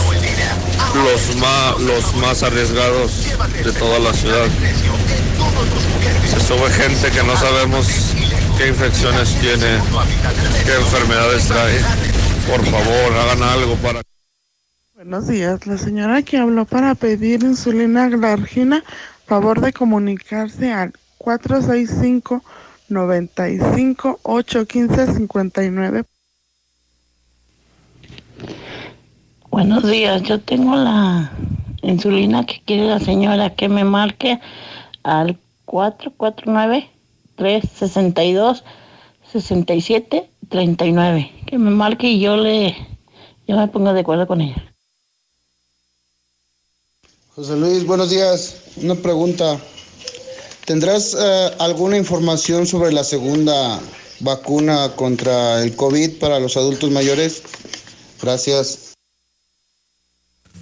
los 0.94 1.36
más, 1.36 1.80
los 1.80 2.14
más 2.16 2.42
arriesgados 2.42 3.26
de 3.62 3.72
toda 3.72 3.98
la 3.98 4.12
ciudad. 4.14 4.46
Se 6.28 6.40
sube 6.40 6.70
gente 6.70 7.10
que 7.10 7.22
no 7.24 7.36
sabemos 7.36 8.14
qué 8.56 8.68
infecciones 8.68 9.34
tiene, 9.40 9.80
qué 10.64 10.74
enfermedades 10.74 11.46
trae. 11.46 11.80
Por 12.48 12.64
favor, 12.66 13.12
hagan 13.18 13.42
algo 13.42 13.74
para... 13.76 14.02
Buenos 14.94 15.26
días, 15.26 15.66
la 15.66 15.76
señora 15.76 16.22
que 16.22 16.38
habló 16.38 16.64
para 16.64 16.94
pedir 16.94 17.42
insulina 17.42 18.08
glargina, 18.08 18.82
favor 19.26 19.60
de 19.60 19.72
comunicarse 19.72 20.72
al 20.72 20.92
465 21.18 22.42
95 22.88 24.20
815 24.22 25.14
59. 25.16 26.04
Buenos 29.54 29.86
días, 29.86 30.24
yo 30.24 30.40
tengo 30.40 30.74
la 30.74 31.30
insulina 31.82 32.44
que 32.44 32.60
quiere 32.66 32.88
la 32.88 32.98
señora 32.98 33.54
que 33.54 33.68
me 33.68 33.84
marque 33.84 34.40
al 35.04 35.38
449 35.66 36.90
362 37.36 38.64
67 39.30 40.28
39. 40.48 41.32
Que 41.46 41.58
me 41.58 41.70
marque 41.70 42.08
y 42.08 42.18
yo 42.18 42.36
le 42.36 42.76
yo 43.46 43.56
me 43.56 43.68
pongo 43.68 43.92
de 43.92 44.00
acuerdo 44.00 44.26
con 44.26 44.40
ella. 44.40 44.74
José 47.36 47.54
Luis, 47.54 47.86
buenos 47.86 48.10
días. 48.10 48.56
Una 48.82 48.96
pregunta. 48.96 49.60
¿Tendrás 50.64 51.16
eh, 51.16 51.50
alguna 51.60 51.96
información 51.96 52.66
sobre 52.66 52.90
la 52.90 53.04
segunda 53.04 53.78
vacuna 54.18 54.90
contra 54.96 55.62
el 55.62 55.76
COVID 55.76 56.18
para 56.18 56.40
los 56.40 56.56
adultos 56.56 56.90
mayores? 56.90 57.44
Gracias. 58.20 58.83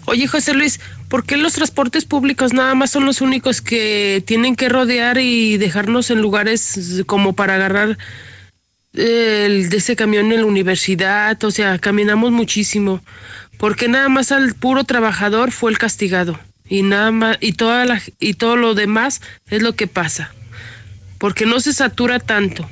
Oye, 0.05 0.27
José 0.27 0.53
Luis, 0.53 0.81
¿por 1.09 1.25
qué 1.25 1.37
los 1.37 1.53
transportes 1.53 2.05
públicos 2.05 2.53
nada 2.53 2.75
más 2.75 2.91
son 2.91 3.07
los 3.07 3.21
únicos 3.21 3.61
que 3.61 4.23
tienen 4.27 4.57
que 4.57 4.69
rodear 4.69 5.19
y 5.19 5.59
dejarnos 5.59 6.11
en 6.11 6.21
lugares 6.21 7.03
como 7.07 7.35
para 7.35 7.55
agarrar 7.55 7.99
de 8.93 9.69
ese 9.71 9.95
camión 9.95 10.33
en 10.33 10.41
la 10.41 10.47
universidad? 10.47 11.43
O 11.45 11.51
sea, 11.51 11.79
caminamos 11.79 12.33
muchísimo. 12.33 13.01
¿Por 13.59 13.77
qué 13.77 13.87
nada 13.87 14.09
más 14.09 14.33
al 14.33 14.55
puro 14.55 14.85
trabajador 14.85 15.53
fue 15.53 15.71
el 15.71 15.79
castigado? 15.79 16.39
Y 16.69 16.83
nada 16.83 17.13
más, 17.13 17.39
y 17.41 17.53
toda 17.53 17.85
la, 17.85 18.03
y 18.19 18.35
todo 18.35 18.57
lo 18.57 18.75
demás 18.75 19.21
es 19.51 19.63
lo 19.63 19.75
que 19.77 19.87
pasa. 19.87 20.33
Porque 21.19 21.47
no 21.47 21.61
se 21.61 21.73
satura 21.73 22.19
tanto. 22.19 22.69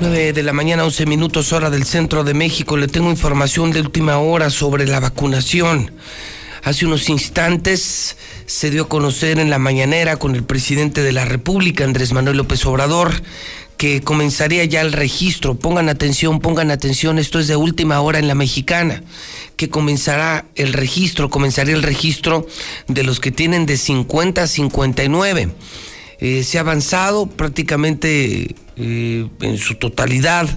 9 0.00 0.32
de 0.32 0.42
la 0.42 0.54
mañana, 0.54 0.84
11 0.84 1.04
minutos 1.04 1.52
hora 1.52 1.68
del 1.68 1.84
centro 1.84 2.24
de 2.24 2.32
México. 2.32 2.78
Le 2.78 2.88
tengo 2.88 3.10
información 3.10 3.70
de 3.70 3.82
última 3.82 4.16
hora 4.16 4.48
sobre 4.48 4.86
la 4.86 4.98
vacunación. 4.98 5.90
Hace 6.62 6.86
unos 6.86 7.10
instantes 7.10 8.16
se 8.46 8.70
dio 8.70 8.84
a 8.84 8.88
conocer 8.88 9.38
en 9.38 9.50
la 9.50 9.58
mañanera 9.58 10.16
con 10.16 10.34
el 10.34 10.42
presidente 10.42 11.02
de 11.02 11.12
la 11.12 11.26
República, 11.26 11.84
Andrés 11.84 12.14
Manuel 12.14 12.38
López 12.38 12.64
Obrador, 12.64 13.12
que 13.76 14.00
comenzaría 14.00 14.64
ya 14.64 14.80
el 14.80 14.92
registro. 14.92 15.56
Pongan 15.56 15.90
atención, 15.90 16.40
pongan 16.40 16.70
atención, 16.70 17.18
esto 17.18 17.38
es 17.38 17.46
de 17.46 17.56
última 17.56 18.00
hora 18.00 18.18
en 18.18 18.28
la 18.28 18.34
mexicana, 18.34 19.02
que 19.56 19.68
comenzará 19.68 20.46
el 20.54 20.72
registro, 20.72 21.28
comenzaría 21.28 21.74
el 21.74 21.82
registro 21.82 22.46
de 22.88 23.02
los 23.02 23.20
que 23.20 23.32
tienen 23.32 23.66
de 23.66 23.76
50 23.76 24.44
a 24.44 24.46
59. 24.46 25.50
Eh, 26.20 26.44
se 26.44 26.58
ha 26.58 26.60
avanzado 26.60 27.26
prácticamente 27.26 28.54
eh, 28.76 29.26
en 29.40 29.58
su 29.58 29.76
totalidad. 29.76 30.48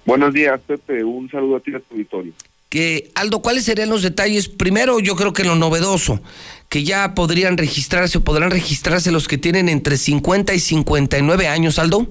Buenos 0.07 0.33
días, 0.33 0.59
Pepe. 0.67 1.05
Un 1.05 1.31
saludo 1.31 1.57
a 1.57 1.61
ti 1.61 1.73
y 1.73 1.75
a 1.75 1.81
tu 1.81 1.93
auditorio. 1.93 2.33
Que, 2.71 3.11
Aldo, 3.15 3.43
¿cuáles 3.43 3.65
serían 3.65 3.91
los 3.91 4.03
detalles? 4.03 4.49
Primero, 4.49 4.99
yo 4.99 5.15
creo 5.15 5.35
que 5.35 5.45
lo 5.45 5.57
novedoso, 5.57 6.23
que 6.71 6.85
ya 6.85 7.15
podrían 7.15 7.59
registrarse 7.59 8.17
o 8.17 8.25
podrán 8.25 8.51
registrarse 8.51 9.13
los 9.13 9.29
que 9.29 9.37
tienen 9.37 9.69
entre 9.69 9.99
50 9.99 10.55
y 10.55 10.59
59 10.59 11.49
años, 11.49 11.79
Aldo. 11.79 12.09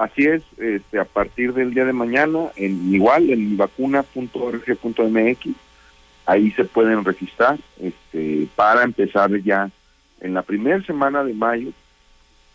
Así 0.00 0.24
es, 0.24 0.42
este, 0.56 0.98
a 0.98 1.04
partir 1.04 1.52
del 1.52 1.74
día 1.74 1.84
de 1.84 1.92
mañana, 1.92 2.46
en 2.56 2.94
igual 2.94 3.28
en 3.28 3.58
vacuna.org.mx, 3.58 5.48
ahí 6.24 6.50
se 6.52 6.64
pueden 6.64 7.04
registrar 7.04 7.58
este, 7.78 8.48
para 8.56 8.82
empezar 8.84 9.30
ya 9.42 9.70
en 10.22 10.32
la 10.32 10.40
primera 10.40 10.82
semana 10.86 11.22
de 11.22 11.34
mayo 11.34 11.72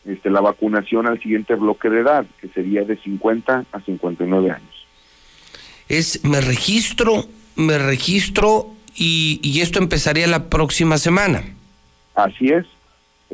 este, 0.05 0.31
la 0.31 0.41
vacunación 0.41 1.05
al 1.05 1.21
siguiente 1.21 1.53
bloque 1.53 1.87
de 1.91 1.99
edad, 1.99 2.25
que 2.41 2.47
sería 2.47 2.83
de 2.83 2.97
50 2.97 3.65
a 3.71 3.79
59 3.79 4.49
años. 4.49 4.87
Es, 5.87 6.23
me 6.23 6.41
registro, 6.41 7.25
me 7.55 7.77
registro 7.77 8.71
y, 8.95 9.39
y 9.43 9.61
esto 9.61 9.77
empezaría 9.77 10.25
la 10.25 10.49
próxima 10.49 10.97
semana. 10.97 11.43
Así 12.15 12.49
es. 12.49 12.65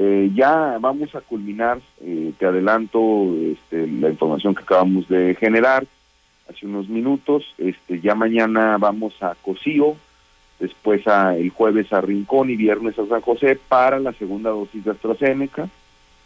Eh, 0.04 0.32
ya 0.34 0.80
vamos 0.80 1.14
a 1.14 1.22
culminar, 1.22 1.80
eh, 2.02 2.34
te 2.40 2.48
adelanto 2.48 3.36
este, 3.40 3.86
la 3.86 4.10
información 4.10 4.56
que 4.56 4.64
acabamos 4.64 5.08
de 5.08 5.36
generar 5.36 5.86
hace 6.50 6.66
unos 6.66 6.90
minutos. 6.90 7.54
Este, 7.60 8.02
ya 8.02 8.16
mañana 8.16 8.80
vamos 8.80 9.14
a 9.22 9.36
Cocío, 9.44 9.96
después 10.60 11.08
a, 11.08 11.38
el 11.38 11.52
jueves 11.52 11.94
a 11.94 12.02
Rincón 12.02 12.50
y 12.50 12.56
viernes 12.56 12.98
a 12.98 13.06
San 13.06 13.22
José 13.22 13.60
para 13.68 14.00
la 14.00 14.12
segunda 14.14 14.50
dosis 14.50 14.84
de 14.84 14.90
AstraZeneca. 14.90 15.70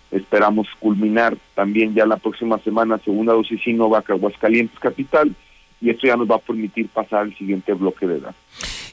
Esperamos 0.09 0.69
culminar 0.79 1.35
también 1.53 1.93
ya 1.93 2.05
la 2.05 2.15
próxima 2.15 2.57
semana 2.59 2.97
segunda 2.99 3.33
dosis 3.33 3.61
Sinovac 3.61 4.09
Aguascalientes 4.09 4.79
Capital 4.79 5.35
y 5.81 5.89
esto 5.89 6.07
ya 6.07 6.15
nos 6.15 6.31
va 6.31 6.35
a 6.35 6.39
permitir 6.39 6.87
pasar 6.87 7.23
al 7.23 7.35
siguiente 7.35 7.73
bloque 7.73 8.07
de 8.07 8.19
edad. 8.19 8.35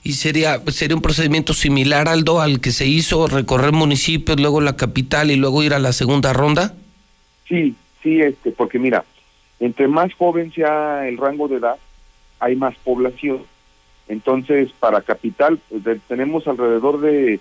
¿Y 0.04 0.14
sería, 0.14 0.60
sería 0.68 0.96
un 0.96 1.02
procedimiento 1.02 1.54
similar, 1.54 2.08
Aldo, 2.08 2.40
al 2.40 2.60
que 2.60 2.72
se 2.72 2.86
hizo, 2.86 3.28
recorrer 3.28 3.72
municipios, 3.72 4.40
luego 4.40 4.60
la 4.60 4.76
capital 4.76 5.30
y 5.30 5.36
luego 5.36 5.62
ir 5.62 5.74
a 5.74 5.78
la 5.78 5.92
segunda 5.92 6.32
ronda? 6.32 6.74
Sí, 7.48 7.74
sí, 8.02 8.20
este, 8.20 8.50
porque 8.50 8.80
mira, 8.80 9.04
entre 9.60 9.86
más 9.86 10.12
joven 10.14 10.52
sea 10.52 11.06
el 11.06 11.18
rango 11.18 11.46
de 11.46 11.56
edad, 11.56 11.76
hay 12.40 12.56
más 12.56 12.74
población. 12.82 13.42
Entonces, 14.08 14.70
para 14.80 15.02
capital, 15.02 15.60
pues, 15.68 16.00
tenemos 16.08 16.48
alrededor 16.48 17.00
de 17.00 17.38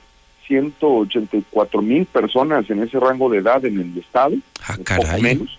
184 0.48 1.82
mil 1.82 2.06
personas 2.06 2.70
en 2.70 2.84
ese 2.84 3.00
rango 3.00 3.30
de 3.30 3.40
edad 3.40 3.66
en 3.66 3.80
el 3.80 3.98
estado, 3.98 4.36
ah, 4.68 4.78
poco 4.78 5.20
menos. 5.20 5.58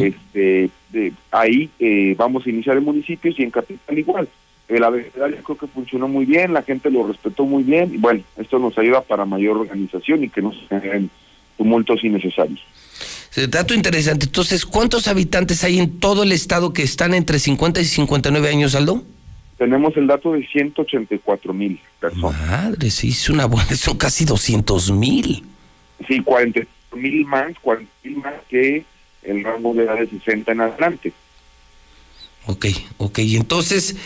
este, 0.00 0.68
de, 0.90 1.12
ahí 1.30 1.70
eh, 1.78 2.14
vamos 2.18 2.46
a 2.46 2.50
iniciar 2.50 2.76
en 2.76 2.84
municipios 2.84 3.38
y 3.38 3.42
en 3.42 3.50
capital 3.50 3.98
igual. 3.98 4.28
El 4.68 4.82
abecedario 4.82 5.36
creo 5.44 5.58
que 5.58 5.66
funcionó 5.68 6.08
muy 6.08 6.24
bien, 6.24 6.52
la 6.52 6.62
gente 6.62 6.90
lo 6.90 7.06
respetó 7.06 7.44
muy 7.44 7.62
bien 7.62 7.94
y 7.94 7.98
bueno, 7.98 8.22
esto 8.36 8.58
nos 8.58 8.76
ayuda 8.78 9.00
para 9.00 9.24
mayor 9.24 9.56
organización 9.58 10.24
y 10.24 10.28
que 10.28 10.42
no 10.42 10.52
se 10.52 10.66
generen 10.66 11.08
tumultos 11.56 12.02
innecesarios. 12.02 12.60
Dato 13.48 13.74
interesante. 13.74 14.26
Entonces, 14.26 14.64
¿cuántos 14.64 15.08
habitantes 15.08 15.62
hay 15.62 15.78
en 15.78 16.00
todo 16.00 16.22
el 16.22 16.32
estado 16.32 16.72
que 16.72 16.82
están 16.82 17.12
entre 17.12 17.38
50 17.38 17.80
y 17.80 17.84
59 17.84 18.48
años, 18.48 18.74
Aldo? 18.74 19.02
Tenemos 19.58 19.96
el 19.96 20.06
dato 20.06 20.32
de 20.32 20.46
184 20.46 21.52
mil 21.52 21.78
personas. 22.00 22.46
Madre, 22.46 22.90
sí, 22.90 23.08
es 23.10 23.28
una 23.28 23.46
buena, 23.46 23.74
son 23.76 23.96
casi 23.98 24.24
200 24.24 24.90
mil. 24.92 25.44
Sí, 26.08 26.20
40 26.20 26.60
mil 26.94 27.24
más, 27.26 27.52
40 27.60 27.90
mil 28.04 28.16
más 28.16 28.34
que 28.48 28.84
el 29.22 29.44
rango 29.44 29.74
de 29.74 29.84
edad 29.84 29.98
de 29.98 30.08
60 30.08 30.52
en 30.52 30.60
adelante. 30.60 31.12
Ok, 32.46 32.66
ok. 32.98 33.18
Entonces, 33.18 33.96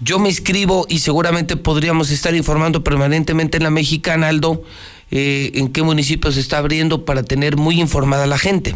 yo 0.00 0.18
me 0.18 0.28
inscribo 0.28 0.86
y 0.88 0.98
seguramente 0.98 1.56
podríamos 1.56 2.10
estar 2.10 2.34
informando 2.34 2.82
permanentemente 2.82 3.58
en 3.58 3.64
la 3.64 3.70
mexicana, 3.70 4.28
Aldo, 4.28 4.62
eh, 5.10 5.52
en 5.54 5.72
qué 5.72 5.82
municipio 5.82 6.32
se 6.32 6.40
está 6.40 6.58
abriendo 6.58 7.04
para 7.04 7.22
tener 7.22 7.56
muy 7.56 7.80
informada 7.80 8.26
la 8.26 8.38
gente. 8.38 8.74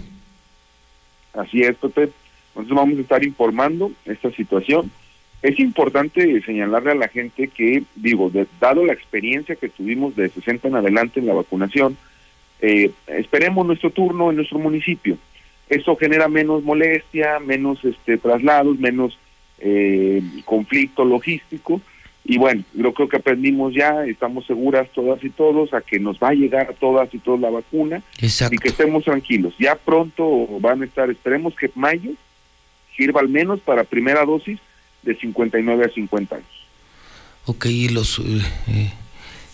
Así 1.32 1.62
es, 1.62 1.76
Pepe. 1.76 2.10
Nosotros 2.54 2.76
vamos 2.76 2.98
a 2.98 3.00
estar 3.00 3.24
informando 3.24 3.90
esta 4.04 4.30
situación. 4.32 4.90
Es 5.42 5.58
importante 5.58 6.40
señalarle 6.42 6.92
a 6.92 6.94
la 6.94 7.08
gente 7.08 7.48
que, 7.48 7.82
digo, 7.96 8.30
dado 8.60 8.84
la 8.84 8.92
experiencia 8.92 9.56
que 9.56 9.68
tuvimos 9.68 10.14
de 10.16 10.28
60 10.28 10.68
en 10.68 10.76
adelante 10.76 11.20
en 11.20 11.26
la 11.26 11.34
vacunación, 11.34 11.96
eh, 12.60 12.90
esperemos 13.06 13.66
nuestro 13.66 13.90
turno 13.90 14.30
en 14.30 14.36
nuestro 14.36 14.58
municipio. 14.58 15.18
Eso 15.68 15.96
genera 15.96 16.28
menos 16.28 16.62
molestia, 16.62 17.38
menos 17.40 17.84
este 17.84 18.18
traslados, 18.18 18.78
menos 18.78 19.18
eh, 19.58 20.22
conflicto 20.44 21.04
logístico. 21.04 21.80
Y 22.26 22.38
bueno, 22.38 22.64
yo 22.72 22.94
creo 22.94 23.08
que 23.08 23.18
aprendimos 23.18 23.74
ya, 23.74 24.04
estamos 24.06 24.46
seguras 24.46 24.88
todas 24.94 25.22
y 25.22 25.30
todos 25.30 25.74
a 25.74 25.82
que 25.82 25.98
nos 25.98 26.18
va 26.18 26.30
a 26.30 26.34
llegar 26.34 26.70
a 26.70 26.72
todas 26.72 27.12
y 27.12 27.18
todos 27.18 27.38
la 27.38 27.50
vacuna 27.50 28.02
y 28.20 28.56
que 28.56 28.68
estemos 28.68 29.04
tranquilos. 29.04 29.54
Ya 29.58 29.74
pronto 29.74 30.46
van 30.60 30.82
a 30.82 30.86
estar, 30.86 31.10
esperemos 31.10 31.54
que 31.54 31.70
mayo 31.74 32.12
sirva 32.96 33.20
al 33.20 33.28
menos 33.28 33.60
para 33.60 33.84
primera 33.84 34.24
dosis 34.24 34.58
de 35.02 35.14
59 35.16 35.84
a 35.84 35.88
50 35.88 36.36
años. 36.36 36.48
Ok, 37.46 37.66
y 37.66 37.88
los, 37.88 38.18
eh, 38.20 38.42
eh, 38.68 38.92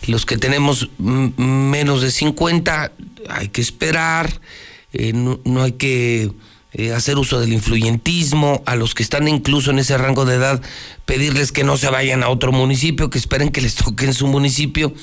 los 0.07 0.25
que 0.25 0.37
tenemos 0.37 0.89
menos 0.97 2.01
de 2.01 2.09
50 2.09 2.93
hay 3.29 3.49
que 3.49 3.59
esperar, 3.59 4.29
eh, 4.93 5.13
no, 5.13 5.39
no 5.45 5.63
hay 5.63 5.73
que 5.73 6.31
eh, 6.73 6.93
hacer 6.93 7.17
uso 7.17 7.41
del 7.41 7.51
influyentismo, 7.51 8.63
a 8.65 8.77
los 8.77 8.95
que 8.95 9.03
están 9.03 9.27
incluso 9.27 9.71
en 9.71 9.79
ese 9.79 9.97
rango 9.97 10.23
de 10.23 10.35
edad, 10.35 10.61
pedirles 11.05 11.51
que 11.51 11.65
no 11.65 11.75
se 11.75 11.89
vayan 11.89 12.23
a 12.23 12.29
otro 12.29 12.53
municipio, 12.53 13.09
que 13.09 13.17
esperen 13.17 13.49
que 13.51 13.59
les 13.59 13.75
toque 13.83 14.05
en 14.05 14.13
su 14.13 14.27
municipio. 14.27 14.93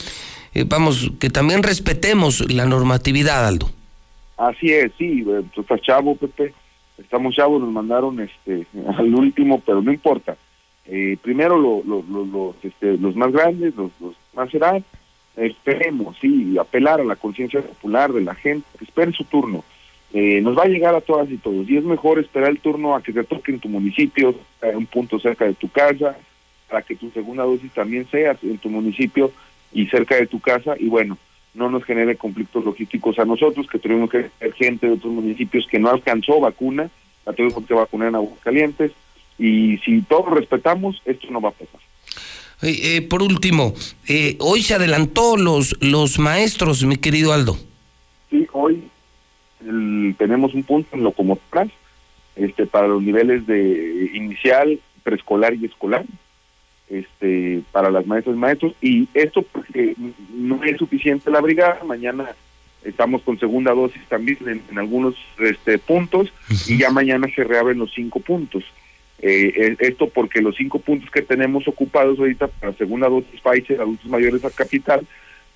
Eh, 0.54 0.64
vamos, 0.66 1.12
que 1.20 1.28
también 1.28 1.62
respetemos 1.62 2.50
la 2.50 2.64
normatividad, 2.64 3.46
Aldo. 3.46 3.68
Así 4.38 4.72
es, 4.72 4.92
sí, 4.96 5.26
eh, 5.28 5.42
tú 5.54 5.60
estás 5.60 5.82
chavo, 5.82 6.16
Pepe, 6.16 6.54
estamos 6.96 7.34
chavos, 7.34 7.60
nos 7.60 7.70
mandaron 7.70 8.18
este 8.20 8.66
al 8.96 9.14
último, 9.14 9.60
pero 9.60 9.82
no 9.82 9.92
importa. 9.92 10.38
primero 11.20 11.58
lo, 11.58 11.82
lo, 11.84 12.54
este, 12.62 12.96
los 12.96 13.14
más 13.14 13.30
grandes, 13.30 13.76
los, 13.76 13.90
los 14.00 14.14
más 14.32 14.52
edad, 14.54 14.82
esperemos, 15.36 16.16
sí, 16.18 16.56
apelar 16.58 17.02
a 17.02 17.04
la 17.04 17.16
conciencia 17.16 17.60
popular 17.60 18.10
de 18.10 18.22
la 18.22 18.34
gente, 18.34 18.66
que 18.78 18.86
esperen 18.86 19.12
su 19.12 19.24
turno 19.24 19.62
eh, 20.12 20.40
nos 20.40 20.56
va 20.56 20.62
a 20.62 20.68
llegar 20.68 20.94
a 20.94 21.00
todas 21.00 21.30
y 21.30 21.36
todos. 21.36 21.68
Y 21.68 21.76
es 21.76 21.84
mejor 21.84 22.18
esperar 22.18 22.50
el 22.50 22.60
turno 22.60 22.94
a 22.94 23.02
que 23.02 23.12
te 23.12 23.24
toque 23.24 23.52
en 23.52 23.60
tu 23.60 23.68
municipio, 23.68 24.34
en 24.62 24.76
un 24.76 24.86
punto 24.86 25.18
cerca 25.18 25.44
de 25.44 25.54
tu 25.54 25.68
casa, 25.68 26.16
para 26.68 26.82
que 26.82 26.96
tu 26.96 27.10
segunda 27.10 27.44
dosis 27.44 27.72
también 27.72 28.08
sea 28.10 28.36
en 28.42 28.58
tu 28.58 28.70
municipio 28.70 29.30
y 29.72 29.86
cerca 29.86 30.16
de 30.16 30.26
tu 30.26 30.40
casa. 30.40 30.74
Y 30.78 30.88
bueno, 30.88 31.18
no 31.54 31.70
nos 31.70 31.84
genere 31.84 32.16
conflictos 32.16 32.64
logísticos 32.64 33.18
a 33.18 33.24
nosotros, 33.24 33.66
que 33.66 33.78
tuvimos 33.78 34.10
que 34.10 34.30
ser 34.38 34.52
gente 34.54 34.86
de 34.86 34.94
otros 34.94 35.12
municipios 35.12 35.66
que 35.66 35.78
no 35.78 35.90
alcanzó 35.90 36.40
vacuna, 36.40 36.88
la 37.26 37.32
tuvimos 37.32 37.66
que 37.66 37.74
vacunar 37.74 38.08
en 38.08 38.14
Aguascalientes. 38.14 38.92
Y 39.38 39.78
si 39.78 40.00
todos 40.02 40.30
respetamos, 40.30 41.00
esto 41.04 41.28
no 41.30 41.40
va 41.40 41.50
a 41.50 41.52
pasar. 41.52 41.80
Eh, 42.62 43.02
por 43.02 43.22
último, 43.22 43.72
eh, 44.08 44.36
hoy 44.40 44.62
se 44.62 44.74
adelantó 44.74 45.36
los, 45.36 45.76
los 45.80 46.18
maestros, 46.18 46.82
mi 46.84 46.96
querido 46.96 47.32
Aldo. 47.32 47.56
Sí, 48.30 48.48
hoy 48.52 48.82
tenemos 49.60 50.54
un 50.54 50.62
punto 50.62 50.96
en 50.96 51.02
locomotoras 51.02 51.68
este, 52.36 52.66
para 52.66 52.88
los 52.88 53.02
niveles 53.02 53.46
de 53.46 54.10
inicial, 54.14 54.78
preescolar 55.02 55.54
y 55.54 55.66
escolar, 55.66 56.04
este, 56.88 57.62
para 57.72 57.90
las 57.90 58.06
maestras 58.06 58.36
y 58.36 58.38
maestros, 58.38 58.74
y 58.80 59.08
esto 59.14 59.42
porque 59.42 59.94
no 60.34 60.62
es 60.64 60.76
suficiente 60.78 61.30
la 61.30 61.40
brigada, 61.40 61.82
mañana 61.84 62.30
estamos 62.84 63.22
con 63.22 63.38
segunda 63.38 63.72
dosis 63.72 64.02
también 64.08 64.38
en, 64.70 64.78
algunos 64.78 65.14
este, 65.38 65.78
puntos, 65.78 66.32
y 66.66 66.78
ya 66.78 66.90
mañana 66.90 67.26
se 67.34 67.44
reabren 67.44 67.78
los 67.78 67.92
cinco 67.92 68.20
puntos. 68.20 68.64
Eh, 69.20 69.76
esto 69.80 70.08
porque 70.08 70.40
los 70.40 70.54
cinco 70.54 70.78
puntos 70.78 71.10
que 71.10 71.22
tenemos 71.22 71.66
ocupados 71.66 72.20
ahorita 72.20 72.46
para 72.46 72.72
segunda 72.74 73.08
dosis 73.08 73.40
Pfizer, 73.40 73.80
adultos 73.80 74.06
mayores 74.06 74.44
a 74.44 74.50
capital, 74.50 75.04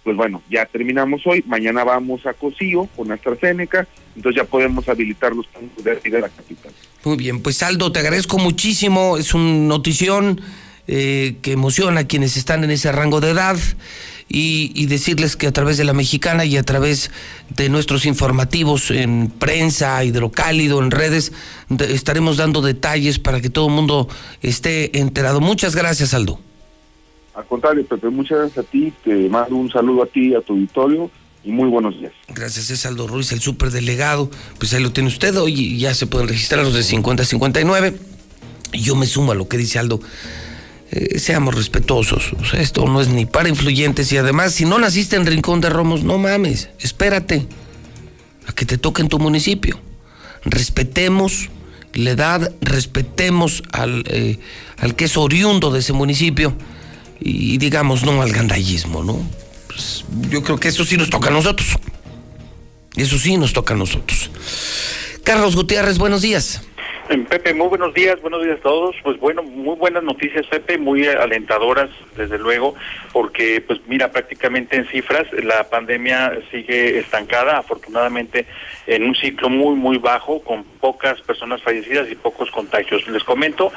pues 0.04 0.16
bueno, 0.16 0.42
ya 0.50 0.66
terminamos 0.66 1.22
hoy, 1.26 1.44
mañana 1.46 1.84
vamos 1.84 2.26
a 2.26 2.32
Cocío 2.32 2.88
con 2.96 3.12
AstraZeneca, 3.12 3.86
entonces 4.16 4.42
ya 4.42 4.48
podemos 4.48 4.88
habilitar 4.88 5.34
los 5.34 5.46
puntos 5.46 5.84
de, 5.84 6.20
la 6.20 6.28
capital. 6.28 6.72
Muy 7.04 7.16
bien, 7.16 7.40
pues 7.40 7.62
Aldo, 7.62 7.92
te 7.92 8.00
agradezco 8.00 8.38
muchísimo, 8.38 9.16
es 9.16 9.32
una 9.34 9.52
notición 9.68 10.40
eh, 10.88 11.36
que 11.42 11.52
emociona 11.52 12.00
a 12.00 12.04
quienes 12.04 12.36
están 12.36 12.64
en 12.64 12.72
ese 12.72 12.90
rango 12.90 13.20
de 13.20 13.30
edad 13.30 13.56
y, 14.28 14.86
decirles 14.86 15.36
que 15.36 15.46
a 15.46 15.52
través 15.52 15.76
de 15.76 15.84
la 15.84 15.92
mexicana 15.92 16.44
y 16.44 16.56
a 16.56 16.62
través 16.62 17.10
de 17.50 17.68
nuestros 17.68 18.06
informativos 18.06 18.90
en 18.90 19.28
prensa, 19.30 20.02
hidrocálido, 20.04 20.82
en 20.82 20.90
redes, 20.90 21.32
estaremos 21.78 22.38
dando 22.38 22.62
detalles 22.62 23.18
para 23.18 23.40
que 23.40 23.50
todo 23.50 23.68
el 23.68 23.74
mundo 23.74 24.08
esté 24.40 24.98
enterado. 24.98 25.40
Muchas 25.40 25.76
gracias, 25.76 26.14
Aldo. 26.14 26.40
Al 27.34 27.46
contrario, 27.46 27.86
Pepe, 27.86 28.10
muchas 28.10 28.38
gracias 28.38 28.66
a 28.66 28.68
ti. 28.68 28.92
Te 29.04 29.28
mando 29.28 29.56
un 29.56 29.70
saludo 29.70 30.02
a 30.02 30.06
ti, 30.06 30.34
a 30.34 30.40
tu 30.40 30.52
auditorio 30.52 31.10
y 31.44 31.50
muy 31.50 31.68
buenos 31.68 31.98
días. 31.98 32.12
Gracias, 32.28 32.70
es 32.70 32.86
Aldo 32.86 33.06
Ruiz, 33.06 33.32
el 33.32 33.40
superdelegado. 33.40 34.30
Pues 34.58 34.72
ahí 34.74 34.82
lo 34.82 34.92
tiene 34.92 35.08
usted. 35.08 35.36
Hoy 35.36 35.78
ya 35.78 35.94
se 35.94 36.06
pueden 36.06 36.28
registrar 36.28 36.64
los 36.64 36.74
de 36.74 36.82
50 36.82 37.22
a 37.22 37.26
59. 37.26 37.94
Y 38.72 38.80
yo 38.80 38.96
me 38.96 39.06
sumo 39.06 39.32
a 39.32 39.34
lo 39.34 39.48
que 39.48 39.56
dice 39.56 39.78
Aldo. 39.78 40.00
Eh, 40.90 41.18
seamos 41.18 41.54
respetuosos. 41.54 42.34
O 42.38 42.44
sea, 42.44 42.60
esto 42.60 42.86
no 42.86 43.00
es 43.00 43.08
ni 43.08 43.24
para 43.24 43.48
influyentes 43.48 44.12
y 44.12 44.18
además, 44.18 44.52
si 44.52 44.66
no 44.66 44.78
naciste 44.78 45.16
en 45.16 45.24
Rincón 45.24 45.62
de 45.62 45.70
Romos, 45.70 46.04
no 46.04 46.18
mames, 46.18 46.68
espérate 46.78 47.46
a 48.46 48.52
que 48.52 48.66
te 48.66 48.76
toque 48.76 49.00
en 49.00 49.08
tu 49.08 49.18
municipio. 49.18 49.80
Respetemos 50.44 51.48
la 51.94 52.10
edad, 52.10 52.54
respetemos 52.60 53.62
al, 53.72 54.04
eh, 54.08 54.38
al 54.78 54.94
que 54.94 55.06
es 55.06 55.16
oriundo 55.16 55.70
de 55.70 55.78
ese 55.78 55.94
municipio 55.94 56.54
y 57.24 57.58
digamos 57.58 58.04
no 58.04 58.22
al 58.22 58.32
gandallismo, 58.32 59.02
¿no? 59.02 59.20
Pues 59.66 60.04
yo 60.30 60.42
creo 60.42 60.58
que 60.58 60.68
eso 60.68 60.84
sí 60.84 60.96
nos 60.96 61.10
toca 61.10 61.28
a 61.28 61.32
nosotros. 61.32 61.68
Eso 62.96 63.18
sí, 63.18 63.36
nos 63.36 63.52
toca 63.52 63.74
a 63.74 63.76
nosotros. 63.76 64.30
Carlos 65.24 65.56
Gutiérrez, 65.56 65.98
buenos 65.98 66.22
días. 66.22 66.60
Pepe, 67.18 67.52
muy 67.52 67.68
buenos 67.68 67.92
días, 67.92 68.18
buenos 68.22 68.42
días 68.42 68.58
a 68.58 68.62
todos. 68.62 68.96
Pues 69.02 69.20
bueno, 69.20 69.42
muy 69.42 69.76
buenas 69.76 70.02
noticias, 70.02 70.46
Pepe, 70.46 70.78
muy 70.78 71.06
alentadoras, 71.06 71.90
desde 72.16 72.38
luego, 72.38 72.74
porque 73.12 73.62
pues 73.66 73.80
mira, 73.86 74.10
prácticamente 74.10 74.76
en 74.76 74.86
cifras 74.86 75.26
la 75.32 75.68
pandemia 75.68 76.38
sigue 76.50 76.98
estancada, 76.98 77.58
afortunadamente 77.58 78.46
en 78.86 79.04
un 79.04 79.14
ciclo 79.14 79.50
muy, 79.50 79.74
muy 79.74 79.98
bajo, 79.98 80.42
con 80.42 80.64
pocas 80.64 81.20
personas 81.20 81.62
fallecidas 81.62 82.10
y 82.10 82.14
pocos 82.14 82.50
contagios. 82.50 83.06
Les 83.08 83.24
comento 83.24 83.70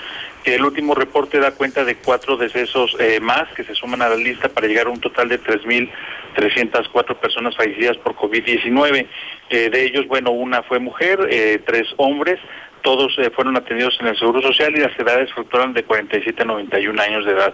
que 0.46 0.56
el 0.56 0.64
último 0.64 0.96
reporte 0.96 1.40
da 1.40 1.52
cuenta 1.52 1.84
de 1.84 1.96
cuatro 1.96 2.38
decesos 2.38 2.96
eh, 3.00 3.20
más 3.20 3.52
que 3.54 3.66
se 3.66 3.76
suman 3.76 4.02
a 4.02 4.08
la 4.08 4.16
lista 4.16 4.48
para 4.48 4.68
llegar 4.68 4.88
a 4.88 4.92
un 4.92 5.02
total 5.02 5.28
de 5.28 5.42
3.304 5.42 7.16
personas 7.18 7.56
fallecidas 7.58 7.98
por 7.98 8.16
COVID-19. 8.16 9.08
Eh, 9.50 9.70
de 9.70 9.84
ellos, 9.84 10.08
bueno, 10.08 10.32
una 10.32 10.64
fue 10.64 10.80
mujer, 10.80 11.28
eh, 11.30 11.60
tres 11.66 11.88
hombres, 11.98 12.40
todos 12.86 13.18
eh, 13.18 13.32
fueron 13.32 13.58
atendidos 13.58 13.98
en 14.00 14.08
el 14.08 14.18
Seguro 14.18 14.44
Social 14.44 14.72
y 14.78 14.80
las 14.80 14.98
edades 15.00 15.34
fluctuaron 15.34 15.74
de 15.74 15.84
47 15.84 16.44
a 16.44 16.46
91 16.46 17.02
años 17.02 17.26
de 17.26 17.32
edad. 17.32 17.52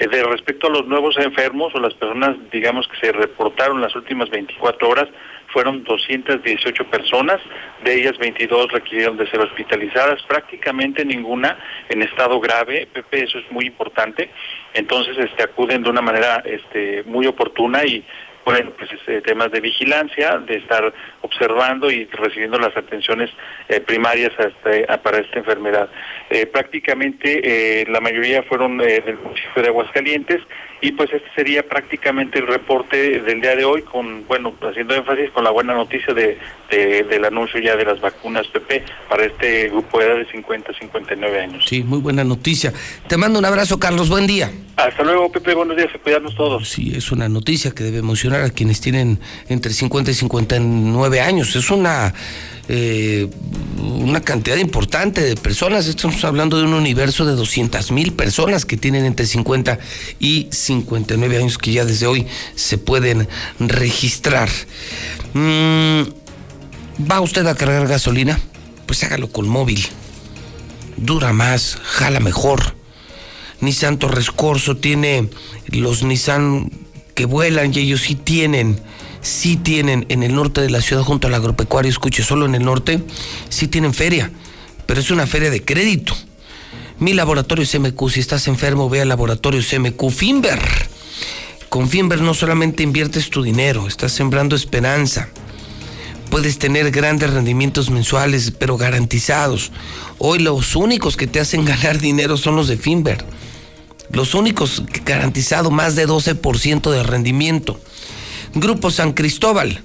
Eh, 0.00 0.08
de 0.08 0.24
respecto 0.24 0.66
a 0.66 0.70
los 0.70 0.86
nuevos 0.88 1.16
enfermos 1.18 1.72
o 1.76 1.78
las 1.78 1.94
personas, 1.94 2.34
digamos, 2.50 2.88
que 2.88 2.96
se 2.96 3.12
reportaron 3.12 3.80
las 3.80 3.94
últimas 3.94 4.28
24 4.28 4.88
horas, 4.88 5.08
fueron 5.52 5.84
218 5.84 6.84
personas, 6.86 7.40
de 7.84 7.94
ellas 7.94 8.18
22 8.18 8.72
requirieron 8.72 9.16
de 9.16 9.30
ser 9.30 9.40
hospitalizadas, 9.40 10.20
prácticamente 10.24 11.04
ninguna 11.04 11.58
en 11.88 12.02
estado 12.02 12.40
grave, 12.40 12.88
Pepe, 12.92 13.22
eso 13.22 13.38
es 13.38 13.48
muy 13.52 13.66
importante, 13.66 14.30
entonces 14.74 15.16
este 15.16 15.44
acuden 15.44 15.84
de 15.84 15.90
una 15.90 16.00
manera 16.00 16.42
este 16.44 17.04
muy 17.04 17.26
oportuna 17.26 17.84
y 17.84 18.04
bueno, 18.44 18.72
pues 18.76 18.90
este, 18.92 19.20
temas 19.20 19.50
de 19.52 19.60
vigilancia, 19.60 20.38
de 20.38 20.56
estar 20.56 20.92
observando 21.20 21.90
y 21.90 22.06
recibiendo 22.06 22.58
las 22.58 22.76
atenciones 22.76 23.30
eh, 23.68 23.80
primarias 23.80 24.32
para 25.02 25.18
esta 25.18 25.38
enfermedad. 25.38 25.88
Eh, 26.30 26.46
prácticamente 26.46 27.40
eh, 27.82 27.86
la 27.88 28.00
mayoría 28.00 28.42
fueron 28.42 28.78
del 28.78 29.18
municipio 29.18 29.62
de 29.62 29.68
Aguascalientes 29.68 30.40
y 30.80 30.90
pues 30.92 31.12
este 31.12 31.28
sería 31.36 31.62
prácticamente 31.62 32.40
el 32.40 32.48
reporte 32.48 33.20
del 33.20 33.40
día 33.40 33.54
de 33.54 33.64
hoy 33.64 33.82
con, 33.82 34.26
bueno, 34.26 34.52
haciendo 34.62 34.94
énfasis 34.94 35.30
con 35.30 35.44
la 35.44 35.50
buena 35.50 35.74
noticia 35.74 36.12
de, 36.12 36.38
del 36.68 37.24
anuncio 37.24 37.60
ya 37.60 37.76
de 37.76 37.84
las 37.84 38.00
vacunas 38.00 38.48
PP 38.48 38.84
para 39.08 39.24
este 39.24 39.68
grupo 39.68 40.00
de 40.00 40.06
edad 40.06 40.16
de 40.16 40.30
50 40.32 40.72
a 40.72 40.74
59 40.74 41.40
años. 41.40 41.64
Sí, 41.68 41.84
muy 41.84 42.00
buena 42.00 42.24
noticia. 42.24 42.72
Te 43.06 43.16
mando 43.16 43.38
un 43.38 43.44
abrazo, 43.44 43.78
Carlos, 43.78 44.08
buen 44.08 44.26
día. 44.26 44.50
Hasta 44.76 45.04
luego, 45.04 45.30
Pepe, 45.30 45.54
buenos 45.54 45.76
días, 45.76 45.90
cuidarnos 46.02 46.34
todos. 46.34 46.68
Sí, 46.68 46.92
es 46.96 47.12
una 47.12 47.28
noticia 47.28 47.72
que 47.72 47.84
debe 47.84 47.98
emocionar 47.98 48.31
a 48.34 48.50
quienes 48.50 48.80
tienen 48.80 49.20
entre 49.48 49.72
50 49.72 50.10
y 50.10 50.14
59 50.14 51.20
años. 51.20 51.54
Es 51.56 51.70
una 51.70 52.14
eh, 52.68 53.28
una 53.78 54.20
cantidad 54.20 54.56
importante 54.56 55.20
de 55.20 55.36
personas. 55.36 55.86
Estamos 55.86 56.24
hablando 56.24 56.58
de 56.58 56.64
un 56.64 56.74
universo 56.74 57.26
de 57.26 57.34
200 57.34 57.90
mil 57.90 58.12
personas 58.12 58.64
que 58.64 58.76
tienen 58.76 59.04
entre 59.04 59.26
50 59.26 59.78
y 60.20 60.48
59 60.50 61.38
años 61.38 61.58
que 61.58 61.72
ya 61.72 61.84
desde 61.84 62.06
hoy 62.06 62.26
se 62.54 62.78
pueden 62.78 63.28
registrar. 63.58 64.48
Mm, 65.34 66.02
¿Va 67.10 67.20
usted 67.20 67.46
a 67.46 67.54
cargar 67.54 67.86
gasolina? 67.88 68.38
Pues 68.86 69.02
hágalo 69.02 69.28
con 69.28 69.48
móvil. 69.48 69.84
Dura 70.96 71.32
más, 71.32 71.78
jala 71.82 72.20
mejor. 72.20 72.76
Nissan 73.60 73.98
Torres 73.98 74.30
Corso 74.30 74.76
tiene 74.76 75.28
los 75.68 76.02
Nissan 76.02 76.70
que 77.14 77.26
vuelan 77.26 77.72
y 77.74 77.80
ellos 77.80 78.02
sí 78.02 78.14
tienen 78.14 78.80
sí 79.22 79.56
tienen 79.56 80.04
en 80.08 80.22
el 80.22 80.34
norte 80.34 80.60
de 80.60 80.70
la 80.70 80.82
ciudad 80.82 81.02
junto 81.02 81.28
al 81.28 81.34
agropecuario, 81.34 81.90
escuche, 81.90 82.22
solo 82.22 82.44
en 82.44 82.54
el 82.54 82.64
norte, 82.64 83.02
sí 83.48 83.68
tienen 83.68 83.94
feria, 83.94 84.30
pero 84.86 85.00
es 85.00 85.10
una 85.10 85.26
feria 85.26 85.48
de 85.48 85.64
crédito. 85.64 86.14
Mi 86.98 87.14
laboratorio 87.14 87.64
CMQ, 87.66 88.10
si 88.10 88.20
estás 88.20 88.46
enfermo, 88.48 88.90
ve 88.90 89.00
al 89.00 89.08
laboratorio 89.08 89.62
CMQ 89.62 90.10
Finver. 90.10 90.60
Con 91.68 91.88
Finver 91.88 92.20
no 92.20 92.34
solamente 92.34 92.82
inviertes 92.82 93.30
tu 93.30 93.42
dinero, 93.42 93.86
estás 93.86 94.12
sembrando 94.12 94.54
esperanza. 94.54 95.28
Puedes 96.30 96.58
tener 96.58 96.90
grandes 96.90 97.30
rendimientos 97.30 97.90
mensuales, 97.90 98.52
pero 98.58 98.76
garantizados. 98.76 99.70
Hoy 100.18 100.38
los 100.38 100.76
únicos 100.76 101.16
que 101.16 101.26
te 101.26 101.40
hacen 101.40 101.64
ganar 101.64 101.98
dinero 101.98 102.36
son 102.36 102.56
los 102.56 102.68
de 102.68 102.76
Finver. 102.76 103.24
Los 104.12 104.34
únicos 104.34 104.82
que 104.92 105.00
garantizado 105.00 105.70
más 105.70 105.96
de 105.96 106.06
12% 106.06 106.90
de 106.90 107.02
rendimiento. 107.02 107.80
Grupo 108.54 108.90
San 108.90 109.12
Cristóbal 109.12 109.82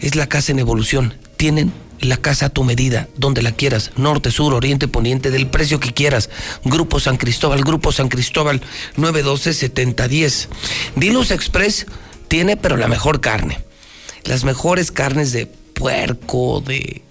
es 0.00 0.16
la 0.16 0.28
casa 0.28 0.52
en 0.52 0.58
evolución. 0.58 1.14
Tienen 1.36 1.72
la 2.00 2.16
casa 2.16 2.46
a 2.46 2.48
tu 2.48 2.64
medida, 2.64 3.08
donde 3.16 3.42
la 3.42 3.52
quieras, 3.52 3.92
norte, 3.96 4.30
sur, 4.30 4.52
oriente, 4.54 4.88
poniente, 4.88 5.30
del 5.30 5.46
precio 5.46 5.80
que 5.80 5.92
quieras. 5.92 6.28
Grupo 6.64 6.98
San 7.00 7.16
Cristóbal, 7.16 7.62
Grupo 7.62 7.92
San 7.92 8.08
Cristóbal, 8.08 8.60
912-7010. 8.96 10.48
Diluz 10.96 11.30
Express 11.30 11.86
tiene, 12.28 12.56
pero 12.56 12.76
la 12.76 12.88
mejor 12.88 13.20
carne. 13.20 13.62
Las 14.24 14.42
mejores 14.44 14.90
carnes 14.90 15.32
de 15.32 15.46
puerco, 15.46 16.60
de 16.60 17.02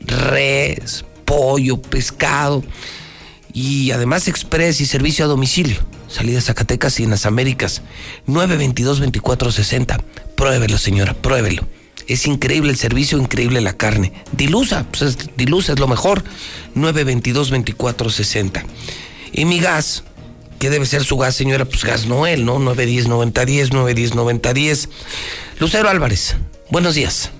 res, 0.00 1.04
pollo, 1.24 1.82
pescado. 1.82 2.62
Y 3.52 3.90
además 3.90 4.28
Express 4.28 4.80
y 4.80 4.86
servicio 4.86 5.24
a 5.24 5.28
domicilio. 5.28 5.95
Salida 6.16 6.40
Zacatecas 6.40 6.98
y 6.98 7.04
en 7.04 7.10
las 7.10 7.26
Américas. 7.26 7.82
922-2460. 8.26 10.02
Pruébelo, 10.34 10.78
señora, 10.78 11.12
pruébelo. 11.12 11.68
Es 12.06 12.26
increíble 12.26 12.70
el 12.70 12.78
servicio, 12.78 13.18
increíble 13.18 13.60
la 13.60 13.74
carne. 13.74 14.12
Dilusa, 14.32 14.86
pues 14.90 15.02
es, 15.02 15.18
Dilusa 15.36 15.74
es 15.74 15.78
lo 15.78 15.88
mejor. 15.88 16.24
922-2460. 16.74 18.64
Y 19.32 19.44
mi 19.44 19.60
gas, 19.60 20.04
¿qué 20.58 20.70
debe 20.70 20.86
ser 20.86 21.04
su 21.04 21.18
gas, 21.18 21.34
señora? 21.34 21.66
Pues 21.66 21.84
gas 21.84 22.06
Noel, 22.06 22.46
¿no? 22.46 22.58
910-9010, 22.60 23.68
910-9010. 23.68 24.88
Lucero 25.58 25.90
Álvarez, 25.90 26.36
buenos 26.70 26.94
días. 26.94 27.30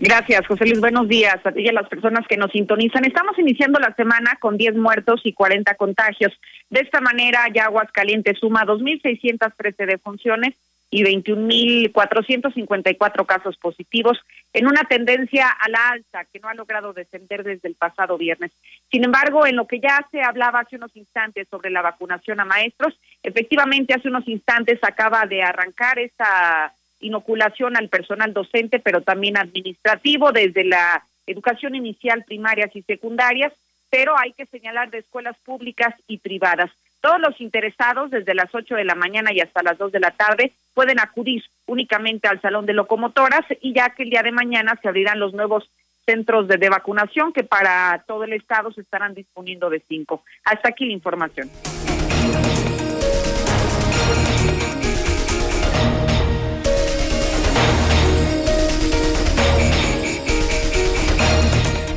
Gracias, 0.00 0.46
José 0.46 0.64
Luis. 0.64 0.80
Buenos 0.80 1.08
días 1.08 1.36
a 1.44 1.52
ti 1.52 1.60
y 1.60 1.68
a 1.68 1.72
las 1.72 1.86
personas 1.86 2.26
que 2.26 2.38
nos 2.38 2.50
sintonizan. 2.52 3.04
Estamos 3.04 3.38
iniciando 3.38 3.78
la 3.78 3.94
semana 3.94 4.38
con 4.40 4.56
10 4.56 4.76
muertos 4.76 5.20
y 5.24 5.34
40 5.34 5.74
contagios. 5.74 6.32
De 6.70 6.80
esta 6.80 7.02
manera, 7.02 7.44
ya 7.52 7.66
Aguascalientes 7.66 8.38
suma 8.38 8.64
2.613 8.64 9.84
defunciones 9.84 10.54
y 10.90 11.04
21.454 11.04 13.26
casos 13.26 13.58
positivos, 13.58 14.18
en 14.54 14.66
una 14.66 14.84
tendencia 14.84 15.50
a 15.50 15.68
la 15.68 15.90
alta 15.90 16.24
que 16.32 16.40
no 16.40 16.48
ha 16.48 16.54
logrado 16.54 16.94
descender 16.94 17.44
desde 17.44 17.68
el 17.68 17.74
pasado 17.74 18.16
viernes. 18.16 18.52
Sin 18.90 19.04
embargo, 19.04 19.46
en 19.46 19.56
lo 19.56 19.66
que 19.66 19.80
ya 19.80 20.08
se 20.10 20.22
hablaba 20.22 20.60
hace 20.60 20.76
unos 20.76 20.96
instantes 20.96 21.46
sobre 21.48 21.68
la 21.68 21.82
vacunación 21.82 22.40
a 22.40 22.46
maestros, 22.46 22.98
efectivamente 23.22 23.92
hace 23.92 24.08
unos 24.08 24.26
instantes 24.26 24.78
acaba 24.82 25.26
de 25.26 25.42
arrancar 25.42 25.98
esta 25.98 26.72
inoculación 27.00 27.76
al 27.76 27.88
personal 27.88 28.32
docente, 28.32 28.78
pero 28.78 29.00
también 29.02 29.36
administrativo, 29.36 30.32
desde 30.32 30.64
la 30.64 31.02
educación 31.26 31.74
inicial, 31.74 32.24
primarias 32.24 32.74
y 32.74 32.82
secundarias, 32.82 33.52
pero 33.90 34.16
hay 34.18 34.32
que 34.32 34.46
señalar 34.46 34.90
de 34.90 34.98
escuelas 34.98 35.36
públicas 35.44 35.94
y 36.06 36.18
privadas. 36.18 36.70
Todos 37.00 37.20
los 37.20 37.40
interesados, 37.40 38.10
desde 38.10 38.34
las 38.34 38.54
8 38.54 38.74
de 38.74 38.84
la 38.84 38.94
mañana 38.94 39.32
y 39.32 39.40
hasta 39.40 39.62
las 39.62 39.78
2 39.78 39.92
de 39.92 40.00
la 40.00 40.10
tarde, 40.10 40.52
pueden 40.74 41.00
acudir 41.00 41.42
únicamente 41.66 42.28
al 42.28 42.40
Salón 42.40 42.66
de 42.66 42.74
Locomotoras 42.74 43.44
y 43.60 43.72
ya 43.72 43.90
que 43.90 44.02
el 44.02 44.10
día 44.10 44.22
de 44.22 44.32
mañana 44.32 44.78
se 44.80 44.88
abrirán 44.88 45.18
los 45.18 45.32
nuevos 45.32 45.70
centros 46.04 46.46
de, 46.46 46.56
de 46.56 46.68
vacunación 46.68 47.32
que 47.32 47.42
para 47.42 48.04
todo 48.06 48.24
el 48.24 48.32
estado 48.32 48.72
se 48.72 48.82
estarán 48.82 49.14
disponiendo 49.14 49.70
de 49.70 49.80
cinco. 49.80 50.24
Hasta 50.44 50.68
aquí 50.68 50.84
la 50.86 50.92
información. 50.92 51.50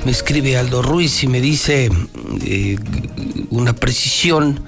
Me 0.06 0.12
escribe 0.12 0.58
Aldo 0.58 0.82
Ruiz 0.82 1.24
y 1.24 1.28
me 1.28 1.40
dice 1.40 1.90
eh, 2.46 2.78
una 3.50 3.74
precisión 3.74 4.64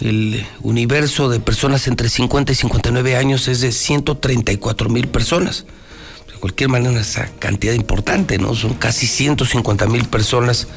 el 0.00 0.46
universo 0.62 1.28
de 1.28 1.40
personas 1.40 1.86
entre 1.86 2.08
50 2.08 2.52
y 2.52 2.54
59 2.54 3.16
años 3.16 3.48
es 3.48 3.60
de 3.60 3.70
134 3.70 4.88
mil 4.88 5.08
personas. 5.08 5.66
De 6.26 6.38
cualquier 6.40 6.70
manera, 6.70 7.00
esa 7.00 7.26
cantidad 7.38 7.74
importante, 7.74 8.38
¿no? 8.38 8.54
Son 8.54 8.74
casi 8.74 9.06
150 9.06 9.86
mil 9.86 10.06
personas 10.06 10.68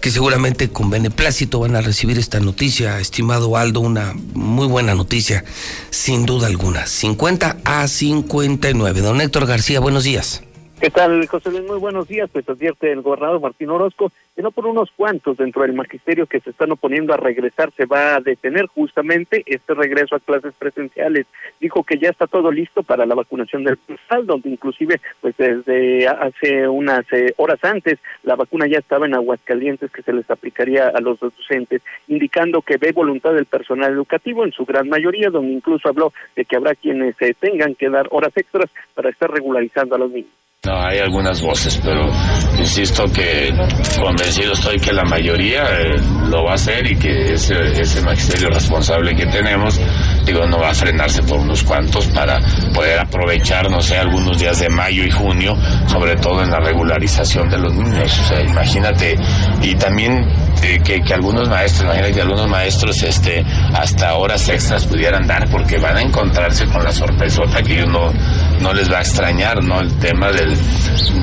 que 0.00 0.10
seguramente 0.10 0.70
con 0.70 0.90
beneplácito 0.90 1.60
van 1.60 1.76
a 1.76 1.80
recibir 1.80 2.18
esta 2.18 2.40
noticia, 2.40 2.98
estimado 2.98 3.56
Aldo, 3.56 3.80
una 3.80 4.14
muy 4.34 4.66
buena 4.66 4.94
noticia, 4.94 5.44
sin 5.90 6.26
duda 6.26 6.46
alguna. 6.48 6.86
50 6.86 7.58
a 7.64 7.86
59. 7.86 9.00
Don 9.00 9.20
Héctor 9.20 9.46
García, 9.46 9.78
buenos 9.78 10.04
días. 10.04 10.42
¿Qué 10.80 10.88
tal, 10.88 11.26
José 11.26 11.50
Luis? 11.50 11.64
Muy 11.64 11.78
buenos 11.78 12.08
días. 12.08 12.30
Pues 12.32 12.48
advierte 12.48 12.90
el 12.90 13.02
gobernador 13.02 13.38
Martín 13.38 13.68
Orozco 13.68 14.10
que 14.34 14.40
no 14.40 14.50
por 14.50 14.64
unos 14.64 14.90
cuantos 14.92 15.36
dentro 15.36 15.60
del 15.60 15.74
magisterio 15.74 16.26
que 16.26 16.40
se 16.40 16.48
están 16.48 16.72
oponiendo 16.72 17.12
a 17.12 17.18
regresar 17.18 17.70
se 17.76 17.84
va 17.84 18.14
a 18.14 18.20
detener 18.20 18.64
justamente 18.64 19.42
este 19.44 19.74
regreso 19.74 20.16
a 20.16 20.20
clases 20.20 20.54
presenciales. 20.58 21.26
Dijo 21.60 21.84
que 21.84 21.98
ya 21.98 22.08
está 22.08 22.26
todo 22.26 22.50
listo 22.50 22.82
para 22.82 23.04
la 23.04 23.14
vacunación 23.14 23.62
del 23.62 23.76
personal, 23.76 24.26
donde 24.26 24.48
inclusive 24.48 25.02
pues 25.20 25.36
desde 25.36 26.08
hace 26.08 26.66
unas 26.66 27.04
eh, 27.12 27.34
horas 27.36 27.62
antes 27.62 27.98
la 28.22 28.36
vacuna 28.36 28.66
ya 28.66 28.78
estaba 28.78 29.04
en 29.04 29.14
Aguascalientes 29.14 29.90
que 29.90 30.00
se 30.00 30.14
les 30.14 30.30
aplicaría 30.30 30.88
a 30.88 31.00
los 31.02 31.20
docentes, 31.20 31.82
indicando 32.08 32.62
que 32.62 32.78
ve 32.78 32.92
voluntad 32.92 33.34
del 33.34 33.44
personal 33.44 33.92
educativo 33.92 34.46
en 34.46 34.52
su 34.52 34.64
gran 34.64 34.88
mayoría, 34.88 35.28
donde 35.28 35.52
incluso 35.52 35.90
habló 35.90 36.14
de 36.36 36.46
que 36.46 36.56
habrá 36.56 36.74
quienes 36.74 37.20
eh, 37.20 37.34
tengan 37.38 37.74
que 37.74 37.90
dar 37.90 38.08
horas 38.10 38.34
extras 38.34 38.70
para 38.94 39.10
estar 39.10 39.30
regularizando 39.30 39.94
a 39.94 39.98
los 39.98 40.10
niños. 40.10 40.39
No, 40.66 40.78
hay 40.78 40.98
algunas 40.98 41.40
voces, 41.40 41.80
pero 41.82 42.10
insisto 42.58 43.04
que 43.04 43.50
convencido 43.98 44.52
estoy 44.52 44.78
que 44.78 44.92
la 44.92 45.04
mayoría 45.04 45.62
eh, 45.62 45.98
lo 46.28 46.44
va 46.44 46.50
a 46.50 46.54
hacer 46.56 46.86
y 46.86 46.96
que 46.96 47.32
ese, 47.32 48.02
magisterio 48.02 48.50
responsable 48.50 49.16
que 49.16 49.24
tenemos, 49.24 49.80
digo, 50.26 50.44
no 50.46 50.58
va 50.58 50.68
a 50.68 50.74
frenarse 50.74 51.22
por 51.22 51.40
unos 51.40 51.64
cuantos 51.64 52.06
para 52.08 52.38
poder 52.74 52.98
aprovechar, 52.98 53.70
no 53.70 53.80
sé, 53.80 53.96
algunos 53.96 54.38
días 54.38 54.58
de 54.58 54.68
mayo 54.68 55.02
y 55.02 55.10
junio, 55.10 55.56
sobre 55.86 56.14
todo 56.16 56.42
en 56.42 56.50
la 56.50 56.60
regularización 56.60 57.48
de 57.48 57.56
los 57.56 57.72
niños. 57.72 58.18
O 58.18 58.24
sea, 58.24 58.42
imagínate, 58.42 59.16
y 59.62 59.74
también 59.76 60.28
eh, 60.62 60.78
que, 60.84 61.00
que, 61.00 61.14
algunos 61.14 61.48
maestros, 61.48 61.84
imagínate 61.84 62.12
que 62.12 62.20
algunos 62.20 62.46
maestros 62.50 63.02
este, 63.02 63.42
hasta 63.72 64.14
horas 64.14 64.46
extras 64.50 64.84
pudieran 64.84 65.26
dar 65.26 65.48
porque 65.48 65.78
van 65.78 65.96
a 65.96 66.02
encontrarse 66.02 66.66
con 66.66 66.84
la 66.84 66.92
sorpresota 66.92 67.62
que 67.62 67.82
uno 67.82 68.12
no 68.60 68.74
les 68.74 68.92
va 68.92 68.98
a 68.98 69.00
extrañar, 69.00 69.64
¿no? 69.64 69.80
El 69.80 69.98
tema 69.98 70.30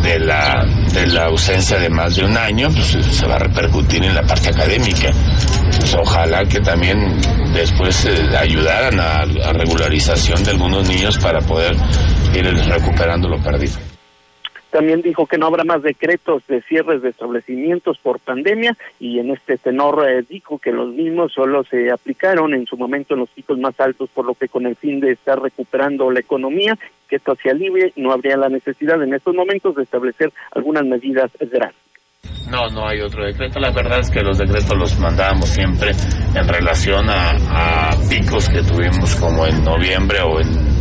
de, 0.02 0.20
la, 0.20 0.66
de 0.94 1.08
la 1.08 1.26
ausencia 1.26 1.78
de 1.80 1.90
más 1.90 2.16
de 2.16 2.26
un 2.26 2.38
año, 2.38 2.70
pues 2.72 2.98
se 3.16 3.26
va 3.28 3.36
a 3.36 3.40
repercutir 3.40 4.04
en 4.04 4.16
la 4.16 4.24
parte 4.24 4.50
académica. 4.50 5.10
Pues 5.80 5.96
ojalá 5.96 6.44
que 6.46 6.60
también 6.60 7.20
después 7.54 8.06
eh, 8.06 8.38
ayudaran 8.38 9.00
a, 9.00 9.22
a 9.22 9.54
regularización 9.54 10.44
de 10.44 10.52
algunos 10.52 10.88
niños 10.88 11.18
para 11.18 11.40
poder 11.40 11.76
ir 12.34 12.46
recuperando 12.68 13.28
lo 13.30 13.42
perdido. 13.42 13.87
También 14.78 15.02
dijo 15.02 15.26
que 15.26 15.40
no 15.40 15.48
habrá 15.48 15.64
más 15.64 15.82
decretos 15.82 16.46
de 16.46 16.62
cierres 16.62 17.02
de 17.02 17.10
establecimientos 17.10 17.98
por 17.98 18.20
pandemia 18.20 18.78
y 19.00 19.18
en 19.18 19.32
este 19.32 19.58
tenor 19.58 20.08
eh, 20.08 20.24
dijo 20.30 20.60
que 20.60 20.72
los 20.72 20.94
mismos 20.94 21.34
solo 21.34 21.64
se 21.64 21.90
aplicaron 21.90 22.54
en 22.54 22.68
su 22.68 22.78
momento 22.78 23.16
en 23.16 23.22
los 23.22 23.30
picos 23.32 23.58
más 23.58 23.74
altos, 23.80 24.08
por 24.14 24.26
lo 24.26 24.36
que 24.36 24.48
con 24.48 24.68
el 24.68 24.76
fin 24.76 25.00
de 25.00 25.14
estar 25.14 25.42
recuperando 25.42 26.12
la 26.12 26.20
economía, 26.20 26.78
que 27.10 27.16
esto 27.16 27.32
hacia 27.32 27.56
libre, 27.56 27.92
no 27.96 28.12
habría 28.12 28.38
la 28.38 28.50
necesidad 28.50 29.02
en 29.02 29.16
estos 29.16 29.34
momentos 29.34 29.76
de 29.76 29.82
establecer 29.82 30.32
algunas 30.52 30.86
medidas 30.86 31.32
drásticas. 31.40 31.74
No, 32.52 32.68
no 32.68 32.88
hay 32.88 33.02
otro 33.02 33.26
decreto. 33.26 33.60
La 33.60 33.72
verdad 33.72 34.02
es 34.02 34.12
que 34.12 34.22
los 34.22 34.38
decretos 34.38 34.78
los 34.78 35.00
mandábamos 35.00 35.50
siempre 35.50 35.90
en 36.36 36.48
relación 36.48 37.10
a, 37.10 37.32
a 37.32 37.96
picos 38.08 38.48
que 38.48 38.62
tuvimos 38.62 39.16
como 39.16 39.48
en 39.48 39.64
noviembre 39.64 40.20
o 40.22 40.40
en 40.40 40.77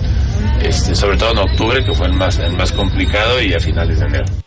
este, 0.63 0.95
sobre 0.95 1.17
todo 1.17 1.33
en 1.33 1.39
octubre, 1.39 1.85
que 1.85 1.93
fue 1.93 2.07
el 2.07 2.13
más, 2.15 2.39
el 2.39 2.53
más 2.53 2.73
complicado, 2.73 3.41
y 3.43 3.55
a 3.55 3.61
finales 3.61 4.01
de 4.01 4.07
enero. 4.07 4.46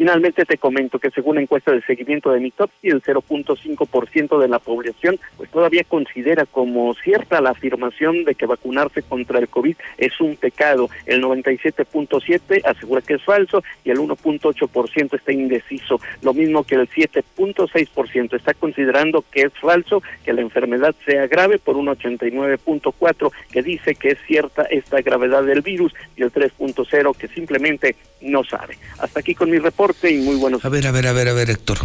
Finalmente 0.00 0.46
te 0.46 0.56
comento 0.56 0.98
que 0.98 1.10
según 1.10 1.36
encuesta 1.36 1.72
de 1.72 1.82
seguimiento 1.82 2.32
de 2.32 2.40
Mitopsi, 2.40 2.88
el 2.88 3.02
0.5% 3.02 4.38
de 4.38 4.48
la 4.48 4.58
población 4.58 5.20
pues 5.36 5.50
todavía 5.50 5.84
considera 5.84 6.46
como 6.46 6.94
cierta 6.94 7.42
la 7.42 7.50
afirmación 7.50 8.24
de 8.24 8.34
que 8.34 8.46
vacunarse 8.46 9.02
contra 9.02 9.38
el 9.38 9.48
COVID 9.48 9.76
es 9.98 10.18
un 10.22 10.36
pecado. 10.36 10.88
El 11.04 11.22
97.7 11.22 12.62
asegura 12.64 13.02
que 13.02 13.16
es 13.16 13.22
falso 13.22 13.62
y 13.84 13.90
el 13.90 13.98
1.8% 13.98 15.18
está 15.18 15.32
indeciso. 15.32 16.00
Lo 16.22 16.32
mismo 16.32 16.64
que 16.64 16.76
el 16.76 16.88
7.6% 16.88 18.36
está 18.36 18.54
considerando 18.54 19.22
que 19.30 19.42
es 19.42 19.52
falso 19.60 20.02
que 20.24 20.32
la 20.32 20.40
enfermedad 20.40 20.94
sea 21.04 21.26
grave 21.26 21.58
por 21.58 21.76
un 21.76 21.88
89.4 21.88 23.32
que 23.52 23.62
dice 23.62 23.94
que 23.96 24.12
es 24.12 24.18
cierta 24.26 24.62
esta 24.62 25.02
gravedad 25.02 25.42
del 25.42 25.60
virus 25.60 25.92
y 26.16 26.22
el 26.22 26.32
3.0 26.32 27.14
que 27.18 27.28
simplemente 27.28 27.96
no 28.22 28.44
sabe. 28.44 28.78
Hasta 28.98 29.20
aquí 29.20 29.34
con 29.34 29.50
mi 29.50 29.58
reporte 29.58 29.89
y 30.02 30.16
muy 30.16 30.36
buenos. 30.36 30.64
A 30.64 30.68
ver, 30.68 30.86
a 30.86 30.90
ver, 30.90 31.06
a 31.06 31.12
ver, 31.12 31.28
a 31.28 31.32
ver, 31.32 31.50
Héctor. 31.50 31.78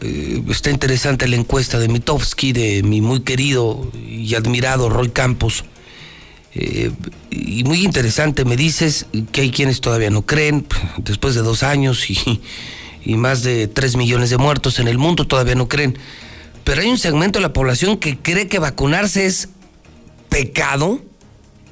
Eh, 0.00 0.42
está 0.48 0.70
interesante 0.70 1.26
la 1.28 1.36
encuesta 1.36 1.78
de 1.78 1.88
Mitofsky, 1.88 2.52
de 2.52 2.82
mi 2.82 3.00
muy 3.00 3.20
querido 3.20 3.90
y 3.94 4.34
admirado 4.34 4.88
Roy 4.88 5.10
Campos. 5.10 5.64
Eh, 6.54 6.90
y 7.30 7.64
muy 7.64 7.84
interesante, 7.84 8.44
me 8.44 8.56
dices 8.56 9.06
que 9.32 9.42
hay 9.42 9.50
quienes 9.50 9.80
todavía 9.80 10.10
no 10.10 10.24
creen, 10.24 10.66
después 10.98 11.34
de 11.34 11.42
dos 11.42 11.62
años 11.62 12.08
y, 12.10 12.40
y 13.04 13.16
más 13.16 13.42
de 13.42 13.68
tres 13.68 13.96
millones 13.96 14.30
de 14.30 14.38
muertos 14.38 14.78
en 14.78 14.88
el 14.88 14.96
mundo, 14.96 15.26
todavía 15.26 15.54
no 15.54 15.68
creen. 15.68 15.98
Pero 16.64 16.80
hay 16.80 16.88
un 16.88 16.98
segmento 16.98 17.38
de 17.38 17.42
la 17.42 17.52
población 17.52 17.98
que 17.98 18.18
cree 18.18 18.48
que 18.48 18.58
vacunarse 18.58 19.26
es 19.26 19.50
pecado. 20.28 21.00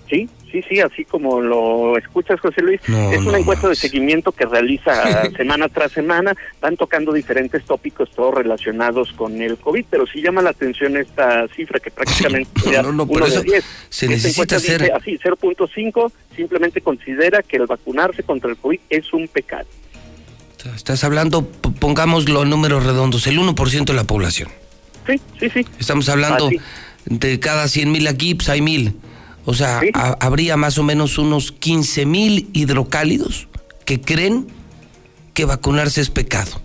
Sí, 0.08 0.28
Sí, 0.54 0.62
sí, 0.68 0.78
así 0.78 1.04
como 1.04 1.40
lo 1.40 1.98
escuchas, 1.98 2.38
José 2.38 2.62
Luis. 2.62 2.80
es 2.86 3.26
una 3.26 3.38
encuesta 3.38 3.68
de 3.68 3.74
seguimiento 3.74 4.30
que 4.30 4.46
realiza 4.46 5.28
semana 5.36 5.68
tras 5.68 5.90
semana. 5.90 6.32
Van 6.60 6.76
tocando 6.76 7.12
diferentes 7.12 7.64
tópicos, 7.64 8.08
todos 8.14 8.34
relacionados 8.34 9.12
con 9.14 9.42
el 9.42 9.58
COVID, 9.58 9.84
pero 9.90 10.06
sí 10.06 10.22
llama 10.22 10.42
la 10.42 10.50
atención 10.50 10.96
esta 10.96 11.48
cifra 11.48 11.80
que 11.80 11.90
prácticamente 11.90 12.52
no, 12.84 12.92
no, 12.92 13.02
uno 13.02 13.26
de 13.26 13.42
10. 13.42 13.64
Se 13.88 14.06
necesita 14.06 14.54
hacer... 14.54 14.92
así, 14.92 15.18
0.5 15.18 16.12
simplemente 16.36 16.80
considera 16.80 17.42
que 17.42 17.56
el 17.56 17.66
vacunarse 17.66 18.22
contra 18.22 18.48
el 18.48 18.56
COVID 18.56 18.78
es 18.90 19.12
un 19.12 19.26
pecado. 19.26 19.66
Estás 20.76 21.02
hablando, 21.02 21.44
pongámoslo 21.80 22.44
en 22.44 22.50
números 22.50 22.84
redondos, 22.84 23.26
el 23.26 23.40
1% 23.40 23.86
de 23.86 23.92
la 23.92 24.04
población. 24.04 24.50
Sí, 25.04 25.20
sí, 25.40 25.50
sí. 25.50 25.66
Estamos 25.80 26.08
hablando 26.08 26.48
de 27.06 27.40
cada 27.40 27.66
100 27.66 27.90
mil 27.90 28.06
aquí, 28.06 28.36
pues 28.36 28.48
hay 28.48 28.62
mil. 28.62 28.94
O 29.46 29.54
sea, 29.54 29.80
habría 30.20 30.56
más 30.56 30.78
o 30.78 30.82
menos 30.82 31.18
unos 31.18 31.52
15 31.52 32.06
mil 32.06 32.48
hidrocálidos 32.52 33.48
que 33.84 34.00
creen 34.00 34.46
que 35.34 35.44
vacunarse 35.44 36.00
es 36.00 36.10
pecado. 36.10 36.60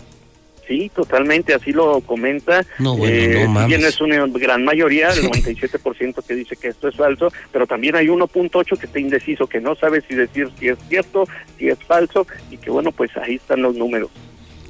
Sí, 0.66 0.88
totalmente, 0.94 1.52
así 1.52 1.72
lo 1.72 2.00
comenta. 2.00 2.64
No, 2.78 2.96
bueno, 2.96 3.40
no 3.40 3.50
mames. 3.50 3.84
es 3.84 4.00
una 4.00 4.24
gran 4.28 4.64
mayoría, 4.64 5.10
el 5.10 5.22
97% 5.30 6.24
que 6.24 6.34
dice 6.34 6.54
que 6.54 6.68
esto 6.68 6.86
es 6.86 6.94
falso, 6.94 7.32
pero 7.52 7.66
también 7.66 7.96
hay 7.96 8.06
1.8 8.06 8.78
que 8.78 8.86
está 8.86 9.00
indeciso, 9.00 9.48
que 9.48 9.60
no 9.60 9.74
sabe 9.74 10.00
si 10.08 10.14
decir 10.14 10.48
si 10.60 10.68
es 10.68 10.78
cierto, 10.88 11.24
si 11.58 11.68
es 11.68 11.78
falso, 11.86 12.24
y 12.52 12.56
que 12.56 12.70
bueno, 12.70 12.92
pues 12.92 13.10
ahí 13.16 13.34
están 13.34 13.62
los 13.62 13.74
números. 13.74 14.10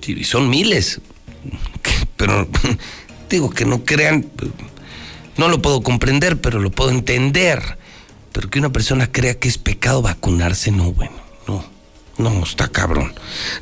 Sí, 0.00 0.24
son 0.24 0.48
miles, 0.48 1.02
pero 2.16 2.48
digo 3.28 3.50
que 3.50 3.66
no 3.66 3.84
crean, 3.84 4.24
no 5.36 5.48
lo 5.48 5.60
puedo 5.60 5.82
comprender, 5.82 6.40
pero 6.40 6.60
lo 6.60 6.70
puedo 6.70 6.90
entender 6.90 7.60
pero 8.32 8.48
que 8.48 8.58
una 8.58 8.70
persona 8.70 9.10
crea 9.10 9.38
que 9.38 9.48
es 9.48 9.58
pecado 9.58 10.02
vacunarse, 10.02 10.70
no, 10.70 10.92
bueno, 10.92 11.16
no, 11.46 11.64
no, 12.18 12.42
está 12.42 12.68
cabrón. 12.68 13.12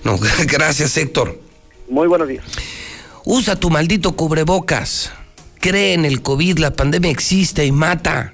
No, 0.05 0.19
gracias 0.47 0.97
Héctor. 0.97 1.41
Muy 1.89 2.07
buenos 2.07 2.29
días. 2.29 2.45
Usa 3.25 3.57
tu 3.57 3.71
maldito 3.71 4.17
cubrebocas. 4.17 5.13
Cree 5.61 5.95
en 5.95 6.05
el 6.05 6.23
COVID, 6.23 6.59
la 6.59 6.73
pandemia 6.73 7.11
existe 7.11 7.65
y 7.67 7.73
mata. 7.73 8.33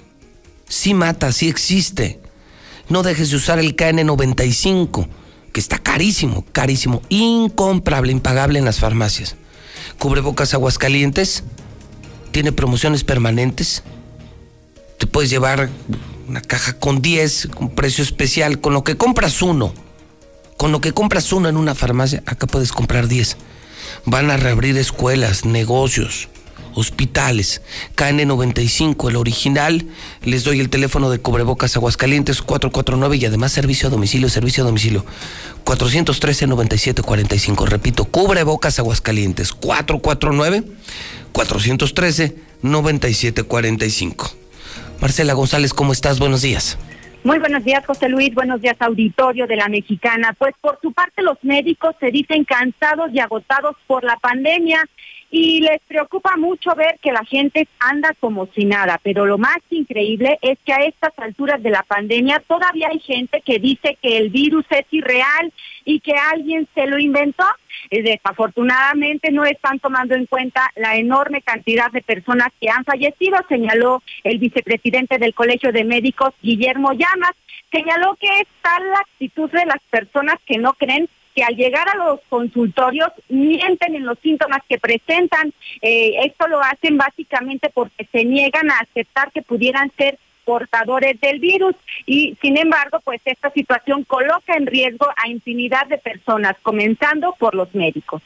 Sí 0.69 0.95
mata, 0.95 1.33
sí 1.33 1.49
existe. 1.49 2.21
No 2.89 3.03
dejes 3.03 3.31
de 3.31 3.37
usar 3.37 3.59
el 3.59 3.77
KN95, 3.77 5.09
que 5.53 5.61
está 5.61 5.79
carísimo, 5.79 6.45
carísimo, 6.53 7.01
incomprable, 7.09 8.13
impagable 8.13 8.59
en 8.59 8.65
las 8.65 8.79
farmacias. 8.79 9.37
Cubrebocas 9.99 10.53
Aguascalientes 10.53 11.45
tiene 12.31 12.53
promociones 12.53 13.05
permanentes. 13.05 13.83
Te 14.99 15.07
puedes 15.07 15.31
llevar 15.31 15.71
una 16.29 16.41
caja 16.41 16.75
con 16.75 17.03
10, 17.03 17.49
con 17.55 17.71
precio 17.71 18.03
especial, 18.03 18.61
con 18.61 18.73
lo 18.73 18.85
que 18.85 18.97
compras 18.97 19.43
uno, 19.43 19.75
con 20.57 20.73
lo 20.73 20.81
que 20.81 20.93
compras 20.93 21.33
uno 21.33 21.49
en 21.49 21.57
una 21.57 21.75
farmacia, 21.75 22.23
acá 22.27 22.47
puedes 22.47 22.73
comprar 22.73 23.09
10. 23.09 23.37
Van 24.07 24.31
a 24.31 24.37
reabrir 24.37 24.77
escuelas, 24.77 25.45
negocios, 25.45 26.29
hospitales. 26.75 27.63
KN95, 27.97 29.09
el 29.09 29.17
original. 29.17 29.87
Les 30.23 30.45
doy 30.45 30.61
el 30.61 30.71
teléfono 30.71 31.11
de 31.11 31.21
Cobrebocas 31.21 31.77
Aguascalientes 31.77 32.43
449 32.43 33.17
y 33.17 33.27
además 33.27 33.53
servicio 33.53 33.89
a 33.89 33.91
domicilio, 33.91 34.29
servicio 34.29 34.63
a 34.65 34.67
domicilio. 34.67 35.05
413-9745. 35.65 37.67
Repito, 37.67 38.05
Cubrebocas 38.05 38.79
Aguascalientes 38.79 39.53
449 39.53 40.65
413 41.33 42.37
9745. 42.63 44.44
Marcela 45.01 45.35
González, 45.35 45.75
¿cómo 45.75 45.93
estás? 45.93 46.19
Buenos 46.19 46.43
días. 46.43 46.79
Muy 47.25 47.39
buenos 47.39 47.65
días, 47.65 47.87
José 47.87 48.11
Luis. 48.11 48.35
Buenos 48.35 48.61
días, 48.61 48.77
auditorio 48.81 49.47
de 49.47 49.57
la 49.57 49.69
Mexicana. 49.69 50.35
Pues 50.39 50.55
por 50.61 50.79
su 50.83 50.93
parte, 50.93 51.23
los 51.23 51.43
médicos 51.43 51.97
se 51.99 52.11
dicen 52.11 52.45
cansados 52.45 53.11
y 53.15 53.19
agotados 53.19 53.77
por 53.87 54.05
la 54.05 54.17
pandemia 54.17 54.85
y 55.31 55.61
les 55.61 55.81
preocupa 55.87 56.37
mucho 56.37 56.75
ver 56.75 56.99
que 57.03 57.13
la 57.13 57.25
gente 57.25 57.67
anda 57.81 58.15
como 58.21 58.47
si 58.55 58.65
nada, 58.65 59.01
pero 59.03 59.27
lo 59.27 59.39
más 59.39 59.59
increíble 59.71 60.39
es 60.43 60.59
que 60.65 60.73
a 60.73 60.85
estas 60.85 61.13
alturas 61.19 61.63
de 61.63 61.71
la 61.71 61.83
pandemia 61.83 62.43
todavía 62.47 62.89
hay 62.91 63.01
gente 63.01 63.41
que 63.41 63.59
dice 63.59 63.99
que 64.01 64.19
el 64.19 64.31
virus 64.31 64.65
es 64.71 64.87
irreal 64.91 65.53
y 65.85 66.01
que 66.01 66.15
alguien 66.15 66.69
se 66.75 66.87
lo 66.87 66.99
inventó. 66.99 67.45
Eh, 67.91 68.03
desafortunadamente 68.03 69.31
no 69.31 69.45
están 69.45 69.79
tomando 69.79 70.15
en 70.15 70.27
cuenta 70.27 70.71
la 70.77 70.97
enorme 70.97 71.43
cantidad 71.43 71.91
de 71.91 72.03
personas 72.03 72.49
que 72.61 72.71
han 72.71 72.85
fallecido, 72.85 73.37
señaló 73.49 74.03
el 74.23 74.39
vicepresidente 74.39 75.19
del 75.19 75.35
Colegio 75.35 75.73
de 75.73 75.85
Médicos, 75.85 76.33
Guillermo 76.43 76.93
Llamas. 76.93 77.33
Señaló 77.71 78.17
que 78.21 78.29
es 78.41 78.47
tal 78.63 78.89
la 78.89 79.01
actitud 79.01 79.51
de 79.51 79.67
las 79.67 79.81
personas 79.91 80.37
que 80.47 80.59
no 80.59 80.75
creen 80.75 81.09
que 81.35 81.43
al 81.43 81.57
llegar 81.57 81.89
a 81.89 81.97
los 81.97 82.21
consultorios 82.29 83.09
mienten 83.29 83.97
en 83.97 84.07
los 84.07 84.19
síntomas 84.21 84.61
que 84.69 84.79
presentan. 84.79 85.53
Eh, 85.83 86.15
esto 86.25 86.47
lo 86.47 86.61
hacen 86.61 86.97
básicamente 86.97 87.71
porque 87.73 88.07
se 88.11 88.25
niegan 88.25 88.71
a 88.71 88.79
aceptar 88.79 89.33
que 89.33 89.43
pudieran 89.43 89.91
ser 89.97 90.19
portadores 90.45 91.19
del 91.21 91.41
virus 91.41 91.75
y 92.05 92.37
sin 92.43 92.59
embargo 92.59 93.01
pues 93.03 93.21
esta 93.25 93.51
situación 93.51 94.05
coloca 94.05 94.55
en 94.55 94.67
riesgo 94.67 95.09
a 95.17 95.29
infinidad 95.29 95.87
de 95.87 95.99
personas, 95.99 96.55
comenzando 96.63 97.35
por 97.39 97.55
los 97.55 97.75
médicos. 97.75 98.23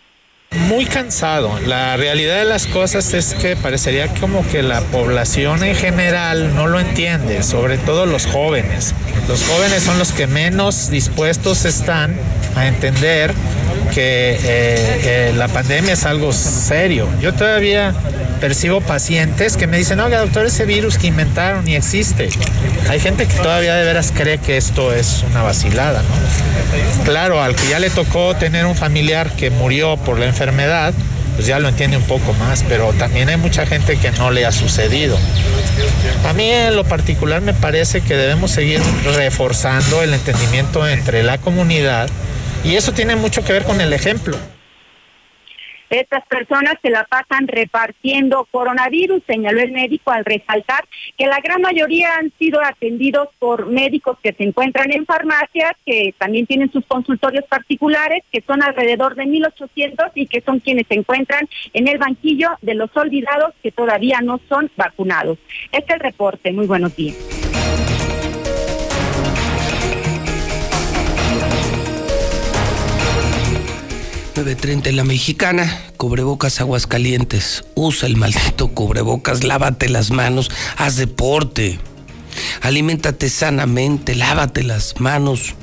Muy 0.68 0.84
cansado. 0.84 1.58
La 1.66 1.96
realidad 1.96 2.36
de 2.36 2.44
las 2.44 2.66
cosas 2.66 3.14
es 3.14 3.32
que 3.32 3.56
parecería 3.56 4.06
como 4.20 4.46
que 4.48 4.62
la 4.62 4.82
población 4.82 5.64
en 5.64 5.74
general 5.74 6.54
no 6.54 6.66
lo 6.66 6.78
entiende, 6.78 7.42
sobre 7.42 7.78
todo 7.78 8.04
los 8.04 8.26
jóvenes. 8.26 8.94
Los 9.28 9.42
jóvenes 9.44 9.82
son 9.82 9.98
los 9.98 10.12
que 10.12 10.26
menos 10.26 10.90
dispuestos 10.90 11.64
están 11.64 12.14
a 12.54 12.66
entender 12.66 13.32
que 13.94 14.38
eh, 14.44 15.32
la 15.36 15.48
pandemia 15.48 15.94
es 15.94 16.04
algo 16.04 16.34
serio. 16.34 17.08
Yo 17.22 17.32
todavía 17.32 17.94
percibo 18.38 18.80
pacientes 18.80 19.56
que 19.56 19.66
me 19.66 19.78
dicen, 19.78 20.00
oiga 20.00 20.18
doctor, 20.20 20.46
ese 20.46 20.64
virus 20.64 20.98
que 20.98 21.08
inventaron 21.08 21.64
ni 21.64 21.74
existe. 21.74 22.28
Hay 22.88 23.00
gente 23.00 23.26
que 23.26 23.34
todavía 23.34 23.74
de 23.74 23.84
veras 23.84 24.12
cree 24.14 24.38
que 24.38 24.56
esto 24.56 24.92
es 24.92 25.24
una 25.30 25.42
vacilada, 25.42 26.02
¿no? 26.02 27.04
Claro, 27.04 27.42
al 27.42 27.54
que 27.56 27.68
ya 27.68 27.78
le 27.78 27.90
tocó 27.90 28.34
tener 28.36 28.66
un 28.66 28.76
familiar 28.76 29.30
que 29.32 29.50
murió 29.50 29.96
por 29.96 30.18
la 30.18 30.26
enfermedad, 30.26 30.57
pues 31.36 31.46
ya 31.46 31.60
lo 31.60 31.68
entiende 31.68 31.96
un 31.96 32.02
poco 32.02 32.32
más, 32.32 32.64
pero 32.68 32.92
también 32.94 33.28
hay 33.28 33.36
mucha 33.36 33.64
gente 33.64 33.96
que 33.96 34.10
no 34.10 34.32
le 34.32 34.44
ha 34.44 34.50
sucedido. 34.50 35.16
A 36.28 36.32
mí 36.32 36.50
en 36.50 36.74
lo 36.74 36.82
particular 36.82 37.40
me 37.42 37.54
parece 37.54 38.00
que 38.00 38.16
debemos 38.16 38.50
seguir 38.50 38.80
reforzando 39.14 40.02
el 40.02 40.14
entendimiento 40.14 40.86
entre 40.88 41.22
la 41.22 41.38
comunidad 41.38 42.08
y 42.64 42.74
eso 42.74 42.92
tiene 42.92 43.14
mucho 43.14 43.44
que 43.44 43.52
ver 43.52 43.62
con 43.62 43.80
el 43.80 43.92
ejemplo. 43.92 44.36
Estas 45.90 46.26
personas 46.26 46.74
se 46.82 46.90
la 46.90 47.04
pasan 47.04 47.48
repartiendo 47.48 48.46
coronavirus, 48.50 49.22
señaló 49.26 49.60
el 49.60 49.72
médico 49.72 50.10
al 50.10 50.24
resaltar 50.24 50.84
que 51.16 51.26
la 51.26 51.40
gran 51.40 51.62
mayoría 51.62 52.16
han 52.16 52.30
sido 52.38 52.62
atendidos 52.62 53.28
por 53.38 53.66
médicos 53.66 54.18
que 54.22 54.32
se 54.32 54.44
encuentran 54.44 54.92
en 54.92 55.06
farmacias, 55.06 55.72
que 55.86 56.14
también 56.18 56.46
tienen 56.46 56.70
sus 56.70 56.84
consultorios 56.86 57.44
particulares, 57.46 58.22
que 58.30 58.42
son 58.42 58.62
alrededor 58.62 59.14
de 59.14 59.24
1.800 59.24 60.12
y 60.14 60.26
que 60.26 60.40
son 60.42 60.60
quienes 60.60 60.86
se 60.86 60.94
encuentran 60.94 61.48
en 61.72 61.88
el 61.88 61.98
banquillo 61.98 62.50
de 62.62 62.74
los 62.74 62.94
olvidados 62.96 63.54
que 63.62 63.72
todavía 63.72 64.20
no 64.20 64.40
son 64.48 64.70
vacunados. 64.76 65.38
Este 65.72 65.88
es 65.88 65.94
el 65.94 66.00
reporte. 66.00 66.52
Muy 66.52 66.66
buenos 66.66 66.94
días. 66.94 67.37
9.30 74.38 74.86
en 74.86 74.96
la 74.96 75.02
mexicana, 75.02 75.80
cubrebocas 75.96 76.60
aguas 76.60 76.86
calientes, 76.86 77.64
usa 77.74 78.06
el 78.06 78.16
maldito 78.16 78.68
cubrebocas, 78.68 79.42
lávate 79.42 79.88
las 79.88 80.12
manos, 80.12 80.48
haz 80.76 80.94
deporte. 80.94 81.80
Aliméntate 82.68 83.30
sanamente, 83.30 84.14
lávate 84.14 84.62
las 84.62 85.00
manos. 85.00 85.54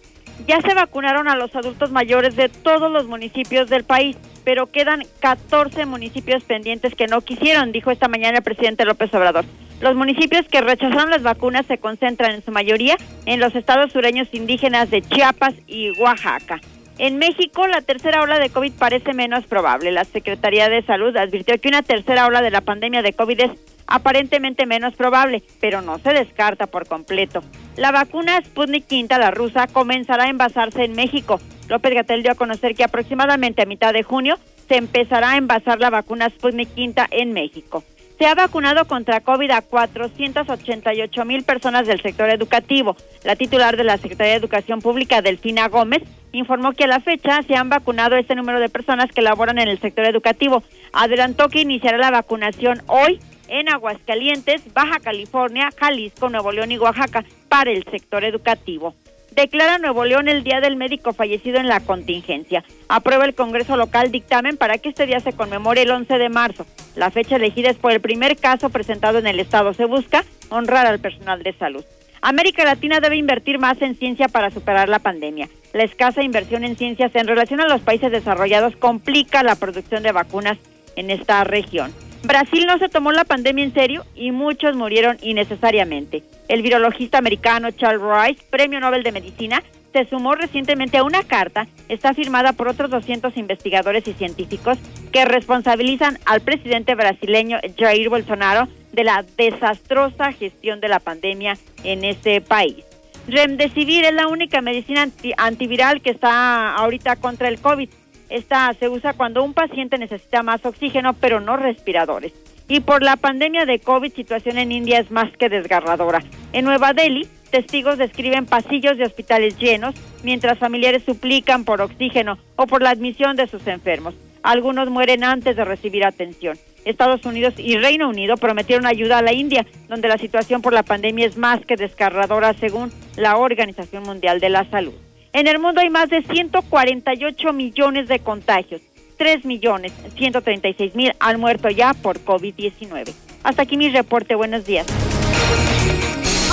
Ya 0.47 0.61
se 0.61 0.73
vacunaron 0.73 1.27
a 1.27 1.35
los 1.35 1.55
adultos 1.55 1.91
mayores 1.91 2.35
de 2.35 2.49
todos 2.49 2.91
los 2.91 3.07
municipios 3.07 3.69
del 3.69 3.83
país 3.83 4.17
pero 4.43 4.67
quedan 4.67 5.03
14 5.19 5.85
municipios 5.85 6.43
pendientes 6.43 6.95
que 6.95 7.07
no 7.07 7.21
quisieron, 7.21 7.71
dijo 7.71 7.91
esta 7.91 8.07
mañana 8.07 8.37
el 8.37 8.43
presidente 8.43 8.85
López 8.85 9.13
Obrador. 9.13 9.45
Los 9.81 9.95
municipios 9.95 10.47
que 10.47 10.61
rechazaron 10.61 11.09
las 11.09 11.23
vacunas 11.23 11.65
se 11.65 11.77
concentran 11.77 12.31
en 12.31 12.43
su 12.43 12.51
mayoría 12.51 12.95
en 13.25 13.39
los 13.39 13.55
estados 13.55 13.91
sureños 13.91 14.27
indígenas 14.31 14.89
de 14.89 15.01
Chiapas 15.01 15.53
y 15.67 15.91
Oaxaca. 15.99 16.61
En 16.99 17.17
México, 17.17 17.65
la 17.67 17.81
tercera 17.81 18.21
ola 18.21 18.37
de 18.37 18.49
COVID 18.49 18.73
parece 18.73 19.13
menos 19.13 19.45
probable. 19.45 19.91
La 19.91 20.05
Secretaría 20.05 20.69
de 20.69 20.83
Salud 20.83 21.15
advirtió 21.17 21.59
que 21.59 21.67
una 21.67 21.81
tercera 21.81 22.27
ola 22.27 22.41
de 22.41 22.51
la 22.51 22.61
pandemia 22.61 23.01
de 23.01 23.13
COVID 23.13 23.39
es 23.41 23.51
aparentemente 23.87 24.65
menos 24.65 24.95
probable, 24.95 25.43
pero 25.59 25.81
no 25.81 25.97
se 25.99 26.13
descarta 26.13 26.67
por 26.67 26.87
completo. 26.87 27.41
La 27.77 27.91
vacuna 27.91 28.39
Sputnik 28.41 28.85
V, 28.89 29.07
la 29.17 29.31
rusa, 29.31 29.67
comenzará 29.67 30.25
a 30.25 30.29
envasarse 30.29 30.83
en 30.83 30.93
México. 30.93 31.39
López 31.67 31.93
Gatel 31.93 32.21
dio 32.21 32.31
a 32.31 32.35
conocer 32.35 32.75
que 32.75 32.83
aproximadamente 32.83 33.63
a 33.63 33.65
mitad 33.65 33.93
de 33.93 34.03
junio 34.03 34.37
se 34.67 34.77
empezará 34.77 35.31
a 35.31 35.37
envasar 35.37 35.79
la 35.79 35.89
vacuna 35.89 36.29
Sputnik 36.29 36.69
V 36.77 36.93
en 37.11 37.33
México. 37.33 37.83
Se 38.17 38.25
ha 38.25 38.35
vacunado 38.35 38.85
contra 38.85 39.21
COVID 39.21 39.51
a 39.51 39.61
488 39.61 41.25
mil 41.25 41.43
personas 41.43 41.87
del 41.87 42.01
sector 42.01 42.29
educativo. 42.29 42.95
La 43.23 43.35
titular 43.35 43.75
de 43.75 43.83
la 43.83 43.97
Secretaría 43.97 44.33
de 44.33 44.39
Educación 44.39 44.81
Pública, 44.81 45.21
Delfina 45.21 45.67
Gómez, 45.67 46.03
informó 46.31 46.73
que 46.73 46.83
a 46.83 46.87
la 46.87 46.99
fecha 46.99 47.41
se 47.43 47.55
han 47.55 47.69
vacunado 47.69 48.15
este 48.15 48.35
número 48.35 48.59
de 48.59 48.69
personas 48.69 49.11
que 49.11 49.21
laboran 49.21 49.59
en 49.59 49.67
el 49.67 49.79
sector 49.79 50.05
educativo. 50.05 50.63
Adelantó 50.91 51.49
que 51.49 51.61
iniciará 51.61 51.97
la 51.97 52.11
vacunación 52.11 52.81
hoy 52.87 53.19
en 53.47 53.69
Aguascalientes, 53.69 54.73
Baja 54.73 54.99
California, 54.99 55.69
Jalisco, 55.77 56.29
Nuevo 56.29 56.51
León 56.51 56.71
y 56.71 56.77
Oaxaca 56.77 57.23
para 57.49 57.71
el 57.71 57.83
sector 57.85 58.23
educativo. 58.23 58.95
Declara 59.35 59.79
Nuevo 59.79 60.05
León 60.05 60.27
el 60.27 60.43
Día 60.43 60.61
del 60.61 60.75
Médico 60.75 61.11
Fallecido 61.11 61.57
en 61.57 61.67
la 61.67 61.79
contingencia. 61.79 62.63
Aprueba 62.87 63.25
el 63.25 63.33
Congreso 63.33 63.77
local 63.77 64.11
dictamen 64.11 64.57
para 64.57 64.77
que 64.77 64.89
este 64.89 65.07
día 65.07 65.19
se 65.19 65.33
conmemore 65.33 65.81
el 65.81 65.91
11 65.91 66.19
de 66.19 66.29
marzo. 66.29 66.67
La 66.95 67.09
fecha 67.09 67.37
elegida 67.37 67.71
es 67.71 67.77
por 67.77 67.91
el 67.91 67.99
primer 67.99 68.37
caso 68.37 68.69
presentado 68.69 69.17
en 69.17 69.25
el 69.25 69.39
Estado. 69.39 69.73
Se 69.73 69.85
busca 69.85 70.23
honrar 70.49 70.85
al 70.85 70.99
personal 70.99 71.41
de 71.41 71.53
salud. 71.53 71.83
América 72.21 72.63
Latina 72.63 72.99
debe 72.99 73.17
invertir 73.17 73.57
más 73.57 73.81
en 73.81 73.95
ciencia 73.95 74.27
para 74.27 74.51
superar 74.51 74.87
la 74.87 74.99
pandemia. 74.99 75.49
La 75.73 75.83
escasa 75.83 76.21
inversión 76.21 76.63
en 76.63 76.77
ciencias 76.77 77.15
en 77.15 77.27
relación 77.27 77.59
a 77.59 77.67
los 77.67 77.81
países 77.81 78.11
desarrollados 78.11 78.75
complica 78.75 79.41
la 79.41 79.55
producción 79.55 80.03
de 80.03 80.11
vacunas 80.11 80.59
en 80.95 81.09
esta 81.09 81.43
región. 81.43 81.91
Brasil 82.23 82.65
no 82.65 82.77
se 82.77 82.87
tomó 82.87 83.11
la 83.11 83.25
pandemia 83.25 83.65
en 83.65 83.73
serio 83.73 84.05
y 84.15 84.31
muchos 84.31 84.77
murieron 84.77 85.17
innecesariamente. 85.21 86.23
El 86.47 86.61
virologista 86.61 87.17
americano 87.17 87.71
Charles 87.71 88.01
Rice, 88.01 88.45
Premio 88.49 88.79
Nobel 88.79 89.03
de 89.03 89.11
Medicina, 89.11 89.61
se 89.91 90.05
sumó 90.05 90.33
recientemente 90.33 90.97
a 90.97 91.03
una 91.03 91.23
carta, 91.23 91.67
está 91.89 92.13
firmada 92.13 92.53
por 92.53 92.69
otros 92.69 92.89
200 92.89 93.35
investigadores 93.37 94.07
y 94.07 94.13
científicos 94.13 94.77
que 95.11 95.25
responsabilizan 95.25 96.17
al 96.25 96.41
presidente 96.41 96.95
brasileño 96.95 97.59
Jair 97.77 98.09
Bolsonaro 98.09 98.69
de 98.93 99.03
la 99.03 99.25
desastrosa 99.37 100.31
gestión 100.31 100.79
de 100.79 100.87
la 100.87 100.99
pandemia 100.99 101.57
en 101.83 102.05
ese 102.05 102.39
país. 102.39 102.85
Remdesivir 103.27 104.05
es 104.05 104.13
la 104.13 104.27
única 104.27 104.61
medicina 104.61 105.07
antiviral 105.37 106.01
que 106.01 106.09
está 106.11 106.73
ahorita 106.75 107.17
contra 107.17 107.49
el 107.49 107.59
COVID 107.59 107.89
esta 108.33 108.73
se 108.73 108.89
usa 108.89 109.13
cuando 109.13 109.43
un 109.43 109.53
paciente 109.53 109.99
necesita 109.99 110.41
más 110.41 110.65
oxígeno, 110.65 111.13
pero 111.13 111.39
no 111.39 111.55
respiradores. 111.55 112.33
Y 112.67 112.79
por 112.79 113.03
la 113.03 113.15
pandemia 113.15 113.65
de 113.65 113.77
COVID, 113.77 114.11
situación 114.11 114.57
en 114.57 114.71
India 114.71 114.97
es 114.97 115.11
más 115.11 115.31
que 115.37 115.49
desgarradora. 115.49 116.23
En 116.51 116.65
Nueva 116.65 116.93
Delhi, 116.93 117.27
testigos 117.51 117.99
describen 117.99 118.47
pasillos 118.47 118.97
de 118.97 119.03
hospitales 119.03 119.59
llenos, 119.59 119.93
mientras 120.23 120.57
familiares 120.57 121.03
suplican 121.03 121.63
por 121.63 121.79
oxígeno 121.79 122.39
o 122.55 122.65
por 122.65 122.81
la 122.81 122.89
admisión 122.89 123.35
de 123.35 123.45
sus 123.45 123.67
enfermos. 123.67 124.15
Algunos 124.41 124.89
mueren 124.89 125.23
antes 125.23 125.55
de 125.55 125.63
recibir 125.63 126.03
atención. 126.03 126.57
Estados 126.85 127.23
Unidos 127.27 127.53
y 127.57 127.77
Reino 127.77 128.09
Unido 128.09 128.35
prometieron 128.37 128.87
ayuda 128.87 129.19
a 129.19 129.21
la 129.21 129.33
India, 129.33 129.63
donde 129.89 130.07
la 130.07 130.17
situación 130.17 130.63
por 130.63 130.73
la 130.73 130.81
pandemia 130.81 131.27
es 131.27 131.37
más 131.37 131.63
que 131.67 131.75
desgarradora 131.75 132.55
según 132.55 132.91
la 133.15 133.37
Organización 133.37 134.01
Mundial 134.01 134.39
de 134.39 134.49
la 134.49 134.67
Salud. 134.71 134.95
En 135.33 135.47
el 135.47 135.57
mundo 135.57 135.81
hay 135.81 135.89
más 135.89 136.09
de 136.09 136.21
148 136.21 137.53
millones 137.53 138.07
de 138.07 138.19
contagios. 138.19 138.81
3 139.17 139.45
millones 139.45 139.91
136 140.15 140.93
mil 140.93 141.11
han 141.19 141.39
muerto 141.39 141.69
ya 141.69 141.95
por 141.95 142.23
COVID-19. 142.23 143.11
Hasta 143.41 143.63
aquí 143.63 143.75
mi 143.75 143.89
reporte. 143.89 144.35
Buenos 144.35 144.63
días. 144.65 144.85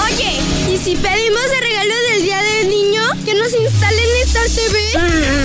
Oye, 0.02 0.31
¿y 0.73 0.78
si 0.78 0.97
pedimos 0.97 1.44
el 1.57 1.60
regalo 1.60 1.94
del 2.10 2.23
Día 2.23 2.42
del 2.42 2.68
Niño? 2.70 3.02
¿Que 3.26 3.34
nos 3.34 3.52
instalen 3.52 4.09
Star 4.25 4.49
TV? 4.49 4.78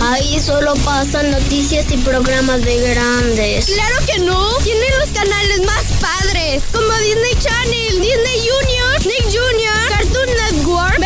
Ahí 0.04 0.40
solo 0.40 0.74
pasan 0.86 1.30
noticias 1.32 1.92
y 1.92 1.98
programas 1.98 2.64
de 2.64 2.90
grandes. 2.90 3.66
¡Claro 3.66 3.96
que 4.06 4.20
no! 4.20 4.58
Tienen 4.64 5.00
los 5.00 5.10
canales 5.10 5.62
más 5.66 5.84
padres, 6.00 6.64
como 6.72 6.88
Disney 7.00 7.36
Channel, 7.40 8.02
Disney 8.02 8.48
Junior, 8.48 9.06
Nick 9.06 9.26
Junior, 9.26 9.90
Cartoon 9.90 10.30
Network, 10.52 11.00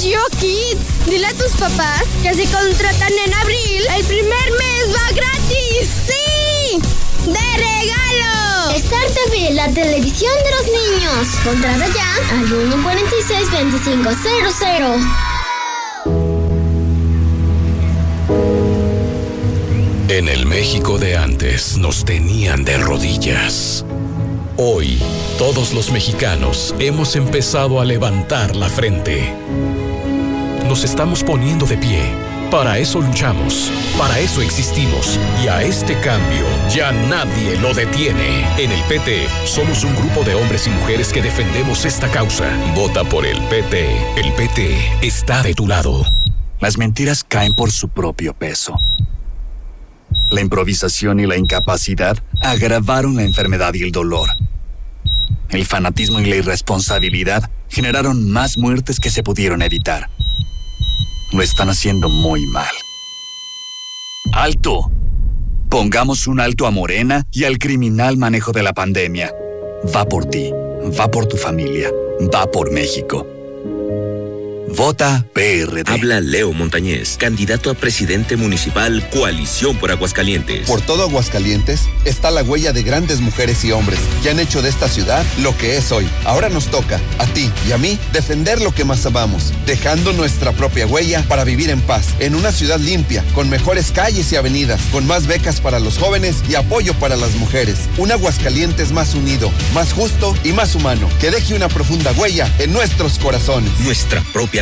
Geo 0.00 0.22
Kids. 0.40 1.04
Dile 1.06 1.26
a 1.26 1.34
tus 1.34 1.52
papás 1.52 2.02
que 2.22 2.34
si 2.34 2.46
contratan 2.46 3.12
en 3.26 3.34
abril, 3.34 3.82
el 3.96 4.04
primer 4.04 4.50
mes 4.50 4.94
va 4.94 5.08
gratis. 5.14 5.88
¡Sí! 6.06 6.80
¡De 7.26 7.56
regalo! 7.56 8.70
Star 8.74 9.06
TV, 9.10 9.50
la 9.52 9.68
televisión 9.68 10.32
de 10.44 10.50
los 10.50 10.64
niños. 10.66 11.28
Contrata 11.44 11.86
ya 11.88 12.16
al 12.36 12.48
146-2500. 12.48 15.00
En 20.08 20.28
el 20.28 20.46
México 20.46 20.98
de 20.98 21.16
antes 21.16 21.78
nos 21.78 22.04
tenían 22.04 22.64
de 22.64 22.76
rodillas. 22.78 23.84
Hoy, 24.64 24.96
todos 25.38 25.74
los 25.74 25.90
mexicanos 25.90 26.72
hemos 26.78 27.16
empezado 27.16 27.80
a 27.80 27.84
levantar 27.84 28.54
la 28.54 28.68
frente. 28.68 29.34
Nos 30.68 30.84
estamos 30.84 31.24
poniendo 31.24 31.66
de 31.66 31.76
pie. 31.76 32.00
Para 32.48 32.78
eso 32.78 33.00
luchamos, 33.00 33.72
para 33.98 34.20
eso 34.20 34.40
existimos 34.40 35.18
y 35.42 35.48
a 35.48 35.64
este 35.64 35.98
cambio 35.98 36.44
ya 36.72 36.92
nadie 36.92 37.58
lo 37.58 37.74
detiene. 37.74 38.46
En 38.56 38.70
el 38.70 38.80
PT 38.84 39.26
somos 39.46 39.82
un 39.82 39.96
grupo 39.96 40.22
de 40.22 40.36
hombres 40.36 40.68
y 40.68 40.70
mujeres 40.70 41.12
que 41.12 41.22
defendemos 41.22 41.84
esta 41.84 42.08
causa. 42.08 42.48
Vota 42.76 43.02
por 43.02 43.26
el 43.26 43.42
PT. 43.48 43.90
El 44.16 44.32
PT 44.34 44.76
está 45.02 45.42
de 45.42 45.54
tu 45.54 45.66
lado. 45.66 46.04
Las 46.60 46.78
mentiras 46.78 47.24
caen 47.24 47.54
por 47.54 47.72
su 47.72 47.88
propio 47.88 48.32
peso. 48.32 48.76
La 50.30 50.40
improvisación 50.40 51.18
y 51.18 51.26
la 51.26 51.36
incapacidad 51.36 52.16
agravaron 52.40 53.16
la 53.16 53.24
enfermedad 53.24 53.74
y 53.74 53.82
el 53.82 53.90
dolor. 53.90 54.28
El 55.52 55.66
fanatismo 55.66 56.18
y 56.18 56.24
la 56.24 56.36
irresponsabilidad 56.36 57.50
generaron 57.68 58.30
más 58.30 58.56
muertes 58.56 58.98
que 58.98 59.10
se 59.10 59.22
pudieron 59.22 59.60
evitar. 59.60 60.08
Lo 61.30 61.42
están 61.42 61.68
haciendo 61.68 62.08
muy 62.08 62.46
mal. 62.46 62.74
¡Alto! 64.32 64.90
Pongamos 65.68 66.26
un 66.26 66.40
alto 66.40 66.66
a 66.66 66.70
Morena 66.70 67.26
y 67.30 67.44
al 67.44 67.58
criminal 67.58 68.16
manejo 68.16 68.52
de 68.52 68.62
la 68.62 68.72
pandemia. 68.72 69.34
Va 69.94 70.06
por 70.06 70.24
ti, 70.24 70.50
va 70.98 71.10
por 71.10 71.26
tu 71.26 71.36
familia, 71.36 71.90
va 72.34 72.50
por 72.50 72.72
México. 72.72 73.26
Vota 74.76 75.26
PRD. 75.34 75.84
Habla 75.86 76.20
Leo 76.20 76.52
Montañez, 76.52 77.18
candidato 77.18 77.70
a 77.70 77.74
presidente 77.74 78.36
municipal 78.36 79.06
Coalición 79.10 79.76
por 79.76 79.90
Aguascalientes. 79.90 80.66
Por 80.66 80.80
todo 80.80 81.02
Aguascalientes 81.02 81.82
está 82.06 82.30
la 82.30 82.42
huella 82.42 82.72
de 82.72 82.82
grandes 82.82 83.20
mujeres 83.20 83.64
y 83.64 83.72
hombres 83.72 83.98
que 84.22 84.30
han 84.30 84.40
hecho 84.40 84.62
de 84.62 84.70
esta 84.70 84.88
ciudad 84.88 85.24
lo 85.42 85.56
que 85.58 85.76
es 85.76 85.92
hoy. 85.92 86.08
Ahora 86.24 86.48
nos 86.48 86.68
toca, 86.68 87.00
a 87.18 87.26
ti 87.26 87.50
y 87.68 87.72
a 87.72 87.78
mí, 87.78 87.98
defender 88.14 88.62
lo 88.62 88.74
que 88.74 88.84
más 88.84 89.04
amamos, 89.04 89.52
dejando 89.66 90.14
nuestra 90.14 90.52
propia 90.52 90.86
huella 90.86 91.22
para 91.28 91.44
vivir 91.44 91.68
en 91.68 91.82
paz, 91.82 92.06
en 92.18 92.34
una 92.34 92.50
ciudad 92.50 92.80
limpia, 92.80 93.22
con 93.34 93.50
mejores 93.50 93.90
calles 93.92 94.32
y 94.32 94.36
avenidas, 94.36 94.80
con 94.90 95.06
más 95.06 95.26
becas 95.26 95.60
para 95.60 95.80
los 95.80 95.98
jóvenes 95.98 96.36
y 96.48 96.54
apoyo 96.54 96.94
para 96.94 97.16
las 97.16 97.34
mujeres. 97.34 97.76
Un 97.98 98.10
Aguascalientes 98.10 98.92
más 98.92 99.14
unido, 99.14 99.52
más 99.74 99.92
justo 99.92 100.34
y 100.44 100.52
más 100.52 100.74
humano, 100.74 101.10
que 101.20 101.30
deje 101.30 101.54
una 101.54 101.68
profunda 101.68 102.12
huella 102.12 102.50
en 102.58 102.72
nuestros 102.72 103.18
corazones. 103.18 103.70
Nuestra 103.80 104.22
propia 104.32 104.61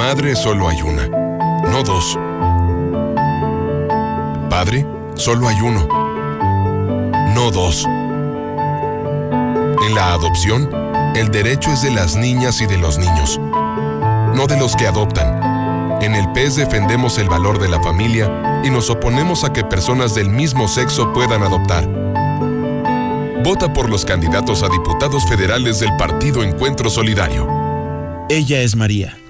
Madre 0.00 0.34
solo 0.34 0.66
hay 0.66 0.80
una, 0.80 1.08
no 1.08 1.82
dos. 1.82 2.18
Padre 4.48 4.86
solo 5.14 5.46
hay 5.46 5.60
uno, 5.60 5.86
no 7.34 7.50
dos. 7.50 7.84
En 9.86 9.94
la 9.94 10.14
adopción, 10.14 10.70
el 11.14 11.30
derecho 11.30 11.70
es 11.70 11.82
de 11.82 11.90
las 11.90 12.16
niñas 12.16 12.62
y 12.62 12.66
de 12.66 12.78
los 12.78 12.96
niños, 12.96 13.38
no 14.34 14.46
de 14.48 14.58
los 14.58 14.74
que 14.74 14.86
adoptan. 14.86 16.00
En 16.02 16.14
el 16.14 16.32
PES 16.32 16.56
defendemos 16.56 17.18
el 17.18 17.28
valor 17.28 17.58
de 17.58 17.68
la 17.68 17.82
familia 17.82 18.62
y 18.64 18.70
nos 18.70 18.88
oponemos 18.88 19.44
a 19.44 19.52
que 19.52 19.64
personas 19.64 20.14
del 20.14 20.30
mismo 20.30 20.66
sexo 20.66 21.12
puedan 21.12 21.42
adoptar. 21.42 21.86
Vota 23.44 23.70
por 23.70 23.90
los 23.90 24.06
candidatos 24.06 24.62
a 24.62 24.70
diputados 24.70 25.28
federales 25.28 25.78
del 25.78 25.94
Partido 25.98 26.42
Encuentro 26.42 26.88
Solidario. 26.88 27.46
Ella 28.30 28.62
es 28.62 28.74
María. 28.74 29.19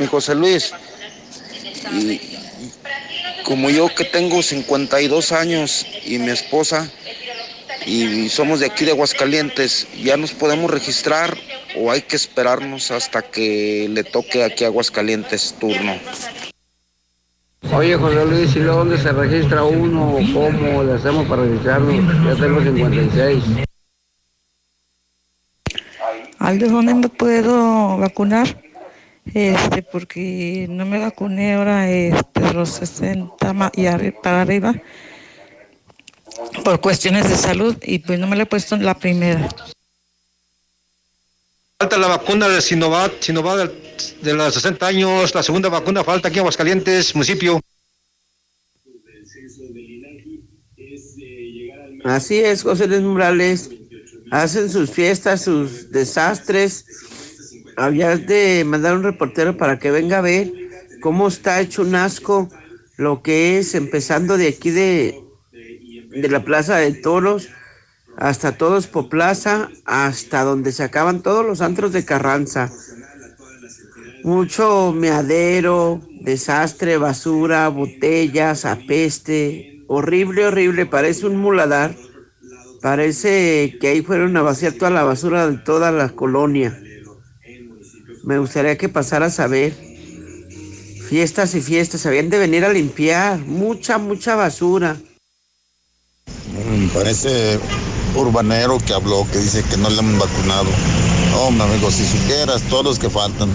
Mi 0.00 0.06
José 0.06 0.34
Luis, 0.34 0.72
y 1.92 2.18
como 3.44 3.68
yo 3.68 3.94
que 3.94 4.04
tengo 4.04 4.42
52 4.42 5.32
años 5.32 5.86
y 6.06 6.18
mi 6.18 6.30
esposa, 6.30 6.90
y 7.84 8.30
somos 8.30 8.60
de 8.60 8.66
aquí 8.66 8.86
de 8.86 8.92
Aguascalientes, 8.92 9.86
¿ya 10.02 10.16
nos 10.16 10.32
podemos 10.32 10.70
registrar 10.70 11.36
o 11.76 11.90
hay 11.90 12.00
que 12.00 12.16
esperarnos 12.16 12.90
hasta 12.90 13.20
que 13.20 13.88
le 13.90 14.02
toque 14.02 14.42
aquí 14.42 14.64
a 14.64 14.68
Aguascalientes 14.68 15.54
turno? 15.60 15.98
Oye, 17.70 17.94
José 17.94 18.24
Luis, 18.24 18.56
¿y 18.56 18.60
luego 18.60 18.78
dónde 18.78 18.96
se 18.96 19.12
registra 19.12 19.64
uno? 19.64 20.16
¿Cómo 20.32 20.82
le 20.82 20.94
hacemos 20.94 21.28
para 21.28 21.42
registrarlo? 21.42 21.92
Ya 21.92 22.36
tengo 22.40 22.62
56. 22.62 23.44
¿Al 26.38 26.58
de 26.58 26.68
dónde 26.70 26.94
me 26.94 27.08
puedo 27.10 27.98
vacunar? 27.98 28.69
Este, 29.34 29.82
porque 29.82 30.66
no 30.68 30.84
me 30.86 30.98
vacuné 30.98 31.54
ahora 31.54 31.90
este, 31.90 32.52
los 32.52 32.70
60 32.70 33.52
ma- 33.52 33.70
y 33.74 33.82
arri- 33.82 34.14
para 34.20 34.42
arriba 34.42 34.74
por 36.64 36.80
cuestiones 36.80 37.28
de 37.28 37.36
salud 37.36 37.76
y 37.82 37.98
pues 38.00 38.18
no 38.18 38.26
me 38.26 38.36
la 38.36 38.42
he 38.42 38.46
puesto 38.46 38.74
en 38.74 38.84
la 38.84 38.98
primera. 38.98 39.48
Falta 41.78 41.96
la 41.96 42.08
vacuna 42.08 42.48
de 42.48 42.60
Sinovac, 42.60 43.20
Sinovac 43.20 43.70
de 44.20 44.34
los 44.34 44.54
60 44.54 44.86
años, 44.86 45.34
la 45.34 45.42
segunda 45.42 45.68
vacuna 45.68 46.04
falta 46.04 46.28
aquí 46.28 46.36
en 46.38 46.40
Aguascalientes, 46.40 47.14
municipio. 47.14 47.60
Así 52.04 52.38
es, 52.38 52.62
José 52.62 52.86
Luis 52.86 53.00
Morales. 53.02 53.70
Hacen 54.30 54.70
sus 54.70 54.90
fiestas, 54.90 55.42
sus 55.42 55.90
desastres. 55.90 56.84
Habías 57.80 58.26
de 58.26 58.62
mandar 58.66 58.94
un 58.94 59.02
reportero 59.02 59.56
para 59.56 59.78
que 59.78 59.90
venga 59.90 60.18
a 60.18 60.20
ver 60.20 60.52
cómo 61.00 61.28
está 61.28 61.62
hecho 61.62 61.80
un 61.80 61.94
asco 61.94 62.50
lo 62.98 63.22
que 63.22 63.58
es, 63.58 63.74
empezando 63.74 64.36
de 64.36 64.48
aquí 64.48 64.68
de, 64.68 65.18
de 66.10 66.28
la 66.28 66.44
Plaza 66.44 66.76
de 66.76 66.92
Toros 66.92 67.48
hasta 68.18 68.58
Todos 68.58 68.86
por 68.86 69.08
Plaza, 69.08 69.70
hasta 69.86 70.42
donde 70.42 70.72
se 70.72 70.82
acaban 70.82 71.22
todos 71.22 71.46
los 71.46 71.62
antros 71.62 71.94
de 71.94 72.04
Carranza. 72.04 72.70
Mucho 74.24 74.92
meadero, 74.92 76.02
desastre, 76.20 76.98
basura, 76.98 77.66
botellas, 77.68 78.66
apeste. 78.66 79.82
Horrible, 79.86 80.44
horrible. 80.44 80.84
Parece 80.84 81.24
un 81.24 81.36
muladar. 81.36 81.96
Parece 82.82 83.78
que 83.80 83.88
ahí 83.88 84.02
fueron 84.02 84.36
a 84.36 84.42
vaciar 84.42 84.74
toda 84.74 84.90
la 84.90 85.02
basura 85.02 85.48
de 85.48 85.56
toda 85.56 85.90
la 85.92 86.10
colonia. 86.10 86.78
Me 88.24 88.38
gustaría 88.38 88.76
que 88.76 88.88
pasaras 88.88 89.40
a 89.40 89.46
ver. 89.46 89.74
Fiestas 91.08 91.54
y 91.54 91.60
fiestas. 91.60 92.06
Habían 92.06 92.30
de 92.30 92.38
venir 92.38 92.64
a 92.64 92.72
limpiar. 92.72 93.38
Mucha, 93.38 93.98
mucha 93.98 94.34
basura. 94.34 94.96
Me 96.52 96.88
parece 96.88 97.58
urbanero 98.14 98.78
que 98.78 98.92
habló, 98.92 99.26
que 99.32 99.38
dice 99.38 99.62
que 99.70 99.76
no 99.76 99.88
le 99.88 99.98
han 99.98 100.18
vacunado. 100.18 100.68
Oh, 101.36 101.50
mi 101.50 101.62
amigo, 101.62 101.90
si 101.90 102.04
supieras 102.04 102.62
todos 102.62 102.84
los 102.84 102.98
que 102.98 103.08
faltan, 103.08 103.48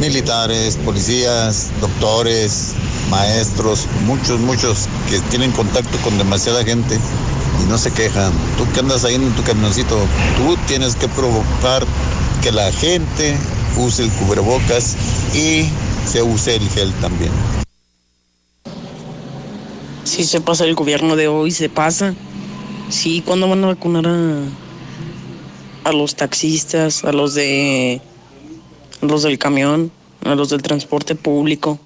militares, 0.00 0.76
policías, 0.76 1.70
doctores, 1.80 2.74
maestros, 3.10 3.86
muchos, 4.06 4.40
muchos 4.40 4.88
que 5.08 5.20
tienen 5.30 5.52
contacto 5.52 5.96
con 6.02 6.18
demasiada 6.18 6.64
gente 6.64 6.98
y 7.62 7.68
no 7.68 7.78
se 7.78 7.90
quejan. 7.92 8.32
Tú 8.58 8.70
que 8.72 8.80
andas 8.80 9.04
ahí 9.04 9.14
en 9.14 9.30
tu 9.34 9.42
camioncito, 9.42 9.96
tú 10.36 10.56
tienes 10.66 10.94
que 10.96 11.08
provocar 11.08 11.84
que 12.42 12.52
la 12.52 12.72
gente 12.72 13.36
use 13.76 14.02
el 14.02 14.10
cubrebocas 14.12 14.96
y 15.34 15.68
se 16.06 16.22
use 16.22 16.56
el 16.56 16.68
gel 16.70 16.92
también. 17.00 17.32
Sí 20.04 20.24
se 20.24 20.40
pasa 20.40 20.64
el 20.64 20.74
gobierno 20.74 21.16
de 21.16 21.28
hoy, 21.28 21.50
se 21.50 21.68
pasa. 21.68 22.14
Sí, 22.88 23.22
¿cuándo 23.24 23.48
van 23.48 23.62
a 23.62 23.68
vacunar 23.68 24.06
a, 24.06 24.42
a 25.84 25.92
los 25.92 26.16
taxistas, 26.16 27.04
a 27.04 27.12
los 27.12 27.34
de 27.34 28.00
a 29.02 29.06
los 29.06 29.22
del 29.22 29.38
camión, 29.38 29.92
a 30.24 30.34
los 30.34 30.50
del 30.50 30.62
transporte 30.62 31.14
público? 31.14 31.78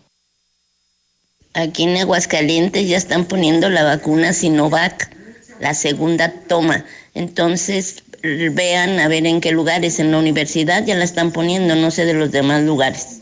Aquí 1.53 1.85
en 1.85 1.97
Aguascalientes 1.97 2.89
ya 2.89 2.97
están 2.97 3.27
poniendo 3.27 3.69
la 3.69 3.85
vacuna 3.85 4.33
Sinovac, 4.33 5.15
la 5.61 5.75
segunda 5.75 6.33
toma. 6.49 6.85
Entonces, 7.15 8.04
vean 8.53 8.99
a 9.01 9.09
ver 9.09 9.27
en 9.27 9.41
qué 9.41 9.53
lugares. 9.53 9.99
En 9.99 10.11
la 10.11 10.19
universidad 10.19 10.85
ya 10.87 10.95
la 10.95 11.05
están 11.05 11.31
poniendo, 11.33 11.75
no 11.77 11.91
sé 11.91 12.05
de 12.05 12.15
los 12.15 12.31
demás 12.31 12.63
lugares. 12.63 13.21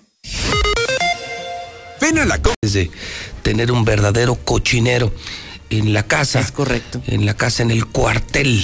Ven 2.00 2.18
a 2.18 2.24
la 2.24 2.40
de 2.62 2.90
tener 3.42 3.70
un 3.72 3.84
verdadero 3.84 4.34
cochinero 4.36 5.12
en 5.70 5.92
la 5.92 6.02
casa. 6.04 6.40
Es 6.40 6.52
correcto. 6.52 7.00
En 7.06 7.26
la 7.26 7.34
casa, 7.34 7.62
en 7.62 7.70
el 7.70 7.86
cuartel 7.86 8.62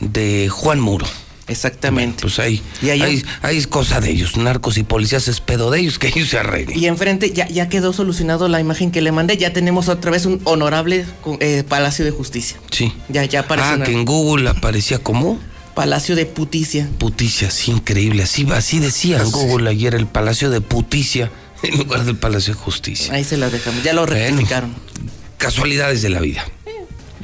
de 0.00 0.48
Juan 0.48 0.80
Muro. 0.80 1.06
Exactamente. 1.48 2.22
Pues 2.22 2.38
ahí, 2.38 2.62
Y 2.80 2.90
ahí- 2.90 3.02
ahí, 3.02 3.24
ahí 3.42 3.58
es 3.58 3.66
cosa 3.66 4.00
de 4.00 4.10
ellos. 4.10 4.36
Narcos 4.36 4.78
y 4.78 4.84
policías 4.84 5.26
es 5.28 5.40
pedo 5.40 5.70
de 5.70 5.80
ellos, 5.80 5.98
que 5.98 6.08
ellos 6.08 6.28
se 6.28 6.38
arreglen. 6.38 6.78
Y 6.78 6.86
enfrente 6.86 7.32
ya, 7.32 7.48
ya 7.48 7.68
quedó 7.68 7.92
solucionado 7.92 8.48
la 8.48 8.60
imagen 8.60 8.90
que 8.92 9.00
le 9.02 9.10
mandé. 9.12 9.36
Ya 9.36 9.52
tenemos 9.52 9.88
otra 9.88 10.10
vez 10.12 10.24
un 10.24 10.40
honorable 10.44 11.04
eh, 11.40 11.64
Palacio 11.68 12.04
de 12.04 12.12
Justicia. 12.12 12.58
Sí. 12.70 12.92
Ya, 13.08 13.24
ya 13.24 13.40
aparece 13.40 13.68
Ah, 13.70 13.74
una- 13.74 13.84
que 13.84 13.92
en 13.92 14.04
Google 14.04 14.48
aparecía 14.48 14.98
como 15.00 15.38
Palacio 15.74 16.16
de 16.16 16.26
Puticia. 16.26 16.88
Puticia, 16.98 17.50
sí, 17.50 17.70
increíble. 17.70 18.22
Así, 18.22 18.46
así 18.52 18.78
decía 18.78 19.22
Google 19.24 19.70
ayer 19.70 19.94
el 19.94 20.06
Palacio 20.06 20.50
de 20.50 20.60
Puticia 20.60 21.30
en 21.62 21.78
lugar 21.78 22.04
del 22.04 22.16
Palacio 22.16 22.54
de 22.54 22.60
Justicia. 22.60 23.14
Ahí 23.14 23.24
se 23.24 23.36
la 23.36 23.48
dejamos. 23.48 23.82
Ya 23.82 23.92
lo 23.92 24.06
rectificaron. 24.06 24.74
Casualidades 25.38 26.02
de 26.02 26.10
la 26.10 26.20
vida. 26.20 26.44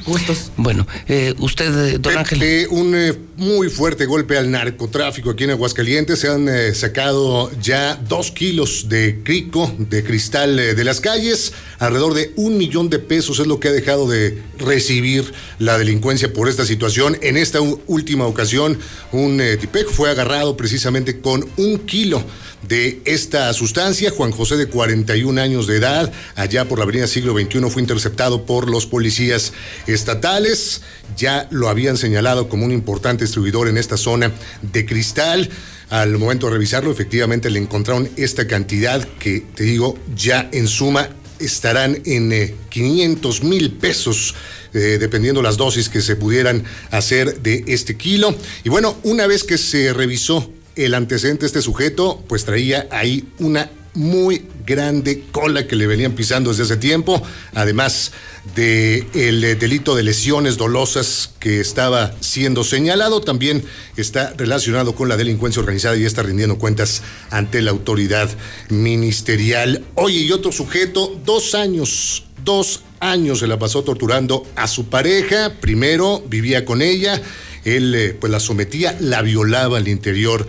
Gustos. 0.05 0.51
Bueno, 0.57 0.87
eh, 1.07 1.35
usted, 1.39 1.93
eh, 1.93 1.97
don 1.99 2.17
Ángel. 2.17 2.41
Eh, 2.41 2.67
un 2.69 2.93
eh, 2.95 3.13
muy 3.39 3.69
fuerte 3.69 4.05
golpe 4.05 4.37
al 4.37 4.51
narcotráfico 4.51 5.29
aquí 5.29 5.45
en 5.45 5.51
Aguascalientes. 5.51 6.19
Se 6.19 6.27
han 6.27 6.47
eh, 6.49 6.75
sacado 6.75 7.49
ya 7.61 7.95
dos 7.95 8.31
kilos 8.31 8.89
de 8.89 9.21
crico, 9.23 9.73
de 9.77 10.03
cristal 10.03 10.59
eh, 10.59 10.75
de 10.75 10.83
las 10.83 10.99
calles. 10.99 11.53
Alrededor 11.79 12.13
de 12.13 12.33
un 12.35 12.57
millón 12.57 12.89
de 12.89 12.99
pesos 12.99 13.39
es 13.39 13.47
lo 13.47 13.59
que 13.59 13.69
ha 13.69 13.71
dejado 13.71 14.09
de 14.09 14.41
recibir 14.57 15.33
la 15.57 15.77
delincuencia 15.77 16.33
por 16.33 16.49
esta 16.49 16.65
situación. 16.65 17.17
En 17.21 17.37
esta 17.37 17.61
última 17.61 18.27
ocasión, 18.27 18.77
un 19.13 19.39
eh, 19.39 19.55
tipejo 19.55 19.89
fue 19.89 20.09
agarrado 20.09 20.57
precisamente 20.57 21.21
con 21.21 21.49
un 21.55 21.79
kilo 21.79 22.23
de 22.67 23.01
esta 23.05 23.51
sustancia. 23.53 24.11
Juan 24.11 24.31
José, 24.31 24.57
de 24.57 24.67
41 24.67 25.41
años 25.41 25.67
de 25.67 25.77
edad, 25.77 26.11
allá 26.35 26.67
por 26.67 26.77
la 26.77 26.83
avenida 26.83 27.07
Siglo 27.07 27.33
XXI, 27.33 27.69
fue 27.69 27.81
interceptado 27.81 28.45
por 28.45 28.69
los 28.69 28.85
policías 28.85 29.53
estatales. 29.87 30.81
Ya 31.17 31.47
lo 31.51 31.69
habían 31.69 31.97
señalado 31.97 32.49
como 32.49 32.65
un 32.65 32.71
importante 32.71 33.23
distribuidor 33.25 33.67
en 33.67 33.77
esta 33.77 33.97
zona 33.97 34.31
de 34.61 34.85
cristal. 34.85 35.49
Al 35.89 36.17
momento 36.17 36.47
de 36.47 36.53
revisarlo, 36.53 36.91
efectivamente 36.91 37.49
le 37.49 37.59
encontraron 37.59 38.09
esta 38.15 38.47
cantidad 38.47 39.03
que, 39.19 39.41
te 39.55 39.63
digo, 39.63 39.97
ya 40.15 40.49
en 40.51 40.67
suma 40.67 41.09
estarán 41.39 42.01
en 42.05 42.31
eh, 42.31 42.55
500 42.69 43.43
mil 43.43 43.71
pesos, 43.71 44.35
eh, 44.73 44.97
dependiendo 44.99 45.41
las 45.41 45.57
dosis 45.57 45.89
que 45.89 46.01
se 46.01 46.15
pudieran 46.15 46.63
hacer 46.91 47.41
de 47.41 47.63
este 47.67 47.97
kilo. 47.97 48.35
Y 48.63 48.69
bueno, 48.69 48.97
una 49.03 49.25
vez 49.25 49.43
que 49.43 49.57
se 49.57 49.93
revisó 49.93 50.51
el 50.75 50.93
antecedente 50.93 51.41
de 51.41 51.47
este 51.47 51.61
sujeto, 51.61 52.23
pues 52.27 52.45
traía 52.45 52.87
ahí 52.91 53.27
una 53.39 53.69
muy 53.93 54.45
grande 54.65 55.23
cola 55.31 55.67
que 55.67 55.75
le 55.75 55.87
venían 55.87 56.13
pisando 56.13 56.51
desde 56.51 56.63
hace 56.63 56.77
tiempo, 56.77 57.21
además 57.53 58.11
de 58.55 59.07
el 59.13 59.43
eh, 59.43 59.55
delito 59.55 59.95
de 59.95 60.03
lesiones 60.03 60.57
dolosas 60.57 61.31
que 61.39 61.59
estaba 61.59 62.13
siendo 62.19 62.63
señalado, 62.63 63.21
también 63.21 63.63
está 63.97 64.33
relacionado 64.37 64.95
con 64.95 65.09
la 65.09 65.17
delincuencia 65.17 65.59
organizada 65.59 65.97
y 65.97 66.05
está 66.05 66.23
rindiendo 66.23 66.57
cuentas 66.57 67.01
ante 67.31 67.61
la 67.61 67.71
autoridad 67.71 68.29
ministerial. 68.69 69.83
Oye, 69.95 70.19
y 70.19 70.31
otro 70.31 70.51
sujeto, 70.51 71.19
dos 71.25 71.55
años, 71.55 72.25
dos 72.43 72.83
años 72.99 73.39
se 73.39 73.47
la 73.47 73.59
pasó 73.59 73.83
torturando 73.83 74.45
a 74.55 74.67
su 74.67 74.85
pareja, 74.85 75.53
primero 75.59 76.23
vivía 76.27 76.65
con 76.65 76.81
ella, 76.81 77.21
él 77.65 77.93
eh, 77.95 78.17
pues 78.19 78.31
la 78.31 78.39
sometía, 78.39 78.95
la 78.99 79.21
violaba 79.21 79.77
al 79.77 79.87
interior 79.87 80.47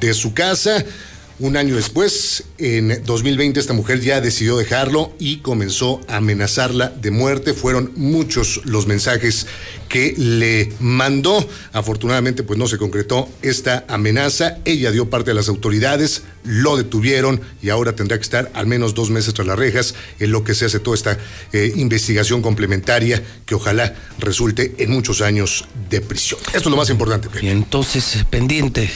de 0.00 0.14
su 0.14 0.34
casa. 0.34 0.84
Un 1.42 1.56
año 1.56 1.74
después, 1.74 2.44
en 2.58 3.02
2020, 3.04 3.58
esta 3.58 3.72
mujer 3.72 3.98
ya 4.00 4.20
decidió 4.20 4.56
dejarlo 4.56 5.12
y 5.18 5.38
comenzó 5.38 6.00
a 6.06 6.18
amenazarla 6.18 6.90
de 6.90 7.10
muerte. 7.10 7.52
Fueron 7.52 7.90
muchos 7.96 8.60
los 8.64 8.86
mensajes 8.86 9.48
que 9.88 10.14
le 10.16 10.72
mandó. 10.78 11.44
Afortunadamente, 11.72 12.44
pues 12.44 12.60
no 12.60 12.68
se 12.68 12.78
concretó 12.78 13.28
esta 13.42 13.84
amenaza. 13.88 14.58
Ella 14.64 14.92
dio 14.92 15.10
parte 15.10 15.32
a 15.32 15.34
las 15.34 15.48
autoridades, 15.48 16.22
lo 16.44 16.76
detuvieron 16.76 17.40
y 17.60 17.70
ahora 17.70 17.96
tendrá 17.96 18.18
que 18.18 18.22
estar 18.22 18.52
al 18.54 18.68
menos 18.68 18.94
dos 18.94 19.10
meses 19.10 19.34
tras 19.34 19.48
las 19.48 19.58
rejas 19.58 19.96
en 20.20 20.30
lo 20.30 20.44
que 20.44 20.54
se 20.54 20.66
hace 20.66 20.78
toda 20.78 20.94
esta 20.94 21.18
eh, 21.52 21.72
investigación 21.74 22.40
complementaria 22.40 23.20
que 23.46 23.56
ojalá 23.56 23.96
resulte 24.20 24.76
en 24.78 24.92
muchos 24.92 25.20
años 25.20 25.64
de 25.90 26.02
prisión. 26.02 26.38
Esto 26.54 26.58
es 26.60 26.66
lo 26.66 26.76
más 26.76 26.90
importante. 26.90 27.26
Y 27.44 27.48
entonces, 27.48 28.24
pendiente 28.30 28.88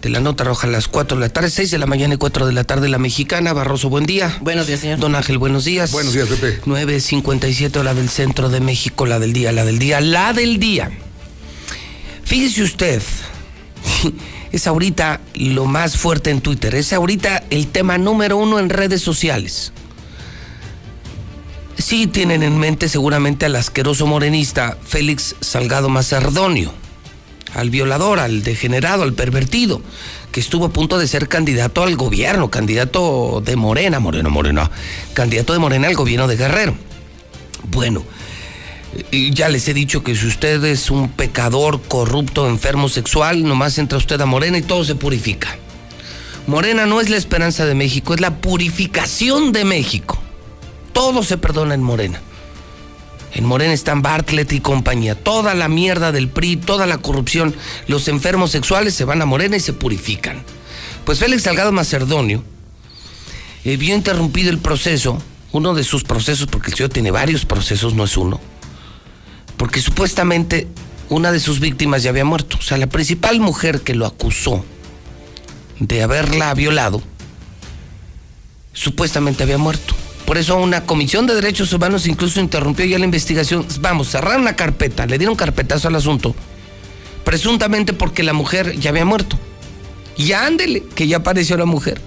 de 0.00 0.08
la 0.08 0.20
nota 0.20 0.44
roja 0.44 0.66
a 0.66 0.70
las 0.70 0.88
4 0.88 1.16
de 1.16 1.20
la 1.20 1.28
tarde, 1.28 1.50
6 1.50 1.70
de 1.70 1.78
la 1.78 1.86
mañana 1.86 2.14
y 2.14 2.16
4 2.16 2.46
de 2.46 2.52
la 2.52 2.64
tarde, 2.64 2.88
la 2.88 2.98
mexicana. 2.98 3.52
Barroso, 3.52 3.88
buen 3.88 4.06
día. 4.06 4.36
Buenos 4.40 4.66
días, 4.66 4.80
señor. 4.80 4.98
Don 4.98 5.14
Ángel, 5.14 5.38
buenos 5.38 5.64
días. 5.64 5.92
Buenos 5.92 6.12
días, 6.12 6.28
Pepe. 6.28 6.60
9.57 6.62 7.76
hora 7.76 7.94
del 7.94 8.08
centro 8.08 8.48
de 8.48 8.60
México, 8.60 9.06
la 9.06 9.18
del 9.18 9.32
día, 9.32 9.52
la 9.52 9.64
del 9.64 9.78
día, 9.78 10.00
la 10.00 10.32
del 10.32 10.58
día. 10.58 10.90
Fíjese 12.24 12.62
usted, 12.62 13.02
es 14.52 14.66
ahorita 14.66 15.20
lo 15.34 15.66
más 15.66 15.96
fuerte 15.96 16.30
en 16.30 16.40
Twitter, 16.40 16.74
es 16.74 16.92
ahorita 16.92 17.44
el 17.50 17.66
tema 17.66 17.98
número 17.98 18.36
uno 18.36 18.58
en 18.58 18.70
redes 18.70 19.02
sociales. 19.02 19.72
Sí 21.78 22.06
tienen 22.06 22.42
en 22.42 22.58
mente 22.58 22.88
seguramente 22.88 23.46
al 23.46 23.56
asqueroso 23.56 24.06
morenista 24.06 24.78
Félix 24.84 25.34
Salgado 25.40 25.88
Macerdonio. 25.88 26.72
Al 27.54 27.70
violador, 27.70 28.18
al 28.18 28.42
degenerado, 28.42 29.02
al 29.02 29.14
pervertido, 29.14 29.80
que 30.30 30.40
estuvo 30.40 30.66
a 30.66 30.72
punto 30.72 30.98
de 30.98 31.06
ser 31.06 31.28
candidato 31.28 31.82
al 31.82 31.96
gobierno, 31.96 32.50
candidato 32.50 33.42
de 33.44 33.56
Morena, 33.56 34.00
Morena, 34.00 34.28
Morena, 34.28 34.70
candidato 35.14 35.52
de 35.52 35.58
Morena 35.58 35.88
al 35.88 35.94
gobierno 35.94 36.26
de 36.28 36.36
Guerrero. 36.36 36.74
Bueno, 37.64 38.04
ya 39.10 39.48
les 39.48 39.68
he 39.68 39.74
dicho 39.74 40.02
que 40.02 40.14
si 40.14 40.26
usted 40.26 40.64
es 40.64 40.90
un 40.90 41.10
pecador, 41.10 41.80
corrupto, 41.82 42.48
enfermo 42.48 42.88
sexual, 42.88 43.42
nomás 43.44 43.78
entra 43.78 43.98
usted 43.98 44.20
a 44.20 44.26
Morena 44.26 44.58
y 44.58 44.62
todo 44.62 44.84
se 44.84 44.94
purifica. 44.94 45.56
Morena 46.46 46.86
no 46.86 47.00
es 47.00 47.08
la 47.08 47.16
esperanza 47.16 47.66
de 47.66 47.74
México, 47.74 48.14
es 48.14 48.20
la 48.20 48.36
purificación 48.40 49.52
de 49.52 49.64
México. 49.64 50.18
Todo 50.92 51.22
se 51.22 51.38
perdona 51.38 51.74
en 51.74 51.82
Morena. 51.82 52.20
En 53.34 53.46
Morena 53.46 53.72
están 53.72 54.02
Bartlett 54.02 54.52
y 54.52 54.60
compañía. 54.60 55.14
Toda 55.14 55.54
la 55.54 55.68
mierda 55.68 56.12
del 56.12 56.28
PRI, 56.28 56.56
toda 56.56 56.86
la 56.86 56.98
corrupción, 56.98 57.54
los 57.86 58.08
enfermos 58.08 58.50
sexuales 58.50 58.94
se 58.94 59.04
van 59.04 59.22
a 59.22 59.26
Morena 59.26 59.56
y 59.56 59.60
se 59.60 59.72
purifican. 59.72 60.42
Pues 61.04 61.18
Félix 61.18 61.44
Salgado 61.44 61.72
Macerdonio 61.72 62.44
eh, 63.64 63.76
vio 63.76 63.94
interrumpido 63.94 64.50
el 64.50 64.58
proceso, 64.58 65.18
uno 65.52 65.74
de 65.74 65.84
sus 65.84 66.04
procesos, 66.04 66.46
porque 66.46 66.70
el 66.70 66.76
señor 66.76 66.90
tiene 66.90 67.10
varios 67.10 67.46
procesos, 67.46 67.94
no 67.94 68.04
es 68.04 68.16
uno, 68.16 68.40
porque 69.56 69.80
supuestamente 69.80 70.68
una 71.08 71.32
de 71.32 71.40
sus 71.40 71.58
víctimas 71.60 72.02
ya 72.02 72.10
había 72.10 72.24
muerto. 72.24 72.58
O 72.58 72.62
sea, 72.62 72.76
la 72.76 72.86
principal 72.86 73.40
mujer 73.40 73.80
que 73.80 73.94
lo 73.94 74.06
acusó 74.06 74.64
de 75.78 76.02
haberla 76.02 76.52
violado, 76.54 77.02
supuestamente 78.72 79.42
había 79.42 79.58
muerto. 79.58 79.94
Por 80.26 80.38
eso 80.38 80.56
una 80.56 80.84
comisión 80.84 81.26
de 81.26 81.34
derechos 81.34 81.72
humanos 81.72 82.06
incluso 82.06 82.40
interrumpió 82.40 82.84
ya 82.86 82.98
la 82.98 83.04
investigación. 83.04 83.66
Vamos, 83.80 84.08
cerraron 84.08 84.44
la 84.44 84.56
carpeta, 84.56 85.06
le 85.06 85.18
dieron 85.18 85.36
carpetazo 85.36 85.88
al 85.88 85.96
asunto, 85.96 86.34
presuntamente 87.24 87.92
porque 87.92 88.22
la 88.22 88.32
mujer 88.32 88.78
ya 88.78 88.90
había 88.90 89.04
muerto. 89.04 89.38
Y 90.16 90.32
ándele, 90.32 90.82
que 90.94 91.06
ya 91.06 91.18
apareció 91.18 91.56
la 91.56 91.64
mujer. 91.64 92.00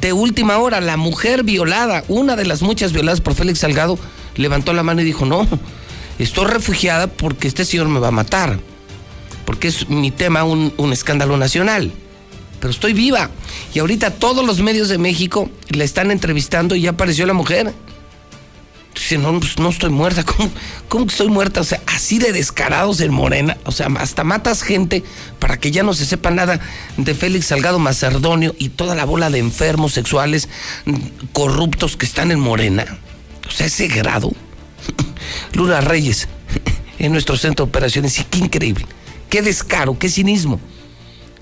De 0.00 0.12
última 0.12 0.58
hora, 0.58 0.80
la 0.80 0.96
mujer 0.96 1.42
violada, 1.42 2.04
una 2.08 2.36
de 2.36 2.44
las 2.44 2.62
muchas 2.62 2.92
violadas 2.92 3.20
por 3.20 3.34
Félix 3.34 3.60
Salgado, 3.60 3.98
levantó 4.34 4.72
la 4.72 4.82
mano 4.82 5.00
y 5.00 5.04
dijo, 5.04 5.24
no, 5.24 5.46
estoy 6.18 6.46
refugiada 6.46 7.06
porque 7.06 7.48
este 7.48 7.64
señor 7.64 7.88
me 7.88 8.00
va 8.00 8.08
a 8.08 8.12
matar, 8.12 8.58
porque 9.44 9.68
es 9.68 9.88
mi 9.88 10.10
tema 10.10 10.44
un, 10.44 10.74
un 10.76 10.92
escándalo 10.92 11.36
nacional 11.36 11.92
pero 12.60 12.70
estoy 12.70 12.92
viva. 12.92 13.30
Y 13.74 13.78
ahorita 13.78 14.12
todos 14.12 14.44
los 14.44 14.60
medios 14.60 14.88
de 14.88 14.98
México 14.98 15.50
la 15.68 15.84
están 15.84 16.10
entrevistando 16.10 16.74
y 16.74 16.82
ya 16.82 16.90
apareció 16.90 17.26
la 17.26 17.32
mujer. 17.32 17.72
Dice, 18.94 19.18
no, 19.18 19.38
pues 19.38 19.58
no 19.58 19.68
estoy 19.68 19.90
muerta. 19.90 20.22
¿Cómo, 20.24 20.50
¿Cómo 20.88 21.06
que 21.06 21.12
estoy 21.12 21.28
muerta? 21.28 21.60
O 21.60 21.64
sea, 21.64 21.82
así 21.86 22.18
de 22.18 22.32
descarados 22.32 23.00
en 23.00 23.12
Morena. 23.12 23.56
O 23.64 23.72
sea, 23.72 23.88
hasta 23.98 24.24
matas 24.24 24.62
gente 24.62 25.04
para 25.38 25.58
que 25.58 25.70
ya 25.70 25.82
no 25.82 25.92
se 25.92 26.06
sepa 26.06 26.30
nada 26.30 26.60
de 26.96 27.14
Félix 27.14 27.46
Salgado 27.46 27.78
Macerdonio 27.78 28.54
y 28.58 28.70
toda 28.70 28.94
la 28.94 29.04
bola 29.04 29.30
de 29.30 29.38
enfermos 29.38 29.92
sexuales 29.92 30.48
corruptos 31.32 31.96
que 31.96 32.06
están 32.06 32.30
en 32.30 32.40
Morena. 32.40 32.98
O 33.46 33.50
sea, 33.50 33.66
ese 33.66 33.88
grado. 33.88 34.32
Luna 35.52 35.80
Reyes, 35.80 36.28
en 36.98 37.12
nuestro 37.12 37.36
centro 37.36 37.66
de 37.66 37.70
operaciones. 37.70 38.18
Y 38.18 38.24
qué 38.24 38.38
increíble. 38.38 38.86
Qué 39.28 39.42
descaro, 39.42 39.98
qué 39.98 40.08
cinismo. 40.08 40.58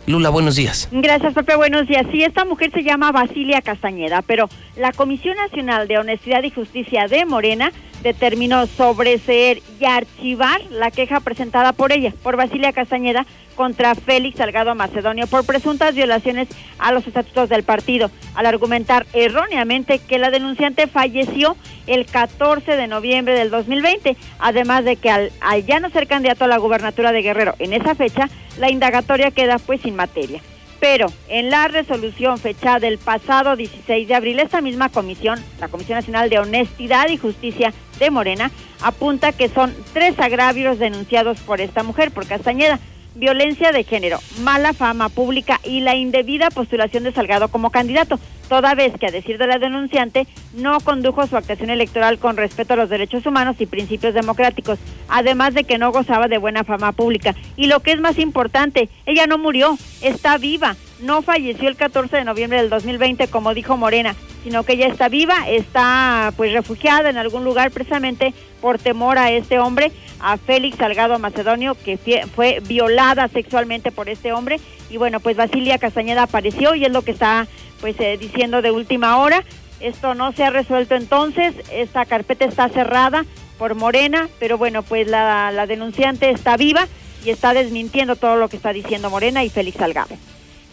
Lula, 0.07 0.29
buenos 0.29 0.57
días. 0.57 0.89
Gracias, 0.93 1.33
Pepe. 1.33 1.57
Buenos 1.57 1.87
días. 1.87 2.05
Sí, 2.13 2.23
esta 2.23 2.45
mujer 2.45 2.71
se 2.73 2.83
llama 2.83 3.11
Basilia 3.11 3.63
Castañeda, 3.63 4.21
pero 4.21 4.51
la 4.77 4.93
Comisión 4.93 5.37
Nacional 5.37 5.89
de 5.89 5.99
Honestidad 5.99 6.43
y 6.43 6.51
Justicia 6.51 7.09
de 7.09 7.25
Morena 7.25 7.73
determinó 8.03 8.67
sobreseer 8.67 9.63
y 9.81 9.87
archivar 9.87 10.61
la 10.71 10.91
queja 10.91 11.21
presentada 11.21 11.73
por 11.73 11.91
ella, 11.91 12.13
por 12.23 12.37
Basilia 12.37 12.73
Castañeda, 12.73 13.25
contra 13.55 13.95
Félix 13.95 14.39
Salgado 14.39 14.75
Macedonio 14.75 15.27
por 15.27 15.47
presuntas 15.47 15.95
violaciones 15.95 16.49
a 16.79 16.93
los 16.93 17.07
estatutos 17.07 17.49
del 17.49 17.63
partido, 17.63 18.11
al 18.35 18.47
argumentar 18.47 19.07
erróneamente 19.13 20.01
que 20.01 20.19
la 20.19 20.31
denunciante 20.31 20.87
falleció 20.87 21.57
el 21.87 22.07
14 22.07 22.77
de 22.77 22.89
noviembre 22.89 23.35
del 23.35 23.51
2020, 23.51 24.17
además 24.39 24.85
de 24.85 24.97
que 24.97 25.11
al, 25.11 25.33
al 25.41 25.65
ya 25.65 25.81
no 25.81 25.91
ser 25.91 26.07
candidato 26.07 26.45
a 26.45 26.49
la 26.49 26.59
gubernatura 26.59 27.13
de 27.13 27.23
Guerrero 27.23 27.55
en 27.59 27.73
esa 27.73 27.95
fecha, 27.95 28.29
la 28.59 28.71
indagatoria 28.71 29.31
queda 29.31 29.59
pues 29.59 29.81
sin 29.81 29.94
materia. 29.95 30.41
Pero 30.81 31.07
en 31.29 31.51
la 31.51 31.69
resolución 31.69 32.39
fechada 32.39 32.81
del 32.81 32.99
pasado 32.99 33.57
16 33.57 34.07
de 34.07 34.15
abril, 34.15 34.39
esta 34.39 34.61
misma 34.61 34.91
comisión, 34.91 35.43
la 35.59 35.69
Comisión 35.69 35.97
Nacional 35.97 36.29
de 36.29 36.39
Honestidad 36.39 37.09
y 37.09 37.17
Justicia 37.17 37.73
de 37.99 38.11
Morena, 38.11 38.51
apunta 38.83 39.33
que 39.33 39.49
son 39.49 39.75
tres 39.95 40.19
agravios 40.19 40.79
denunciados 40.79 41.41
por 41.41 41.61
esta 41.61 41.83
mujer, 41.83 42.11
por 42.11 42.27
Castañeda 42.27 42.81
violencia 43.15 43.73
de 43.73 43.85
género, 43.85 44.19
mala 44.41 44.73
fama 44.73 45.09
pública 45.09 45.61
y 45.63 45.81
la 45.81 45.95
indebida 45.95 46.51
postulación 46.51 47.05
de 47.05 47.13
Salgado 47.13 47.49
como 47.49 47.71
candidato, 47.71 48.19
toda 48.49 48.75
vez 48.75 48.93
que, 48.99 49.07
a 49.07 49.11
decir 49.11 49.39
de 49.39 49.47
la 49.47 49.59
denunciante, 49.59 50.27
no 50.55 50.81
condujo 50.81 51.27
su 51.27 51.37
actuación 51.37 51.71
electoral 51.71 52.19
con 52.19 52.37
respeto 52.37 52.75
a 52.75 52.77
los 52.77 52.91
derechos 52.91 53.27
humanos 53.27 53.57
y 53.59 53.67
principios 53.67 54.15
democráticos, 54.15 54.79
además 55.09 55.55
de 55.55 55.65
que 55.65 55.79
no 55.79 55.93
gozaba 55.93 56.29
de 56.29 56.39
buena 56.39 56.65
fama 56.65 56.93
pública. 56.93 57.35
Y 57.57 57.67
lo 57.67 57.81
que 57.81 57.93
es 57.93 58.01
más 58.01 58.19
importante, 58.19 58.89
ella 59.07 59.27
no 59.27 59.39
murió, 59.39 59.77
está 60.03 60.39
viva, 60.39 60.77
no 61.01 61.23
falleció 61.23 61.69
el 61.69 61.77
14 61.77 62.17
de 62.17 62.25
noviembre 62.25 62.59
del 62.59 62.71
2020, 62.71 63.29
como 63.29 63.55
dijo 63.55 63.77
Morena, 63.77 64.15
sino 64.43 64.63
que 64.63 64.75
ella 64.75 64.89
está 64.89 65.09
viva, 65.09 65.49
está 65.49 66.33
pues 66.37 66.53
refugiada 66.53 67.11
en 67.11 67.17
algún 67.17 67.45
lugar 67.45 67.71
precisamente 67.71 68.35
por 68.61 68.79
temor 68.79 69.19
a 69.19 69.31
este 69.31 69.59
hombre, 69.59 69.93
a 70.21 70.37
Félix 70.37 70.79
Salgado 70.79 71.19
Macedonio, 71.19 71.77
que 71.85 71.99
fue 72.35 72.61
violada 72.67 73.29
sexualmente 73.29 73.91
por 73.91 74.09
este 74.09 74.33
hombre. 74.33 74.61
Y 74.91 74.97
bueno, 74.97 75.21
pues 75.21 75.37
Basilia 75.37 75.79
Castañeda 75.79 76.23
apareció 76.23 76.75
y 76.75 76.85
es 76.85 76.93
lo 76.93 77.03
que 77.03 77.11
está 77.11 77.47
pues 77.85 78.01
eh, 78.01 78.17
diciendo 78.19 78.63
de 78.63 78.71
última 78.71 79.19
hora. 79.19 79.45
Esto 79.79 80.15
no 80.15 80.33
se 80.33 80.43
ha 80.43 80.49
resuelto 80.49 80.95
entonces, 80.95 81.55
esta 81.71 82.07
carpeta 82.07 82.47
está 82.47 82.71
cerrada 82.71 83.27
por 83.59 83.75
Morena, 83.75 84.31
pero 84.41 84.57
bueno, 84.57 84.83
pues 84.83 85.07
la, 85.07 85.67
denunciante 85.69 86.31
está 86.31 86.57
viva 86.57 86.89
y 87.27 87.29
está 87.29 87.53
desmintiendo 87.53 88.17
todo 88.17 88.37
lo 88.37 88.49
que 88.49 88.57
está 88.57 88.73
diciendo 88.73 89.11
Morena 89.11 89.45
y 89.45 89.51
Félix 89.51 89.77
Salgado. 89.77 90.17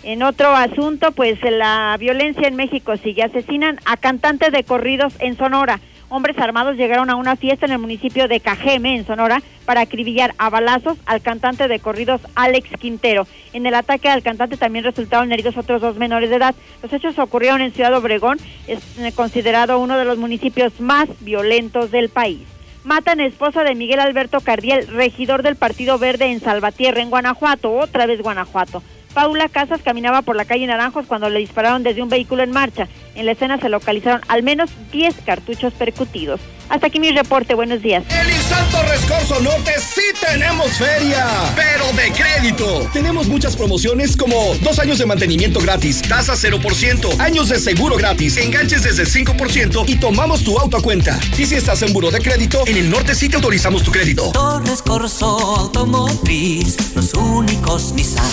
En 0.03 0.23
otro 0.23 0.55
asunto, 0.55 1.11
pues 1.11 1.37
la 1.43 1.97
violencia 1.99 2.47
en 2.47 2.55
México 2.55 2.95
sigue. 2.95 3.23
Asesinan 3.23 3.77
a 3.83 3.97
cantantes 3.97 4.53
de 4.53 4.63
corridos 4.63 5.13
en 5.19 5.35
Sonora. 5.35 5.81
Hombres 6.13 6.37
armados 6.39 6.75
llegaron 6.75 7.09
a 7.09 7.15
una 7.15 7.37
fiesta 7.37 7.65
en 7.65 7.71
el 7.71 7.79
municipio 7.79 8.27
de 8.27 8.41
Cajeme, 8.41 8.97
en 8.97 9.05
Sonora, 9.05 9.41
para 9.63 9.79
acribillar 9.79 10.35
a 10.37 10.49
balazos 10.49 10.97
al 11.05 11.21
cantante 11.21 11.69
de 11.69 11.79
corridos 11.79 12.19
Alex 12.35 12.69
Quintero. 12.77 13.25
En 13.53 13.65
el 13.65 13.73
ataque 13.73 14.09
al 14.09 14.21
cantante 14.21 14.57
también 14.57 14.83
resultaron 14.83 15.31
heridos 15.31 15.55
otros 15.55 15.81
dos 15.81 15.95
menores 15.95 16.29
de 16.29 16.35
edad. 16.35 16.53
Los 16.83 16.91
hechos 16.91 17.17
ocurrieron 17.17 17.61
en 17.61 17.71
Ciudad 17.71 17.95
Obregón, 17.95 18.39
es 18.67 18.79
eh, 18.99 19.13
considerado 19.13 19.79
uno 19.79 19.97
de 19.97 20.03
los 20.03 20.17
municipios 20.17 20.81
más 20.81 21.07
violentos 21.21 21.91
del 21.91 22.09
país. 22.09 22.41
Matan 22.83 23.21
esposa 23.21 23.63
de 23.63 23.73
Miguel 23.73 24.01
Alberto 24.01 24.41
Cardiel, 24.41 24.87
regidor 24.87 25.43
del 25.43 25.55
Partido 25.55 25.97
Verde 25.97 26.25
en 26.25 26.41
Salvatierra, 26.41 27.01
en 27.01 27.09
Guanajuato, 27.09 27.71
otra 27.71 28.05
vez 28.05 28.21
Guanajuato. 28.21 28.83
Paula 29.13 29.49
Casas 29.49 29.81
caminaba 29.81 30.21
por 30.21 30.35
la 30.37 30.45
calle 30.45 30.67
Naranjos 30.67 31.05
cuando 31.05 31.29
le 31.29 31.39
dispararon 31.39 31.83
desde 31.83 32.01
un 32.01 32.09
vehículo 32.09 32.43
en 32.43 32.51
marcha. 32.51 32.87
En 33.13 33.25
la 33.25 33.33
escena 33.33 33.59
se 33.59 33.67
localizaron 33.67 34.21
al 34.27 34.41
menos 34.41 34.69
10 34.91 35.15
cartuchos 35.25 35.73
percutidos. 35.73 36.39
Hasta 36.69 36.87
aquí 36.87 37.01
mi 37.01 37.11
reporte, 37.11 37.53
buenos 37.53 37.81
días. 37.81 38.05
En 38.09 38.29
el 38.29 38.41
Santo 38.43 38.81
Rescorso 38.83 39.41
Norte 39.41 39.73
sí 39.77 40.01
tenemos 40.25 40.71
feria, 40.77 41.27
pero 41.53 41.91
de 41.91 42.13
crédito. 42.13 42.89
Tenemos 42.93 43.27
muchas 43.27 43.57
promociones 43.57 44.15
como 44.15 44.55
dos 44.61 44.79
años 44.79 44.97
de 44.97 45.05
mantenimiento 45.05 45.59
gratis, 45.59 46.01
tasa 46.01 46.33
0%, 46.33 47.19
años 47.19 47.49
de 47.49 47.59
seguro 47.59 47.97
gratis, 47.97 48.37
enganches 48.37 48.83
desde 48.83 49.03
5% 49.03 49.83
y 49.89 49.97
tomamos 49.97 50.45
tu 50.45 50.57
auto 50.57 50.77
a 50.77 50.81
cuenta. 50.81 51.19
Y 51.37 51.45
si 51.45 51.55
estás 51.55 51.81
en 51.81 51.91
buro 51.91 52.09
de 52.09 52.21
crédito, 52.21 52.63
en 52.65 52.77
el 52.77 52.89
norte 52.89 53.15
sí 53.15 53.27
te 53.27 53.35
autorizamos 53.35 53.83
tu 53.83 53.91
crédito. 53.91 54.31
Torres 54.31 54.81
Corso 54.81 55.25
Automotriz, 55.57 56.95
los 56.95 57.13
únicos 57.15 57.91
Nissan 57.91 58.23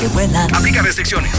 que 0.00 0.08
vuelan. 0.08 0.52
Aplica 0.52 0.82
restricciones. 0.82 1.30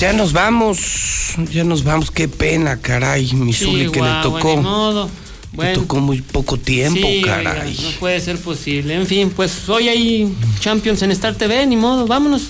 Ya 0.00 0.12
nos 0.14 0.32
vamos, 0.32 1.34
ya 1.52 1.62
nos 1.62 1.84
vamos, 1.84 2.10
qué 2.10 2.26
pena, 2.26 2.80
caray, 2.80 3.32
mi 3.34 3.52
Zuli, 3.52 3.90
que 3.90 4.00
le 4.00 4.10
tocó. 4.22 4.56
Ni 4.56 4.62
modo. 4.62 5.04
Le 5.52 5.56
Bueno, 5.56 5.80
tocó 5.80 6.00
muy 6.00 6.22
poco 6.22 6.56
tiempo, 6.58 7.06
sí, 7.06 7.22
caray. 7.24 7.68
oiga, 7.76 7.82
no 7.82 7.90
puede 7.98 8.20
ser 8.20 8.38
posible. 8.38 8.94
En 8.94 9.06
fin, 9.06 9.30
pues 9.34 9.68
hoy 9.68 9.88
hay 9.88 10.34
Champions 10.60 11.02
en 11.02 11.10
Star 11.10 11.34
TV, 11.34 11.66
ni 11.66 11.76
modo, 11.76 12.06
vámonos. 12.06 12.48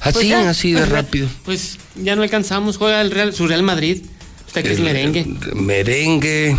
Así, 0.00 0.28
ya. 0.28 0.48
así 0.48 0.72
de 0.72 0.86
rápido. 0.86 1.28
Pues 1.44 1.78
ya 1.96 2.16
no 2.16 2.22
alcanzamos, 2.22 2.78
juega 2.78 3.00
el 3.00 3.10
Real, 3.10 3.34
su 3.34 3.46
Real 3.46 3.62
Madrid. 3.62 4.02
Usted 4.46 4.62
que 4.62 4.72
es 4.72 4.80
merengue. 4.80 5.26
Merengue. 5.54 6.56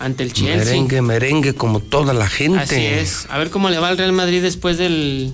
Ante 0.00 0.24
el 0.24 0.32
Chelsea. 0.32 0.56
Merengue, 0.56 1.00
merengue, 1.02 1.54
como 1.54 1.80
toda 1.80 2.12
la 2.12 2.28
gente. 2.28 2.58
Así 2.58 2.84
es. 2.84 3.26
A 3.30 3.38
ver 3.38 3.50
cómo 3.50 3.70
le 3.70 3.78
va 3.78 3.88
al 3.88 3.96
Real 3.96 4.12
Madrid 4.12 4.42
después 4.42 4.76
del 4.76 5.32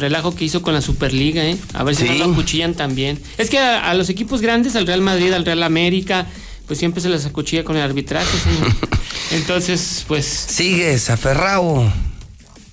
relajo 0.00 0.34
que 0.34 0.44
hizo 0.44 0.62
con 0.62 0.74
la 0.74 0.80
Superliga, 0.80 1.44
¿eh? 1.44 1.56
A 1.74 1.82
ver 1.84 1.94
si 1.96 2.02
Sí. 2.06 2.18
no 2.18 2.26
lo 2.26 2.32
acuchillan 2.32 2.74
también. 2.74 3.18
Es 3.38 3.50
que 3.50 3.58
a, 3.58 3.90
a 3.90 3.94
los 3.94 4.08
equipos 4.08 4.40
grandes, 4.40 4.76
al 4.76 4.86
Real 4.86 5.00
Madrid, 5.00 5.32
al 5.32 5.44
Real 5.44 5.62
América, 5.62 6.26
pues 6.66 6.78
siempre 6.78 7.00
se 7.00 7.08
les 7.08 7.24
acuchilla 7.26 7.64
con 7.64 7.76
el 7.76 7.82
arbitraje, 7.82 8.26
señor. 8.38 8.72
Entonces, 9.32 10.04
pues... 10.08 10.24
Sigues, 10.26 11.10
aferrado. 11.10 11.92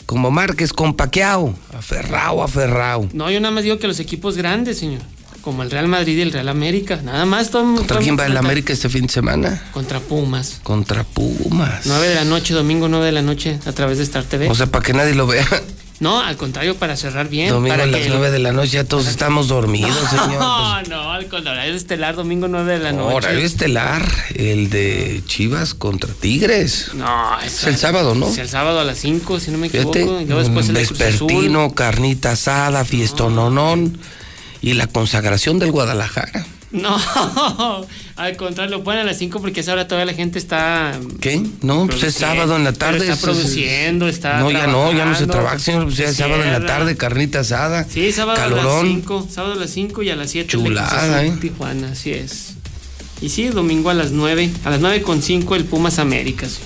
Como 0.06 0.32
Márquez 0.32 0.74
con 0.74 0.94
Paquiao. 0.96 1.56
Aferrado, 1.78 2.44
aferrado. 2.44 3.08
No, 3.14 3.32
yo 3.32 3.40
nada 3.40 3.54
más 3.54 3.64
digo 3.64 3.80
que 3.80 3.88
los 3.88 4.00
equipos 4.00 4.36
grandes, 4.38 4.78
señor. 4.80 5.02
Como 5.42 5.62
el 5.64 5.72
Real 5.72 5.88
Madrid 5.88 6.18
y 6.18 6.22
el 6.22 6.32
Real 6.32 6.48
América. 6.50 7.02
Nada 7.04 7.26
más. 7.26 7.50
Tom, 7.52 7.76
¿Contra 7.76 8.00
quién 8.00 8.18
va 8.18 8.26
el 8.26 8.38
América 8.38 8.72
este 8.74 8.88
fin 8.90 9.08
de 9.08 9.12
semana? 9.14 9.62
Contra 9.74 10.00
Pumas. 10.00 10.60
Contra 10.64 11.04
Pumas. 11.04 11.86
9 11.86 12.08
de 12.08 12.16
la 12.16 12.24
noche, 12.26 12.54
domingo 12.54 12.88
9 12.88 13.06
de 13.08 13.12
la 13.12 13.22
noche, 13.22 13.60
a 13.66 13.72
través 13.74 13.98
de 13.98 14.04
Star 14.06 14.24
TV. 14.24 14.50
O 14.50 14.56
sea, 14.56 14.68
para 14.68 14.84
que 14.86 14.94
nadie 14.94 15.14
lo 15.16 15.28
vea. 15.28 15.46
No, 16.04 16.20
al 16.22 16.38
contrario, 16.38 16.76
para 16.76 16.96
cerrar 16.98 17.30
bien. 17.30 17.50
Domingo 17.50 17.74
para 17.74 17.84
a 17.84 17.88
las 17.88 18.02
que- 18.02 18.10
9 18.10 18.30
de 18.30 18.40
la 18.40 18.52
noche 18.52 18.72
ya 18.74 18.84
todos 18.84 19.08
estamos 19.08 19.48
dormidos, 19.48 19.98
señor. 20.10 20.40
No, 20.40 20.82
no, 20.84 21.12
al 21.14 21.28
contrario, 21.28 21.72
es 21.74 21.78
estelar, 21.82 22.16
domingo 22.16 22.48
9 22.48 22.74
de 22.74 22.80
la 22.80 22.92
noche. 22.92 23.16
Horario 23.16 23.46
estelar, 23.46 24.06
el 24.36 24.70
de 24.70 25.24
Chivas 25.26 25.74
contra 25.74 26.14
Tigres. 26.14 26.92
No, 26.94 27.40
Es 27.40 27.64
el 27.64 27.78
sábado, 27.78 28.14
¿no? 28.16 28.28
Es 28.28 28.38
el 28.38 28.50
sábado 28.50 28.80
a 28.80 28.84
las 28.84 28.98
5, 29.00 29.40
si 29.40 29.52
no 29.52 29.58
me 29.58 29.68
equivoco. 29.68 29.94
Fíjate, 29.94 30.26
después 30.26 30.68
el 30.70 30.76
vespertino, 30.76 31.74
carnita 31.74 32.32
asada, 32.34 32.86
fiestononón 32.86 33.98
y 34.62 34.74
la 34.74 34.88
consagración 34.88 35.58
del 35.60 35.72
Guadalajara. 35.72 36.46
No, 36.74 36.98
al 38.16 38.36
contrario, 38.36 38.78
lo 38.78 38.84
ponen 38.84 39.02
a 39.02 39.04
las 39.06 39.18
5 39.20 39.40
porque 39.42 39.60
a 39.60 39.64
esa 39.64 39.74
hora 39.74 39.88
todavía 39.88 40.12
la 40.12 40.18
gente 40.18 40.40
está. 40.40 41.00
¿Qué? 41.22 41.42
No, 41.62 41.86
pues 41.86 42.02
es 42.04 42.16
sábado 42.16 42.56
en 42.56 42.64
la 42.64 42.72
pero 42.74 42.80
tarde. 42.80 42.98
Está 42.98 43.14
es- 43.14 43.20
es- 43.20 43.24
produciendo, 43.24 44.08
está. 44.08 44.40
No, 44.40 44.50
ya 44.52 44.66
no, 44.68 44.92
ya 44.92 45.06
no 45.06 45.14
se 45.16 45.28
trabaja, 45.28 45.60
señor. 45.60 45.84
Pues 45.86 45.98
ya 45.98 46.06
es 46.10 46.18
sábado 46.18 46.44
en 46.44 46.52
la 46.52 46.66
tarde, 46.66 46.98
carnita 46.98 47.42
asada. 47.42 47.86
Sí, 47.88 48.12
sábado 48.12 48.42
a 48.42 48.48
las 48.48 48.58
calorón. 48.58 48.88
5. 48.88 49.28
Sábado 49.32 49.54
a 49.54 49.58
las 49.58 49.70
5 49.70 50.02
y 50.04 50.10
a 50.10 50.16
las 50.16 50.32
7 50.32 50.50
Chulada, 50.50 51.24
¿eh? 51.24 51.34
Tijuana, 51.40 51.92
así 51.92 52.12
es. 52.12 52.54
Y 53.22 53.30
sí, 53.30 53.48
domingo 53.50 53.92
a 53.92 53.94
las 53.94 54.12
9. 54.12 54.50
A 54.66 54.72
las 54.72 54.80
9 54.80 55.04
con 55.04 55.22
5 55.22 55.56
el 55.56 55.66
Pumas 55.66 56.00
Américas. 56.00 56.58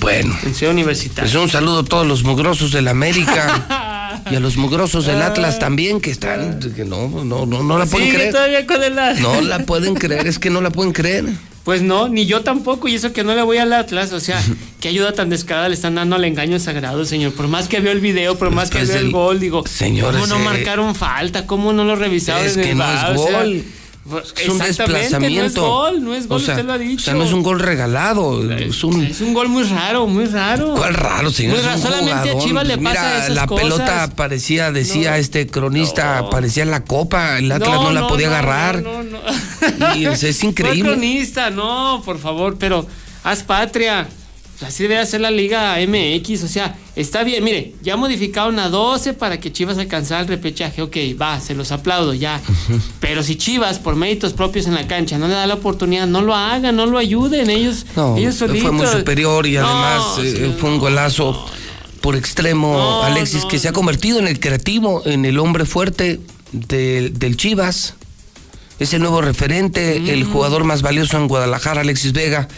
Bueno. 0.00 0.36
En 0.44 0.54
Ciudad 0.54 0.72
Universitaria. 0.74 1.32
Pues 1.32 1.42
un 1.42 1.48
saludo 1.50 1.80
a 1.80 1.84
todos 1.84 2.06
los 2.06 2.22
mugrosos 2.24 2.72
del 2.72 2.88
América 2.88 3.66
y 4.30 4.34
a 4.34 4.40
los 4.40 4.56
mugrosos 4.56 5.06
del 5.06 5.22
Atlas 5.22 5.58
también 5.58 6.00
que 6.00 6.10
están, 6.10 6.58
que 6.74 6.84
no, 6.84 7.08
no, 7.08 7.46
no, 7.46 7.62
no 7.62 7.78
la 7.78 7.86
pueden 7.86 8.10
creer. 8.12 8.32
todavía 8.32 8.66
con 8.66 8.82
el 8.82 8.94
No 9.20 9.40
la 9.40 9.60
pueden 9.60 9.94
creer, 9.94 10.26
es 10.26 10.38
que 10.38 10.50
no 10.50 10.60
la 10.60 10.70
pueden 10.70 10.92
creer. 10.92 11.24
Pues 11.64 11.82
no, 11.82 12.08
ni 12.08 12.26
yo 12.26 12.42
tampoco, 12.42 12.86
y 12.86 12.94
eso 12.94 13.12
que 13.12 13.24
no 13.24 13.34
le 13.34 13.42
voy 13.42 13.56
al 13.58 13.72
Atlas, 13.72 14.12
o 14.12 14.20
sea, 14.20 14.40
qué 14.80 14.86
ayuda 14.88 15.12
tan 15.14 15.30
descarada 15.30 15.68
le 15.68 15.74
están 15.74 15.96
dando 15.96 16.14
al 16.14 16.24
engaño 16.24 16.60
sagrado, 16.60 17.04
señor. 17.04 17.32
Por 17.32 17.48
más 17.48 17.66
que 17.66 17.80
veo 17.80 17.90
el 17.90 17.98
video, 18.00 18.38
por 18.38 18.50
más 18.52 18.70
que 18.70 18.84
veo 18.84 18.96
el 18.98 19.06
el- 19.06 19.10
gol, 19.10 19.40
digo, 19.40 19.64
Señor, 19.66 20.12
¿cómo 20.14 20.28
no 20.28 20.38
marcaron 20.38 20.94
falta? 20.94 21.44
¿Cómo 21.46 21.72
no 21.72 21.82
lo 21.82 21.96
revisaron? 21.96 22.46
Es 22.46 22.54
en 22.54 22.60
el 22.60 22.66
que 22.68 22.74
no 22.76 22.84
es 22.84 23.18
O 23.18 23.26
sea, 23.26 23.38
gol. 23.42 23.64
Es 24.40 24.48
un 24.48 24.58
desplazamiento. 24.58 25.60
No 25.60 25.66
es 25.88 25.94
gol, 25.94 26.04
no 26.04 26.14
es 26.14 26.28
gol, 26.28 26.40
o 26.40 26.44
sea, 26.44 26.54
usted 26.54 26.66
lo 26.66 26.72
ha 26.72 26.76
O 26.76 26.78
dicho. 26.78 27.04
sea, 27.04 27.14
no 27.14 27.24
es 27.24 27.32
un 27.32 27.42
gol 27.42 27.58
regalado. 27.58 28.52
Es 28.52 28.84
un. 28.84 29.02
Es 29.04 29.20
un 29.20 29.34
gol 29.34 29.48
muy 29.48 29.62
raro, 29.64 30.06
muy 30.06 30.26
raro. 30.26 30.74
¿Cuál 30.74 30.94
raro, 30.94 31.30
señor? 31.30 31.58
Raro, 31.62 31.78
solamente 31.78 32.12
a 32.12 32.18
jugador. 32.22 32.42
Chivas 32.44 32.66
le 32.66 32.76
Mira, 32.76 32.90
pasa 32.94 33.18
esas 33.18 33.30
la 33.34 33.46
cosas. 33.46 33.64
pelota 33.64 34.10
parecía, 34.16 34.70
decía 34.72 35.18
este 35.18 35.46
cronista, 35.46 36.28
parecía 36.30 36.64
la 36.64 36.84
copa. 36.84 37.38
El 37.38 37.50
Atlas 37.50 37.80
no, 37.80 37.92
la 37.92 38.06
podía 38.06 38.28
no, 38.28 38.34
agarrar. 38.34 38.82
No, 38.82 39.02
no, 39.02 39.18
no. 39.78 39.96
Y 39.96 40.06
es, 40.06 40.22
es 40.22 40.42
increíble. 40.44 40.90
cronista, 40.92 41.50
no, 41.50 42.02
por 42.04 42.18
favor, 42.18 42.56
pero 42.58 42.86
haz 43.24 43.42
patria. 43.42 44.06
Así 44.64 44.84
debe 44.84 44.98
hacer 44.98 45.20
la 45.20 45.30
Liga 45.30 45.76
MX. 45.86 46.42
O 46.44 46.48
sea, 46.48 46.78
está 46.96 47.24
bien. 47.24 47.44
Mire, 47.44 47.74
ya 47.82 47.96
modificaron 47.96 48.58
a 48.58 48.68
12 48.70 49.12
para 49.12 49.38
que 49.38 49.52
Chivas 49.52 49.76
alcanzara 49.76 50.22
el 50.22 50.28
repechaje. 50.28 50.80
Ok, 50.80 50.96
va, 51.20 51.38
se 51.40 51.54
los 51.54 51.72
aplaudo 51.72 52.14
ya. 52.14 52.40
Pero 53.00 53.22
si 53.22 53.36
Chivas, 53.36 53.78
por 53.78 53.96
méritos 53.96 54.32
propios 54.32 54.66
en 54.66 54.74
la 54.74 54.86
cancha, 54.88 55.18
no 55.18 55.28
le 55.28 55.34
da 55.34 55.46
la 55.46 55.54
oportunidad, 55.54 56.06
no 56.06 56.22
lo 56.22 56.34
hagan, 56.34 56.74
no 56.74 56.86
lo 56.86 56.96
ayuden. 56.96 57.50
Ellos, 57.50 57.84
No, 57.96 58.16
ellos 58.16 58.36
solitos. 58.36 58.62
fue 58.62 58.72
muy 58.72 58.86
superior 58.86 59.46
y 59.46 59.54
No, 59.56 59.66
además 59.66 60.18
eh, 60.24 60.54
fue 60.58 60.70
un 60.70 60.78
golazo 60.78 61.46
por 62.00 62.16
extremo. 62.16 63.02
Alexis, 63.02 63.44
que 63.44 63.58
se 63.58 63.68
ha 63.68 63.72
convertido 63.72 64.18
en 64.20 64.26
el 64.26 64.40
creativo, 64.40 65.02
en 65.04 65.26
el 65.26 65.38
hombre 65.38 65.66
fuerte 65.66 66.18
del- 66.52 67.18
del 67.18 67.36
Chivas. 67.36 67.94
Es 68.78 68.94
el 68.94 69.00
nuevo 69.00 69.20
referente, 69.20 70.00
Mm. 70.00 70.08
el 70.08 70.24
jugador 70.24 70.64
más 70.64 70.80
valioso 70.82 71.18
en 71.18 71.28
Guadalajara, 71.28 71.82
Alexis 71.82 72.12
Vega. 72.14 72.48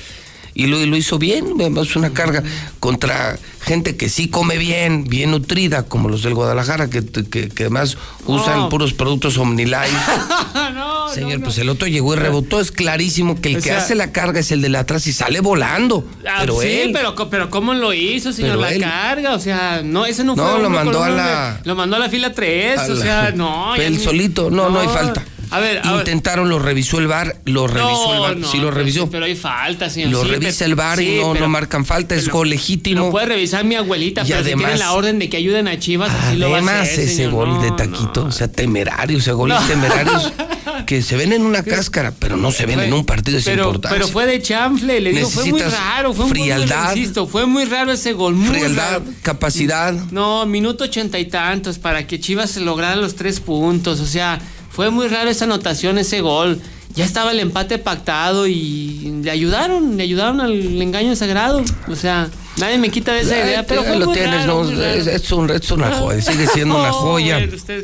Y 0.58 0.66
lo, 0.66 0.80
y 0.80 0.86
lo 0.86 0.96
hizo 0.96 1.20
bien, 1.20 1.54
es 1.60 1.94
una 1.94 2.10
carga 2.10 2.42
contra 2.80 3.38
gente 3.60 3.96
que 3.96 4.08
sí 4.08 4.26
come 4.28 4.58
bien, 4.58 5.04
bien 5.04 5.30
nutrida, 5.30 5.84
como 5.84 6.08
los 6.08 6.24
del 6.24 6.34
Guadalajara, 6.34 6.90
que, 6.90 7.06
que, 7.06 7.48
que 7.48 7.62
además 7.62 7.96
usan 8.26 8.58
No. 8.58 8.68
puros 8.68 8.92
productos 8.92 9.38
OmniLife. 9.38 9.86
no, 10.74 11.08
Señor, 11.14 11.42
pues 11.44 11.58
el 11.58 11.68
otro 11.68 11.86
llegó 11.86 12.14
y 12.14 12.16
rebotó. 12.16 12.60
Es 12.60 12.72
clarísimo 12.72 13.40
que 13.40 13.50
el 13.50 13.56
O 13.58 13.58
que 13.60 13.68
sea- 13.68 13.78
hace 13.78 13.94
la 13.94 14.10
carga 14.10 14.40
es 14.40 14.50
el 14.50 14.60
del 14.60 14.74
atrás 14.74 15.06
y 15.06 15.12
sale 15.12 15.38
volando. 15.40 16.04
Ah, 16.28 16.38
pero 16.40 16.60
sí, 16.60 16.66
él. 16.68 16.90
pero, 16.92 17.14
pero 17.30 17.50
¿cómo 17.50 17.72
lo 17.74 17.92
hizo, 17.94 18.32
señor? 18.32 18.58
La 18.58 18.72
él. 18.72 18.80
carga, 18.80 19.34
o 19.34 19.38
sea, 19.38 19.82
no, 19.84 20.06
ese 20.06 20.24
no 20.24 20.34
No, 20.34 20.42
fue. 20.42 20.52
lo 20.54 20.58
uno 20.66 20.70
mandó 20.70 21.04
a 21.04 21.08
la- 21.08 21.60
de- 21.62 21.68
lo 21.68 21.76
mandó 21.76 21.94
a 21.94 21.98
la 22.00 22.08
fila 22.08 22.32
3, 22.32 22.78
A 22.80 22.84
o 22.86 22.88
la- 22.94 23.02
sea, 23.02 23.30
no. 23.30 23.76
ya 23.76 23.84
Él 23.84 23.96
ni- 23.98 24.02
solito, 24.02 24.50
no, 24.50 24.68
no, 24.70 24.80
hay 24.80 24.88
falta. 24.88 25.24
A 25.51 25.59
ver, 25.60 25.81
a 25.85 25.91
ver. 25.93 26.01
Intentaron, 26.01 26.49
lo 26.49 26.59
revisó 26.59 26.99
el 26.99 27.07
bar, 27.07 27.36
lo 27.44 27.67
revisó 27.67 28.15
el 28.15 28.20
bar, 28.20 28.36
no, 28.36 28.51
sí 28.51 28.59
lo 28.59 28.65
pero 28.65 28.77
revisó. 28.77 29.10
Pero 29.10 29.25
hay 29.25 29.35
falta, 29.36 29.89
señor. 29.91 30.10
Lo 30.10 30.23
sí, 30.25 30.31
revisa 30.31 30.59
pero- 30.60 30.67
el 30.70 30.75
bar 30.75 31.01
y 31.01 31.07
sí, 31.07 31.18
no, 31.20 31.33
pero- 31.33 31.44
no 31.47 31.51
marcan 31.51 31.85
falta, 31.85 32.15
es 32.15 32.23
pero- 32.25 32.35
gol 32.35 32.51
legítimo. 32.51 33.07
Lo 33.07 33.10
puede 33.10 33.27
revisar 33.27 33.65
mi 33.65 33.75
abuelita, 33.75 34.23
Y 34.23 34.25
pero 34.28 34.39
si 34.41 34.43
además- 34.47 34.65
tienen 34.67 34.78
la 34.81 34.93
orden 34.93 35.18
de 35.18 35.28
que 35.28 35.36
ayuden 35.36 35.68
a 35.68 35.78
Chivas, 35.78 36.10
así 36.12 36.36
lo 36.36 36.51
va 36.51 36.57
a 36.57 36.59
Además, 36.59 36.81
hacer, 36.89 37.01
ese 37.01 37.17
señor. 37.17 37.33
gol 37.33 37.49
No, 37.49 37.62
de 37.62 37.70
taquito, 37.73 38.25
o 38.27 38.33
sea, 38.33 38.49
temerario, 38.51 39.18
ese 39.18 39.33
goles 39.33 39.60
No. 39.60 39.67
temerarios 39.67 40.33
que 40.86 41.02
se 41.02 41.17
ven 41.17 41.33
en 41.33 41.43
una 41.43 41.62
cáscara, 41.62 42.12
pero 42.18 42.36
no 42.36 42.51
se 42.52 42.67
ven 42.67 42.81
en 42.81 42.93
un 42.93 43.05
partido 43.05 43.39
de 43.39 43.44
pero, 43.44 43.65
importancia. 43.65 43.99
pero 43.99 44.09
fue 44.12 44.27
de 44.27 44.41
chanfle, 44.43 45.01
le 45.01 45.12
digo, 45.12 45.28
fue 45.28 45.44
muy 45.47 45.60
raro, 45.62 46.12
fue 46.15 46.25
muy 46.27 46.33
frialdad. 46.35 46.94
insisto, 46.97 47.27
fue 47.27 47.47
muy 47.47 47.65
raro 47.65 47.93
ese 47.93 48.12
gol, 48.12 48.35
muy 48.35 48.49
Frialdad, 48.49 48.91
raro. 49.01 49.05
capacidad. 49.23 49.93
No, 50.10 50.47
minuto 50.47 50.85
ochenta 50.85 51.18
y 51.18 51.25
tantos 51.27 51.78
para 51.78 52.07
que 52.07 52.20
Chivas 52.20 52.57
lograra 52.59 52.97
los 52.97 53.15
tres 53.17 53.41
puntos. 53.41 54.01
O 54.01 54.07
sea, 54.07 54.41
fue 54.78 54.90
muy 54.92 55.08
raro 55.08 55.28
esa 55.28 55.44
anotación, 55.44 55.98
ese 55.98 56.20
gol. 56.20 56.60
Ya 56.94 57.05
estaba 57.05 57.32
el 57.32 57.40
empate 57.40 57.78
pactado 57.78 58.47
y 58.47 59.20
le 59.24 59.31
ayudaron, 59.32 59.97
le 59.97 60.05
ayudaron 60.05 60.40
al 60.40 60.81
engaño 60.81 61.16
sagrado. 61.16 61.65
O 61.89 61.97
sea, 61.97 62.28
nadie 62.58 62.78
me 62.78 62.89
quita 62.90 63.12
de 63.12 63.23
esa 63.23 63.36
idea, 63.44 63.66
pero 63.66 63.82
fue 63.82 63.98
lo 63.98 64.07
muy 64.07 64.15
tienes, 64.15 64.42
raro, 64.42 64.62
no, 64.62 64.70
muy 64.70 64.74
raro. 64.81 64.94
es, 65.10 65.32
un- 65.32 65.50
es 65.50 65.70
una 65.73 65.90
joya, 65.90 66.23
sigue 66.23 66.47
siendo 66.47 66.78
una 66.78 66.92
joya. 66.92 67.40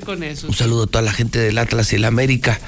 con 0.06 0.22
eso. 0.22 0.46
Un 0.46 0.54
saludo 0.54 0.84
a 0.84 0.86
toda 0.86 1.02
la 1.02 1.12
gente 1.12 1.40
del 1.40 1.58
Atlas 1.58 1.92
y 1.92 1.96
el 1.96 2.04
América. 2.04 2.60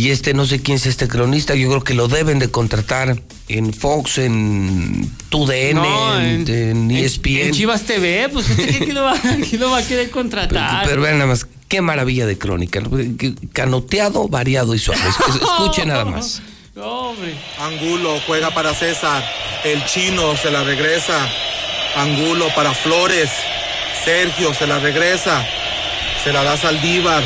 Y 0.00 0.10
este, 0.10 0.32
no 0.32 0.46
sé 0.46 0.62
quién 0.62 0.76
es 0.76 0.86
este 0.86 1.08
cronista, 1.08 1.56
yo 1.56 1.68
creo 1.70 1.82
que 1.82 1.92
lo 1.92 2.06
deben 2.06 2.38
de 2.38 2.52
contratar 2.52 3.20
en 3.48 3.74
Fox, 3.74 4.18
en 4.18 5.10
TUDN, 5.28 5.74
No, 5.74 6.20
en, 6.20 6.48
en 6.48 6.90
E 6.92 7.04
ESPN. 7.04 7.38
En 7.48 7.52
Chivas 7.52 7.82
TV, 7.82 8.28
pues 8.32 8.48
usted 8.48 8.78
que 8.78 8.92
lo 8.92 9.02
va, 9.02 9.14
lo 9.58 9.70
va 9.72 9.78
a 9.78 9.82
querer 9.82 10.08
contratar. 10.10 10.86
Pero 10.86 11.02
vean 11.02 11.18
nada 11.18 11.26
más, 11.30 11.48
qué 11.66 11.80
maravilla 11.82 12.26
de 12.26 12.38
crónica. 12.38 12.78
¿no? 12.80 12.90
Canoteado, 13.52 14.28
variado 14.28 14.72
y 14.72 14.78
suave. 14.78 15.00
Es- 15.00 15.34
Escuchen 15.34 15.88
nada 15.88 16.04
más. 16.04 16.42
No, 16.76 17.10
hombre. 17.10 17.34
Angulo 17.58 18.20
juega 18.24 18.54
para 18.54 18.72
César. 18.74 19.24
El 19.64 19.84
chino 19.86 20.36
se 20.36 20.52
la 20.52 20.62
regresa. 20.62 21.28
Angulo 21.96 22.46
para 22.54 22.72
Flores. 22.72 23.30
Sergio 24.04 24.54
se 24.54 24.68
la 24.68 24.78
regresa. 24.78 25.44
Se 26.22 26.32
la 26.32 26.44
da 26.44 26.56
Saldívar. 26.56 27.24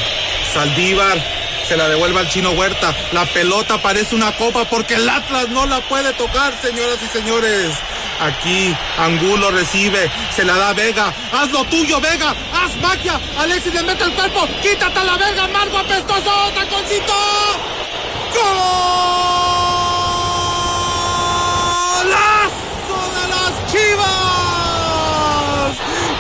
Saldívar 0.55 1.42
se 1.69 1.77
la 1.77 1.89
devuelve 1.89 2.21
al 2.21 2.29
chino 2.29 2.51
Huerta. 2.53 2.95
La 3.13 3.25
pelota 3.27 3.81
parece 3.81 4.15
una 4.15 4.33
copa 4.37 4.65
porque 4.65 4.95
el 4.95 5.09
Atlas 5.09 5.49
no 5.49 5.67
la 5.67 5.81
puede 5.83 6.13
tocar, 6.15 6.53
señoras 6.61 6.99
y 7.03 7.07
señores. 7.07 7.73
Aquí 8.21 8.77
Angulo 8.99 9.51
recibe, 9.51 10.11
se 10.35 10.45
la 10.45 10.57
da 10.57 10.73
Vega. 10.73 11.13
Haz 11.33 11.51
lo 11.51 11.65
tuyo, 11.65 12.01
Vega. 12.01 12.35
Haz 12.53 12.77
magia. 12.77 13.21
Alexis 13.39 13.75
le 13.75 13.83
mete 13.83 14.05
el 14.05 14.13
cuerpo. 14.13 14.47
Quítate 14.61 14.99
a 14.99 15.05
la 15.05 15.17
verga, 15.17 15.49
Margo 15.49 15.79
apestoso. 15.79 16.31
Taconcito. 16.55 17.15
¡Golazo 22.03 23.01
de 23.17 23.25
las 23.29 23.53
Chivas! 23.73 24.13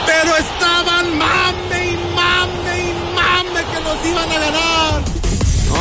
Pero 0.06 0.36
estaban 0.36 1.16
mame 1.16 1.92
y 1.92 1.96
mame 2.16 2.80
y 2.80 2.92
mame 3.14 3.60
que 3.72 3.80
nos 3.80 4.04
iban 4.04 4.30
a 4.30 4.38
ganar. 4.38 5.11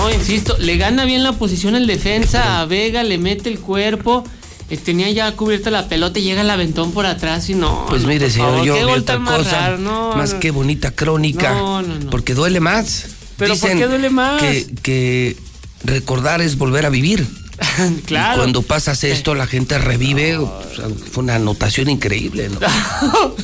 No, 0.01 0.11
insisto, 0.11 0.57
le 0.57 0.77
gana 0.77 1.05
bien 1.05 1.23
la 1.23 1.33
posición 1.33 1.75
el 1.75 1.85
defensa 1.85 2.59
a 2.61 2.65
Vega, 2.65 3.03
le 3.03 3.17
mete 3.17 3.49
el 3.49 3.59
cuerpo. 3.59 4.23
eh, 4.69 4.77
tenía 4.77 5.09
ya 5.11 5.31
cubierta 5.35 5.69
la 5.69 5.87
pelota 5.89 6.17
y 6.19 6.23
llega 6.23 6.41
el 6.41 6.49
aventón 6.49 6.91
por 6.91 7.05
atrás 7.05 7.49
y 7.49 7.55
no. 7.55 7.85
Pues 7.89 8.03
mire, 8.05 8.25
por 8.25 8.31
señor, 8.31 8.63
yo 8.65 8.73
gol 8.87 8.99
otra 9.01 9.19
más 9.19 9.37
cosa, 9.39 9.59
raro, 9.59 9.77
no, 9.77 10.15
más 10.15 10.33
no. 10.33 10.39
que 10.39 10.49
bonita 10.51 10.91
crónica, 10.91 11.53
No, 11.53 11.81
no, 11.81 11.99
no. 11.99 12.09
porque 12.09 12.33
duele 12.33 12.59
más. 12.61 13.05
¿Pero 13.37 13.53
por 13.55 13.61
Dicen 13.63 13.77
qué 13.77 13.87
duele 13.87 14.09
más? 14.09 14.41
Que, 14.41 14.65
que 14.81 15.37
recordar 15.83 16.41
es 16.41 16.57
volver 16.57 16.85
a 16.85 16.89
vivir. 16.89 17.27
claro. 18.05 18.33
Y 18.33 18.37
cuando 18.37 18.61
pasas 18.61 19.03
esto, 19.03 19.35
la 19.35 19.47
gente 19.47 19.77
revive. 19.77 20.37
o 20.37 20.61
sea, 20.75 20.85
fue 21.11 21.23
una 21.23 21.35
anotación 21.35 21.89
increíble, 21.89 22.49
¿no? 22.49 22.59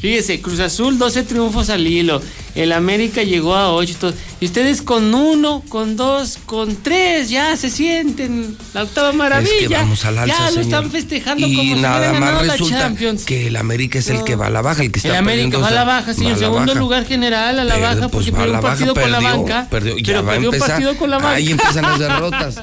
Fíjese, 0.00 0.40
Cruz 0.40 0.60
Azul 0.60 0.98
12 0.98 1.24
triunfos 1.24 1.70
al 1.70 1.86
hilo. 1.86 2.20
El 2.54 2.72
América 2.72 3.22
llegó 3.22 3.54
a 3.54 3.72
8. 3.72 4.14
Y 4.40 4.46
ustedes 4.46 4.82
con 4.82 5.14
uno, 5.14 5.62
con 5.68 5.96
dos, 5.96 6.38
con 6.46 6.76
tres, 6.76 7.28
ya 7.28 7.56
se 7.56 7.70
sienten 7.70 8.56
la 8.74 8.84
octava 8.84 9.12
maravilla. 9.12 9.52
Es 9.60 9.68
que 9.68 9.74
vamos 9.74 10.04
al 10.04 10.18
alza, 10.18 10.36
ya 10.36 10.42
lo 10.44 10.48
señor. 10.50 10.64
están 10.64 10.90
festejando 10.90 11.46
y 11.46 11.56
como 11.56 11.74
si 11.74 11.80
nada 11.80 11.98
hubieran 12.10 12.20
más 12.20 12.46
la 12.46 12.52
resulta 12.52 12.78
Champions. 12.78 13.24
que 13.24 13.48
el 13.48 13.56
América 13.56 13.98
es 13.98 14.08
el 14.10 14.22
que 14.24 14.36
va 14.36 14.46
a 14.46 14.50
la 14.50 14.62
baja, 14.62 14.82
el 14.82 14.92
que 14.92 15.00
está 15.00 15.10
El 15.10 15.16
América 15.16 15.58
va 15.58 15.68
a 15.68 15.72
la 15.72 15.84
baja, 15.84 16.14
sí, 16.14 16.26
a 16.26 16.30
la 16.30 16.36
segundo 16.36 16.66
baja. 16.72 16.78
lugar 16.78 17.04
general 17.04 17.58
a 17.58 17.64
la 17.64 17.74
Pero, 17.74 17.86
baja, 17.86 18.08
pues, 18.08 18.10
porque 18.10 18.30
a 18.30 18.34
perdió 18.34 18.54
un 18.54 18.60
partido 18.60 18.94
con 18.94 19.10
la 19.12 19.20
banca. 19.20 19.66
perdió, 19.70 19.96
ya 19.98 20.04
pero 20.06 20.24
va 20.24 20.30
a 20.30 20.34
perdió 20.34 20.50
un 20.50 20.58
partido 20.58 20.96
con 20.96 21.10
la 21.10 21.18
banca. 21.18 21.32
Ahí 21.32 21.50
empiezan 21.50 21.82
las 21.82 21.98
derrotas. 21.98 22.62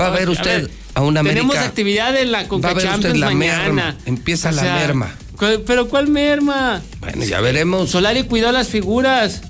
Va 0.00 0.06
a 0.06 0.10
ver 0.10 0.28
usted 0.30 0.62
ver, 0.62 0.70
a 0.94 1.00
un 1.02 1.16
América. 1.16 1.40
Tenemos 1.42 1.64
actividad 1.66 2.16
en 2.16 2.32
la 2.32 2.42
va 2.42 2.48
Conca 2.48 2.70
a 2.70 2.74
ver 2.74 2.88
usted 2.88 3.14
la 3.16 3.26
mañana. 3.30 3.62
merma. 3.64 3.96
Empieza 4.06 4.50
O 4.50 4.52
la 4.52 4.62
merma. 4.62 5.14
¿cuál- 5.36 5.62
¿Pero 5.66 5.88
cuál 5.88 6.08
merma? 6.08 6.82
Bueno, 7.00 7.24
ya 7.24 7.40
veremos. 7.40 7.90
Solari 7.90 8.24
cuidó 8.24 8.52
las 8.52 8.68
figuras. 8.68 9.42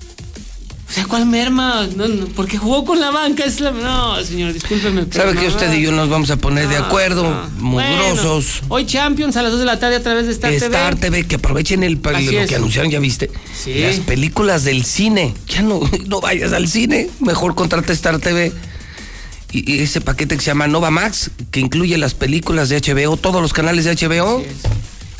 O 0.88 0.90
sea, 0.90 1.04
¿cuál 1.04 1.26
merma? 1.26 1.86
No, 1.96 2.08
no, 2.08 2.26
porque 2.28 2.56
jugó 2.56 2.86
con 2.86 2.98
la 2.98 3.10
banca. 3.10 3.44
Es 3.44 3.60
la... 3.60 3.72
No, 3.72 4.18
señor, 4.24 4.54
discúlpeme. 4.54 5.02
pero 5.04 5.22
¿Sabe 5.24 5.34
no, 5.34 5.40
que 5.42 5.46
usted 5.48 5.70
y 5.74 5.82
yo 5.82 5.92
nos 5.92 6.08
vamos 6.08 6.30
a 6.30 6.36
poner 6.38 6.66
de 6.66 6.78
acuerdo? 6.78 7.30
Mugrosos. 7.58 8.62
Hoy 8.68 8.86
Champions 8.86 9.36
a 9.36 9.42
las 9.42 9.50
2 9.52 9.60
de 9.60 9.66
la 9.66 9.78
tarde 9.78 9.96
a 9.96 10.02
través 10.02 10.24
de 10.26 10.32
Star, 10.32 10.50
Star 10.54 10.96
TV, 10.96 11.26
que 11.26 11.34
aprovechen 11.36 11.82
el, 11.82 12.00
Así 12.14 12.32
lo 12.32 12.40
es. 12.40 12.48
que 12.48 12.56
anunciaron, 12.56 12.90
ya 12.90 13.00
viste. 13.00 13.30
Sí. 13.54 13.74
Las 13.80 13.96
películas 13.96 14.64
del 14.64 14.82
cine. 14.86 15.34
Ya 15.48 15.60
no, 15.60 15.80
no 16.06 16.22
vayas 16.22 16.54
al 16.54 16.68
cine. 16.68 17.10
Mejor 17.20 17.54
contrata 17.54 17.92
Star 17.92 18.18
TV. 18.18 18.50
Y, 19.52 19.72
y 19.72 19.80
ese 19.80 20.00
paquete 20.00 20.36
que 20.36 20.42
se 20.42 20.48
llama 20.48 20.66
Nova 20.66 20.90
Max, 20.90 21.30
que 21.50 21.60
incluye 21.60 21.96
las 21.98 22.14
películas 22.14 22.68
de 22.68 22.80
HBO, 22.80 23.16
todos 23.16 23.40
los 23.40 23.52
canales 23.52 23.84
de 23.84 23.94
HBO. 23.94 24.42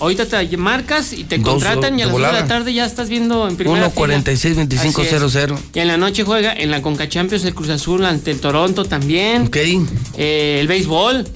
Ahorita 0.00 0.26
te 0.26 0.56
marcas 0.56 1.12
y 1.12 1.24
te 1.24 1.38
Dos, 1.38 1.54
contratan 1.54 1.98
y 1.98 2.02
a 2.02 2.06
las 2.06 2.12
2 2.12 2.22
de 2.22 2.32
la 2.32 2.46
tarde 2.46 2.72
ya 2.72 2.84
estás 2.84 3.08
viendo 3.08 3.48
en 3.48 3.56
primera 3.56 3.86
1 3.86 3.90
46 3.94 4.56
25 4.56 5.02
Así 5.02 5.14
es. 5.14 5.32
00. 5.32 5.58
Y 5.74 5.80
en 5.80 5.88
la 5.88 5.96
noche 5.96 6.22
juega 6.22 6.52
en 6.52 6.70
la 6.70 6.82
Conca 6.82 7.08
Champions 7.08 7.44
el 7.44 7.54
Cruz 7.54 7.68
Azul 7.70 8.04
ante 8.04 8.30
el 8.30 8.38
Toronto 8.38 8.84
también. 8.84 9.48
Ok. 9.48 9.56
Eh, 10.16 10.58
el 10.60 10.68
béisbol. 10.68 11.26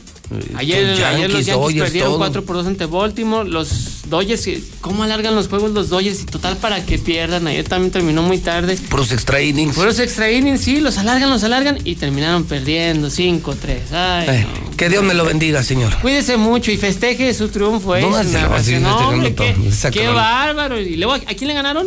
Ayer, 0.56 1.04
ayer 1.04 1.30
los 1.30 1.44
Yankees, 1.46 1.46
Dodgers, 1.46 1.82
perdieron 1.84 2.10
todo. 2.10 2.18
4 2.18 2.44
por 2.44 2.56
2 2.56 2.66
ante 2.66 2.86
Baltimore. 2.86 3.48
Los 3.48 4.02
Dodgers, 4.08 4.48
¿cómo 4.80 5.02
alargan 5.02 5.34
los 5.34 5.48
juegos 5.48 5.70
los 5.72 5.88
Dodgers? 5.88 6.22
Y 6.22 6.26
total 6.26 6.56
para 6.56 6.84
que 6.84 6.98
pierdan. 6.98 7.46
Ayer 7.46 7.66
también 7.68 7.90
terminó 7.92 8.22
muy 8.22 8.38
tarde. 8.38 8.76
Puros 8.88 9.12
extra 9.12 9.40
innings. 9.40 9.74
Puros 9.74 9.98
extra 9.98 10.30
innings, 10.30 10.60
sí, 10.60 10.80
los 10.80 10.98
alargan, 10.98 11.30
los 11.30 11.42
alargan 11.44 11.78
y 11.84 11.96
terminaron 11.96 12.44
perdiendo 12.44 13.08
5-3. 13.08 13.92
Ay, 13.92 14.26
Eh, 14.28 14.46
no. 14.70 14.76
que 14.76 14.88
Dios 14.88 15.02
me 15.02 15.14
lo 15.14 15.24
bendiga, 15.24 15.62
señor. 15.62 15.96
Cuídese 16.00 16.36
mucho 16.36 16.70
y 16.70 16.76
festeje 16.76 17.32
su 17.34 17.48
triunfo. 17.48 17.96
¿eh? 17.96 18.02
No, 18.02 19.08
hombre, 19.08 19.30
todo. 19.30 19.46
qué, 19.90 20.08
bárbaro. 20.08 20.80
Y 20.80 20.96
luego, 20.96 21.14
¿a 21.14 21.18
quién 21.34 21.48
le 21.48 21.54
ganaron? 21.54 21.86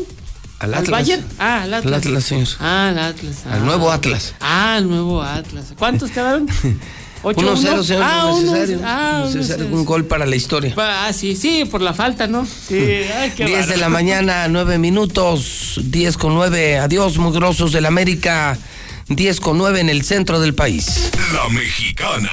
Al 0.60 0.74
¿Al 0.74 0.80
Atlas. 0.82 0.92
Bayern? 0.92 1.26
Ah, 1.38 1.64
al 1.64 1.74
Atlas. 1.74 1.94
Al 1.94 2.00
Atlas, 2.00 2.24
señor. 2.24 2.48
Ah, 2.60 2.88
al 2.90 3.00
Atlas. 3.00 3.46
Al 3.46 3.54
ah. 3.60 3.66
nuevo 3.66 3.92
Atlas. 3.92 4.34
Ah, 4.40 4.76
al 4.76 4.88
nuevo 4.88 5.22
Atlas. 5.22 5.74
¿Cuántos 5.78 6.12
quedaron? 6.12 6.48
¿Ocho, 7.24 7.42
1-0, 7.42 7.74
uno? 7.74 7.84
señor. 7.84 8.04
Ah, 8.06 8.26
uno, 8.34 8.52
necesario. 8.52 8.82
ah, 8.86 9.24
Necesario, 9.34 9.68
un 9.72 9.86
gol 9.86 10.06
para 10.06 10.26
la 10.26 10.36
historia. 10.36 10.74
Ah, 10.78 11.12
sí, 11.14 11.36
sí, 11.36 11.66
por 11.66 11.82
la 11.82 11.94
falta, 11.94 12.28
¿no? 12.28 12.46
Sí, 12.46 12.76
ay, 13.20 13.32
qué 13.36 13.46
10 13.46 13.68
de 13.68 13.78
la 13.78 13.90
mañana, 13.90 14.48
9 14.48 14.78
minutos, 14.78 15.80
10 15.84 16.18
con 16.18 16.36
9. 16.36 16.78
Adiós, 16.80 17.18
mugrosos 17.18 17.72
del 17.72 17.86
América. 17.86 18.58
10 19.08 19.40
con 19.40 19.58
9 19.60 19.82
en 19.82 19.90
el 19.90 20.04
centro 20.04 20.40
del 20.40 20.56
país. 20.56 21.12
La 21.34 21.48
mexicana. 21.50 22.32